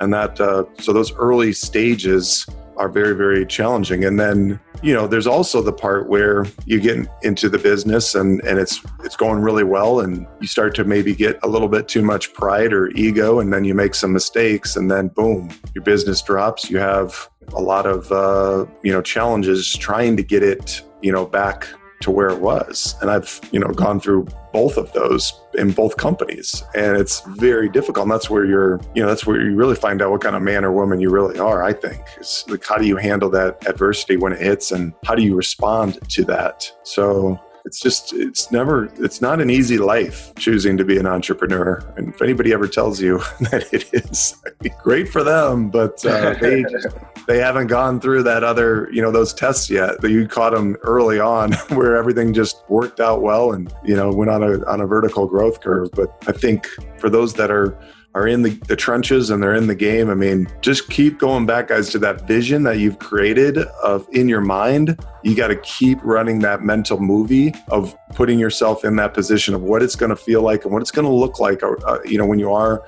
And 0.00 0.12
that, 0.14 0.40
uh, 0.40 0.64
so 0.78 0.92
those 0.92 1.12
early 1.14 1.52
stages 1.52 2.46
are 2.82 2.88
very, 2.88 3.14
very 3.14 3.46
challenging. 3.46 4.04
And 4.04 4.18
then, 4.18 4.58
you 4.82 4.92
know, 4.92 5.06
there's 5.06 5.28
also 5.28 5.62
the 5.62 5.72
part 5.72 6.08
where 6.08 6.44
you 6.66 6.80
get 6.80 7.06
into 7.22 7.48
the 7.48 7.58
business 7.58 8.16
and, 8.16 8.40
and 8.42 8.58
it's 8.58 8.80
it's 9.04 9.14
going 9.14 9.40
really 9.40 9.62
well 9.62 10.00
and 10.00 10.26
you 10.40 10.48
start 10.48 10.74
to 10.74 10.84
maybe 10.84 11.14
get 11.14 11.38
a 11.44 11.48
little 11.48 11.68
bit 11.68 11.86
too 11.86 12.02
much 12.02 12.34
pride 12.34 12.72
or 12.72 12.88
ego 12.96 13.38
and 13.38 13.52
then 13.52 13.62
you 13.62 13.72
make 13.72 13.94
some 13.94 14.12
mistakes 14.12 14.74
and 14.74 14.90
then 14.90 15.06
boom, 15.06 15.48
your 15.76 15.84
business 15.84 16.20
drops. 16.22 16.68
You 16.68 16.78
have 16.78 17.28
a 17.54 17.62
lot 17.62 17.86
of 17.86 18.10
uh, 18.10 18.66
you 18.82 18.92
know 18.92 19.00
challenges 19.00 19.72
trying 19.72 20.16
to 20.16 20.24
get 20.24 20.42
it, 20.42 20.82
you 21.02 21.12
know, 21.12 21.24
back 21.24 21.68
to 22.00 22.10
where 22.10 22.30
it 22.30 22.40
was. 22.40 22.96
And 23.00 23.12
I've, 23.12 23.40
you 23.52 23.60
know, 23.60 23.68
gone 23.68 24.00
through 24.00 24.26
both 24.52 24.76
of 24.76 24.92
those 24.92 25.40
in 25.54 25.72
both 25.72 25.96
companies. 25.96 26.62
And 26.74 26.96
it's 26.96 27.20
very 27.20 27.68
difficult. 27.68 28.04
And 28.04 28.12
that's 28.12 28.30
where 28.30 28.44
you're, 28.44 28.80
you 28.94 29.02
know, 29.02 29.08
that's 29.08 29.26
where 29.26 29.40
you 29.40 29.54
really 29.56 29.76
find 29.76 30.02
out 30.02 30.10
what 30.10 30.20
kind 30.20 30.36
of 30.36 30.42
man 30.42 30.64
or 30.64 30.72
woman 30.72 31.00
you 31.00 31.10
really 31.10 31.38
are, 31.38 31.62
I 31.62 31.72
think. 31.72 32.02
It's 32.16 32.48
like 32.48 32.64
how 32.64 32.76
do 32.76 32.86
you 32.86 32.96
handle 32.96 33.30
that 33.30 33.66
adversity 33.66 34.16
when 34.16 34.32
it 34.32 34.40
hits 34.40 34.72
and 34.72 34.92
how 35.04 35.14
do 35.14 35.22
you 35.22 35.34
respond 35.34 35.98
to 36.10 36.24
that? 36.24 36.70
So 36.82 37.40
it's 37.64 37.80
just 37.80 38.12
it's 38.12 38.50
never 38.50 38.86
it's 38.96 39.20
not 39.20 39.40
an 39.40 39.50
easy 39.50 39.78
life 39.78 40.32
choosing 40.36 40.76
to 40.76 40.84
be 40.84 40.98
an 40.98 41.06
entrepreneur. 41.06 41.78
And 41.96 42.08
if 42.08 42.20
anybody 42.22 42.52
ever 42.52 42.66
tells 42.68 43.00
you 43.00 43.18
that 43.50 43.68
it 43.72 43.88
is 43.92 44.36
great 44.82 45.08
for 45.08 45.22
them 45.22 45.70
but 45.70 46.04
uh, 46.04 46.34
they 46.40 46.62
just, 46.70 46.88
they 47.26 47.38
haven't 47.38 47.68
gone 47.68 48.00
through 48.00 48.22
that 48.24 48.44
other 48.44 48.88
you 48.92 49.00
know 49.02 49.10
those 49.10 49.32
tests 49.32 49.70
yet. 49.70 50.00
That 50.00 50.10
you 50.10 50.26
caught 50.26 50.52
them 50.52 50.76
early 50.82 51.20
on 51.20 51.52
where 51.70 51.96
everything 51.96 52.32
just 52.32 52.62
worked 52.68 53.00
out 53.00 53.22
well 53.22 53.52
and 53.52 53.72
you 53.84 53.96
know 53.96 54.12
went 54.12 54.30
on 54.30 54.42
a 54.42 54.64
on 54.66 54.80
a 54.80 54.86
vertical 54.86 55.26
growth 55.26 55.60
curve. 55.60 55.90
But 55.92 56.16
i 56.26 56.32
think 56.32 56.66
for 56.98 57.08
those 57.10 57.34
that 57.34 57.50
are 57.50 57.78
are 58.14 58.26
in 58.26 58.42
the, 58.42 58.50
the 58.68 58.76
trenches 58.76 59.30
and 59.30 59.42
they're 59.42 59.54
in 59.54 59.66
the 59.66 59.74
game. 59.74 60.10
I 60.10 60.14
mean, 60.14 60.48
just 60.60 60.90
keep 60.90 61.18
going 61.18 61.46
back, 61.46 61.68
guys, 61.68 61.88
to 61.90 61.98
that 62.00 62.26
vision 62.28 62.62
that 62.64 62.78
you've 62.78 62.98
created 62.98 63.58
of 63.58 64.06
in 64.12 64.28
your 64.28 64.42
mind. 64.42 64.98
You 65.22 65.34
got 65.34 65.48
to 65.48 65.56
keep 65.56 65.98
running 66.02 66.40
that 66.40 66.62
mental 66.62 67.00
movie 67.00 67.54
of 67.68 67.96
putting 68.14 68.38
yourself 68.38 68.84
in 68.84 68.96
that 68.96 69.14
position 69.14 69.54
of 69.54 69.62
what 69.62 69.82
it's 69.82 69.96
going 69.96 70.10
to 70.10 70.16
feel 70.16 70.42
like 70.42 70.64
and 70.64 70.72
what 70.72 70.82
it's 70.82 70.90
going 70.90 71.06
to 71.06 71.12
look 71.12 71.40
like. 71.40 71.62
Uh, 71.62 71.98
you 72.04 72.18
know, 72.18 72.26
when 72.26 72.38
you 72.38 72.52
are 72.52 72.82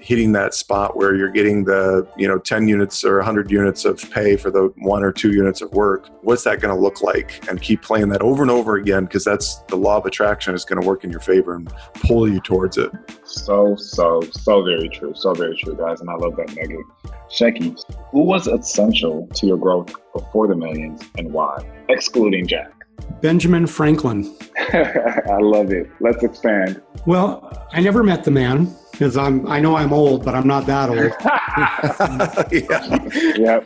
hitting 0.00 0.32
that 0.32 0.54
spot 0.54 0.96
where 0.96 1.14
you're 1.14 1.30
getting 1.30 1.64
the 1.64 2.06
you 2.16 2.28
know 2.28 2.38
10 2.38 2.68
units 2.68 3.04
or 3.04 3.16
100 3.16 3.50
units 3.50 3.84
of 3.84 3.98
pay 4.10 4.36
for 4.36 4.50
the 4.50 4.72
one 4.78 5.02
or 5.02 5.12
two 5.12 5.32
units 5.32 5.60
of 5.60 5.72
work 5.72 6.08
what's 6.22 6.44
that 6.44 6.60
going 6.60 6.74
to 6.74 6.80
look 6.80 7.02
like? 7.02 7.46
And 7.48 7.60
keep 7.60 7.82
playing 7.82 8.08
that 8.10 8.22
over 8.22 8.42
and 8.42 8.50
over 8.50 8.76
again 8.76 9.04
because 9.04 9.24
that's 9.24 9.62
the 9.68 9.76
law 9.76 9.96
of 9.96 10.06
attraction 10.06 10.54
is 10.54 10.64
going 10.64 10.80
to 10.80 10.86
work 10.86 11.04
in 11.04 11.10
your 11.10 11.20
favor 11.20 11.54
and 11.54 11.72
pull 12.06 12.28
you 12.28 12.40
towards 12.40 12.76
it. 12.78 12.90
So 13.24 13.76
so 13.76 14.20
so 14.32 14.62
very 14.64 14.88
true 14.88 15.12
so 15.14 15.32
very 15.34 15.56
true 15.56 15.76
guys 15.76 16.00
and 16.00 16.10
i 16.10 16.14
love 16.14 16.34
that 16.36 16.48
nugget 16.56 16.84
shecky 17.30 17.80
who 18.10 18.22
was 18.22 18.48
essential 18.48 19.28
to 19.34 19.46
your 19.46 19.56
growth 19.56 19.94
before 20.12 20.48
the 20.48 20.56
millions 20.56 21.02
and 21.16 21.32
why? 21.32 21.64
Excluding 21.88 22.46
jack 22.46 22.79
benjamin 23.20 23.66
franklin 23.66 24.34
i 24.72 25.38
love 25.40 25.72
it 25.72 25.88
let's 26.00 26.22
expand 26.22 26.80
well 27.06 27.66
i 27.72 27.80
never 27.80 28.02
met 28.02 28.24
the 28.24 28.30
man 28.30 28.74
because 29.00 29.16
I'm 29.16 29.46
I 29.46 29.60
know 29.60 29.76
I'm 29.76 29.94
old, 29.94 30.26
but 30.26 30.34
I'm 30.34 30.46
not 30.46 30.66
that 30.66 30.90
old. 30.90 30.98
yeah. 32.52 33.60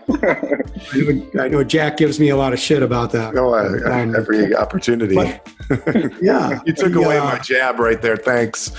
I, 0.93 0.97
know, 0.97 1.43
I 1.43 1.49
know 1.49 1.65
Jack 1.65 1.97
gives 1.97 2.21
me 2.21 2.29
a 2.29 2.37
lot 2.37 2.53
of 2.53 2.61
shit 2.61 2.85
about 2.85 3.11
that. 3.13 3.35
No, 3.35 3.53
I, 3.53 4.03
um, 4.03 4.15
every 4.15 4.55
opportunity. 4.55 5.17
But, 5.17 5.45
yeah, 6.23 6.61
you 6.65 6.73
took 6.73 6.95
away 6.95 7.19
my 7.19 7.39
jab 7.41 7.81
right 7.81 8.01
there. 8.01 8.17
Thanks. 8.17 8.71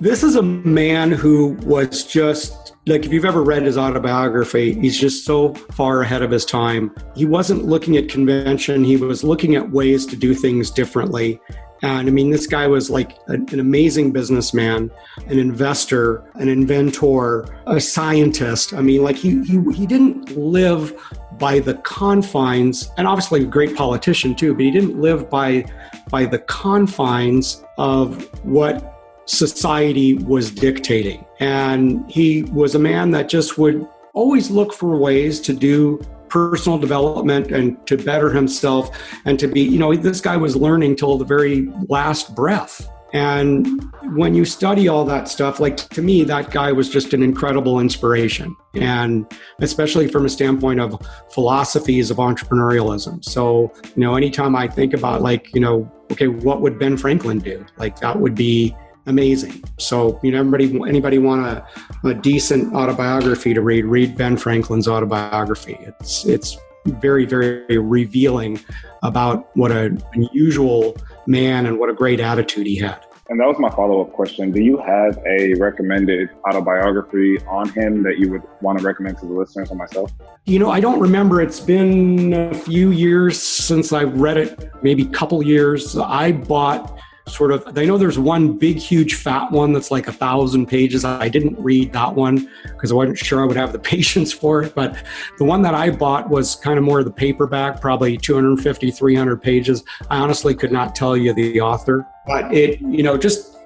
this 0.00 0.24
is 0.24 0.34
a 0.34 0.42
man 0.42 1.12
who 1.12 1.50
was 1.62 2.02
just 2.02 2.67
like 2.88 3.04
if 3.04 3.12
you've 3.12 3.24
ever 3.24 3.42
read 3.42 3.62
his 3.62 3.78
autobiography 3.78 4.74
he's 4.74 4.98
just 4.98 5.24
so 5.24 5.54
far 5.72 6.02
ahead 6.02 6.22
of 6.22 6.30
his 6.30 6.44
time 6.44 6.94
he 7.14 7.24
wasn't 7.24 7.64
looking 7.64 7.96
at 7.96 8.08
convention 8.08 8.82
he 8.82 8.96
was 8.96 9.22
looking 9.22 9.54
at 9.54 9.70
ways 9.70 10.06
to 10.06 10.16
do 10.16 10.34
things 10.34 10.70
differently 10.70 11.40
and 11.82 12.08
I 12.08 12.10
mean, 12.10 12.30
this 12.30 12.46
guy 12.46 12.66
was 12.66 12.90
like 12.90 13.18
an 13.28 13.60
amazing 13.60 14.10
businessman, 14.10 14.90
an 15.26 15.38
investor, 15.38 16.24
an 16.34 16.48
inventor, 16.48 17.46
a 17.66 17.80
scientist. 17.80 18.72
I 18.74 18.80
mean, 18.80 19.02
like 19.02 19.16
he, 19.16 19.44
he, 19.44 19.62
he 19.72 19.86
didn't 19.86 20.36
live 20.36 20.92
by 21.38 21.60
the 21.60 21.74
confines, 21.74 22.90
and 22.96 23.06
obviously 23.06 23.42
a 23.42 23.46
great 23.46 23.76
politician 23.76 24.34
too, 24.34 24.54
but 24.54 24.62
he 24.62 24.72
didn't 24.72 25.00
live 25.00 25.30
by, 25.30 25.64
by 26.10 26.24
the 26.24 26.40
confines 26.40 27.62
of 27.76 28.28
what 28.44 28.97
society 29.28 30.14
was 30.14 30.50
dictating. 30.50 31.24
And 31.38 32.10
he 32.10 32.42
was 32.44 32.74
a 32.74 32.78
man 32.78 33.10
that 33.12 33.28
just 33.28 33.58
would 33.58 33.86
always 34.14 34.50
look 34.50 34.72
for 34.72 34.96
ways 34.96 35.38
to 35.40 35.52
do 35.52 36.00
personal 36.28 36.78
development 36.78 37.52
and 37.52 37.86
to 37.86 37.96
better 37.96 38.30
himself 38.30 38.90
and 39.26 39.38
to 39.38 39.46
be, 39.46 39.60
you 39.60 39.78
know, 39.78 39.94
this 39.94 40.20
guy 40.20 40.36
was 40.36 40.56
learning 40.56 40.96
till 40.96 41.18
the 41.18 41.24
very 41.24 41.70
last 41.88 42.34
breath. 42.34 42.88
And 43.14 43.82
when 44.14 44.34
you 44.34 44.44
study 44.44 44.88
all 44.88 45.04
that 45.06 45.28
stuff, 45.28 45.60
like 45.60 45.76
to 45.90 46.02
me, 46.02 46.24
that 46.24 46.50
guy 46.50 46.72
was 46.72 46.90
just 46.90 47.14
an 47.14 47.22
incredible 47.22 47.80
inspiration. 47.80 48.54
And 48.74 49.26
especially 49.60 50.08
from 50.08 50.26
a 50.26 50.28
standpoint 50.28 50.80
of 50.80 51.00
philosophies 51.32 52.10
of 52.10 52.18
entrepreneurialism. 52.18 53.24
So, 53.24 53.72
you 53.94 54.02
know, 54.02 54.14
anytime 54.14 54.54
I 54.54 54.68
think 54.68 54.92
about 54.92 55.22
like, 55.22 55.54
you 55.54 55.60
know, 55.60 55.90
okay, 56.12 56.28
what 56.28 56.60
would 56.60 56.78
Ben 56.78 56.96
Franklin 56.98 57.38
do? 57.38 57.64
Like 57.78 57.98
that 58.00 58.18
would 58.20 58.34
be 58.34 58.76
amazing. 59.08 59.64
So, 59.78 60.20
you 60.22 60.30
know, 60.30 60.40
everybody, 60.40 60.88
anybody 60.88 61.18
want 61.18 61.46
a, 61.46 61.66
a 62.08 62.14
decent 62.14 62.74
autobiography 62.74 63.54
to 63.54 63.60
read, 63.60 63.84
read 63.84 64.16
Ben 64.16 64.36
Franklin's 64.36 64.86
autobiography. 64.86 65.78
It's, 65.80 66.24
it's 66.26 66.56
very, 66.86 67.24
very 67.24 67.78
revealing 67.78 68.60
about 69.02 69.54
what 69.56 69.72
an 69.72 70.02
unusual 70.14 70.96
man 71.26 71.66
and 71.66 71.78
what 71.78 71.90
a 71.90 71.94
great 71.94 72.20
attitude 72.20 72.66
he 72.66 72.76
had. 72.76 73.04
And 73.30 73.38
that 73.40 73.46
was 73.46 73.58
my 73.58 73.68
follow 73.68 74.00
up 74.00 74.12
question. 74.14 74.52
Do 74.52 74.62
you 74.62 74.78
have 74.78 75.18
a 75.26 75.52
recommended 75.54 76.30
autobiography 76.48 77.38
on 77.46 77.68
him 77.68 78.02
that 78.04 78.16
you 78.16 78.30
would 78.30 78.42
want 78.62 78.78
to 78.78 78.84
recommend 78.84 79.18
to 79.18 79.26
the 79.26 79.34
listeners 79.34 79.70
or 79.70 79.74
myself? 79.74 80.10
You 80.46 80.58
know, 80.58 80.70
I 80.70 80.80
don't 80.80 80.98
remember. 80.98 81.42
It's 81.42 81.60
been 81.60 82.32
a 82.32 82.54
few 82.54 82.90
years 82.90 83.40
since 83.40 83.92
I 83.92 84.04
read 84.04 84.38
it, 84.38 84.70
maybe 84.82 85.02
a 85.02 85.10
couple 85.10 85.42
years. 85.42 85.94
I 85.98 86.32
bought 86.32 86.98
sort 87.28 87.52
of 87.52 87.66
i 87.76 87.84
know 87.84 87.98
there's 87.98 88.18
one 88.18 88.56
big 88.56 88.76
huge 88.76 89.14
fat 89.14 89.50
one 89.50 89.72
that's 89.72 89.90
like 89.90 90.08
a 90.08 90.12
thousand 90.12 90.66
pages. 90.66 91.04
I 91.04 91.28
didn't 91.28 91.58
read 91.58 91.92
that 91.92 92.14
one 92.14 92.48
because 92.62 92.92
i 92.92 92.94
wasn't 92.94 93.18
sure 93.18 93.42
i 93.42 93.44
would 93.44 93.56
have 93.56 93.72
the 93.72 93.78
patience 93.94 94.32
for 94.32 94.62
it 94.62 94.74
but 94.74 94.96
the 95.38 95.44
one 95.44 95.62
that 95.62 95.74
i 95.74 95.90
bought 95.90 96.28
was 96.28 96.56
kind 96.56 96.78
of 96.78 96.84
more 96.84 97.00
of 97.00 97.04
the 97.04 97.10
paperback 97.10 97.80
probably 97.80 98.16
250 98.16 98.90
300 98.90 99.42
pages. 99.42 99.84
I 100.10 100.18
honestly 100.18 100.54
could 100.54 100.72
not 100.72 100.94
tell 100.94 101.16
you 101.16 101.32
the 101.32 101.60
author 101.60 102.06
but 102.26 102.52
it 102.52 102.80
you 102.80 103.02
know 103.02 103.16
just 103.16 103.56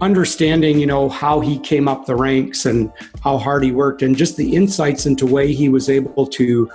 understanding 0.00 0.78
you 0.78 0.86
know 0.86 1.08
how 1.08 1.40
he 1.40 1.58
came 1.58 1.88
up 1.88 2.06
the 2.06 2.14
ranks 2.16 2.66
and 2.66 2.90
how 3.22 3.36
hard 3.36 3.62
he 3.62 3.72
worked 3.72 4.02
and 4.02 4.16
just 4.16 4.36
the 4.36 4.54
insights 4.54 5.06
into 5.06 5.26
way 5.26 5.52
he 5.52 5.68
was 5.68 5.90
able 5.90 6.26
to 6.26 6.70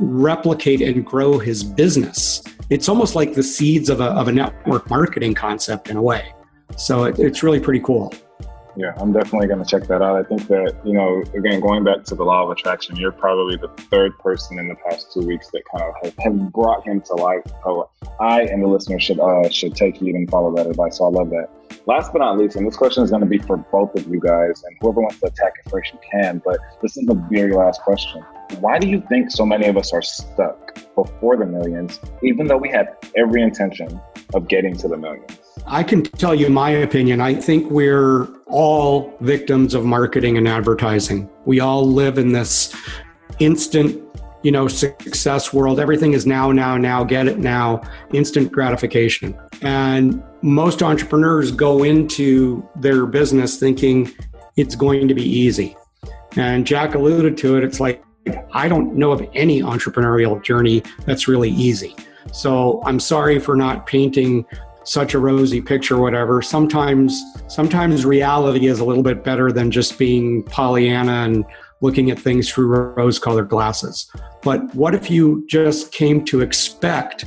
replicate 0.00 0.80
and 0.80 1.04
grow 1.04 1.38
his 1.38 1.62
business. 1.62 2.42
It's 2.70 2.88
almost 2.88 3.14
like 3.14 3.34
the 3.34 3.42
seeds 3.42 3.90
of 3.90 4.00
a, 4.00 4.06
of 4.06 4.28
a 4.28 4.32
network 4.32 4.88
marketing 4.88 5.34
concept 5.34 5.88
in 5.90 5.96
a 5.96 6.02
way. 6.02 6.32
So 6.76 7.04
it, 7.04 7.18
it's 7.18 7.42
really 7.42 7.60
pretty 7.60 7.80
cool. 7.80 8.12
Yeah, 8.80 8.94
I'm 8.96 9.12
definitely 9.12 9.46
going 9.46 9.62
to 9.62 9.68
check 9.68 9.86
that 9.88 10.00
out. 10.00 10.16
I 10.16 10.22
think 10.22 10.48
that, 10.48 10.74
you 10.86 10.94
know, 10.94 11.22
again, 11.38 11.60
going 11.60 11.84
back 11.84 12.02
to 12.04 12.14
the 12.14 12.24
law 12.24 12.44
of 12.44 12.50
attraction, 12.50 12.96
you're 12.96 13.12
probably 13.12 13.56
the 13.56 13.68
third 13.90 14.18
person 14.18 14.58
in 14.58 14.68
the 14.68 14.74
past 14.74 15.12
two 15.12 15.20
weeks 15.20 15.50
that 15.50 15.64
kind 15.70 15.84
of 15.84 16.14
have, 16.18 16.50
brought 16.50 16.86
him 16.86 17.02
to 17.02 17.14
life. 17.16 17.42
So 17.62 17.90
I 18.20 18.44
and 18.44 18.62
the 18.62 18.68
listener 18.68 18.98
should 18.98 19.20
uh, 19.20 19.50
should 19.50 19.74
take 19.76 19.98
heed 19.98 20.14
and 20.14 20.30
follow 20.30 20.54
that 20.56 20.66
advice. 20.66 20.96
So 20.96 21.04
I 21.04 21.10
love 21.10 21.28
that. 21.28 21.50
Last 21.84 22.10
but 22.14 22.20
not 22.20 22.38
least, 22.38 22.56
and 22.56 22.66
this 22.66 22.74
question 22.74 23.04
is 23.04 23.10
going 23.10 23.20
to 23.20 23.28
be 23.28 23.36
for 23.36 23.58
both 23.58 23.94
of 23.96 24.08
you 24.08 24.18
guys, 24.18 24.62
and 24.64 24.74
whoever 24.80 25.02
wants 25.02 25.20
to 25.20 25.26
attack 25.26 25.52
it 25.62 25.70
first, 25.70 25.92
you 25.92 25.98
can. 26.10 26.40
But 26.42 26.58
this 26.80 26.96
is 26.96 27.04
the 27.04 27.22
very 27.30 27.52
last 27.52 27.82
question. 27.82 28.22
Why 28.60 28.78
do 28.78 28.88
you 28.88 29.02
think 29.10 29.30
so 29.30 29.44
many 29.44 29.66
of 29.66 29.76
us 29.76 29.92
are 29.92 30.00
stuck 30.00 30.74
before 30.94 31.36
the 31.36 31.44
millions, 31.44 32.00
even 32.22 32.46
though 32.46 32.56
we 32.56 32.70
have 32.70 32.96
every 33.14 33.42
intention 33.42 34.00
of 34.32 34.48
getting 34.48 34.74
to 34.78 34.88
the 34.88 34.96
millions? 34.96 35.39
I 35.66 35.82
can 35.82 36.02
tell 36.02 36.34
you 36.34 36.48
my 36.50 36.70
opinion. 36.70 37.20
I 37.20 37.34
think 37.34 37.70
we're 37.70 38.26
all 38.46 39.16
victims 39.20 39.74
of 39.74 39.84
marketing 39.84 40.36
and 40.36 40.48
advertising. 40.48 41.28
We 41.44 41.60
all 41.60 41.86
live 41.86 42.18
in 42.18 42.32
this 42.32 42.74
instant, 43.38 44.02
you 44.42 44.50
know, 44.50 44.68
success 44.68 45.52
world. 45.52 45.78
Everything 45.78 46.12
is 46.12 46.26
now, 46.26 46.50
now, 46.50 46.76
now, 46.76 47.04
get 47.04 47.28
it 47.28 47.38
now, 47.38 47.82
instant 48.12 48.50
gratification. 48.50 49.38
And 49.62 50.22
most 50.42 50.82
entrepreneurs 50.82 51.52
go 51.52 51.84
into 51.84 52.66
their 52.76 53.06
business 53.06 53.58
thinking 53.58 54.12
it's 54.56 54.74
going 54.74 55.08
to 55.08 55.14
be 55.14 55.24
easy. 55.24 55.76
And 56.36 56.66
Jack 56.66 56.94
alluded 56.94 57.36
to 57.38 57.56
it. 57.56 57.64
It's 57.64 57.80
like 57.80 58.02
I 58.52 58.68
don't 58.68 58.94
know 58.94 59.12
of 59.12 59.26
any 59.34 59.62
entrepreneurial 59.62 60.42
journey 60.42 60.82
that's 61.04 61.28
really 61.28 61.50
easy. 61.50 61.96
So 62.32 62.82
I'm 62.84 63.00
sorry 63.00 63.38
for 63.38 63.56
not 63.56 63.86
painting 63.86 64.44
such 64.90 65.14
a 65.14 65.18
rosy 65.20 65.60
picture 65.60 65.98
whatever 65.98 66.42
sometimes 66.42 67.22
sometimes 67.46 68.04
reality 68.04 68.66
is 68.66 68.80
a 68.80 68.84
little 68.84 69.04
bit 69.04 69.22
better 69.22 69.52
than 69.52 69.70
just 69.70 69.96
being 69.96 70.42
pollyanna 70.42 71.12
and 71.12 71.44
looking 71.80 72.10
at 72.10 72.18
things 72.18 72.50
through 72.50 72.66
rose 72.66 73.16
colored 73.16 73.48
glasses. 73.48 74.10
But 74.42 74.74
what 74.74 74.92
if 74.96 75.08
you 75.08 75.44
just 75.48 75.92
came 75.92 76.24
to 76.24 76.40
expect 76.40 77.26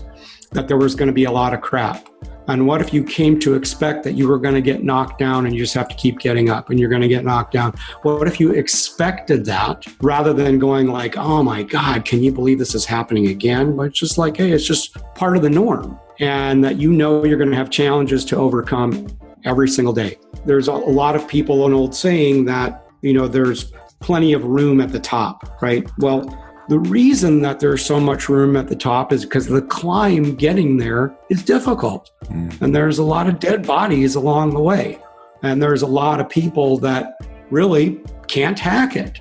that 0.51 0.67
there 0.67 0.75
was 0.75 0.93
going 0.93 1.07
to 1.07 1.13
be 1.13 1.23
a 1.23 1.31
lot 1.31 1.53
of 1.53 1.61
crap 1.61 2.09
and 2.47 2.67
what 2.67 2.81
if 2.81 2.93
you 2.93 3.03
came 3.03 3.39
to 3.39 3.53
expect 3.53 4.03
that 4.03 4.13
you 4.13 4.27
were 4.27 4.37
going 4.37 4.55
to 4.55 4.61
get 4.61 4.83
knocked 4.83 5.17
down 5.17 5.45
and 5.45 5.55
you 5.55 5.61
just 5.61 5.73
have 5.75 5.87
to 5.87 5.95
keep 5.95 6.19
getting 6.19 6.49
up 6.49 6.69
and 6.69 6.79
you're 6.79 6.89
going 6.89 7.01
to 7.01 7.07
get 7.07 7.23
knocked 7.23 7.53
down? 7.53 7.73
What 8.01 8.27
if 8.27 8.39
you 8.39 8.51
expected 8.51 9.45
that 9.45 9.85
rather 10.01 10.33
than 10.33 10.59
going 10.59 10.87
like, 10.87 11.17
oh 11.17 11.41
my 11.41 11.63
God, 11.63 12.03
can 12.05 12.21
you 12.21 12.31
believe 12.31 12.59
this 12.59 12.75
is 12.75 12.85
happening 12.85 13.27
again? 13.27 13.75
But 13.75 13.83
it's 13.83 13.99
just 13.99 14.17
like, 14.17 14.37
hey, 14.37 14.51
it's 14.51 14.65
just 14.65 14.97
part 15.15 15.37
of 15.37 15.43
the 15.43 15.49
norm. 15.49 15.97
And 16.19 16.63
that 16.63 16.77
you 16.77 16.91
know 16.91 17.23
you're 17.23 17.37
going 17.37 17.49
to 17.49 17.55
have 17.55 17.69
challenges 17.69 18.25
to 18.25 18.37
overcome 18.37 19.07
every 19.45 19.69
single 19.69 19.93
day. 19.93 20.17
There's 20.45 20.67
a 20.67 20.73
lot 20.73 21.15
of 21.15 21.27
people, 21.27 21.65
an 21.65 21.73
old 21.73 21.95
saying 21.95 22.45
that, 22.45 22.85
you 23.01 23.13
know, 23.13 23.27
there's 23.27 23.71
plenty 23.99 24.33
of 24.33 24.43
room 24.43 24.81
at 24.81 24.91
the 24.91 24.99
top, 24.99 25.61
right? 25.61 25.89
Well, 25.97 26.42
the 26.69 26.79
reason 26.79 27.41
that 27.41 27.59
there's 27.59 27.85
so 27.85 27.99
much 27.99 28.29
room 28.29 28.55
at 28.55 28.67
the 28.67 28.75
top 28.75 29.11
is 29.11 29.25
because 29.25 29.47
the 29.47 29.61
climb 29.61 30.35
getting 30.35 30.77
there 30.77 31.15
is 31.29 31.43
difficult. 31.43 32.11
Mm. 32.25 32.61
And 32.61 32.75
there's 32.75 32.99
a 32.99 33.03
lot 33.03 33.27
of 33.27 33.39
dead 33.39 33.67
bodies 33.67 34.15
along 34.15 34.51
the 34.51 34.61
way. 34.61 34.99
And 35.41 35.61
there's 35.61 35.81
a 35.81 35.87
lot 35.87 36.21
of 36.21 36.29
people 36.29 36.77
that 36.79 37.19
really 37.49 38.01
can't 38.27 38.57
hack 38.57 38.95
it. 38.95 39.19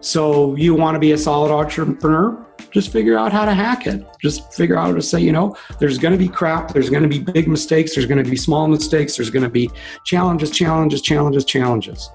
So 0.00 0.54
you 0.56 0.74
want 0.74 0.96
to 0.96 0.98
be 0.98 1.12
a 1.12 1.18
solid 1.18 1.50
entrepreneur? 1.50 2.44
Just 2.70 2.90
figure 2.90 3.16
out 3.16 3.32
how 3.32 3.44
to 3.44 3.54
hack 3.54 3.86
it. 3.86 4.04
Just 4.20 4.52
figure 4.52 4.76
out 4.76 4.88
how 4.88 4.94
to 4.94 5.02
say, 5.02 5.20
you 5.20 5.32
know, 5.32 5.56
there's 5.78 5.98
going 5.98 6.12
to 6.12 6.18
be 6.18 6.28
crap, 6.28 6.72
there's 6.72 6.90
going 6.90 7.02
to 7.02 7.08
be 7.08 7.18
big 7.20 7.48
mistakes, 7.48 7.94
there's 7.94 8.06
going 8.06 8.22
to 8.22 8.28
be 8.28 8.36
small 8.36 8.66
mistakes, 8.66 9.16
there's 9.16 9.30
going 9.30 9.44
to 9.44 9.48
be 9.48 9.70
challenges, 10.04 10.50
challenges, 10.50 11.02
challenges, 11.02 11.44
challenges. 11.44 12.10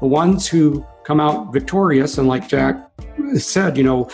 The 0.00 0.06
ones 0.06 0.46
who 0.46 0.84
come 1.04 1.20
out 1.20 1.52
victorious 1.52 2.18
and 2.18 2.28
like 2.28 2.48
Jack 2.48 2.90
said, 3.34 3.76
you 3.76 3.82
know, 3.84 4.08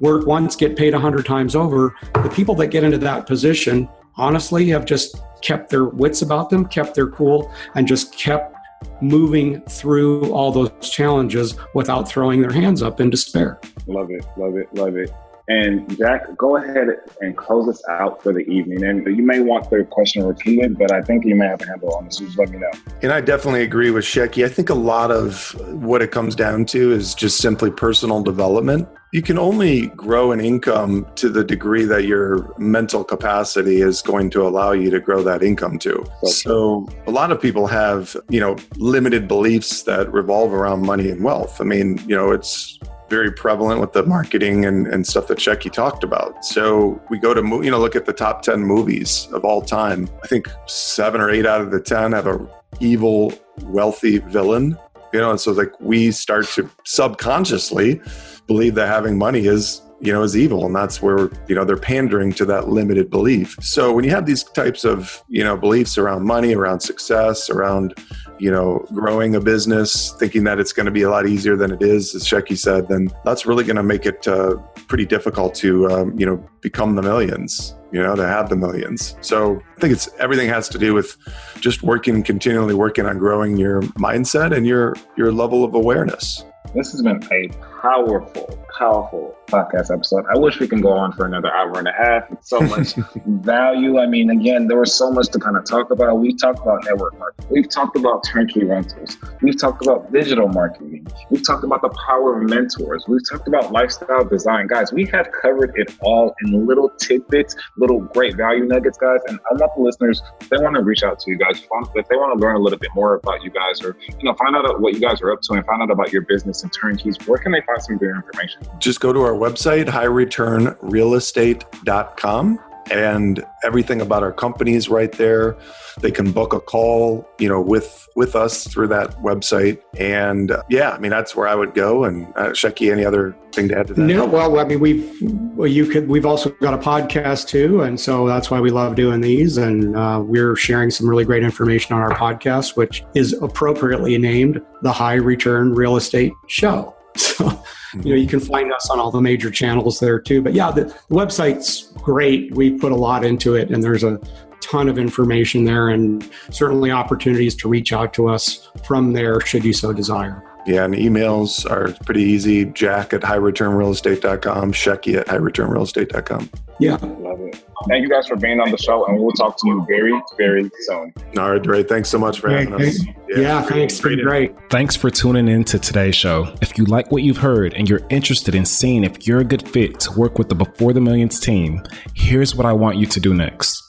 work 0.00 0.26
once, 0.26 0.56
get 0.56 0.76
paid 0.76 0.94
a 0.94 0.98
hundred 0.98 1.26
times 1.26 1.54
over. 1.54 1.94
The 2.14 2.30
people 2.30 2.54
that 2.56 2.68
get 2.68 2.84
into 2.84 2.98
that 2.98 3.26
position, 3.26 3.88
honestly, 4.16 4.68
have 4.68 4.84
just 4.84 5.16
kept 5.42 5.70
their 5.70 5.84
wits 5.84 6.22
about 6.22 6.50
them, 6.50 6.66
kept 6.66 6.94
their 6.94 7.08
cool, 7.08 7.52
and 7.74 7.86
just 7.86 8.16
kept 8.16 8.54
moving 9.00 9.60
through 9.62 10.32
all 10.32 10.52
those 10.52 10.70
challenges 10.80 11.56
without 11.74 12.08
throwing 12.08 12.40
their 12.40 12.52
hands 12.52 12.82
up 12.82 13.00
in 13.00 13.10
despair. 13.10 13.60
Love 13.86 14.10
it, 14.10 14.24
love 14.36 14.56
it, 14.56 14.72
love 14.74 14.96
it. 14.96 15.10
And 15.48 15.96
Jack, 15.96 16.36
go 16.36 16.56
ahead 16.56 16.88
and 17.20 17.36
close 17.36 17.68
us 17.68 17.82
out 17.88 18.22
for 18.22 18.32
the 18.32 18.40
evening. 18.40 18.84
And 18.84 19.06
you 19.06 19.22
may 19.22 19.40
want 19.40 19.70
the 19.70 19.84
question 19.84 20.26
repeated, 20.26 20.76
but 20.76 20.92
I 20.92 21.02
think 21.02 21.24
you 21.24 21.36
may 21.36 21.46
have 21.46 21.62
a 21.62 21.66
handle 21.66 21.94
on 21.94 22.06
this. 22.06 22.18
Just 22.18 22.36
let 22.36 22.50
me 22.50 22.58
know. 22.58 22.70
And 23.02 23.12
I 23.12 23.20
definitely 23.20 23.62
agree 23.62 23.90
with 23.90 24.04
Shecky. 24.04 24.44
I 24.44 24.48
think 24.48 24.70
a 24.70 24.74
lot 24.74 25.10
of 25.10 25.54
what 25.82 26.02
it 26.02 26.10
comes 26.10 26.34
down 26.34 26.64
to 26.66 26.92
is 26.92 27.14
just 27.14 27.38
simply 27.38 27.70
personal 27.70 28.22
development. 28.22 28.88
You 29.12 29.22
can 29.22 29.38
only 29.38 29.86
grow 29.88 30.32
an 30.32 30.40
income 30.40 31.06
to 31.14 31.28
the 31.28 31.44
degree 31.44 31.84
that 31.84 32.04
your 32.04 32.52
mental 32.58 33.04
capacity 33.04 33.80
is 33.80 34.02
going 34.02 34.30
to 34.30 34.46
allow 34.46 34.72
you 34.72 34.90
to 34.90 34.98
grow 34.98 35.22
that 35.22 35.44
income 35.44 35.78
to. 35.78 36.04
So 36.24 36.88
a 37.06 37.12
lot 37.12 37.30
of 37.30 37.40
people 37.40 37.68
have, 37.68 38.16
you 38.28 38.40
know, 38.40 38.56
limited 38.76 39.28
beliefs 39.28 39.84
that 39.84 40.12
revolve 40.12 40.52
around 40.52 40.84
money 40.84 41.08
and 41.08 41.22
wealth. 41.22 41.60
I 41.60 41.64
mean, 41.64 42.02
you 42.08 42.16
know, 42.16 42.32
it's 42.32 42.80
very 43.08 43.30
prevalent 43.30 43.80
with 43.80 43.92
the 43.92 44.04
marketing 44.04 44.64
and, 44.64 44.86
and 44.86 45.06
stuff 45.06 45.28
that 45.28 45.38
Shecky 45.38 45.72
talked 45.72 46.02
about. 46.02 46.44
So 46.44 47.00
we 47.08 47.18
go 47.18 47.34
to, 47.34 47.40
you 47.64 47.70
know, 47.70 47.78
look 47.78 47.96
at 47.96 48.06
the 48.06 48.12
top 48.12 48.42
10 48.42 48.60
movies 48.60 49.28
of 49.32 49.44
all 49.44 49.62
time. 49.62 50.08
I 50.22 50.26
think 50.26 50.48
seven 50.66 51.20
or 51.20 51.30
eight 51.30 51.46
out 51.46 51.60
of 51.60 51.70
the 51.70 51.80
10 51.80 52.12
have 52.12 52.26
a 52.26 52.46
evil, 52.80 53.32
wealthy 53.62 54.18
villain, 54.18 54.76
you 55.12 55.20
know, 55.20 55.30
and 55.30 55.40
so 55.40 55.52
like 55.52 55.72
we 55.80 56.10
start 56.10 56.46
to 56.48 56.68
subconsciously 56.84 58.00
believe 58.46 58.74
that 58.74 58.88
having 58.88 59.16
money 59.16 59.46
is 59.46 59.82
you 60.00 60.12
know, 60.12 60.22
is 60.22 60.36
evil. 60.36 60.66
And 60.66 60.74
that's 60.74 61.00
where, 61.00 61.30
you 61.48 61.54
know, 61.54 61.64
they're 61.64 61.76
pandering 61.76 62.32
to 62.34 62.44
that 62.46 62.68
limited 62.68 63.10
belief. 63.10 63.56
So 63.60 63.92
when 63.92 64.04
you 64.04 64.10
have 64.10 64.26
these 64.26 64.44
types 64.44 64.84
of, 64.84 65.22
you 65.28 65.42
know, 65.42 65.56
beliefs 65.56 65.96
around 65.96 66.24
money, 66.24 66.54
around 66.54 66.80
success, 66.80 67.48
around, 67.48 67.94
you 68.38 68.50
know, 68.50 68.84
growing 68.92 69.34
a 69.34 69.40
business, 69.40 70.12
thinking 70.18 70.44
that 70.44 70.60
it's 70.60 70.72
going 70.72 70.86
to 70.86 70.92
be 70.92 71.02
a 71.02 71.10
lot 71.10 71.26
easier 71.26 71.56
than 71.56 71.70
it 71.70 71.82
is, 71.82 72.14
as 72.14 72.24
Shecky 72.24 72.58
said, 72.58 72.88
then 72.88 73.08
that's 73.24 73.46
really 73.46 73.64
going 73.64 73.76
to 73.76 73.82
make 73.82 74.04
it 74.04 74.28
uh, 74.28 74.56
pretty 74.86 75.06
difficult 75.06 75.54
to, 75.56 75.88
um, 75.90 76.18
you 76.18 76.26
know, 76.26 76.46
become 76.60 76.94
the 76.96 77.02
millions, 77.02 77.74
you 77.90 78.02
know, 78.02 78.14
to 78.14 78.26
have 78.26 78.50
the 78.50 78.56
millions. 78.56 79.16
So 79.22 79.62
I 79.76 79.80
think 79.80 79.92
it's 79.94 80.08
everything 80.18 80.48
has 80.50 80.68
to 80.70 80.78
do 80.78 80.92
with 80.92 81.16
just 81.60 81.82
working, 81.82 82.22
continually 82.22 82.74
working 82.74 83.06
on 83.06 83.18
growing 83.18 83.56
your 83.56 83.80
mindset 83.98 84.54
and 84.54 84.66
your, 84.66 84.94
your 85.16 85.32
level 85.32 85.64
of 85.64 85.74
awareness. 85.74 86.44
This 86.74 86.92
has 86.92 87.00
been 87.00 87.22
a 87.32 87.48
powerful, 87.86 88.66
powerful 88.78 89.36
podcast 89.46 89.92
episode. 89.92 90.24
I 90.32 90.36
wish 90.36 90.58
we 90.58 90.66
can 90.66 90.80
go 90.80 90.90
on 90.90 91.12
for 91.12 91.24
another 91.26 91.52
hour 91.52 91.78
and 91.78 91.88
a 91.88 91.92
half. 91.92 92.24
It's 92.32 92.50
so 92.50 92.60
much 92.60 92.94
value. 93.26 93.98
I 93.98 94.06
mean, 94.06 94.30
again, 94.30 94.66
there 94.66 94.78
was 94.78 94.92
so 94.92 95.10
much 95.10 95.28
to 95.28 95.38
kind 95.38 95.56
of 95.56 95.64
talk 95.64 95.90
about. 95.90 96.18
We 96.18 96.34
talked 96.34 96.60
about 96.60 96.84
network 96.84 97.18
marketing. 97.18 97.50
We've 97.50 97.70
talked 97.70 97.96
about 97.96 98.24
turnkey 98.24 98.64
rentals. 98.64 99.16
We've 99.40 99.58
talked 99.58 99.86
about 99.86 100.12
digital 100.12 100.48
marketing. 100.48 101.06
We've 101.30 101.46
talked 101.46 101.64
about 101.64 101.82
the 101.82 101.96
power 102.06 102.42
of 102.42 102.50
mentors. 102.50 103.04
We've 103.06 103.28
talked 103.28 103.46
about 103.46 103.72
lifestyle 103.72 104.24
design. 104.24 104.66
Guys, 104.66 104.92
we 104.92 105.06
have 105.06 105.28
covered 105.42 105.72
it 105.76 105.94
all 106.00 106.34
in 106.42 106.66
little 106.66 106.90
tidbits, 106.90 107.54
little 107.76 108.00
great 108.00 108.36
value 108.36 108.64
nuggets, 108.64 108.98
guys. 108.98 109.20
And 109.28 109.38
I 109.50 109.54
want 109.54 109.72
the 109.76 109.82
listeners, 109.82 110.22
if 110.40 110.48
they 110.48 110.58
want 110.58 110.74
to 110.76 110.82
reach 110.82 111.02
out 111.02 111.20
to 111.20 111.30
you 111.30 111.38
guys, 111.38 111.62
if 111.94 112.08
they 112.08 112.16
want 112.16 112.38
to 112.38 112.44
learn 112.44 112.56
a 112.56 112.60
little 112.60 112.78
bit 112.78 112.90
more 112.94 113.14
about 113.14 113.42
you 113.42 113.50
guys 113.50 113.82
or, 113.82 113.96
you 114.08 114.24
know, 114.24 114.34
find 114.34 114.56
out 114.56 114.80
what 114.80 114.94
you 114.94 115.00
guys 115.00 115.22
are 115.22 115.32
up 115.32 115.40
to 115.42 115.54
and 115.54 115.64
find 115.66 115.82
out 115.82 115.90
about 115.90 116.12
your 116.12 116.22
business 116.22 116.62
and 116.62 116.72
turnkeys, 116.72 117.16
where 117.26 117.38
can 117.38 117.52
they 117.52 117.60
find 117.60 117.75
some 117.80 117.96
of 117.96 118.02
your 118.02 118.16
information? 118.16 118.62
Just 118.78 119.00
go 119.00 119.12
to 119.12 119.20
our 119.20 119.34
website, 119.34 119.86
highreturnrealestate.com 119.86 122.60
and 122.90 123.44
everything 123.64 124.00
about 124.00 124.22
our 124.22 124.32
company 124.32 124.74
is 124.74 124.88
right 124.88 125.12
there. 125.12 125.56
They 126.00 126.10
can 126.10 126.30
book 126.30 126.52
a 126.52 126.60
call, 126.60 127.28
you 127.38 127.48
know, 127.48 127.60
with 127.60 128.08
with 128.16 128.34
us 128.34 128.66
through 128.66 128.88
that 128.88 129.10
website. 129.22 129.80
And 129.98 130.50
uh, 130.50 130.62
yeah, 130.68 130.90
I 130.90 130.98
mean 130.98 131.10
that's 131.10 131.34
where 131.34 131.48
I 131.48 131.54
would 131.54 131.74
go. 131.74 132.04
And 132.04 132.26
uh, 132.36 132.50
Shecky, 132.50 132.92
any 132.92 133.04
other 133.04 133.36
thing 133.52 133.68
to 133.68 133.78
add 133.78 133.86
to 133.88 133.94
that? 133.94 134.02
No, 134.02 134.24
well, 134.24 134.58
I 134.58 134.64
mean 134.64 134.80
we've 134.80 135.10
well, 135.56 135.68
you 135.68 135.86
could 135.86 136.08
we've 136.08 136.26
also 136.26 136.50
got 136.60 136.74
a 136.74 136.78
podcast 136.78 137.48
too, 137.48 137.82
and 137.82 137.98
so 137.98 138.26
that's 138.26 138.50
why 138.50 138.60
we 138.60 138.70
love 138.70 138.94
doing 138.94 139.20
these. 139.20 139.56
And 139.56 139.96
uh, 139.96 140.22
we're 140.24 140.56
sharing 140.56 140.90
some 140.90 141.08
really 141.08 141.24
great 141.24 141.42
information 141.42 141.94
on 141.94 142.02
our 142.02 142.14
podcast, 142.14 142.76
which 142.76 143.04
is 143.14 143.32
appropriately 143.34 144.16
named 144.18 144.60
the 144.82 144.92
High 144.92 145.14
Return 145.14 145.74
Real 145.74 145.96
Estate 145.96 146.32
Show. 146.46 146.95
So 147.18 147.62
you 148.04 148.10
know 148.10 148.16
you 148.16 148.26
can 148.26 148.40
find 148.40 148.72
us 148.72 148.90
on 148.90 149.00
all 149.00 149.10
the 149.10 149.20
major 149.20 149.50
channels 149.50 150.00
there 150.00 150.20
too. 150.20 150.42
But 150.42 150.52
yeah 150.52 150.70
the, 150.70 150.84
the 150.84 151.14
website's 151.14 151.92
great. 152.02 152.52
We 152.54 152.72
put 152.72 152.92
a 152.92 152.96
lot 152.96 153.24
into 153.24 153.54
it 153.54 153.70
and 153.70 153.82
there's 153.82 154.04
a 154.04 154.20
ton 154.60 154.88
of 154.88 154.98
information 154.98 155.64
there 155.64 155.88
and 155.88 156.28
certainly 156.50 156.90
opportunities 156.90 157.54
to 157.56 157.68
reach 157.68 157.92
out 157.92 158.12
to 158.14 158.28
us 158.28 158.68
from 158.84 159.12
there 159.12 159.40
should 159.40 159.64
you 159.64 159.72
so 159.72 159.92
desire 159.92 160.42
yeah, 160.66 160.84
and 160.84 160.94
emails 160.94 161.68
are 161.70 161.92
pretty 162.04 162.22
easy. 162.22 162.64
Jack 162.64 163.12
at 163.12 163.20
highreturnrealestate.com, 163.20 164.72
Shecky 164.72 165.16
at 165.16 165.26
highreturnrealestate.com. 165.26 166.50
Yeah. 166.80 166.96
Love 166.96 167.40
it. 167.40 167.64
Thank 167.88 168.02
you 168.02 168.08
guys 168.08 168.26
for 168.26 168.36
being 168.36 168.60
on 168.60 168.70
the 168.70 168.76
show, 168.76 169.06
and 169.06 169.18
we'll 169.18 169.32
talk 169.32 169.56
to 169.58 169.68
you 169.68 169.84
very, 169.88 170.12
very 170.36 170.70
soon. 170.80 171.14
All 171.38 171.52
right, 171.52 171.62
Dre. 171.62 171.82
Thanks 171.82 172.08
so 172.08 172.18
much 172.18 172.40
for 172.40 172.50
having 172.50 172.74
us. 172.74 173.04
Yeah, 173.28 173.38
yeah 173.38 173.62
thanks. 173.62 174.00
Great. 174.00 174.20
great. 174.22 174.54
Thanks 174.70 174.96
for 174.96 175.08
tuning 175.08 175.46
in 175.48 175.62
to 175.64 175.78
today's 175.78 176.16
show. 176.16 176.52
If 176.60 176.76
you 176.76 176.84
like 176.84 177.12
what 177.12 177.22
you've 177.22 177.36
heard 177.38 177.74
and 177.74 177.88
you're 177.88 178.02
interested 178.10 178.54
in 178.54 178.64
seeing 178.64 179.04
if 179.04 179.26
you're 179.26 179.40
a 179.40 179.44
good 179.44 179.68
fit 179.68 180.00
to 180.00 180.12
work 180.12 180.38
with 180.38 180.48
the 180.48 180.54
Before 180.54 180.92
the 180.92 181.00
Millions 181.00 181.38
team, 181.38 181.82
here's 182.14 182.56
what 182.56 182.66
I 182.66 182.72
want 182.72 182.96
you 182.96 183.06
to 183.06 183.20
do 183.20 183.34
next. 183.34 183.82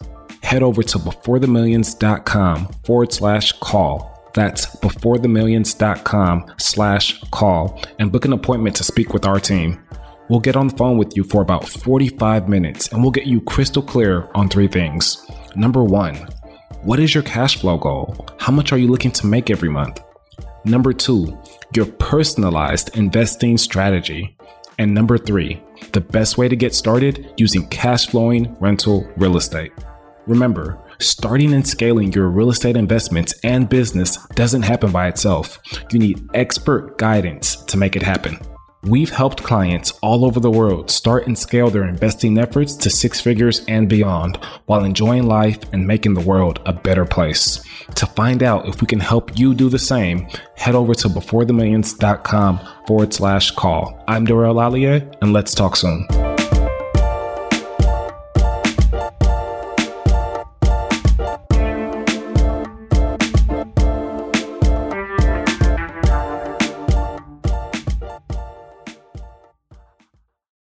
Head 0.44 0.64
over 0.64 0.84
to 0.84 1.00
beforethemillions.com 1.00 2.68
forward 2.86 3.12
slash 3.12 3.52
call 3.54 4.17
that's 4.38 4.68
beforethemillions.com 4.78 6.54
slash 6.58 7.24
call 7.32 7.82
and 7.98 8.12
book 8.12 8.24
an 8.24 8.34
appointment 8.34 8.76
to 8.76 8.84
speak 8.84 9.12
with 9.12 9.26
our 9.26 9.40
team. 9.40 9.84
We'll 10.30 10.40
get 10.42 10.56
on 10.56 10.68
the 10.68 10.78
phone 10.78 11.00
with 11.00 11.18
you 11.18 11.24
for 11.24 11.42
about 11.42 11.68
45 11.68 12.48
minutes 12.48 12.90
and 12.90 13.02
we'll 13.02 13.12
get 13.12 13.26
you 13.26 13.42
crystal 13.42 13.82
clear 13.82 14.30
on 14.36 14.48
three 14.48 14.68
things. 14.68 15.26
Number 15.56 15.84
one, 15.84 16.16
what 16.84 17.00
is 17.00 17.16
your 17.16 17.24
cash 17.24 17.58
flow 17.58 17.80
goal? 17.80 18.28
How 18.38 18.54
much 18.54 18.72
are 18.72 18.78
you 18.78 18.88
looking 18.88 19.12
to 19.14 19.26
make 19.26 19.50
every 19.50 19.70
month? 19.70 20.04
Number 20.66 20.94
two, 20.94 21.36
your 21.76 21.88
personalized 21.88 22.96
investing 22.96 23.58
strategy. 23.58 24.38
And 24.78 24.94
number 24.94 25.18
three, 25.18 25.64
the 25.94 26.02
best 26.02 26.38
way 26.38 26.48
to 26.48 26.56
get 26.56 26.76
started 26.76 27.34
using 27.38 27.68
cash 27.70 28.06
flowing 28.06 28.56
rental 28.60 29.10
real 29.18 29.38
estate. 29.38 29.72
Remember, 30.28 30.80
Starting 31.00 31.54
and 31.54 31.68
scaling 31.68 32.12
your 32.12 32.28
real 32.28 32.50
estate 32.50 32.76
investments 32.76 33.34
and 33.44 33.70
business 33.70 34.18
doesn't 34.34 34.64
happen 34.64 34.92
by 34.92 35.08
itself. 35.08 35.60
You 35.92 36.00
need 36.00 36.28
expert 36.34 36.98
guidance 36.98 37.56
to 37.66 37.78
make 37.78 37.96
it 37.96 38.02
happen. 38.02 38.40
We've 38.84 39.10
helped 39.10 39.44
clients 39.44 39.92
all 40.02 40.24
over 40.26 40.40
the 40.40 40.52
world 40.52 40.90
start 40.90 41.28
and 41.28 41.38
scale 41.38 41.70
their 41.70 41.88
investing 41.88 42.38
efforts 42.38 42.76
to 42.78 42.90
six 42.90 43.20
figures 43.20 43.64
and 43.68 43.90
beyond 43.90 44.38
while 44.66 44.84
enjoying 44.84 45.28
life 45.28 45.60
and 45.72 45.86
making 45.86 46.14
the 46.14 46.22
world 46.22 46.62
a 46.66 46.74
better 46.74 47.06
place. 47.06 47.62
To 47.96 48.06
find 48.06 48.42
out 48.42 48.68
if 48.68 48.82
we 48.82 48.88
can 48.88 49.00
help 49.00 49.38
you 49.38 49.54
do 49.54 49.70
the 49.70 49.80
same, 49.80 50.28
head 50.56 50.76
over 50.76 50.94
to 50.96 51.10
beforethemillions.com 51.10 52.60
forward 52.88 53.14
slash 53.14 53.52
call. 53.52 54.04
I'm 54.08 54.26
DeRay 54.26 54.50
Olalaye, 54.50 55.16
and 55.22 55.34
let's 55.34 55.54
talk 55.54 55.76
soon. 55.76 56.08